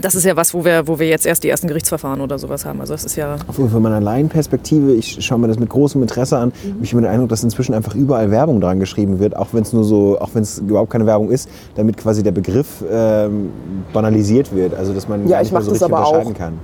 das 0.00 0.14
ist 0.14 0.24
ja 0.24 0.36
was, 0.36 0.54
wo 0.54 0.64
wir, 0.64 0.86
wo 0.86 0.98
wir 0.98 1.08
jetzt 1.08 1.26
erst 1.26 1.44
die 1.44 1.48
ersten 1.48 1.66
Gerichtsverfahren 1.66 2.20
oder 2.20 2.38
sowas 2.38 2.64
haben. 2.64 2.80
Also 2.80 2.94
das 2.94 3.04
ist 3.04 3.16
ja. 3.16 3.36
Von 3.50 3.82
meiner 3.82 4.00
Laienperspektive, 4.00 4.92
ich 4.92 5.24
schaue 5.24 5.38
mir 5.38 5.48
das 5.48 5.58
mit 5.58 5.68
großem 5.68 6.00
Interesse 6.02 6.38
an, 6.38 6.52
habe 6.52 6.82
ich 6.84 6.92
immer 6.92 7.02
den 7.02 7.10
Eindruck, 7.10 7.28
dass 7.30 7.42
inzwischen 7.42 7.74
einfach 7.74 7.94
überall 7.94 8.30
Werbung 8.30 8.60
dran 8.60 8.78
geschrieben 8.80 9.18
wird, 9.18 9.36
auch 9.36 9.48
wenn 9.52 9.62
es 9.62 9.72
nur 9.72 9.84
so, 9.84 10.18
auch 10.20 10.30
wenn 10.34 10.42
es 10.42 10.58
überhaupt 10.58 10.90
keine 10.90 11.06
Werbung 11.06 11.30
ist, 11.30 11.48
damit 11.74 11.96
quasi 11.96 12.22
der 12.22 12.32
Begriff 12.32 12.84
ähm, 12.90 13.50
banalisiert 13.92 14.54
wird, 14.54 14.74
also 14.74 14.92
dass 14.92 15.08
man 15.08 15.22
Ja, 15.26 15.36
gar 15.36 15.42
ich 15.42 15.46
nicht 15.46 15.52
mehr 15.52 15.62
so 15.62 15.70
das 15.72 15.82
richtig 15.82 15.94
aber 15.94 16.06
auch. 16.06 16.12
unterscheiden 16.12 16.38
kann. 16.38 16.58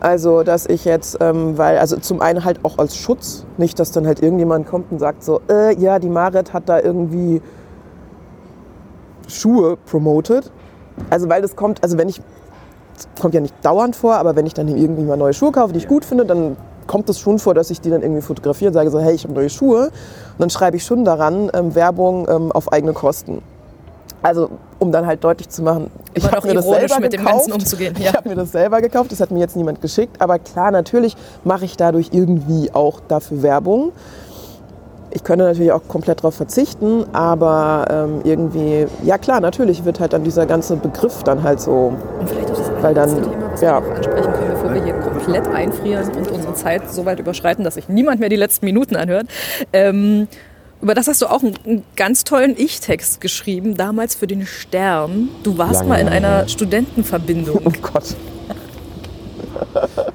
Also, 0.00 0.44
dass 0.44 0.66
ich 0.66 0.84
jetzt, 0.84 1.18
ähm, 1.20 1.58
weil, 1.58 1.78
also 1.78 1.96
zum 1.96 2.20
einen 2.20 2.44
halt 2.44 2.64
auch 2.64 2.78
als 2.78 2.96
Schutz, 2.96 3.44
nicht, 3.56 3.80
dass 3.80 3.90
dann 3.90 4.06
halt 4.06 4.22
irgendjemand 4.22 4.66
kommt 4.68 4.92
und 4.92 5.00
sagt 5.00 5.24
so, 5.24 5.40
äh, 5.50 5.76
ja, 5.76 5.98
die 5.98 6.08
Marit 6.08 6.52
hat 6.52 6.68
da 6.68 6.78
irgendwie 6.80 7.42
Schuhe 9.26 9.76
promoted. 9.86 10.52
Also, 11.10 11.28
weil 11.28 11.42
das 11.42 11.56
kommt, 11.56 11.82
also 11.82 11.98
wenn 11.98 12.08
ich, 12.08 12.20
kommt 13.20 13.34
ja 13.34 13.40
nicht 13.40 13.54
dauernd 13.62 13.96
vor, 13.96 14.16
aber 14.16 14.36
wenn 14.36 14.46
ich 14.46 14.54
dann 14.54 14.68
irgendwie 14.68 15.02
mal 15.02 15.16
neue 15.16 15.34
Schuhe 15.34 15.52
kaufe, 15.52 15.72
die 15.72 15.78
ich 15.78 15.88
gut 15.88 16.04
finde, 16.04 16.24
dann 16.24 16.56
kommt 16.86 17.08
es 17.08 17.20
schon 17.20 17.38
vor, 17.38 17.54
dass 17.54 17.70
ich 17.70 17.80
die 17.80 17.90
dann 17.90 18.02
irgendwie 18.02 18.22
fotografiere 18.22 18.70
und 18.70 18.74
sage 18.74 18.90
so, 18.90 18.98
hey, 18.98 19.14
ich 19.14 19.24
habe 19.24 19.34
neue 19.34 19.50
Schuhe. 19.50 19.86
Und 19.86 20.38
dann 20.38 20.50
schreibe 20.50 20.76
ich 20.76 20.84
schon 20.84 21.04
daran 21.04 21.50
ähm, 21.54 21.74
Werbung 21.74 22.26
ähm, 22.28 22.50
auf 22.50 22.72
eigene 22.72 22.94
Kosten. 22.94 23.42
Also, 24.20 24.50
um 24.80 24.90
dann 24.90 25.06
halt 25.06 25.22
deutlich 25.22 25.48
zu 25.48 25.62
machen, 25.62 25.90
ich 26.14 26.24
habe 26.28 26.48
mir 26.48 26.54
das 26.54 26.64
selber 26.64 26.98
mit 26.98 27.12
dem 27.12 27.20
gekauft. 27.20 27.36
Ganzen 27.36 27.52
umzugehen, 27.52 27.94
Ich 27.98 28.06
ja. 28.06 28.14
habe 28.14 28.28
mir 28.28 28.34
das 28.34 28.50
selber 28.50 28.80
gekauft, 28.80 29.12
das 29.12 29.20
hat 29.20 29.30
mir 29.30 29.38
jetzt 29.38 29.54
niemand 29.54 29.80
geschickt. 29.80 30.20
Aber 30.20 30.40
klar, 30.40 30.72
natürlich 30.72 31.16
mache 31.44 31.64
ich 31.66 31.76
dadurch 31.76 32.08
irgendwie 32.12 32.72
auch 32.72 33.00
dafür 33.06 33.42
Werbung. 33.42 33.92
Ich 35.10 35.24
könnte 35.24 35.44
natürlich 35.44 35.72
auch 35.72 35.82
komplett 35.88 36.18
darauf 36.18 36.34
verzichten, 36.34 37.04
aber 37.12 37.86
ähm, 37.90 38.20
irgendwie, 38.24 38.86
ja 39.04 39.16
klar, 39.16 39.40
natürlich 39.40 39.84
wird 39.84 40.00
halt 40.00 40.12
dann 40.12 40.22
dieser 40.22 40.44
ganze 40.44 40.76
Begriff 40.76 41.22
dann 41.22 41.42
halt 41.42 41.60
so, 41.60 41.94
Und 42.20 42.28
vielleicht 42.28 42.50
auch 42.50 42.58
das 42.58 42.82
Weil 42.82 42.94
dann, 42.94 43.08
letzte 43.08 43.30
Thema, 43.30 43.52
was 43.52 43.60
ja. 43.60 43.80
wir 43.80 43.88
noch 43.88 43.96
ansprechen 43.96 44.32
können, 44.32 44.50
bevor 44.52 44.74
wir 44.74 44.84
hier 44.84 44.94
komplett 44.94 45.48
einfrieren 45.48 46.08
und 46.10 46.30
unsere 46.30 46.54
Zeit 46.54 46.90
so 46.92 47.06
weit 47.06 47.20
überschreiten, 47.20 47.64
dass 47.64 47.74
sich 47.74 47.88
niemand 47.88 48.20
mehr 48.20 48.28
die 48.28 48.36
letzten 48.36 48.66
Minuten 48.66 48.96
anhört. 48.96 49.28
Ähm, 49.72 50.28
über 50.80 50.94
das 50.94 51.08
hast 51.08 51.22
du 51.22 51.26
auch 51.26 51.42
einen, 51.42 51.56
einen 51.64 51.84
ganz 51.96 52.24
tollen 52.24 52.54
Ich-Text 52.56 53.20
geschrieben, 53.20 53.76
damals 53.76 54.14
für 54.14 54.26
den 54.26 54.46
Stern. 54.46 55.28
Du 55.42 55.58
warst 55.58 55.74
Lange, 55.74 55.88
mal 55.88 56.00
in 56.00 56.08
einer. 56.08 56.46
Studentenverbindung. 56.48 57.60
oh 57.64 57.72
Gott. 57.80 58.14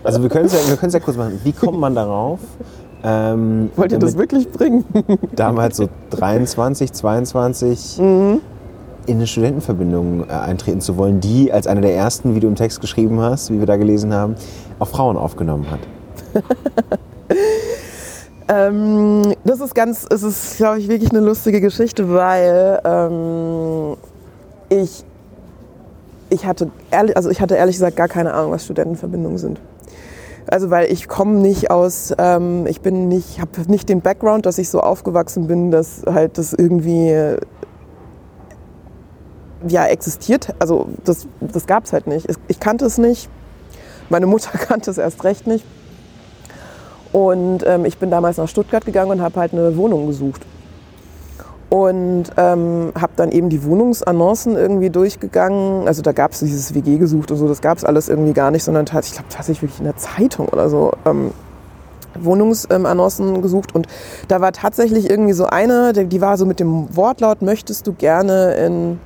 Also 0.03 0.21
wir 0.21 0.29
können 0.29 0.45
es 0.45 0.53
ja, 0.53 0.59
wir 0.81 0.89
ja 0.89 0.99
kurz 0.99 1.17
machen. 1.17 1.39
Wie 1.43 1.51
kommt 1.51 1.79
man 1.79 1.95
darauf? 1.95 2.39
Ähm, 3.03 3.69
Wollt 3.75 3.91
ihr 3.91 3.99
das 3.99 4.17
wirklich 4.17 4.49
bringen? 4.49 4.85
damals 5.35 5.77
so 5.77 5.89
23, 6.11 6.91
22 6.93 7.97
Mhm. 7.99 8.39
in 9.07 9.15
eine 9.17 9.27
Studentenverbindung 9.27 10.23
äh, 10.29 10.31
eintreten 10.33 10.79
zu 10.79 10.95
wollen, 10.97 11.19
die 11.19 11.51
als 11.51 11.67
eine 11.67 11.81
der 11.81 11.93
ersten, 11.95 12.33
wie 12.35 12.39
du 12.39 12.47
im 12.47 12.55
Text 12.55 12.79
geschrieben 12.81 13.19
hast, 13.19 13.51
wie 13.51 13.59
wir 13.59 13.65
da 13.65 13.75
gelesen 13.75 14.13
haben, 14.13 14.35
auch 14.79 14.87
Frauen 14.87 15.17
aufgenommen 15.17 15.65
hat. 15.69 15.79
Ähm, 18.49 19.33
das 19.45 19.61
ist 19.61 19.73
ganz, 19.73 20.05
es 20.09 20.21
ist, 20.21 20.57
glaube 20.57 20.77
ich, 20.79 20.89
wirklich 20.89 21.11
eine 21.11 21.21
lustige 21.21 21.61
Geschichte, 21.61 22.13
weil 22.13 22.79
ähm, 22.83 23.95
ich, 24.67 25.05
ich 26.29 26.45
hatte 26.45 26.69
ehrlich, 26.91 27.15
also 27.15 27.29
ich 27.29 27.39
hatte 27.39 27.55
ehrlich 27.55 27.75
gesagt 27.75 27.95
gar 27.95 28.09
keine 28.09 28.33
Ahnung, 28.33 28.51
was 28.51 28.65
Studentenverbindungen 28.65 29.37
sind. 29.37 29.61
Also 30.47 30.69
weil 30.69 30.91
ich 30.91 31.07
komme 31.07 31.35
nicht 31.39 31.71
aus, 31.71 32.13
ähm, 32.17 32.67
ich 32.67 32.81
bin 32.81 33.07
nicht, 33.07 33.39
habe 33.39 33.49
nicht 33.67 33.89
den 33.89 34.01
Background, 34.01 34.45
dass 34.45 34.57
ich 34.57 34.69
so 34.69 34.81
aufgewachsen 34.81 35.47
bin, 35.47 35.71
dass 35.71 36.03
halt 36.05 36.37
das 36.37 36.53
irgendwie 36.53 37.37
ja 39.67 39.85
existiert. 39.85 40.53
Also 40.59 40.89
das, 41.03 41.27
das 41.39 41.67
gab 41.67 41.85
es 41.85 41.93
halt 41.93 42.07
nicht. 42.07 42.29
Ich, 42.29 42.35
ich 42.47 42.59
kannte 42.59 42.85
es 42.85 42.97
nicht. 42.97 43.29
Meine 44.09 44.25
Mutter 44.25 44.57
kannte 44.57 44.91
es 44.91 44.97
erst 44.97 45.23
recht 45.23 45.47
nicht. 45.47 45.65
Und 47.11 47.63
ähm, 47.65 47.85
ich 47.85 47.97
bin 47.97 48.09
damals 48.09 48.37
nach 48.37 48.47
Stuttgart 48.47 48.85
gegangen 48.85 49.11
und 49.11 49.21
habe 49.21 49.39
halt 49.39 49.53
eine 49.53 49.77
Wohnung 49.77 50.07
gesucht. 50.07 50.41
Und 51.73 52.25
ähm, 52.37 52.91
habe 52.93 53.13
dann 53.15 53.31
eben 53.31 53.49
die 53.49 53.63
Wohnungsannoncen 53.63 54.55
irgendwie 54.55 54.91
durchgegangen. 54.91 55.87
Also 55.87 56.03
da 56.03 56.11
gab 56.11 56.33
es 56.33 56.39
dieses 56.39 56.75
WG 56.75 56.99
gesucht 56.99 57.31
und 57.31 57.37
so, 57.37 57.47
das 57.47 57.61
gab 57.61 57.79
es 57.79 57.83
alles 57.83 58.09
irgendwie 58.09 58.33
gar 58.33 58.51
nicht, 58.51 58.63
sondern 58.63 58.85
ich 58.85 58.91
glaube 58.91 59.29
tatsächlich 59.29 59.63
wirklich 59.63 59.79
in 59.79 59.85
der 59.85 59.97
Zeitung 59.97 60.49
oder 60.49 60.69
so. 60.69 60.91
Ähm, 61.05 61.31
Wohnungsannoncen 62.19 63.41
gesucht 63.41 63.73
und 63.73 63.87
da 64.27 64.39
war 64.39 64.51
tatsächlich 64.51 65.09
irgendwie 65.09 65.33
so 65.33 65.47
eine, 65.47 65.93
die 65.93 66.05
die 66.05 66.21
war 66.21 66.37
so 66.37 66.45
mit 66.45 66.59
dem 66.59 66.95
Wortlaut, 66.95 67.41
möchtest 67.41 67.87
du 67.87 67.93
gerne 67.93 68.53
in 68.53 68.99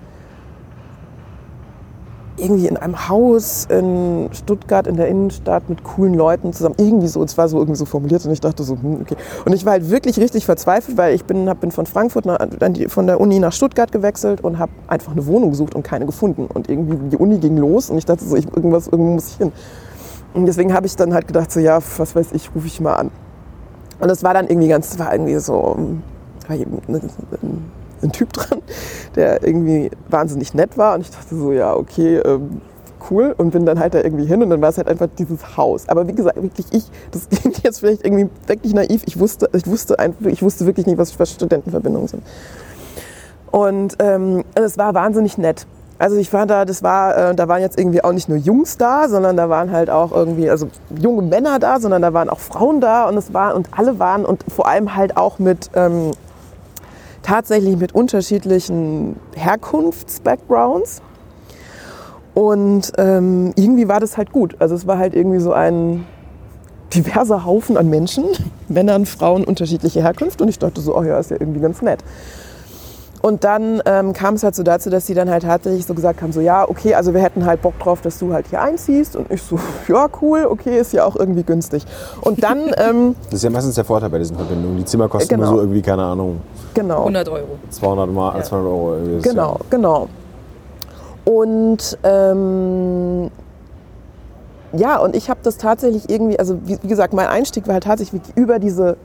irgendwie 2.37 2.67
in 2.67 2.77
einem 2.77 3.09
Haus 3.09 3.65
in 3.69 4.29
Stuttgart 4.31 4.87
in 4.87 4.95
der 4.95 5.07
Innenstadt 5.07 5.69
mit 5.69 5.83
coolen 5.83 6.13
Leuten 6.13 6.53
zusammen. 6.53 6.75
Irgendwie 6.77 7.07
so, 7.07 7.23
es 7.23 7.37
war 7.37 7.49
so 7.49 7.57
irgendwie 7.57 7.77
so 7.77 7.85
formuliert 7.85 8.23
und 8.25 8.31
ich 8.31 8.41
dachte 8.41 8.63
so, 8.63 8.75
hm, 8.75 8.99
okay. 9.01 9.15
Und 9.45 9.53
ich 9.53 9.65
war 9.65 9.73
halt 9.73 9.89
wirklich 9.89 10.19
richtig 10.19 10.45
verzweifelt, 10.45 10.97
weil 10.97 11.15
ich 11.15 11.25
bin, 11.25 11.49
hab, 11.49 11.61
bin 11.61 11.71
von 11.71 11.85
Frankfurt 11.85 12.25
nach, 12.25 12.37
die- 12.69 12.87
von 12.87 13.07
der 13.07 13.19
Uni 13.19 13.39
nach 13.39 13.51
Stuttgart 13.53 13.91
gewechselt 13.91 14.41
und 14.41 14.59
habe 14.59 14.71
einfach 14.87 15.11
eine 15.11 15.25
Wohnung 15.25 15.49
gesucht 15.51 15.75
und 15.75 15.83
keine 15.83 16.05
gefunden. 16.05 16.47
Und 16.53 16.69
irgendwie 16.69 17.09
die 17.09 17.17
Uni 17.17 17.39
ging 17.39 17.57
los 17.57 17.89
und 17.89 17.97
ich 17.97 18.05
dachte 18.05 18.23
so, 18.23 18.35
ich, 18.35 18.45
irgendwas, 18.55 18.87
irgendwo 18.87 19.13
muss 19.13 19.29
ich 19.29 19.37
hin. 19.37 19.51
Und 20.33 20.45
deswegen 20.45 20.73
habe 20.73 20.85
ich 20.85 20.95
dann 20.95 21.13
halt 21.13 21.27
gedacht 21.27 21.51
so, 21.51 21.59
ja, 21.59 21.79
was 21.97 22.15
weiß 22.15 22.27
ich, 22.33 22.49
rufe 22.53 22.67
ich 22.67 22.79
mal 22.79 22.95
an. 22.95 23.11
Und 23.99 24.09
das 24.09 24.23
war 24.23 24.33
dann 24.35 24.47
irgendwie 24.47 24.67
ganz, 24.67 24.91
es 24.91 24.99
war 24.99 25.11
irgendwie 25.11 25.37
so, 25.39 25.75
ähm, 25.77 26.03
war 26.47 26.55
eben 26.55 26.77
ein, 28.01 28.11
Typ 28.11 28.33
dran, 28.33 28.61
der 29.15 29.45
irgendwie 29.45 29.91
wahnsinnig 30.09 30.53
nett 30.53 30.77
war. 30.77 30.95
Und 30.95 31.01
ich 31.01 31.11
dachte 31.11 31.35
so, 31.35 31.51
ja, 31.51 31.75
okay, 31.75 32.17
ähm, 32.17 32.61
cool 33.09 33.33
und 33.37 33.51
bin 33.51 33.65
dann 33.65 33.79
halt 33.79 33.93
da 33.93 34.01
irgendwie 34.01 34.25
hin 34.25 34.41
und 34.41 34.49
dann 34.49 34.61
war 34.61 34.69
es 34.69 34.77
halt 34.77 34.87
einfach 34.87 35.07
dieses 35.17 35.57
Haus. 35.57 35.87
Aber 35.87 36.07
wie 36.07 36.13
gesagt, 36.13 36.41
wirklich 36.41 36.67
ich, 36.71 36.85
das 37.11 37.29
klingt 37.41 37.63
jetzt 37.63 37.79
vielleicht 37.79 38.05
irgendwie 38.05 38.29
wirklich 38.47 38.73
naiv, 38.73 39.03
ich 39.05 39.19
wusste, 39.19 39.49
ich 39.53 39.67
wusste, 39.67 39.99
einfach, 39.99 40.25
ich 40.25 40.41
wusste 40.41 40.65
wirklich 40.65 40.85
nicht, 40.85 40.97
was, 40.97 41.17
was 41.19 41.31
Studentenverbindungen 41.31 42.07
sind. 42.07 42.23
Und 43.51 43.95
ähm, 43.99 44.43
es 44.55 44.77
war 44.77 44.93
wahnsinnig 44.93 45.37
nett. 45.37 45.65
Also 45.99 46.17
ich 46.17 46.31
war 46.31 46.45
da, 46.45 46.65
das 46.65 46.83
war, 46.83 47.17
äh, 47.31 47.35
da 47.35 47.47
waren 47.47 47.61
jetzt 47.61 47.79
irgendwie 47.79 48.03
auch 48.03 48.11
nicht 48.11 48.29
nur 48.29 48.37
Jungs 48.37 48.77
da, 48.77 49.09
sondern 49.09 49.35
da 49.35 49.49
waren 49.49 49.71
halt 49.71 49.89
auch 49.89 50.11
irgendwie, 50.11 50.49
also 50.49 50.67
junge 50.95 51.23
Männer 51.23 51.57
da, 51.57 51.79
sondern 51.79 52.03
da 52.03 52.13
waren 52.13 52.29
auch 52.29 52.39
Frauen 52.39 52.81
da 52.81 53.07
und 53.07 53.17
es 53.17 53.33
war 53.33 53.55
und 53.55 53.69
alle 53.71 53.97
waren 53.97 54.23
und 54.23 54.43
vor 54.53 54.67
allem 54.67 54.95
halt 54.95 55.17
auch 55.17 55.39
mit 55.39 55.71
ähm, 55.73 56.11
tatsächlich 57.27 57.75
mit 57.77 57.93
unterschiedlichen 57.93 59.17
Herkunfts-Backgrounds. 59.35 61.01
Und 62.33 62.93
ähm, 62.97 63.51
irgendwie 63.55 63.87
war 63.89 63.99
das 63.99 64.15
halt 64.15 64.31
gut. 64.31 64.55
Also 64.59 64.75
es 64.75 64.87
war 64.87 64.97
halt 64.97 65.13
irgendwie 65.13 65.39
so 65.39 65.51
ein 65.51 66.05
diverser 66.93 67.43
Haufen 67.43 67.75
an 67.75 67.89
Menschen, 67.89 68.25
Männern, 68.69 69.05
Frauen, 69.05 69.43
unterschiedliche 69.43 70.01
Herkunft. 70.01 70.41
Und 70.41 70.47
ich 70.47 70.57
dachte 70.57 70.79
so, 70.79 70.95
oh 70.95 71.03
ja, 71.03 71.19
ist 71.19 71.31
ja 71.31 71.37
irgendwie 71.39 71.59
ganz 71.59 71.81
nett. 71.81 72.01
Und 73.21 73.43
dann 73.43 73.81
ähm, 73.85 74.13
kam 74.13 74.35
es 74.35 74.43
halt 74.43 74.55
so 74.55 74.63
dazu, 74.63 74.89
dass 74.89 75.05
sie 75.07 75.13
dann 75.13 75.29
halt 75.29 75.43
tatsächlich 75.43 75.85
so 75.85 75.93
gesagt 75.93 76.21
haben, 76.21 76.31
so 76.31 76.39
ja, 76.39 76.69
okay, 76.69 76.93
also 76.93 77.13
wir 77.13 77.21
hätten 77.21 77.45
halt 77.45 77.61
Bock 77.61 77.77
drauf, 77.79 78.01
dass 78.01 78.19
du 78.19 78.31
halt 78.31 78.47
hier 78.47 78.61
einziehst. 78.61 79.15
Und 79.15 79.31
ich 79.31 79.41
so, 79.41 79.57
ja, 79.87 80.07
cool, 80.21 80.45
okay, 80.49 80.79
ist 80.79 80.93
ja 80.93 81.03
auch 81.05 81.15
irgendwie 81.15 81.43
günstig. 81.43 81.83
Und 82.21 82.43
dann, 82.43 82.59
ähm, 82.77 83.15
Das 83.25 83.35
ist 83.35 83.43
ja 83.43 83.49
meistens 83.49 83.75
der 83.75 83.85
Vorteil 83.85 84.09
bei 84.09 84.19
diesen 84.19 84.37
Verbindungen. 84.37 84.77
Die 84.77 84.85
Zimmer 84.85 85.07
kosten 85.09 85.29
Genau. 85.29 85.45
nur 85.45 85.55
so 85.55 85.59
irgendwie, 85.61 85.81
keine 85.81 86.03
Ahnung, 86.03 86.41
genau. 86.73 86.99
100 86.99 87.27
Euro. 87.29 87.47
200, 87.69 88.09
Mal, 88.11 88.37
Ja. 88.37 88.43
200 88.43 88.67
Euro. 88.71 88.93
irgendwie. 88.95 89.21
Genau, 89.29 89.57
genau. 89.69 90.07
Und 91.25 91.97
ähm, 92.03 93.29
ja, 94.73 94.97
und 94.99 95.15
ich 95.15 95.29
habe 95.29 95.39
das 95.43 95.57
tatsächlich 95.57 96.09
irgendwie, 96.09 96.37
also 96.39 96.57
wie, 96.65 96.77
wie 96.81 96.87
gesagt, 96.87 97.13
mein 97.13 97.27
Einstieg 97.27 97.67
war 97.67 97.73
halt 97.73 97.83
tatsächlich 97.85 98.21
über 98.35 98.59
diese 98.59 98.95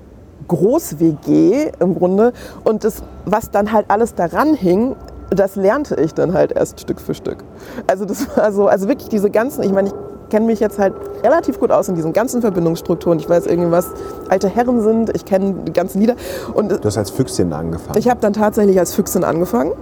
Groß-WG 0.49 1.71
im 1.81 1.95
Grunde 1.95 2.33
und 2.65 2.85
das, 2.85 3.03
was 3.25 3.51
dann 3.51 3.73
halt 3.73 3.87
alles 3.89 4.15
daran 4.15 4.55
hing, 4.55 4.97
das 5.31 5.57
lernte 5.57 5.95
ich 5.97 6.13
dann 6.15 6.35
halt 6.35 6.53
erst 6.53 6.81
Stück 6.81 7.01
für 7.01 7.15
Stück. 7.15 7.39
Also 7.87 8.05
das 8.05 8.37
war 8.37 8.53
so, 8.53 8.67
also 8.69 8.89
wirklich 8.89 9.09
diese 9.09 9.31
ganzen, 9.31 9.63
ich 9.63 9.73
meine, 9.73 9.89
ich 9.89 9.95
kenne 10.31 10.47
mich 10.47 10.61
jetzt 10.61 10.79
halt 10.79 10.95
relativ 11.23 11.61
gut 11.61 11.71
aus 11.71 11.89
in 11.89 11.95
diesen 11.95 12.13
ganzen 12.13 12.41
Verbindungsstrukturen. 12.41 13.19
Ich 13.19 13.29
weiß 13.29 13.47
irgendwie, 13.47 13.71
was 13.71 13.91
alte 14.29 14.49
Herren 14.49 14.81
sind, 14.83 15.15
ich 15.15 15.25
kenne 15.25 15.55
die 15.67 15.73
ganzen 15.73 16.01
Lieder 16.01 16.15
und. 16.55 16.71
Du 16.73 16.85
hast 16.85 16.97
als 16.99 17.11
Füchsin 17.11 17.53
angefangen. 17.53 17.99
ich 17.99 18.09
habe 18.09 18.21
dann 18.21 18.33
tatsächlich 18.33 18.79
als 18.79 18.95
Füchsin 18.95 19.25
angefangen 19.25 19.73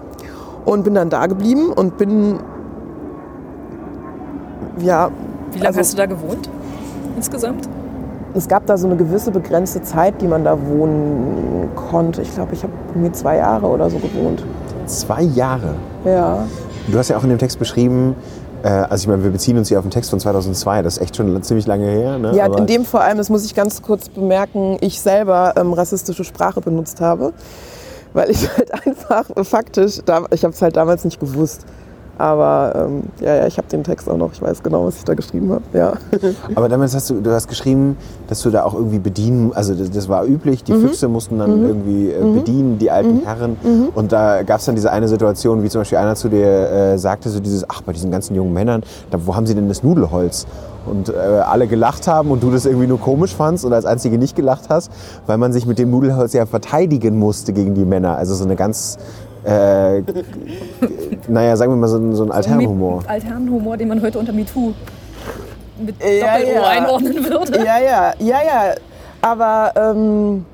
und 0.64 0.82
bin 0.84 0.94
dann 0.94 1.08
da 1.10 1.26
geblieben 1.26 1.72
und 1.72 1.98
bin 1.98 2.38
ja 4.80 5.10
Wie 5.52 5.58
lange 5.58 5.68
Also- 5.68 5.80
hast 5.80 5.92
du 5.92 5.96
da 5.96 6.06
gewohnt 6.06 6.48
insgesamt? 7.16 7.68
Es 8.34 8.48
gab 8.48 8.66
da 8.66 8.76
so 8.76 8.86
eine 8.86 8.96
gewisse 8.96 9.30
begrenzte 9.30 9.82
Zeit, 9.82 10.20
die 10.20 10.26
man 10.28 10.44
da 10.44 10.56
wohnen 10.66 11.68
konnte. 11.74 12.22
Ich 12.22 12.34
glaube, 12.34 12.54
ich 12.54 12.62
habe 12.62 12.72
irgendwie 12.94 13.12
zwei 13.12 13.36
Jahre 13.36 13.66
oder 13.66 13.90
so 13.90 13.98
gewohnt. 13.98 14.44
Zwei 14.86 15.22
Jahre. 15.22 15.74
Ja. 16.04 16.46
Du 16.88 16.98
hast 16.98 17.08
ja 17.08 17.16
auch 17.16 17.24
in 17.24 17.30
dem 17.30 17.38
Text 17.38 17.58
beschrieben, 17.58 18.14
äh, 18.62 18.68
also 18.68 19.02
ich 19.02 19.08
meine, 19.08 19.22
wir 19.24 19.30
beziehen 19.30 19.56
uns 19.58 19.68
hier 19.68 19.78
auf 19.78 19.84
den 19.84 19.90
Text 19.90 20.10
von 20.10 20.20
2002, 20.20 20.82
das 20.82 20.96
ist 20.96 21.02
echt 21.02 21.16
schon 21.16 21.42
ziemlich 21.42 21.66
lange 21.66 21.86
her. 21.86 22.18
Ne? 22.18 22.34
Ja, 22.34 22.46
Aber- 22.46 22.58
in 22.58 22.66
dem 22.66 22.84
vor 22.84 23.00
allem, 23.00 23.18
das 23.18 23.30
muss 23.30 23.44
ich 23.44 23.54
ganz 23.54 23.82
kurz 23.82 24.08
bemerken, 24.08 24.76
ich 24.80 25.00
selber 25.00 25.54
ähm, 25.56 25.72
rassistische 25.72 26.24
Sprache 26.24 26.60
benutzt 26.60 27.00
habe, 27.00 27.32
weil 28.12 28.30
ich 28.30 28.48
halt 28.56 28.72
einfach 28.86 29.24
faktisch, 29.44 29.98
ich 30.30 30.44
habe 30.44 30.54
es 30.54 30.62
halt 30.62 30.76
damals 30.76 31.04
nicht 31.04 31.20
gewusst. 31.20 31.64
Aber 32.20 32.72
ähm, 32.76 33.02
ja, 33.20 33.34
ja, 33.34 33.46
ich 33.46 33.56
habe 33.56 33.66
den 33.68 33.82
Text 33.82 34.08
auch 34.10 34.16
noch, 34.18 34.32
ich 34.32 34.42
weiß 34.42 34.62
genau, 34.62 34.84
was 34.84 34.98
ich 34.98 35.04
da 35.04 35.14
geschrieben 35.14 35.50
habe. 35.52 35.62
Ja. 35.72 35.94
Aber 36.54 36.68
damals 36.68 36.94
hast 36.94 37.08
du, 37.08 37.20
du 37.20 37.32
hast 37.32 37.48
geschrieben, 37.48 37.96
dass 38.28 38.42
du 38.42 38.50
da 38.50 38.64
auch 38.64 38.74
irgendwie 38.74 38.98
bedienen, 38.98 39.52
also 39.54 39.74
das, 39.74 39.90
das 39.90 40.08
war 40.08 40.24
üblich, 40.26 40.60
Mhm. 40.60 40.64
die 40.66 40.72
Füchse 40.74 41.08
mussten 41.08 41.38
dann 41.38 41.62
irgendwie 41.66 42.10
äh, 42.10 42.20
bedienen, 42.34 42.78
die 42.78 42.90
alten 42.90 43.22
Herren. 43.24 43.56
Mhm. 43.62 43.88
Und 43.94 44.12
da 44.12 44.42
gab 44.42 44.60
es 44.60 44.66
dann 44.66 44.74
diese 44.74 44.92
eine 44.92 45.08
Situation, 45.08 45.62
wie 45.62 45.68
zum 45.70 45.80
Beispiel 45.80 45.96
einer 45.98 46.14
zu 46.14 46.28
dir 46.28 46.46
äh, 46.46 46.98
sagte, 46.98 47.30
so 47.30 47.40
dieses, 47.40 47.64
ach, 47.68 47.80
bei 47.82 47.92
diesen 47.92 48.10
ganzen 48.10 48.34
jungen 48.34 48.52
Männern, 48.52 48.82
da, 49.10 49.18
wo 49.26 49.34
haben 49.34 49.46
sie 49.46 49.54
denn 49.54 49.68
das 49.68 49.82
Nudelholz? 49.82 50.46
Und 50.86 51.08
äh, 51.10 51.12
alle 51.12 51.66
gelacht 51.66 52.08
haben 52.08 52.30
und 52.30 52.42
du 52.42 52.50
das 52.50 52.64
irgendwie 52.66 52.86
nur 52.86 52.98
komisch 52.98 53.34
fandst 53.34 53.64
und 53.64 53.72
als 53.72 53.84
Einzige 53.84 54.18
nicht 54.18 54.34
gelacht 54.34 54.64
hast, 54.70 54.90
weil 55.26 55.36
man 55.38 55.52
sich 55.52 55.66
mit 55.66 55.78
dem 55.78 55.90
Nudelholz 55.90 56.32
ja 56.32 56.46
verteidigen 56.46 57.18
musste 57.18 57.52
gegen 57.52 57.74
die 57.74 57.84
Männer. 57.84 58.16
Also 58.16 58.34
so 58.34 58.44
eine 58.44 58.56
ganz, 58.56 58.98
äh, 59.44 60.02
naja, 61.28 61.56
sagen 61.56 61.72
wir 61.72 61.76
mal 61.76 61.88
so, 61.88 61.96
ein- 61.98 62.14
so 62.14 62.24
ein 62.24 62.30
Altherrenhumor. 62.32 63.02
Altherrenhumor, 63.06 63.76
den 63.76 63.88
man 63.88 64.02
heute 64.02 64.18
unter 64.18 64.32
MeToo 64.32 64.72
mit 65.78 65.94
Ja, 66.02 66.38
Doppel-O 66.38 66.52
ja. 66.60 66.68
einordnen 66.68 67.24
würde. 67.24 67.58
Ja, 67.64 67.78
ja, 67.78 68.12
ja, 68.18 68.38
ja. 68.44 68.74
Aber 69.22 69.72
ähm, 69.76 70.44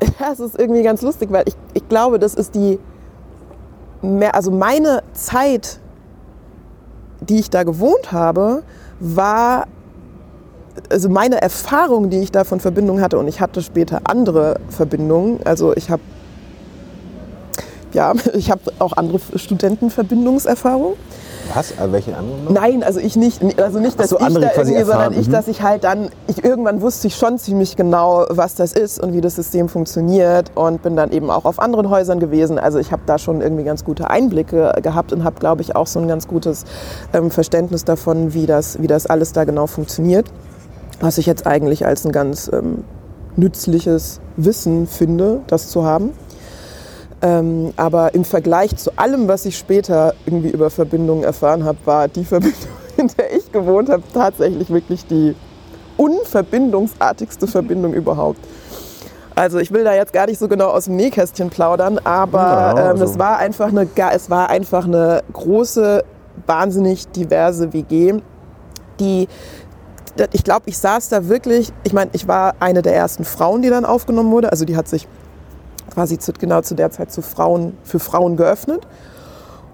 ja, 0.20 0.32
es 0.32 0.40
ist 0.40 0.58
irgendwie 0.58 0.82
ganz 0.82 1.02
lustig, 1.02 1.30
weil 1.32 1.44
ich, 1.46 1.54
ich 1.74 1.88
glaube, 1.88 2.18
das 2.18 2.34
ist 2.34 2.54
die, 2.54 2.78
mehr, 4.00 4.34
also 4.34 4.50
meine 4.50 5.02
Zeit, 5.12 5.78
die 7.20 7.38
ich 7.38 7.50
da 7.50 7.62
gewohnt 7.62 8.10
habe, 8.12 8.62
war, 9.00 9.66
also 10.90 11.08
meine 11.08 11.40
Erfahrung, 11.42 12.08
die 12.10 12.18
ich 12.20 12.32
da 12.32 12.44
von 12.44 12.58
Verbindungen 12.60 13.02
hatte, 13.02 13.18
und 13.18 13.28
ich 13.28 13.40
hatte 13.40 13.62
später 13.62 14.00
andere 14.04 14.56
Verbindungen, 14.68 15.40
also 15.44 15.74
ich 15.76 15.90
habe 15.90 16.02
ja, 17.94 18.12
ich 18.34 18.50
habe 18.50 18.60
auch 18.78 18.92
andere 18.94 19.20
Studentenverbindungserfahrungen. 19.36 20.96
Was? 21.54 21.72
Äh, 21.72 21.90
welche 21.90 22.16
anderen? 22.16 22.52
Nein, 22.54 22.82
also 22.82 23.00
ich 23.00 23.16
nicht, 23.16 23.42
also 23.60 23.78
nicht, 23.78 23.98
dass 23.98 24.10
so, 24.10 24.16
ich 24.16 24.22
andere 24.22 24.44
da 24.44 24.50
quasi 24.50 24.72
irgendwie, 24.72 24.90
sondern 24.90 25.12
ich, 25.12 25.28
mhm. 25.28 25.32
dass 25.32 25.48
ich 25.48 25.62
halt 25.62 25.84
dann, 25.84 26.08
ich 26.28 26.44
irgendwann 26.44 26.80
wusste 26.80 27.08
ich 27.08 27.16
schon 27.16 27.38
ziemlich 27.38 27.76
genau, 27.76 28.24
was 28.28 28.54
das 28.54 28.72
ist 28.72 29.00
und 29.00 29.12
wie 29.12 29.20
das 29.20 29.36
System 29.36 29.68
funktioniert 29.68 30.52
und 30.54 30.82
bin 30.82 30.96
dann 30.96 31.10
eben 31.10 31.30
auch 31.30 31.44
auf 31.44 31.58
anderen 31.58 31.90
Häusern 31.90 32.20
gewesen. 32.20 32.58
Also 32.58 32.78
ich 32.78 32.92
habe 32.92 33.02
da 33.06 33.18
schon 33.18 33.40
irgendwie 33.40 33.64
ganz 33.64 33.84
gute 33.84 34.08
Einblicke 34.08 34.72
gehabt 34.82 35.12
und 35.12 35.24
habe, 35.24 35.38
glaube 35.40 35.62
ich, 35.62 35.74
auch 35.76 35.86
so 35.86 36.00
ein 36.00 36.08
ganz 36.08 36.28
gutes 36.28 36.64
ähm, 37.12 37.30
Verständnis 37.30 37.84
davon, 37.84 38.34
wie 38.34 38.46
das, 38.46 38.80
wie 38.80 38.86
das 38.86 39.06
alles 39.06 39.32
da 39.32 39.44
genau 39.44 39.66
funktioniert. 39.66 40.26
Was 41.00 41.18
ich 41.18 41.26
jetzt 41.26 41.46
eigentlich 41.46 41.84
als 41.84 42.04
ein 42.04 42.12
ganz 42.12 42.50
ähm, 42.52 42.84
nützliches 43.36 44.20
Wissen 44.36 44.86
finde, 44.86 45.40
das 45.46 45.68
zu 45.68 45.84
haben. 45.84 46.10
Ähm, 47.22 47.72
aber 47.76 48.14
im 48.14 48.24
Vergleich 48.24 48.76
zu 48.76 48.90
allem, 48.96 49.28
was 49.28 49.46
ich 49.46 49.56
später 49.56 50.14
irgendwie 50.26 50.50
über 50.50 50.70
Verbindungen 50.70 51.22
erfahren 51.22 51.64
habe, 51.64 51.78
war 51.84 52.08
die 52.08 52.24
Verbindung, 52.24 52.58
in 52.96 53.08
der 53.16 53.32
ich 53.36 53.50
gewohnt 53.52 53.88
habe, 53.88 54.02
tatsächlich 54.12 54.70
wirklich 54.70 55.06
die 55.06 55.36
unverbindungsartigste 55.96 57.46
Verbindung 57.46 57.92
überhaupt. 57.94 58.40
Also 59.36 59.58
ich 59.58 59.72
will 59.72 59.84
da 59.84 59.94
jetzt 59.94 60.12
gar 60.12 60.26
nicht 60.26 60.38
so 60.38 60.48
genau 60.48 60.68
aus 60.68 60.86
dem 60.86 60.96
Nähkästchen 60.96 61.48
plaudern, 61.48 61.98
aber 62.02 62.38
Ja, 62.38 62.70
ähm, 62.72 62.86
also- 62.88 63.04
es, 63.04 63.18
war 63.18 63.38
einfach 63.38 63.68
eine, 63.68 63.88
es 64.12 64.28
war 64.28 64.50
einfach 64.50 64.84
eine 64.84 65.22
große, 65.32 66.04
wahnsinnig 66.46 67.06
diverse 67.08 67.72
WG, 67.72 68.14
die 68.98 69.28
ich 70.32 70.44
glaube, 70.44 70.64
ich 70.66 70.76
saß 70.76 71.08
da 71.08 71.28
wirklich, 71.28 71.72
ich 71.84 71.94
meine, 71.94 72.10
ich 72.12 72.28
war 72.28 72.56
eine 72.60 72.82
der 72.82 72.94
ersten 72.94 73.24
Frauen, 73.24 73.62
die 73.62 73.70
dann 73.70 73.86
aufgenommen 73.86 74.30
wurde. 74.30 74.52
Also 74.52 74.66
die 74.66 74.76
hat 74.76 74.86
sich 74.86 75.08
quasi 75.92 76.18
zu, 76.18 76.32
genau 76.32 76.62
zu 76.62 76.74
der 76.74 76.90
Zeit 76.90 77.12
zu 77.12 77.22
Frauen, 77.22 77.76
für 77.84 77.98
Frauen 77.98 78.36
geöffnet. 78.36 78.86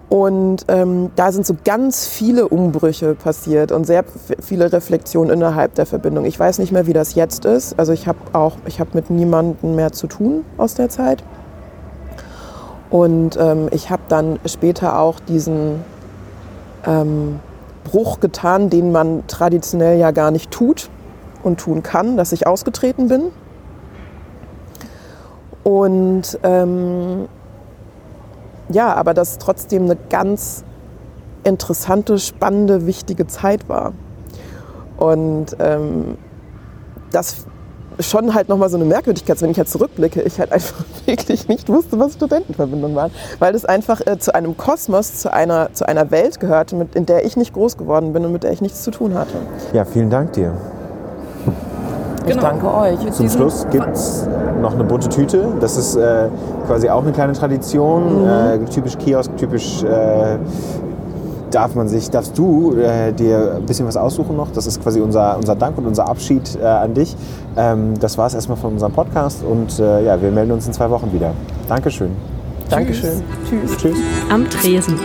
Und 0.09 0.65
ähm, 0.69 1.11
da 1.15 1.31
sind 1.31 1.45
so 1.45 1.55
ganz 1.63 2.07
viele 2.07 2.47
Umbrüche 2.47 3.13
passiert 3.13 3.71
und 3.71 3.85
sehr 3.85 4.03
viele 4.41 4.73
Reflexionen 4.73 5.31
innerhalb 5.31 5.75
der 5.75 5.85
Verbindung. 5.85 6.25
Ich 6.25 6.39
weiß 6.39 6.57
nicht 6.57 6.71
mehr, 6.71 6.87
wie 6.87 6.93
das 6.93 7.13
jetzt 7.13 7.45
ist. 7.45 7.77
Also 7.77 7.93
ich 7.93 8.07
habe 8.07 8.17
auch, 8.33 8.57
ich 8.65 8.79
habe 8.79 8.89
mit 8.93 9.11
niemandem 9.11 9.75
mehr 9.75 9.91
zu 9.91 10.07
tun 10.07 10.43
aus 10.57 10.73
der 10.73 10.89
Zeit. 10.89 11.23
Und 12.89 13.37
ähm, 13.39 13.67
ich 13.71 13.91
habe 13.91 14.01
dann 14.09 14.39
später 14.45 14.97
auch 14.97 15.19
diesen 15.19 15.83
ähm, 16.87 17.39
Bruch 17.83 18.19
getan, 18.19 18.71
den 18.71 18.91
man 18.91 19.27
traditionell 19.27 19.99
ja 19.99 20.09
gar 20.09 20.31
nicht 20.31 20.49
tut 20.49 20.89
und 21.43 21.59
tun 21.59 21.83
kann, 21.83 22.17
dass 22.17 22.31
ich 22.31 22.47
ausgetreten 22.47 23.09
bin. 23.09 23.25
Und 25.69 26.39
ähm, 26.41 27.27
ja, 28.69 28.91
aber 28.95 29.13
das 29.13 29.37
trotzdem 29.37 29.83
eine 29.83 29.97
ganz 30.09 30.63
interessante, 31.43 32.17
spannende, 32.17 32.87
wichtige 32.87 33.27
Zeit 33.27 33.69
war. 33.69 33.93
Und 34.97 35.55
ähm, 35.59 36.17
das 37.11 37.45
schon 37.99 38.33
halt 38.33 38.49
nochmal 38.49 38.69
so 38.69 38.77
eine 38.77 38.85
Merkwürdigkeit, 38.85 39.39
wenn 39.43 39.51
ich 39.51 39.57
jetzt 39.57 39.71
zurückblicke, 39.71 40.23
ich 40.23 40.39
halt 40.39 40.51
einfach 40.51 40.83
wirklich 41.05 41.47
nicht 41.47 41.69
wusste, 41.69 41.99
was 41.99 42.13
Studentenverbindungen 42.13 42.95
waren. 42.95 43.11
Weil 43.37 43.53
das 43.53 43.63
einfach 43.63 44.01
äh, 44.07 44.17
zu 44.17 44.33
einem 44.33 44.57
Kosmos, 44.57 45.19
zu 45.19 45.31
einer, 45.31 45.71
zu 45.73 45.87
einer 45.87 46.09
Welt 46.09 46.39
gehörte, 46.39 46.77
mit, 46.77 46.95
in 46.95 47.05
der 47.05 47.25
ich 47.25 47.37
nicht 47.37 47.53
groß 47.53 47.77
geworden 47.77 48.11
bin 48.11 48.25
und 48.25 48.31
mit 48.31 48.41
der 48.41 48.53
ich 48.53 48.61
nichts 48.61 48.81
zu 48.81 48.89
tun 48.89 49.13
hatte. 49.13 49.35
Ja, 49.73 49.85
vielen 49.85 50.09
Dank 50.09 50.33
dir. 50.33 50.57
Ich 52.29 52.35
Genau. 52.35 52.47
danke 52.47 52.73
euch. 52.73 53.11
Zum 53.11 53.27
Schluss 53.29 53.65
gibt 53.71 53.87
es 53.95 54.27
noch 54.61 54.73
eine 54.73 54.83
bunte 54.83 55.09
Tüte. 55.09 55.47
Das 55.59 55.77
ist 55.77 55.95
äh, 55.95 56.27
quasi 56.67 56.89
auch 56.89 57.01
eine 57.01 57.11
kleine 57.11 57.33
Tradition. 57.33 58.21
Mhm. 58.23 58.29
Äh, 58.29 58.65
typisch 58.65 58.97
Kiosk, 58.97 59.35
typisch 59.37 59.83
äh, 59.83 60.37
darf 61.49 61.73
man 61.73 61.87
sich, 61.87 62.09
darfst 62.11 62.37
du 62.37 62.75
äh, 62.75 63.11
dir 63.11 63.55
ein 63.57 63.65
bisschen 63.65 63.87
was 63.87 63.97
aussuchen 63.97 64.37
noch. 64.37 64.51
Das 64.53 64.67
ist 64.67 64.81
quasi 64.83 65.01
unser, 65.01 65.37
unser 65.37 65.55
Dank 65.55 65.77
und 65.79 65.87
unser 65.87 66.07
Abschied 66.07 66.57
äh, 66.61 66.65
an 66.65 66.93
dich. 66.93 67.15
Ähm, 67.57 67.93
das 67.99 68.17
war 68.17 68.27
es 68.27 68.35
erstmal 68.35 68.57
von 68.57 68.73
unserem 68.73 68.91
Podcast 68.91 69.43
und 69.43 69.79
äh, 69.79 70.05
ja, 70.05 70.21
wir 70.21 70.29
melden 70.29 70.51
uns 70.51 70.67
in 70.67 70.73
zwei 70.73 70.89
Wochen 70.89 71.11
wieder. 71.11 71.31
Dankeschön. 71.67 72.11
Dankeschön. 72.69 73.23
Tschüss. 73.79 73.95
Am 74.31 74.47
Tresen. 74.49 74.99